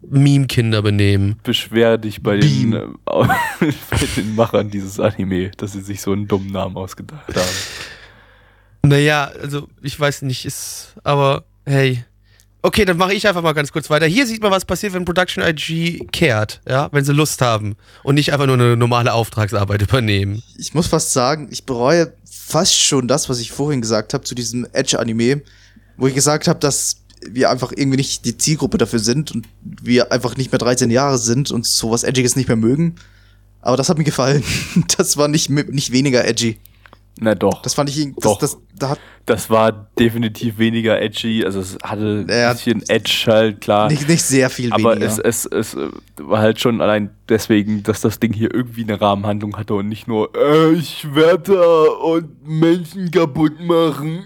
Meme-Kinder 0.08 0.82
benehmen? 0.82 1.38
Beschwer 1.42 1.98
dich 1.98 2.22
bei 2.22 2.38
den, 2.38 2.72
äh, 2.72 2.86
bei 3.10 3.98
den 4.16 4.34
Machern 4.34 4.70
dieses 4.70 5.00
Anime, 5.00 5.50
dass 5.56 5.72
sie 5.72 5.80
sich 5.80 6.00
so 6.00 6.12
einen 6.12 6.28
dummen 6.28 6.50
Namen 6.50 6.76
ausgedacht 6.76 7.34
haben. 7.34 7.46
Naja, 8.82 9.30
also 9.42 9.68
ich 9.82 9.98
weiß 9.98 10.22
nicht, 10.22 10.44
ist, 10.44 10.94
aber 11.02 11.44
hey. 11.64 12.04
Okay, 12.66 12.84
dann 12.84 12.96
mache 12.96 13.14
ich 13.14 13.28
einfach 13.28 13.42
mal 13.42 13.52
ganz 13.52 13.70
kurz 13.70 13.90
weiter. 13.90 14.06
Hier 14.06 14.26
sieht 14.26 14.42
man, 14.42 14.50
was 14.50 14.64
passiert, 14.64 14.92
wenn 14.92 15.04
Production 15.04 15.44
IG 15.44 16.04
kehrt, 16.10 16.60
ja, 16.68 16.88
wenn 16.90 17.04
sie 17.04 17.12
Lust 17.12 17.40
haben 17.40 17.76
und 18.02 18.16
nicht 18.16 18.32
einfach 18.32 18.46
nur 18.46 18.56
eine 18.56 18.76
normale 18.76 19.12
Auftragsarbeit 19.12 19.82
übernehmen. 19.82 20.42
Ich 20.58 20.74
muss 20.74 20.88
fast 20.88 21.12
sagen, 21.12 21.46
ich 21.52 21.62
bereue 21.62 22.12
fast 22.28 22.74
schon 22.74 23.06
das, 23.06 23.28
was 23.28 23.38
ich 23.38 23.52
vorhin 23.52 23.82
gesagt 23.82 24.14
habe 24.14 24.24
zu 24.24 24.34
diesem 24.34 24.66
Edge-Anime, 24.72 25.42
wo 25.96 26.08
ich 26.08 26.14
gesagt 26.16 26.48
habe, 26.48 26.58
dass 26.58 26.96
wir 27.24 27.50
einfach 27.50 27.70
irgendwie 27.70 27.98
nicht 27.98 28.24
die 28.24 28.36
Zielgruppe 28.36 28.78
dafür 28.78 28.98
sind 28.98 29.30
und 29.30 29.46
wir 29.62 30.10
einfach 30.10 30.36
nicht 30.36 30.50
mehr 30.50 30.58
13 30.58 30.90
Jahre 30.90 31.18
sind 31.18 31.52
und 31.52 31.66
sowas 31.66 32.02
Edgiges 32.02 32.34
nicht 32.34 32.48
mehr 32.48 32.56
mögen. 32.56 32.96
Aber 33.60 33.76
das 33.76 33.88
hat 33.88 33.96
mir 33.96 34.02
gefallen. 34.02 34.42
Das 34.96 35.16
war 35.16 35.28
nicht, 35.28 35.50
nicht 35.50 35.92
weniger 35.92 36.26
edgy. 36.26 36.58
Na 37.18 37.34
doch. 37.34 37.62
Das 37.62 37.72
fand 37.74 37.88
ich, 37.88 38.12
das, 38.14 38.22
Doch. 38.22 38.38
das, 38.38 38.58
da 38.78 38.90
hat 38.90 38.98
Das 39.24 39.48
war 39.48 39.88
definitiv 39.98 40.58
weniger 40.58 41.00
edgy. 41.00 41.44
Also 41.46 41.60
es 41.60 41.78
hatte 41.82 42.26
Ja. 42.28 42.50
ein 42.50 42.56
bisschen 42.56 42.82
Edge 42.88 43.24
halt, 43.26 43.60
klar. 43.62 43.88
nicht, 43.90 44.06
nicht 44.06 44.22
sehr 44.22 44.50
viel 44.50 44.70
aber 44.70 44.96
weniger. 44.96 45.06
es, 45.06 45.18
es, 45.18 45.46
es 45.46 45.74
äh, 45.74 45.88
war 46.18 46.40
halt 46.40 46.60
schon 46.60 46.82
allein 46.82 47.10
deswegen, 47.30 47.82
dass 47.82 48.02
das 48.02 48.20
Ding 48.20 48.34
hier 48.34 48.52
irgendwie 48.54 48.82
eine 48.82 49.00
Rahmenhandlung 49.00 49.56
hatte 49.56 49.72
und 49.74 49.88
nicht 49.88 50.06
nur 50.06 50.34
äh, 50.36 50.80
Schwerter 50.82 52.02
und 52.02 52.46
Menschen 52.46 53.10
kaputt 53.10 53.60
machen. 53.60 54.20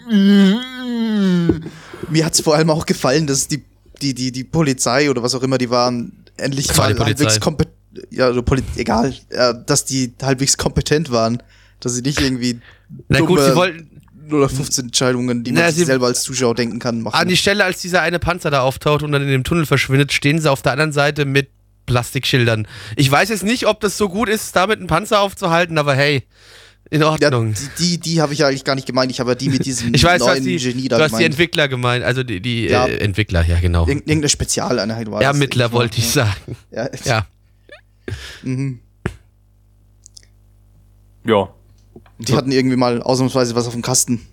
Mir 2.09 2.25
hat's 2.27 2.41
vor 2.41 2.57
allem 2.57 2.71
auch 2.71 2.87
gefallen, 2.87 3.27
dass 3.29 3.47
die, 3.47 3.63
die, 4.03 4.15
die, 4.15 4.33
die 4.33 4.45
Polizei 4.45 5.11
oder 5.11 5.23
was 5.23 5.35
auch 5.37 5.43
immer 5.43 5.59
die 5.59 5.71
waren, 5.71 6.25
endlich 6.37 6.67
Das 6.67 6.79
war 6.79 6.93
mal 6.93 7.07
halbwegs 7.07 7.39
kompetent, 7.39 7.77
ja, 8.11 8.33
Poli 8.43 8.63
egal, 8.77 9.15
äh, 9.31 9.55
dass 9.67 9.85
die 9.85 10.13
halbwegs 10.23 10.57
kompetent 10.57 11.11
waren, 11.13 11.41
dass 11.81 11.95
sie 11.95 12.03
nicht 12.03 12.21
irgendwie 12.21 12.61
Na 13.09 13.21
gut, 13.21 13.41
sie 13.41 13.55
wollten, 13.55 14.01
oder 14.31 14.49
15 14.49 14.87
Entscheidungen, 14.87 15.43
die 15.45 15.53
man 15.53 15.63
Na, 15.63 15.69
sich 15.71 15.81
sie- 15.81 15.85
selber 15.87 16.07
als 16.07 16.23
Zuschauer 16.23 16.55
denken 16.55 16.79
kann, 16.79 17.03
machen. 17.03 17.17
an 17.19 17.29
die 17.29 17.37
Stelle, 17.37 17.65
als 17.65 17.81
dieser 17.83 18.03
eine 18.03 18.19
Panzer 18.19 18.51
da 18.51 18.61
auftaucht 18.63 19.03
und 19.03 19.13
dann 19.13 19.23
in 19.23 19.29
dem 19.29 19.45
Tunnel 19.45 19.67
verschwindet, 19.67 20.13
stehen 20.13 20.39
sie 20.41 20.51
auf 20.51 20.63
der 20.63 20.73
anderen 20.73 20.93
Seite 20.93 21.25
mit 21.25 21.49
Plastikschildern. 21.87 22.69
Ich 22.97 23.11
weiß 23.11 23.31
jetzt 23.31 23.43
nicht, 23.43 23.67
ob 23.67 23.81
das 23.81 23.97
so 23.99 24.09
gut 24.09 24.29
ist, 24.29 24.55
damit 24.55 24.79
einen 24.79 24.87
Panzer 24.87 25.21
aufzuhalten, 25.21 25.77
aber 25.79 25.95
hey, 25.95 26.23
in 26.91 27.01
ja, 27.03 27.09
Ordnung. 27.09 27.55
die, 27.79 27.99
die, 27.99 27.99
die 27.99 28.21
habe 28.21 28.33
ich 28.33 28.41
ja 28.41 28.47
eigentlich 28.49 28.65
gar 28.65 28.75
nicht 28.77 28.87
gemeint, 28.87 29.11
ich 29.11 29.19
habe 29.21 29.31
ja 29.33 29.35
die 29.35 29.49
mit 29.49 29.65
diesem 29.65 29.93
ich 29.95 30.03
weiß, 30.05 30.21
du 30.21 30.27
hast 30.29 30.35
neuen 30.35 30.45
die, 30.45 30.57
Genie 30.59 30.83
du 30.85 30.89
da 30.91 30.97
hast 30.99 31.07
die 31.07 31.11
gemeint. 31.17 31.25
Entwickler 31.27 31.69
gemeint, 31.69 32.05
also 32.05 32.23
die, 32.23 32.41
die 32.41 32.67
Ja. 32.67 32.87
äh, 32.87 32.97
Entwickler, 32.99 33.45
ja 33.45 33.59
genau. 33.61 33.87
Irgend- 33.87 34.07
Irgendeine 34.09 34.29
Spezialeinheit 34.29 35.11
war 35.11 35.21
das. 35.21 35.27
Ermittler 35.35 35.73
wollte 35.73 35.99
ich 35.99 36.09
sagen. 36.09 36.57
Ja, 36.71 36.89
Ja. 37.05 37.27
Mhm. 38.43 38.81
Ja. 41.25 41.49
Die 42.21 42.35
hatten 42.35 42.53
irgendwie 42.53 42.77
mal 42.77 43.03
ausnahmsweise 43.03 43.55
was 43.55 43.67
auf 43.67 43.73
dem 43.73 43.83
Kasten. 43.83 44.27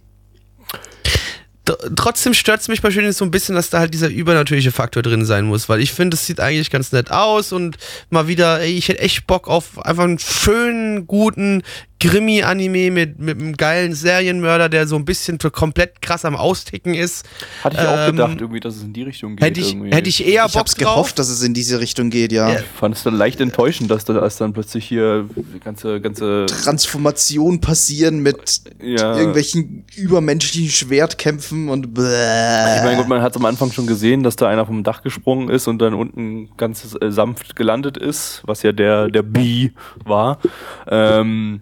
Trotzdem 1.96 2.34
stört 2.34 2.62
es 2.62 2.70
mich 2.70 2.82
bei 2.82 2.92
Schönen 2.92 3.12
so 3.12 3.26
ein 3.26 3.32
bisschen, 3.32 3.56
dass 3.56 3.70
da 3.70 3.80
halt 3.80 3.94
dieser 3.94 4.08
übernatürliche 4.08 4.72
Faktor 4.72 5.04
drin 5.04 5.26
sein 5.26 5.46
muss, 5.46 5.68
weil 5.68 5.82
ich 5.82 5.92
finde, 5.92 6.16
es 6.16 6.26
sieht 6.26 6.40
eigentlich 6.40 6.70
ganz 6.70 6.94
nett 6.94 7.12
aus 7.12 7.52
und 7.52 7.76
mal 8.10 8.28
wieder, 8.28 8.62
ey, 8.62 8.72
ich 8.72 8.88
hätte 8.88 9.02
echt 9.02 9.28
Bock 9.28 9.50
auf 9.50 9.86
einfach 9.86 10.06
einen 10.06 10.20
schönen, 10.20 11.08
guten 11.08 11.64
Krimi-Anime 12.00 12.92
mit, 12.92 13.20
mit 13.20 13.40
einem 13.40 13.58
geilen 13.58 13.94
Serienmörder, 13.94 14.70
der 14.70 14.88
so 14.88 14.96
ein 14.96 15.06
bisschen 15.06 15.38
komplett 15.40 16.02
krass 16.02 16.26
am 16.26 16.36
Austicken 16.36 16.94
ist. 16.94 17.26
Hatte 17.64 17.78
ich 17.78 17.88
auch 17.88 17.98
Ähm, 18.08 18.12
gedacht, 18.16 18.42
irgendwie, 18.42 18.60
dass 18.60 18.76
es 18.76 18.84
in 18.84 18.94
die 18.94 19.04
Richtung 19.04 19.36
geht. 19.36 19.46
Hätte 19.46 19.60
ich, 19.60 19.74
irgendwie. 19.74 19.96
hätte 19.96 20.10
ich 20.10 20.26
eher 20.28 20.46
Ich 20.46 20.54
Bock 20.54 20.60
hab's 20.62 20.76
drauf. 20.76 20.94
gehofft, 20.96 21.20
dass 21.20 21.30
es 21.30 21.42
in 21.44 21.54
diese 21.54 21.80
Richtung 21.80 22.10
geht, 22.10 22.32
ja. 22.32 22.50
Ja. 22.54 22.60
Ich 22.60 22.66
fand 22.66 22.96
es 22.96 23.04
dann 23.04 23.16
leicht 23.16 23.42
enttäuschend, 23.42 23.90
dass 23.92 24.06
da 24.06 24.18
als 24.20 24.38
dann 24.38 24.54
plötzlich 24.54 24.86
hier 24.86 25.28
die 25.36 25.60
ganze, 25.60 26.00
ganze 26.02 26.46
Transformation 26.48 27.62
passieren 27.62 28.20
mit 28.20 28.62
Ja. 28.82 29.18
irgendwelchen 29.18 29.86
übermenschlichen 29.96 30.70
Schwertkämpfen 30.70 31.70
und 31.70 31.94
bläh. 31.94 32.76
Ich 32.78 32.84
meine, 32.84 32.98
gut, 32.98 33.08
man 33.08 33.22
hat 33.22 33.36
am 33.36 33.46
Anfang 33.46 33.72
schon 33.72 33.88
gesehen, 33.88 34.24
dass 34.24 34.36
da 34.36 34.48
einer 34.48 34.66
vom 34.66 34.84
Dach 34.84 35.02
gesprungen 35.02 35.50
ist 35.50 35.68
und 35.68 35.80
dann 35.80 35.94
unten 35.94 36.50
ganz 36.58 36.96
äh, 37.02 37.10
sanft 37.12 37.56
gelandet 37.56 37.98
ist, 37.98 38.42
was 38.46 38.62
ja 38.64 38.72
der, 38.72 39.10
der 39.10 39.24
B 39.24 39.72
war. 40.06 40.40
Ähm, 40.88 41.62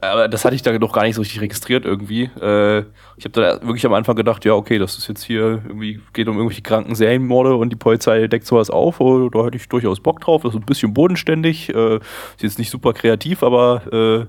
aber 0.00 0.28
das 0.28 0.44
hatte 0.44 0.54
ich 0.54 0.62
da 0.62 0.76
doch 0.78 0.92
gar 0.92 1.02
nicht 1.02 1.14
so 1.14 1.20
richtig 1.20 1.40
registriert 1.42 1.84
irgendwie. 1.84 2.24
Äh, 2.40 2.84
ich 3.16 3.24
habe 3.24 3.32
da 3.32 3.62
wirklich 3.62 3.84
am 3.84 3.92
Anfang 3.92 4.16
gedacht, 4.16 4.44
ja, 4.44 4.54
okay, 4.54 4.78
das 4.78 4.96
ist 4.96 5.08
jetzt 5.08 5.22
hier 5.22 5.62
irgendwie, 5.66 6.00
geht 6.14 6.26
um 6.26 6.36
irgendwelche 6.36 6.62
kranken 6.62 6.94
Serienmorde 6.94 7.54
und 7.54 7.70
die 7.70 7.76
Polizei 7.76 8.26
deckt 8.26 8.46
sowas 8.46 8.70
auf. 8.70 9.00
Oh, 9.00 9.28
da 9.28 9.44
hätte 9.44 9.56
ich 9.56 9.68
durchaus 9.68 10.00
Bock 10.00 10.20
drauf. 10.20 10.42
Das 10.42 10.54
ist 10.54 10.60
ein 10.60 10.64
bisschen 10.64 10.94
bodenständig. 10.94 11.74
Äh, 11.74 11.96
ist 11.96 12.42
jetzt 12.42 12.58
nicht 12.58 12.70
super 12.70 12.94
kreativ, 12.94 13.42
aber 13.42 13.82
äh, 13.92 14.26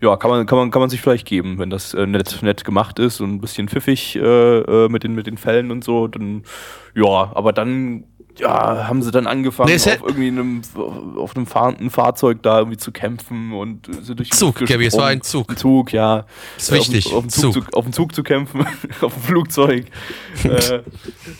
ja, 0.00 0.16
kann 0.16 0.30
man, 0.30 0.46
kann 0.46 0.58
man, 0.58 0.70
kann 0.70 0.80
man 0.80 0.90
sich 0.90 1.00
vielleicht 1.00 1.26
geben, 1.26 1.58
wenn 1.58 1.70
das 1.70 1.94
äh, 1.94 2.06
nett, 2.06 2.42
nett 2.42 2.64
gemacht 2.64 2.98
ist 2.98 3.20
und 3.20 3.34
ein 3.34 3.40
bisschen 3.40 3.68
pfiffig 3.68 4.16
äh, 4.16 4.20
äh, 4.20 4.88
mit, 4.88 5.02
den, 5.02 5.14
mit 5.14 5.26
den 5.26 5.38
Fällen 5.38 5.70
und 5.72 5.82
so. 5.82 6.06
Dann, 6.06 6.44
ja, 6.94 7.32
aber 7.34 7.52
dann 7.52 8.04
ja, 8.38 8.88
haben 8.88 9.02
sie 9.02 9.10
dann 9.10 9.26
angefangen, 9.26 9.70
Nee, 9.70 9.76
auf 9.76 10.02
irgendwie 10.02 10.28
einem, 10.28 10.62
auf 11.16 11.36
einem 11.36 11.46
fahrenden 11.46 11.90
Fahrzeug 11.90 12.42
da 12.42 12.58
irgendwie 12.58 12.76
zu 12.76 12.92
kämpfen 12.92 13.52
und 13.52 13.86
sind 14.02 14.18
durch 14.18 14.30
die 14.30 14.36
Zug, 14.36 14.64
Gabby, 14.66 14.86
es 14.86 14.96
war 14.96 15.06
ein. 15.06 15.22
Zug. 15.22 15.50
Ein 15.50 15.56
Zug, 15.56 15.92
ja. 15.92 16.26
Ist 16.56 16.72
wichtig, 16.72 17.06
Auf, 17.06 17.14
auf, 17.14 17.22
den 17.24 17.30
Zug, 17.30 17.52
Zug. 17.54 17.64
Zu, 17.64 17.76
auf 17.76 17.84
den 17.84 17.92
Zug 17.92 18.14
zu 18.14 18.22
kämpfen, 18.22 18.66
auf 19.00 19.14
dem 19.14 19.22
Flugzeug. 19.22 19.86
äh, 20.44 20.80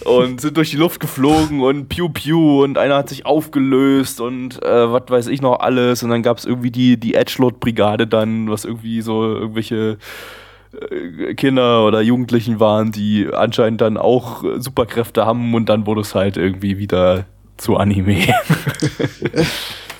und 0.05 0.41
sind 0.41 0.57
durch 0.57 0.71
die 0.71 0.77
Luft 0.77 1.01
geflogen 1.01 1.61
und 1.61 1.89
piu 1.89 2.09
piu 2.09 2.63
und 2.63 2.79
einer 2.79 2.97
hat 2.97 3.09
sich 3.09 3.27
aufgelöst 3.27 4.21
und 4.21 4.63
äh, 4.63 4.93
was 4.93 5.03
weiß 5.09 5.27
ich 5.29 5.43
noch 5.43 5.61
alles. 5.61 6.03
Und 6.03 6.11
dann 6.11 6.23
gab 6.23 6.39
es 6.39 6.45
irgendwie 6.45 6.71
die, 6.71 6.99
die 6.99 7.15
Edgelord-Brigade 7.15 8.07
dann, 8.07 8.49
was 8.51 8.65
irgendwie 8.65 9.03
so 9.03 9.25
irgendwelche 9.25 9.99
Kinder 11.37 11.87
oder 11.87 12.01
Jugendlichen 12.01 12.61
waren, 12.61 12.93
die 12.93 13.29
anscheinend 13.33 13.81
dann 13.81 13.97
auch 13.97 14.45
äh, 14.45 14.61
Superkräfte 14.61 15.25
haben 15.27 15.55
und 15.55 15.69
dann 15.69 15.87
wurde 15.87 16.01
es 16.03 16.15
halt 16.15 16.37
irgendwie 16.37 16.79
wieder 16.79 17.25
zu 17.57 17.77
Anime. 17.77 18.19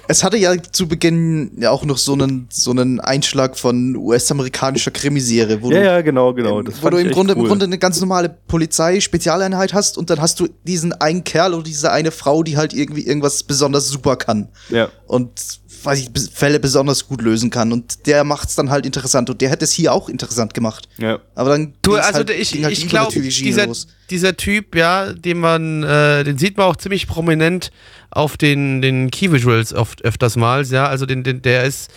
Es 0.07 0.23
hatte 0.23 0.37
ja 0.37 0.53
zu 0.63 0.87
Beginn 0.87 1.53
ja 1.59 1.71
auch 1.71 1.85
noch 1.85 1.97
so 1.97 2.13
einen, 2.13 2.47
so 2.51 2.71
einen 2.73 3.01
Einschlag 3.01 3.57
von 3.59 3.97
US-amerikanischer 3.97 4.91
Krimiserie, 4.91 5.63
wo 5.63 5.71
Ja, 5.71 5.79
du, 5.79 5.85
ja, 5.85 6.01
genau, 6.03 6.35
genau. 6.35 6.59
ähm, 6.59 6.67
Das 6.67 6.83
wo 6.83 6.91
du 6.91 6.99
im 6.99 7.11
Grunde, 7.11 7.33
im 7.33 7.41
cool. 7.41 7.49
Grunde 7.49 7.65
eine 7.65 7.79
ganz 7.79 8.01
normale 8.01 8.29
Polizei-Spezialeinheit 8.49 9.73
hast 9.73 9.97
und 9.97 10.11
dann 10.11 10.21
hast 10.21 10.41
du 10.41 10.49
diesen 10.67 10.93
einen 10.93 11.25
Kerl 11.25 11.55
oder 11.55 11.63
diese 11.63 11.91
eine 11.91 12.11
Frau, 12.11 12.43
die 12.43 12.57
halt 12.57 12.75
irgendwie 12.75 13.07
irgendwas 13.07 13.43
besonders 13.45 13.89
super 13.89 14.17
kann. 14.17 14.49
Ja. 14.69 14.89
Und 15.07 15.61
weiß 15.85 15.99
ich, 16.01 16.11
Fälle 16.33 16.59
besonders 16.61 17.07
gut 17.07 17.21
lösen 17.23 17.51
kann. 17.51 17.73
Und 17.73 18.07
der 18.07 18.25
macht's 18.25 18.55
dann 18.55 18.71
halt 18.71 18.87
interessant. 18.87 19.29
Und 19.31 19.41
der 19.41 19.51
hätte 19.51 19.65
es 19.65 19.73
hier 19.73 19.93
auch 19.93 20.09
interessant 20.09 20.55
gemacht. 20.55 20.89
Ja. 20.99 21.19
Aber 21.35 21.51
dann 21.51 21.75
Du, 21.83 21.95
also 21.97 22.15
halt, 22.19 22.31
ich, 22.31 22.53
ging 22.53 22.65
halt 22.65 22.73
ich 22.73 22.81
die 22.83 22.89
glaube, 22.89 23.13
Schiene 23.13 23.31
dieser, 23.31 23.67
los. 23.67 23.87
dieser 24.11 24.37
Typ, 24.37 24.75
ja, 24.75 25.13
den 25.13 25.39
man, 25.41 25.83
äh, 25.83 26.25
den 26.25 26.39
sieht 26.39 26.57
man 26.57 26.67
auch 26.67 26.77
ziemlich 26.77 27.07
prominent 27.07 27.71
auf 28.11 28.37
den, 28.37 28.81
den 28.81 29.11
Key 29.11 29.31
Visuals 29.33 29.73
oft 29.75 30.05
öfters 30.05 30.37
mal, 30.37 30.65
ja, 30.67 30.87
also 30.87 31.05
den, 31.05 31.25
den, 31.25 31.43
der 31.43 31.65
ist, 31.65 31.91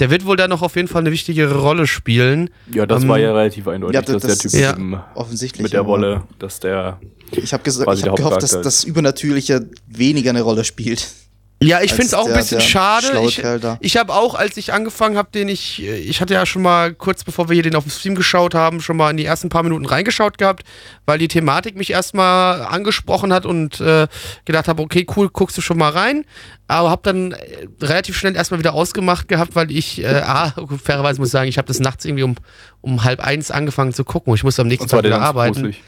der 0.00 0.10
wird 0.10 0.24
wohl 0.24 0.36
da 0.36 0.48
noch 0.48 0.62
auf 0.62 0.76
jeden 0.76 0.88
Fall 0.88 1.02
eine 1.02 1.10
wichtigere 1.12 1.56
Rolle 1.60 1.86
spielen. 1.86 2.50
Ja, 2.72 2.86
das 2.86 3.02
Ähm, 3.02 3.08
war 3.08 3.18
ja 3.18 3.32
relativ 3.32 3.66
eindeutig, 3.68 3.94
ja, 3.94 4.02
dass 4.02 4.22
das- 4.22 4.38
der 4.38 4.50
Typ 4.50 4.60
ja. 4.60 4.72
eben 4.72 5.00
Offensichtlich. 5.14 5.62
mit 5.62 5.72
der 5.72 5.80
aber 5.80 5.88
Wolle, 5.90 6.22
dass 6.38 6.60
der. 6.60 7.00
Ich 7.32 7.52
habe 7.52 7.68
hab 7.70 8.16
gehofft, 8.16 8.42
dass 8.42 8.60
das 8.60 8.84
Übernatürliche 8.84 9.68
weniger 9.88 10.30
eine 10.30 10.42
Rolle 10.42 10.64
spielt. 10.64 11.08
Ja, 11.62 11.80
ich 11.80 11.92
finde 11.92 12.06
es 12.06 12.14
auch 12.14 12.26
ein 12.26 12.34
bisschen 12.34 12.60
schade. 12.60 13.06
Ich, 13.26 13.42
ich 13.80 13.96
habe 13.96 14.12
auch, 14.12 14.34
als 14.34 14.56
ich 14.56 14.72
angefangen 14.72 15.16
habe, 15.16 15.30
den 15.32 15.48
ich, 15.48 15.82
ich 15.82 16.20
hatte 16.20 16.34
ja 16.34 16.44
schon 16.44 16.62
mal 16.62 16.92
kurz 16.92 17.24
bevor 17.24 17.48
wir 17.48 17.54
hier 17.54 17.62
den 17.62 17.74
auf 17.74 17.84
dem 17.84 17.90
Stream 17.90 18.14
geschaut 18.14 18.54
haben, 18.54 18.80
schon 18.80 18.96
mal 18.96 19.10
in 19.10 19.16
die 19.16 19.24
ersten 19.24 19.48
paar 19.48 19.62
Minuten 19.62 19.86
reingeschaut 19.86 20.36
gehabt, 20.36 20.64
weil 21.06 21.18
die 21.18 21.28
Thematik 21.28 21.76
mich 21.76 21.90
erstmal 21.90 22.62
angesprochen 22.62 23.32
hat 23.32 23.46
und 23.46 23.80
äh, 23.80 24.08
gedacht 24.44 24.68
habe, 24.68 24.82
okay, 24.82 25.06
cool, 25.16 25.30
guckst 25.30 25.56
du 25.56 25.62
schon 25.62 25.78
mal 25.78 25.90
rein. 25.90 26.24
Aber 26.66 26.90
habe 26.90 27.02
dann 27.02 27.32
äh, 27.32 27.66
relativ 27.80 28.18
schnell 28.18 28.36
erstmal 28.36 28.60
wieder 28.60 28.74
ausgemacht 28.74 29.28
gehabt, 29.28 29.54
weil 29.54 29.70
ich, 29.70 30.02
äh, 30.02 30.22
ah, 30.24 30.52
fairerweise 30.82 31.20
muss 31.20 31.28
ich 31.28 31.32
sagen, 31.32 31.48
ich 31.48 31.58
habe 31.58 31.68
das 31.68 31.80
nachts 31.80 32.04
irgendwie 32.04 32.24
um, 32.24 32.36
um 32.80 33.04
halb 33.04 33.20
eins 33.20 33.50
angefangen 33.50 33.94
zu 33.94 34.04
gucken. 34.04 34.34
Ich 34.34 34.44
musste 34.44 34.62
am 34.62 34.68
nächsten 34.68 34.88
Tag 34.88 35.02
der 35.02 35.12
wieder 35.12 35.22
arbeiten. 35.22 35.54
gruselig. 35.54 35.82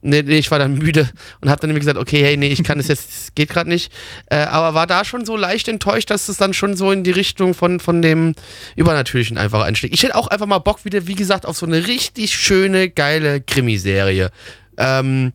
Nee, 0.00 0.22
nee, 0.22 0.38
ich 0.38 0.50
war 0.50 0.58
dann 0.58 0.74
müde 0.78 1.08
und 1.40 1.50
habe 1.50 1.60
dann 1.60 1.70
irgendwie 1.70 1.80
gesagt, 1.80 1.98
okay, 1.98 2.22
hey, 2.22 2.36
nee, 2.36 2.48
ich 2.48 2.62
kann 2.64 2.78
es 2.78 2.88
jetzt, 2.88 3.10
es 3.10 3.34
geht 3.34 3.50
gerade 3.50 3.68
nicht. 3.68 3.92
Äh, 4.26 4.36
aber 4.36 4.74
war 4.74 4.86
da 4.86 5.04
schon 5.04 5.24
so 5.24 5.36
leicht 5.36 5.68
enttäuscht, 5.68 6.10
dass 6.10 6.28
es 6.28 6.36
dann 6.36 6.54
schon 6.54 6.76
so 6.76 6.90
in 6.90 7.04
die 7.04 7.10
Richtung 7.10 7.54
von, 7.54 7.80
von 7.80 8.02
dem 8.02 8.34
Übernatürlichen 8.76 9.38
einfach 9.38 9.62
einschlägt. 9.62 9.94
Ich 9.94 10.02
hätte 10.02 10.16
auch 10.16 10.28
einfach 10.28 10.46
mal 10.46 10.58
Bock 10.58 10.84
wieder, 10.84 11.06
wie 11.06 11.14
gesagt, 11.14 11.46
auf 11.46 11.56
so 11.56 11.66
eine 11.66 11.86
richtig 11.86 12.34
schöne, 12.34 12.90
geile 12.90 13.40
Krimiserie. 13.40 14.30
Ähm, 14.76 15.32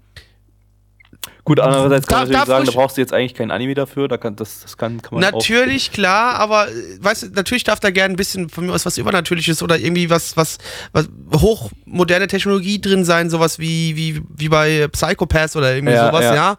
Gut, 1.48 1.62
andererseits 1.62 2.08
kann 2.08 2.18
man 2.18 2.28
natürlich 2.28 2.46
sagen, 2.46 2.66
da 2.66 2.72
brauchst 2.74 2.98
du 2.98 3.02
jetzt 3.02 3.14
eigentlich 3.14 3.34
kein 3.34 3.52
Anime 3.52 3.74
dafür. 3.74 4.10
Da 4.10 4.18
kann, 4.18 4.36
das, 4.36 4.64
das 4.64 4.76
kann, 4.76 5.02
kann 5.02 5.16
man 5.18 5.24
auch. 5.24 5.32
Natürlich, 5.32 5.94
klar, 5.94 6.36
aber 6.36 6.68
äh, 6.68 6.74
weißt 7.00 7.24
du, 7.24 7.28
natürlich 7.28 7.64
darf 7.64 7.80
da 7.80 7.90
gerne 7.90 8.16
ein 8.16 8.18
bisschen 8.18 8.50
von 8.50 8.66
mir 8.66 8.74
aus 8.74 8.86
was 8.86 8.98
Übernatürliches 8.98 9.64
oder 9.64 9.80
irgendwie 9.80 10.10
was, 10.10 10.36
was, 10.36 10.58
was 10.92 11.08
hochmoderne 11.34 12.28
Technologie 12.28 12.82
drin 12.82 13.06
sein, 13.06 13.30
sowas 13.30 13.60
wie, 13.60 13.96
wie, 13.96 14.22
wie 14.28 14.50
bei 14.50 14.90
Psychopaths 14.90 15.56
oder 15.56 15.74
irgendwie 15.74 15.94
Ja, 15.94 16.08
sowas, 16.08 16.26
ja. 16.26 16.36
ja. 16.36 16.58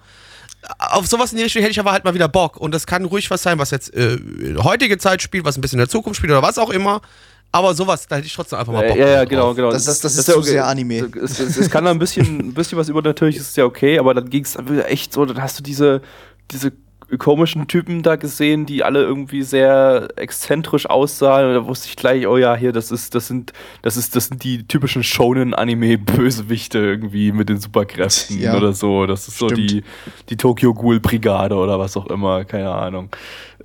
Auf 0.78 1.06
sowas 1.06 1.32
in 1.32 1.36
die 1.36 1.44
Richtung 1.44 1.60
hätte 1.60 1.72
ich 1.72 1.80
aber 1.80 1.92
halt 1.92 2.04
mal 2.04 2.14
wieder 2.14 2.28
Bock. 2.28 2.56
Und 2.56 2.72
das 2.72 2.86
kann 2.86 3.04
ruhig 3.04 3.30
was 3.30 3.42
sein, 3.42 3.58
was 3.58 3.70
jetzt 3.70 3.92
äh, 3.94 4.16
heutige 4.56 4.96
Zeit 4.96 5.20
spielt, 5.20 5.44
was 5.44 5.58
ein 5.58 5.60
bisschen 5.60 5.76
in 5.78 5.84
der 5.84 5.90
Zukunft 5.90 6.16
spielt 6.16 6.32
oder 6.32 6.42
was 6.42 6.56
auch 6.56 6.70
immer. 6.70 7.02
Aber 7.50 7.74
sowas, 7.74 8.06
da 8.06 8.16
hätte 8.16 8.26
ich 8.26 8.34
trotzdem 8.34 8.58
einfach 8.58 8.72
mal 8.72 8.84
Äh, 8.84 8.88
Bock. 8.88 8.98
ja, 8.98 9.06
ja, 9.08 9.16
drauf. 9.20 9.28
genau, 9.30 9.54
genau. 9.54 9.70
Das 9.70 9.86
ist- 9.86 10.04
das 10.04 10.16
ist 10.18 10.28
ja 10.28 10.34
zu 10.34 10.40
okay. 10.40 10.48
sehr 10.50 10.66
Anime. 10.66 11.08
Es, 11.22 11.40
es, 11.40 11.56
es 11.56 11.70
kann 11.70 11.84
da 11.84 11.90
ein 11.90 11.98
bisschen, 11.98 12.38
ein 12.40 12.54
bisschen 12.54 12.76
was 12.78 12.88
übernatürliches, 12.88 13.42
ist 13.48 13.56
ja 13.56 13.64
okay, 13.64 13.98
aber 13.98 14.12
dann 14.14 14.28
ging 14.28 14.44
es 14.44 14.56
echt 14.86 15.12
so, 15.12 15.24
dann 15.24 15.40
hast 15.42 15.58
du 15.58 15.62
diese, 15.62 16.02
diese 16.50 16.72
komischen 17.16 17.66
Typen 17.68 18.02
da 18.02 18.16
gesehen, 18.16 18.66
die 18.66 18.84
alle 18.84 19.00
irgendwie 19.02 19.40
sehr 19.42 20.08
exzentrisch 20.16 20.84
aussahen. 20.84 21.46
Und 21.48 21.54
da 21.54 21.66
wusste 21.66 21.88
ich 21.88 21.96
gleich, 21.96 22.26
oh 22.26 22.36
ja, 22.36 22.54
hier, 22.54 22.70
das 22.72 22.90
ist, 22.90 23.14
das 23.14 23.26
sind, 23.28 23.54
das 23.80 23.96
ist, 23.96 24.14
das 24.14 24.26
sind 24.26 24.44
die 24.44 24.68
typischen 24.68 25.02
Shonen-Anime-Bösewichte 25.02 26.78
irgendwie 26.78 27.32
mit 27.32 27.48
den 27.48 27.60
Superkräften 27.60 28.38
Ja. 28.40 28.56
oder 28.56 28.74
so. 28.74 29.06
Das 29.06 29.26
ist 29.26 29.38
so 29.38 29.48
Stimmt. 29.48 29.70
die, 29.70 29.84
die 30.28 30.36
Tokyo 30.36 30.74
Ghoul 30.74 31.00
Brigade 31.00 31.54
oder 31.54 31.78
was 31.78 31.96
auch 31.96 32.06
immer, 32.08 32.44
keine 32.44 32.70
Ahnung. 32.70 33.08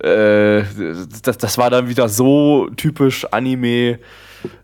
Äh, 0.04 0.64
das, 1.22 1.38
das 1.38 1.56
war 1.56 1.70
dann 1.70 1.88
wieder 1.88 2.10
so 2.10 2.68
typisch 2.76 3.24
Anime, 3.30 3.98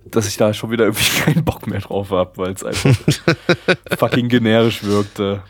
dass 0.04 0.28
ich 0.28 0.36
da 0.36 0.52
schon 0.52 0.70
wieder 0.70 0.84
irgendwie 0.84 1.20
keinen 1.24 1.44
Bock 1.44 1.66
mehr 1.66 1.80
drauf 1.80 2.10
habe, 2.10 2.30
weil 2.36 2.52
es 2.52 2.62
einfach 2.62 2.94
fucking 3.98 4.28
generisch 4.28 4.84
wirkte. 4.84 5.42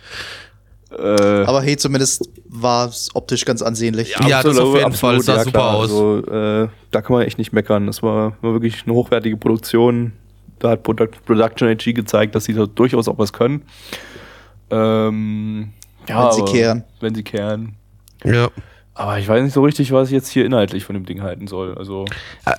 Äh, 0.97 1.45
Aber 1.45 1.63
hey, 1.63 1.77
zumindest 1.77 2.29
war 2.49 2.89
es 2.89 3.11
optisch 3.15 3.45
ganz 3.45 3.63
ansehnlich. 3.63 4.15
Ja, 4.29 4.43
das 4.43 4.59
auf 4.59 4.77
jeden 4.77 4.93
Fall, 4.93 5.17
es 5.17 5.27
sah 5.27 5.43
super 5.43 5.75
aus. 5.75 5.91
Also, 5.91 6.19
äh, 6.27 6.69
da 6.93 7.03
kann 7.03 7.15
man 7.15 7.23
echt 7.23 7.39
nicht 7.39 7.53
meckern. 7.53 7.87
Das 7.87 8.03
war, 8.03 8.37
war 8.43 8.53
wirklich 8.53 8.85
eine 8.85 8.95
hochwertige 8.95 9.37
Produktion. 9.37 10.13
Da 10.61 10.71
hat 10.71 10.83
Produ 10.85 11.07
Production 11.25 11.69
AG 11.69 11.95
gezeigt, 11.95 12.35
dass 12.35 12.45
sie 12.45 12.55
da 12.55 12.67
durchaus 12.67 13.09
auch 13.09 13.19
was 13.19 13.33
können. 13.33 13.63
Ähm, 14.71 15.73
ja, 16.09 16.27
Wenn 16.27 16.33
sie 16.33 16.53
kehren. 16.53 16.85
Wenn 17.01 17.15
sie 17.15 17.23
kehren. 17.25 17.77
Ja. 18.25 18.51
Aber 19.01 19.19
ich 19.19 19.27
weiß 19.27 19.43
nicht 19.43 19.55
so 19.55 19.63
richtig, 19.65 19.93
was 19.93 20.09
ich 20.09 20.13
jetzt 20.13 20.29
hier 20.29 20.45
inhaltlich 20.45 20.85
von 20.85 20.93
dem 20.95 21.07
Ding 21.07 21.23
halten 21.23 21.47
soll. 21.47 21.75
Also, 21.79 22.05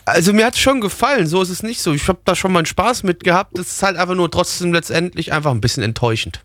Also 0.05 0.33
mir 0.33 0.43
hat 0.47 0.55
es 0.55 0.59
schon 0.59 0.81
gefallen, 0.81 1.27
so 1.27 1.39
ist 1.39 1.49
es 1.49 1.61
nicht 1.61 1.81
so. 1.83 1.93
Ich 1.93 2.07
habe 2.07 2.17
da 2.25 2.33
schon 2.35 2.51
meinen 2.51 2.65
Spaß 2.65 3.03
mit 3.03 3.23
gehabt. 3.23 3.59
Das 3.59 3.67
ist 3.67 3.83
halt 3.83 3.95
einfach 3.95 4.15
nur 4.15 4.31
trotzdem 4.31 4.73
letztendlich 4.73 5.33
einfach 5.33 5.51
ein 5.51 5.61
bisschen 5.61 5.83
enttäuschend. 5.83 6.41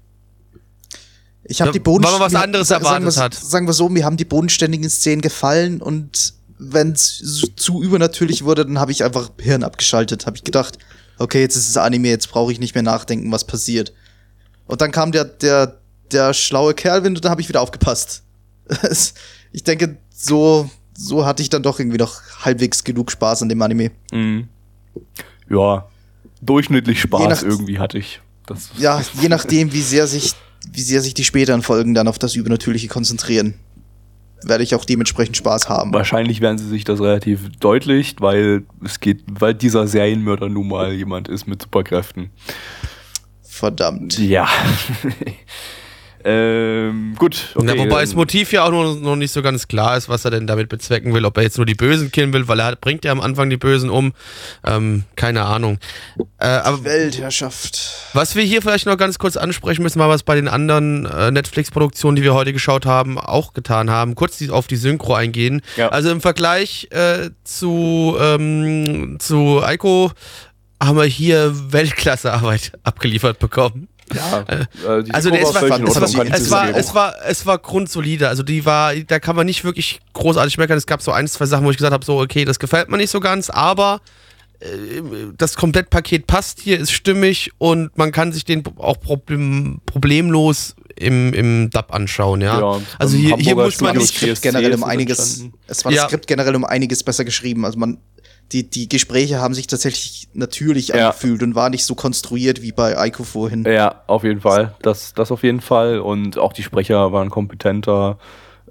Ich 1.45 1.63
habe 1.63 1.71
Ja, 1.71 1.73
die 1.73 1.79
Boden 1.81 2.05
weil 2.05 2.13
man 2.13 2.21
was 2.21 2.35
anderes 2.35 2.69
sagen 2.69 2.85
erwartet 2.85 3.07
wir's- 3.07 3.17
hat. 3.19 3.33
Sagen 3.35 3.67
wir 3.67 3.73
so, 3.73 3.89
mir 3.89 4.05
haben 4.05 4.19
die 4.19 4.27
bodenständigen 4.27 4.91
Szenen 4.91 5.23
gefallen 5.23 5.81
und 5.81 6.35
wenn 6.59 6.93
es 6.93 7.51
zu 7.57 7.83
übernatürlich 7.83 8.45
wurde, 8.45 8.67
dann 8.67 8.79
habe 8.79 8.93
ich 8.93 9.03
einfach 9.03 9.31
Hirn 9.41 9.63
abgeschaltet. 9.63 10.27
Habe 10.27 10.37
ich 10.37 10.45
gedacht, 10.45 10.77
okay, 11.19 11.41
jetzt 11.41 11.57
ist 11.57 11.71
es 11.71 11.79
Anime, 11.79 12.09
jetzt 12.09 12.31
brauche 12.31 12.53
ich 12.53 12.61
nicht 12.61 12.75
mehr 12.75 12.83
nachdenken, 12.83 13.33
was 13.33 13.45
passiert. 13.47 13.95
Und 14.67 14.83
dann 14.83 14.91
kam 14.93 15.11
der 15.11 15.25
der 15.25 15.79
der 16.13 16.35
schlaue 16.35 16.75
Kerlwind 16.75 17.17
und 17.17 17.25
dann 17.25 17.31
habe 17.31 17.41
ich 17.41 17.49
wieder 17.49 17.63
aufgepasst. 17.63 18.25
Ich 19.57 19.65
denke, 19.65 19.97
so 20.15 20.69
so 20.99 21.25
hatte 21.25 21.43
ich 21.43 21.49
dann 21.51 21.63
doch 21.63 21.79
irgendwie 21.79 21.97
noch 21.99 22.21
halbwegs 22.43 22.85
genug 22.85 23.11
Spaß 23.11 23.41
an 23.43 23.49
dem 23.49 23.61
Anime. 23.63 23.91
mh. 24.13 24.45
ja, 25.49 25.87
durchschnittlich 26.43 27.01
Spaß 27.01 27.29
nach- 27.29 27.43
irgendwie 27.43 27.79
hatte 27.79 27.97
ich. 27.99 28.21
Das 28.47 28.71
Ja, 28.79 29.01
je 29.21 29.29
nachdem, 29.31 29.73
wie 29.73 29.81
sehr 29.81 30.07
sich 30.07 30.35
wie 30.73 30.83
sehr 30.83 31.01
sich 31.01 31.15
die 31.15 31.25
späteren 31.25 31.63
Folgen 31.63 31.95
dann 31.95 32.07
auf 32.09 32.19
das 32.19 32.35
Übernatürliche 32.35 32.89
konzentrieren, 32.89 33.55
werde 34.43 34.63
ich 34.63 34.75
auch 34.75 34.85
dementsprechend 34.85 35.37
Spaß 35.39 35.69
haben. 35.71 35.95
Wahrscheinlich 35.95 36.41
werden 36.43 36.59
sie 36.59 36.69
sich 36.69 36.85
das 36.85 37.01
relativ 37.01 37.49
deutlich, 37.61 38.17
weil 38.19 38.65
es 38.85 39.01
geht, 39.01 39.23
weil 39.27 39.55
dieser 39.55 39.87
Serienmörder 39.89 40.49
nun 40.51 40.69
mal 40.69 40.93
jemand 40.93 41.29
ist 41.29 41.47
mit 41.47 41.63
Superkräften. 41.63 42.29
Verdammt. 43.43 44.19
Ja. 44.19 44.49
ähm, 46.27 47.15
gut. 47.17 47.55
ja, 47.55 47.61
wobei 47.63 47.77
dann- 47.77 47.89
das 48.01 48.15
Motiv 48.15 48.53
ja 48.53 48.65
auch 48.65 48.71
noch, 48.71 48.99
noch 48.99 49.17
nicht 49.17 49.31
so 49.33 49.43
ganz 49.43 49.69
klar 49.69 49.97
ist, 49.97 50.09
was 50.09 50.25
er 50.25 50.33
denn 50.33 50.47
damit 50.47 50.69
bezwecken 50.69 51.15
will. 51.15 51.25
Ob 51.25 51.37
er 51.37 51.45
jetzt 51.45 51.57
nur 51.57 51.67
die 51.67 51.75
Bösen 51.75 52.11
killen 52.11 52.33
will, 52.33 52.49
weil 52.49 52.59
er 52.61 52.67
hat- 52.67 52.81
bringt 52.81 53.05
ja 53.05 53.13
am 53.13 53.21
Anfang 53.21 53.49
die 53.49 53.57
Bösen 53.57 53.89
um. 53.91 54.13
Ähm, 54.67 55.05
keine 55.15 55.45
Ahnung. 55.45 55.79
Äh, 56.39 56.47
aber 56.47 56.85
Weltherrschaft. 56.85 57.91
Was 58.13 58.35
wir 58.35 58.43
hier 58.43 58.61
vielleicht 58.61 58.87
noch 58.87 58.97
ganz 58.97 59.19
kurz 59.19 59.37
ansprechen 59.37 59.83
müssen, 59.83 59.99
mal 59.99 60.09
was 60.09 60.23
bei 60.25 60.35
den 60.35 60.49
anderen 60.49 61.07
äh, 61.07 61.31
Netflix-Produktionen, 61.31 62.17
die 62.17 62.23
wir 62.23 62.35
heute 62.35 62.53
geschaut 62.53 62.87
haben, 62.87 63.19
auch 63.19 63.53
getan 63.55 63.89
haben. 63.91 64.15
Kurz 64.17 64.39
die, 64.39 64.51
auf 64.51 64.67
die 64.67 64.77
Synchro 64.77 65.15
eingehen. 65.15 65.63
Ja. 65.77 65.89
Also 65.91 66.11
im 66.11 66.21
Vergleich 66.21 66.89
äh, 66.91 67.31
zu, 67.45 68.17
ähm, 68.21 69.19
zu 69.21 69.63
Eiko 69.63 70.11
haben 70.83 70.97
wir 70.99 71.05
hier 71.05 71.53
Weltklassearbeit 71.73 72.73
abgeliefert 72.83 73.39
bekommen. 73.39 73.89
Ja, 74.15 74.45
äh, 74.49 75.03
die 75.03 75.13
Also 75.13 75.31
der, 75.31 75.43
es, 75.43 75.55
war, 75.55 75.61
völlig 75.61 75.79
in 75.79 75.87
es, 75.87 75.97
Ordnung, 75.97 76.15
war, 76.15 76.25
kann 76.25 76.27
ich 76.27 76.41
es, 76.41 76.51
war, 76.51 76.61
zugeben. 76.63 76.79
es, 76.79 76.95
war, 76.95 77.15
es 77.27 77.47
war 77.47 77.59
grundsolide. 77.59 78.29
Also 78.29 78.43
die 78.43 78.65
war, 78.65 78.95
da 78.95 79.19
kann 79.19 79.37
man 79.37 79.47
nicht 79.47 79.65
wirklich 79.65 80.01
großartig 80.13 80.59
meckern. 80.59 80.79
Es 80.79 80.87
gab 80.87 81.03
so 81.03 81.13
ein, 81.13 81.27
zwei 81.29 81.47
Sachen, 81.47 81.65
wo 81.65 81.71
ich 81.71 81.77
gesagt 81.77 81.93
habe, 81.93 82.05
so 82.05 82.21
okay, 82.21 82.45
das 82.45 82.59
gefällt 82.59 82.89
mir 82.89 82.97
nicht 82.99 83.11
so 83.11 83.21
ganz, 83.21 83.51
aber 83.51 84.01
äh, 84.61 84.67
das 85.37 85.57
Komplettpaket 85.57 86.27
passt 86.27 86.61
hier, 86.61 86.79
ist 86.79 86.93
stimmig 86.93 87.51
und 87.59 87.97
man 87.99 88.13
kann 88.13 88.33
sich 88.33 88.45
den 88.45 88.63
auch 88.79 89.01
problem, 89.01 89.81
problemlos 89.87 90.77
im, 90.97 91.35
im 91.35 91.71
Dub 91.71 91.93
anschauen, 91.93 92.41
ja. 92.41 92.59
Ja, 92.59 92.81
also 92.99 93.17
hier, 93.17 93.37
hier 93.37 93.55
muss 93.55 93.81
man 93.81 93.97
nicht. 93.97 94.17
Skript 94.17 94.41
generell 94.41 94.75
um 94.75 94.85
einiges. 94.85 95.45
Es 95.67 95.85
war 95.85 95.93
das 95.93 96.01
Ja. 96.01 96.07
Skript 96.09 96.27
generell 96.27 96.57
um 96.57 96.65
einiges 96.65 97.03
besser 97.03 97.25
geschrieben. 97.25 97.65
Also 97.65 97.79
man, 97.79 97.99
die, 98.53 98.69
die 98.71 98.89
Gespräche 98.89 99.41
haben 99.41 99.55
sich 99.55 99.67
tatsächlich 99.67 100.29
natürlich 100.33 100.89
Ja. 100.89 101.09
angefühlt 101.09 101.43
und 101.43 101.55
waren 101.55 101.73
nicht 101.73 101.85
so 101.85 101.95
konstruiert 101.95 102.63
wie 102.63 102.73
bei 102.73 102.97
Aiko 102.97 103.25
vorhin. 103.25 103.65
Ja, 103.65 104.03
auf 104.07 104.23
jeden 104.25 104.41
Fall. 104.41 104.75
Das, 104.83 105.15
das 105.15 105.33
auf 105.33 105.43
jeden 105.43 105.61
Fall. 105.61 105.99
Und 106.01 106.39
auch 106.39 106.53
die 106.53 106.63
Sprecher 106.63 107.13
waren 107.13 107.29
kompetenter. 107.31 108.19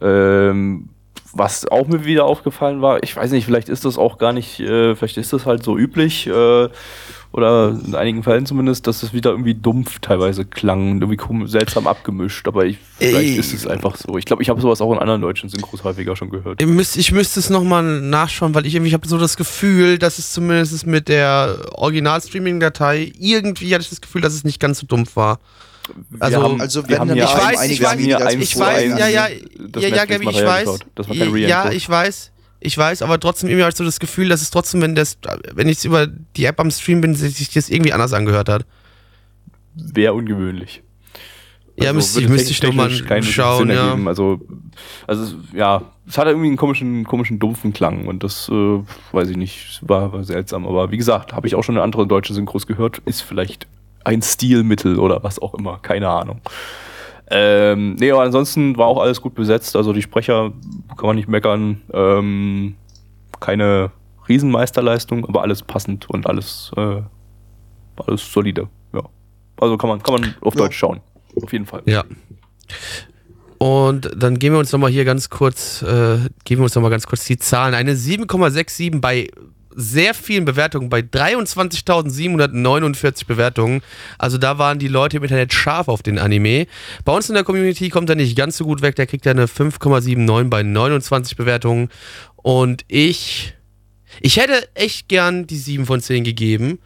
Ähm, 0.01 0.89
was 1.33 1.67
auch 1.67 1.87
mir 1.87 2.05
wieder 2.05 2.23
aufgefallen 2.25 2.81
war, 2.81 3.03
ich 3.03 3.13
weiß 3.15 3.31
nicht, 3.31 3.43
vielleicht 3.45 3.67
ist 3.67 3.83
das 3.83 3.97
auch 3.97 4.17
gar 4.17 4.31
nicht, 4.31 4.59
äh, 4.61 4.95
vielleicht 4.95 5.17
ist 5.17 5.33
das 5.33 5.45
halt 5.45 5.63
so 5.63 5.77
üblich, 5.77 6.27
äh, 6.27 6.69
oder 7.35 7.77
in 7.85 7.95
einigen 7.95 8.23
Fällen 8.23 8.45
zumindest, 8.45 8.87
dass 8.87 9.03
es 9.03 9.11
wieder 9.11 9.31
irgendwie 9.31 9.55
dumpf 9.55 9.99
teilweise 9.99 10.45
klang, 10.45 11.01
irgendwie 11.01 11.47
seltsam 11.47 11.85
abgemischt, 11.85 12.47
aber 12.47 12.65
ich, 12.65 12.77
vielleicht 12.97 13.27
Ey. 13.27 13.35
ist 13.35 13.53
es 13.53 13.67
einfach 13.67 13.97
so. 13.97 14.17
Ich 14.17 14.23
glaube, 14.23 14.41
ich 14.41 14.47
habe 14.47 14.61
sowas 14.61 14.79
auch 14.79 14.93
in 14.93 14.99
anderen 14.99 15.19
deutschen 15.21 15.49
Synchros 15.49 15.83
häufiger 15.83 16.15
schon 16.15 16.29
gehört. 16.29 16.61
Ich 16.61 16.67
müsste, 16.67 16.97
ich 16.97 17.11
müsste 17.11 17.41
es 17.41 17.49
nochmal 17.49 17.83
nachschauen, 17.83 18.55
weil 18.55 18.65
ich 18.65 18.73
irgendwie 18.73 18.93
habe 18.93 19.05
so 19.05 19.17
das 19.17 19.35
Gefühl, 19.35 19.97
dass 19.97 20.17
es 20.17 20.31
zumindest 20.31 20.87
mit 20.87 21.09
der 21.09 21.57
Original-Streaming-Datei 21.73 23.11
irgendwie 23.19 23.73
hatte 23.73 23.81
ich 23.81 23.89
das 23.89 23.99
Gefühl, 23.99 24.21
dass 24.21 24.33
es 24.33 24.45
nicht 24.45 24.61
ganz 24.61 24.79
so 24.79 24.87
dumpf 24.87 25.17
war. 25.17 25.39
Also- 26.21 26.55
Also 26.57 26.87
wir 26.87 26.99
haben 26.99 27.09
dann 27.09 27.17
hier 27.17 27.25
ich 27.25 27.33
haben 27.35 27.53
weiß, 27.57 27.69
ich 27.69 27.83
weiß, 27.83 27.99
ich 28.39 28.57
weiß, 28.59 28.97
ja, 28.97 29.07
ja, 29.09 29.27
das 29.59 29.83
ja, 29.83 29.89
ja, 29.89 30.05
Gabi, 30.05 30.29
ich 30.29 30.41
weiß. 30.45 30.79
ja, 31.35 31.69
ich 31.69 31.89
weiß. 31.89 32.31
Ich 32.65 32.77
weiß, 32.77 33.01
aber 33.01 33.19
trotzdem 33.19 33.49
irgendwie 33.49 33.63
habe 33.63 33.71
ich 33.71 33.77
so 33.77 33.83
das 33.83 33.99
Gefühl, 33.99 34.29
dass 34.29 34.41
es 34.41 34.49
trotzdem, 34.49 34.81
wenn 34.81 34.95
das, 34.95 35.17
wenn 35.53 35.69
ich 35.69 35.83
über 35.85 36.07
die 36.07 36.45
App 36.45 36.59
am 36.59 36.71
Stream 36.71 37.01
bin, 37.01 37.13
sich 37.15 37.49
das 37.51 37.69
irgendwie 37.69 37.93
anders 37.93 38.13
angehört 38.13 38.49
hat. 38.49 38.65
Wäre 39.75 40.13
ungewöhnlich. 40.13 40.81
Ja, 41.77 41.91
müsste 41.91 42.21
ich- 42.21 42.29
müsste 42.29 42.51
ich 42.51 42.63
noch 42.63 42.73
mal 42.73 42.87
technisch 42.87 43.07
keinen 43.07 43.23
schauen, 43.23 43.69
ja. 43.69 43.87
ergeben. 43.87 44.07
Also, 44.07 44.39
also 45.07 45.23
es- 45.23 45.35
ja, 45.53 45.81
es 46.07 46.17
hatte 46.17 46.29
irgendwie 46.29 46.47
einen 46.47 46.55
komischen, 46.57 47.03
komischen, 47.03 47.37
dumpfen 47.37 47.73
Klang 47.73 48.07
und 48.07 48.23
das, 48.23 48.47
äh, 48.49 48.79
weiß 49.11 49.29
ich 49.29 49.35
nicht, 49.37 49.79
war, 49.81 50.13
war 50.13 50.23
seltsam. 50.23 50.65
Aber 50.65 50.91
wie 50.91 50.97
gesagt, 50.97 51.33
habe 51.33 51.47
ich 51.47 51.55
auch 51.55 51.63
schon 51.63 51.75
in 51.75 51.81
anderen 51.81 52.07
deutschen 52.07 52.33
Synchros 52.33 52.65
gehört, 52.65 52.99
ist 53.05 53.21
vielleicht 53.21 53.67
ein 54.05 54.21
Stilmittel 54.21 54.99
oder 54.99 55.23
was 55.23 55.39
auch 55.39 55.53
immer, 55.53 55.79
keine 55.79 56.07
Ahnung. 56.07 56.39
Ähm, 57.31 57.95
nee, 57.95 58.11
aber 58.11 58.21
ansonsten 58.21 58.77
war 58.77 58.87
auch 58.87 59.01
alles 59.01 59.21
gut 59.21 59.33
besetzt. 59.35 59.75
Also 59.75 59.93
die 59.93 60.01
Sprecher 60.01 60.53
kann 60.97 61.07
man 61.07 61.15
nicht 61.15 61.27
meckern. 61.27 61.81
Ähm, 61.91 62.75
keine 63.39 63.91
Riesenmeisterleistung, 64.29 65.25
aber 65.25 65.41
alles 65.41 65.63
passend 65.63 66.09
und 66.09 66.27
alles, 66.27 66.71
äh, 66.77 67.01
alles 67.97 68.31
solide. 68.31 68.69
Ja. 68.93 69.01
Also 69.59 69.77
kann 69.77 69.89
man, 69.89 70.03
kann 70.03 70.21
man 70.21 70.35
auf 70.41 70.55
Ja. 70.55 70.61
Deutsch 70.61 70.77
schauen. 70.77 71.01
Auf 71.41 71.51
jeden 71.51 71.65
Fall. 71.65 71.81
Ja. 71.85 72.03
Und 73.57 74.11
dann 74.15 74.37
gehen 74.37 74.53
wir 74.53 74.59
uns 74.59 74.71
nochmal 74.71 74.91
hier 74.91 75.05
ganz 75.05 75.29
kurz, 75.29 75.81
äh, 75.81 76.17
geben 76.43 76.61
wir 76.61 76.63
uns 76.65 76.75
nochmal 76.75 76.91
ganz 76.91 77.07
kurz 77.07 77.25
die 77.25 77.37
Zahlen. 77.37 77.73
Eine 77.73 77.93
7,67 77.95 78.99
bei 78.99 79.29
sehr 79.75 80.13
vielen 80.13 80.45
Bewertungen, 80.45 80.87
bei 80.89 81.01
23.749 81.01 83.27
Bewertungen. 83.27 83.81
Also 84.17 84.37
da 84.37 84.57
waren 84.57 84.79
die 84.79 84.87
Leute 84.87 85.17
im 85.17 85.23
Internet 85.23 85.53
scharf 85.53 85.89
auf 85.89 86.01
den 86.01 86.17
Anime. 86.17 86.67
Bei 87.03 87.11
uns 87.13 87.27
in 87.29 87.35
der 87.35 87.43
Community 87.43 87.89
kommt 87.89 88.09
er 88.09 88.15
nicht 88.15 88.37
ganz 88.37 88.55
so 88.57 88.63
gut 88.65 88.81
weg. 88.81 88.95
Der 88.95 89.05
kriegt 89.05 89.25
ja 89.25 89.31
eine 89.31 89.47
5,79 89.47 90.49
bei 90.49 90.63
29 90.63 91.35
Bewertungen. 91.37 91.89
Und 92.37 92.85
ich, 92.87 93.53
ich 94.21 94.37
hätte 94.37 94.69
echt 94.75 95.09
gern 95.09 95.45
die 95.47 95.57
7 95.57 95.85
von 95.85 95.99
10 96.01 96.23
gegeben, 96.23 96.79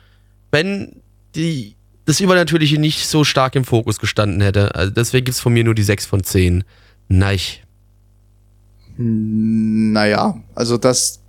wenn 0.52 1.04
die, 1.36 1.76
das 2.06 2.20
Übernatürliche 2.20 2.80
nicht 2.80 3.06
so 3.06 3.24
stark 3.24 3.56
im 3.56 3.66
Fokus 3.66 4.00
gestanden 4.00 4.42
hätte. 4.42 4.74
Also 4.74 4.92
deswegen 4.92 5.26
gibt 5.26 5.36
es 5.36 5.42
von 5.42 5.54
mir 5.54 5.64
nur 5.64 5.76
die 5.76 5.84
6 5.84 6.08
von 6.08 6.24
10. 6.24 6.64
Nein. 7.08 7.38
Naja, 8.98 10.42
also 10.56 10.78
das. 10.78 11.22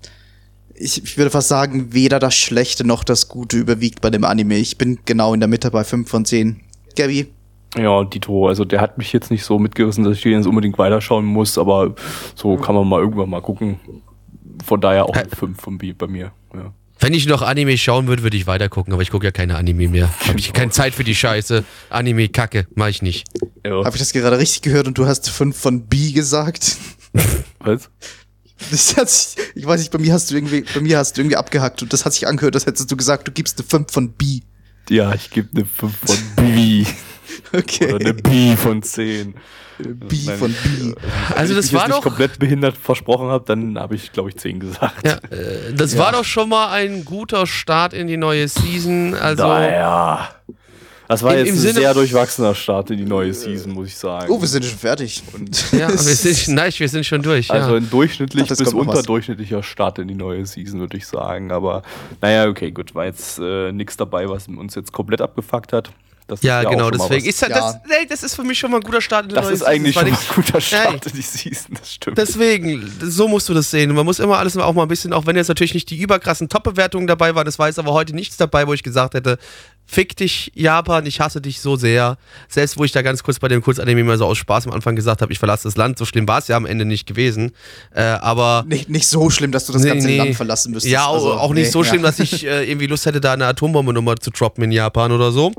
Ich, 0.82 1.04
ich 1.04 1.18
würde 1.18 1.30
fast 1.30 1.48
sagen, 1.48 1.92
weder 1.92 2.18
das 2.18 2.34
Schlechte 2.34 2.86
noch 2.86 3.04
das 3.04 3.28
Gute 3.28 3.58
überwiegt 3.58 4.00
bei 4.00 4.08
dem 4.08 4.24
Anime. 4.24 4.56
Ich 4.56 4.78
bin 4.78 4.98
genau 5.04 5.34
in 5.34 5.40
der 5.40 5.48
Mitte 5.48 5.70
bei 5.70 5.84
5 5.84 6.08
von 6.08 6.24
10. 6.24 6.60
Gabby? 6.96 7.26
Ja, 7.76 8.02
Dito, 8.04 8.48
also 8.48 8.64
der 8.64 8.80
hat 8.80 8.96
mich 8.96 9.12
jetzt 9.12 9.30
nicht 9.30 9.44
so 9.44 9.58
mitgerissen, 9.58 10.04
dass 10.04 10.16
ich 10.16 10.22
den 10.22 10.32
jetzt 10.32 10.46
unbedingt 10.46 10.78
weiterschauen 10.78 11.26
muss, 11.26 11.58
aber 11.58 11.94
so 12.34 12.56
kann 12.56 12.74
man 12.74 12.88
mal 12.88 12.98
irgendwann 12.98 13.28
mal 13.28 13.42
gucken. 13.42 13.78
Von 14.64 14.80
daher 14.80 15.04
auch 15.04 15.14
eine 15.14 15.28
5 15.28 15.60
von 15.60 15.76
B 15.76 15.92
bei 15.92 16.06
mir. 16.06 16.32
Ja. 16.54 16.72
Wenn 16.98 17.14
ich 17.14 17.26
noch 17.26 17.42
Anime 17.42 17.76
schauen 17.78 18.06
würde, 18.08 18.22
würde 18.22 18.36
ich 18.36 18.46
weiter 18.46 18.68
gucken, 18.68 18.92
aber 18.92 19.02
ich 19.02 19.10
gucke 19.10 19.26
ja 19.26 19.30
keine 19.30 19.56
Anime 19.56 19.88
mehr. 19.88 20.10
Habe 20.26 20.38
ich 20.38 20.52
keine 20.52 20.70
Zeit 20.70 20.94
für 20.94 21.04
die 21.04 21.14
Scheiße. 21.14 21.64
Anime, 21.90 22.28
Kacke, 22.28 22.66
mach 22.74 22.88
ich 22.88 23.02
nicht. 23.02 23.26
Ja. 23.64 23.84
Habe 23.84 23.96
ich 23.96 23.98
das 23.98 24.12
gerade 24.12 24.38
richtig 24.38 24.62
gehört 24.62 24.86
und 24.86 24.96
du 24.96 25.06
hast 25.06 25.28
5 25.28 25.56
von 25.56 25.86
B 25.86 26.12
gesagt? 26.12 26.78
Was? 27.60 27.90
Das 28.70 28.96
hat 28.96 29.08
sich, 29.08 29.36
ich 29.54 29.66
weiß 29.66 29.80
nicht, 29.80 29.90
bei 29.92 29.98
mir 29.98 30.12
hast 30.12 30.30
du 30.30 30.34
irgendwie, 30.34 30.64
bei 30.74 30.80
mir 30.80 30.98
hast 30.98 31.16
du 31.16 31.20
irgendwie 31.22 31.36
abgehackt 31.36 31.82
und 31.82 31.92
das 31.92 32.04
hat 32.04 32.12
sich 32.12 32.26
angehört, 32.26 32.54
als 32.54 32.66
hättest 32.66 32.90
du 32.90 32.96
gesagt, 32.96 33.26
du 33.26 33.32
gibst 33.32 33.58
eine 33.58 33.66
5 33.68 33.90
von 33.92 34.12
B. 34.12 34.40
Ja, 34.88 35.12
ich 35.14 35.30
gebe 35.30 35.48
eine 35.54 35.64
5 35.64 35.96
von 36.06 36.16
B. 36.36 36.84
Okay. 37.52 37.92
Oder 37.92 38.06
eine 38.10 38.14
B 38.14 38.54
von 38.56 38.82
10. 38.82 39.34
B 39.78 40.16
Nein, 40.26 40.38
von 40.38 40.52
B. 40.52 40.94
Also 41.34 41.50
Wenn 41.50 41.56
das 41.56 41.66
ich 41.66 41.72
war 41.72 41.80
jetzt 41.82 41.90
doch- 41.90 41.96
nicht 41.96 42.02
komplett 42.02 42.38
behindert 42.38 42.76
versprochen 42.76 43.28
habe, 43.28 43.44
dann 43.46 43.78
habe 43.78 43.94
ich, 43.94 44.12
glaube 44.12 44.28
ich, 44.28 44.36
10 44.36 44.60
gesagt. 44.60 45.04
Ja, 45.06 45.14
äh, 45.36 45.72
das 45.74 45.96
war 45.96 46.12
doch 46.12 46.24
schon 46.24 46.48
mal 46.48 46.68
ein 46.70 47.04
guter 47.04 47.46
Start 47.46 47.92
in 47.92 48.06
die 48.08 48.16
neue 48.16 48.46
Season. 48.46 49.14
Also, 49.14 49.46
naja. 49.48 50.28
Das 51.10 51.24
war 51.24 51.32
Im- 51.32 51.38
jetzt 51.38 51.48
im 51.48 51.54
ein 51.54 51.58
Sinne- 51.58 51.74
sehr 51.74 51.92
durchwachsener 51.92 52.54
Start 52.54 52.92
in 52.92 52.98
die 52.98 53.04
neue 53.04 53.34
Season, 53.34 53.72
muss 53.72 53.88
ich 53.88 53.96
sagen. 53.96 54.30
Oh, 54.30 54.40
wir 54.40 54.46
sind 54.46 54.64
schon 54.64 54.78
fertig. 54.78 55.24
ja, 55.72 55.88
wir 55.90 55.98
sind, 55.98 56.54
nein, 56.54 56.72
wir 56.76 56.88
sind 56.88 57.04
schon 57.04 57.20
durch. 57.20 57.50
Also 57.50 57.70
ja. 57.72 57.76
ein 57.78 57.90
durchschnittlich 57.90 58.44
Ach, 58.44 58.56
bis 58.56 58.72
unterdurchschnittlicher 58.72 59.64
Start 59.64 59.98
in 59.98 60.06
die 60.06 60.14
neue 60.14 60.46
Season, 60.46 60.78
würde 60.78 60.96
ich 60.96 61.08
sagen. 61.08 61.50
Aber 61.50 61.82
naja, 62.20 62.48
okay, 62.48 62.70
gut, 62.70 62.94
war 62.94 63.06
jetzt 63.06 63.40
äh, 63.40 63.72
nichts 63.72 63.96
dabei, 63.96 64.28
was 64.28 64.46
uns 64.46 64.76
jetzt 64.76 64.92
komplett 64.92 65.20
abgefuckt 65.20 65.72
hat. 65.72 65.90
Das 66.26 66.42
ja, 66.42 66.60
ist 66.60 66.66
auch 66.66 66.70
genau, 66.70 66.90
deswegen. 66.90 67.22
was. 67.22 67.28
Ist 67.28 67.42
halt 67.42 67.50
Ja. 67.52 67.58
das, 67.72 67.74
nee, 67.88 68.06
das 68.08 68.22
ist 68.22 68.34
für 68.36 68.44
mich 68.44 68.58
schon 68.58 68.70
mal 68.70 68.76
ein 68.78 68.82
guter 68.84 69.00
Start 69.00 69.24
in 69.24 69.28
die 69.30 69.34
Das 69.34 69.44
neue 69.46 69.54
ist 69.54 69.62
eigentlich 69.62 69.94
Season. 69.96 70.14
schon 70.16 70.36
ein 70.38 70.44
guter 70.44 70.60
Start 70.60 70.90
Nein. 70.90 71.00
in 71.06 71.12
die 71.16 71.22
Season, 71.22 71.76
das 71.78 71.92
stimmt. 71.94 72.18
Deswegen, 72.18 72.92
so 73.02 73.26
musst 73.28 73.48
du 73.48 73.54
das 73.54 73.70
sehen. 73.70 73.92
Man 73.94 74.04
muss 74.04 74.18
immer 74.20 74.38
alles 74.38 74.56
auch 74.56 74.72
mal 74.74 74.82
ein 74.82 74.88
bisschen, 74.88 75.12
auch 75.12 75.26
wenn 75.26 75.34
jetzt 75.36 75.48
natürlich 75.48 75.74
nicht 75.74 75.90
die 75.90 75.98
überkrassen 75.98 76.48
Top-Bewertungen 76.48 77.06
dabei 77.08 77.34
waren, 77.34 77.44
das 77.44 77.58
war 77.58 77.66
jetzt 77.66 77.78
aber 77.80 77.92
heute 77.92 78.14
nichts 78.14 78.36
dabei, 78.36 78.66
wo 78.66 78.72
ich 78.74 78.82
gesagt 78.82 79.14
hätte, 79.14 79.38
fick 79.86 80.16
dich, 80.16 80.52
Japan, 80.54 81.04
ich 81.04 81.18
hasse 81.20 81.40
dich 81.40 81.60
so 81.60 81.74
sehr. 81.74 82.16
Selbst 82.48 82.78
wo 82.78 82.84
ich 82.84 82.92
da 82.92 83.02
ganz 83.02 83.24
kurz 83.24 83.40
bei 83.40 83.48
dem 83.48 83.60
Kurzanime 83.60 84.04
mal 84.04 84.18
so 84.18 84.24
aus 84.26 84.38
Spaß 84.38 84.68
am 84.68 84.72
Anfang 84.72 84.94
gesagt 84.94 85.20
habe, 85.20 85.32
ich 85.32 85.40
verlasse 85.40 85.64
das 85.64 85.76
Land, 85.76 85.98
so 85.98 86.04
schlimm 86.04 86.28
war 86.28 86.38
es 86.38 86.46
ja 86.46 86.56
am 86.56 86.64
Ende 86.64 86.84
nicht 86.84 87.06
gewesen. 87.06 87.50
Äh, 87.92 88.02
aber 88.02 88.64
Nicht, 88.68 88.88
nicht 88.88 89.08
so 89.08 89.30
schlimm, 89.30 89.50
dass 89.50 89.66
du 89.66 89.72
das 89.72 89.82
Nee, 89.82 89.88
ganze 89.88 90.06
nee. 90.06 90.16
Land 90.18 90.36
verlassen 90.36 90.70
müsstest. 90.70 90.92
ja, 90.92 91.06
auch, 91.06 91.14
Also, 91.14 91.32
auch 91.32 91.52
nicht 91.54 91.64
nee, 91.64 91.70
so 91.70 91.82
ja. 91.82 91.88
schlimm, 91.88 92.02
dass 92.02 92.20
ich 92.20 92.46
äh, 92.46 92.70
irgendwie 92.70 92.86
Lust 92.86 93.04
hätte, 93.04 93.20
da 93.20 93.32
eine 93.32 93.46
Atombombe 93.46 93.92
nochmal 93.92 94.16
zu 94.18 94.30
droppen 94.30 94.62
in 94.62 94.70
Japan 94.70 95.10
oder 95.10 95.32
so. 95.32 95.52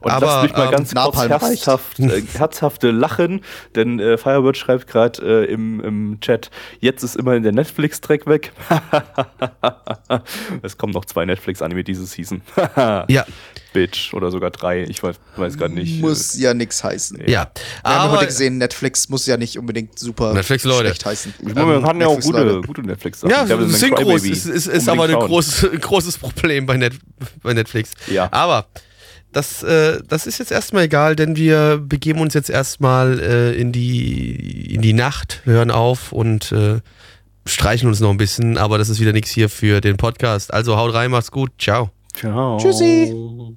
Und 0.00 0.10
aber 0.10 0.26
lasst 0.26 0.42
mich 0.44 0.52
mal 0.52 0.64
ähm, 0.64 0.70
ganz 0.70 0.94
kurz 0.94 1.14
Napalm 1.14 1.32
reicht. 1.32 1.66
herzhaft, 1.66 2.00
äh, 2.00 2.22
herzhafte 2.36 2.90
lachen, 2.90 3.42
denn 3.74 4.00
äh, 4.00 4.16
Firebird 4.16 4.56
schreibt 4.56 4.86
gerade 4.86 5.44
äh, 5.46 5.52
im, 5.52 5.80
im 5.80 6.20
Chat, 6.20 6.50
jetzt 6.80 7.02
ist 7.02 7.16
immerhin 7.16 7.42
der 7.42 7.52
Netflix-Track 7.52 8.26
weg. 8.26 8.52
es 10.62 10.78
kommen 10.78 10.94
noch 10.94 11.04
zwei 11.04 11.26
Netflix-Anime 11.26 11.84
diese 11.84 12.06
Season. 12.06 12.40
ja, 12.76 13.26
Bitch 13.72 14.14
oder 14.14 14.30
sogar 14.30 14.50
drei, 14.50 14.82
ich 14.84 15.02
weiß, 15.02 15.16
weiß 15.36 15.58
gar 15.58 15.68
nicht. 15.68 16.00
Muss 16.00 16.38
ja 16.38 16.54
nichts 16.54 16.82
heißen. 16.82 17.18
Nee. 17.18 17.30
ja. 17.30 17.50
Wir 17.82 17.92
haben 17.92 18.08
Aber 18.08 18.16
heute 18.16 18.26
gesehen, 18.26 18.58
Netflix 18.58 19.08
muss 19.08 19.26
ja 19.26 19.36
nicht 19.36 19.58
unbedingt 19.58 19.98
super 19.98 20.32
Netflix, 20.32 20.64
Leute. 20.64 20.86
schlecht 20.86 21.06
heißen. 21.06 21.34
Ich 21.40 21.54
meine, 21.54 21.66
man 21.66 21.84
kann 21.84 22.00
ja 22.00 22.06
auch 22.06 22.16
Netflix, 22.16 22.26
gute, 22.26 22.42
Leute. 22.42 22.66
gute 22.66 22.82
Netflix-Sachen. 22.82 23.30
Ja, 23.30 23.44
Devilman 23.44 23.70
Synchros 23.70 24.24
ist, 24.24 24.46
ist, 24.46 24.66
ist 24.66 24.88
aber 24.88 25.04
ein 25.04 25.14
großes, 25.14 25.70
großes 25.80 26.18
Problem 26.18 26.66
bei, 26.66 26.76
Net, 26.76 26.94
bei 27.42 27.52
Netflix. 27.52 27.92
Ja. 28.08 28.28
Aber 28.32 28.66
das, 29.32 29.62
äh, 29.62 30.00
das 30.08 30.26
ist 30.26 30.38
jetzt 30.38 30.50
erstmal 30.50 30.84
egal, 30.84 31.16
denn 31.16 31.36
wir 31.36 31.78
begeben 31.78 32.20
uns 32.20 32.34
jetzt 32.34 32.50
erstmal 32.50 33.20
äh, 33.20 33.52
in, 33.54 33.72
die, 33.72 34.74
in 34.74 34.82
die 34.82 34.92
Nacht, 34.92 35.42
hören 35.44 35.70
auf 35.70 36.12
und 36.12 36.52
äh, 36.52 36.80
streichen 37.46 37.88
uns 37.88 38.00
noch 38.00 38.10
ein 38.10 38.16
bisschen, 38.16 38.58
aber 38.58 38.78
das 38.78 38.88
ist 38.88 39.00
wieder 39.00 39.12
nichts 39.12 39.30
hier 39.30 39.48
für 39.48 39.80
den 39.80 39.96
Podcast. 39.96 40.52
Also 40.52 40.76
haut 40.76 40.94
rein, 40.94 41.10
macht's 41.10 41.30
gut, 41.30 41.50
ciao. 41.58 41.90
Ciao. 42.14 42.58
Tschüssi. 42.58 43.56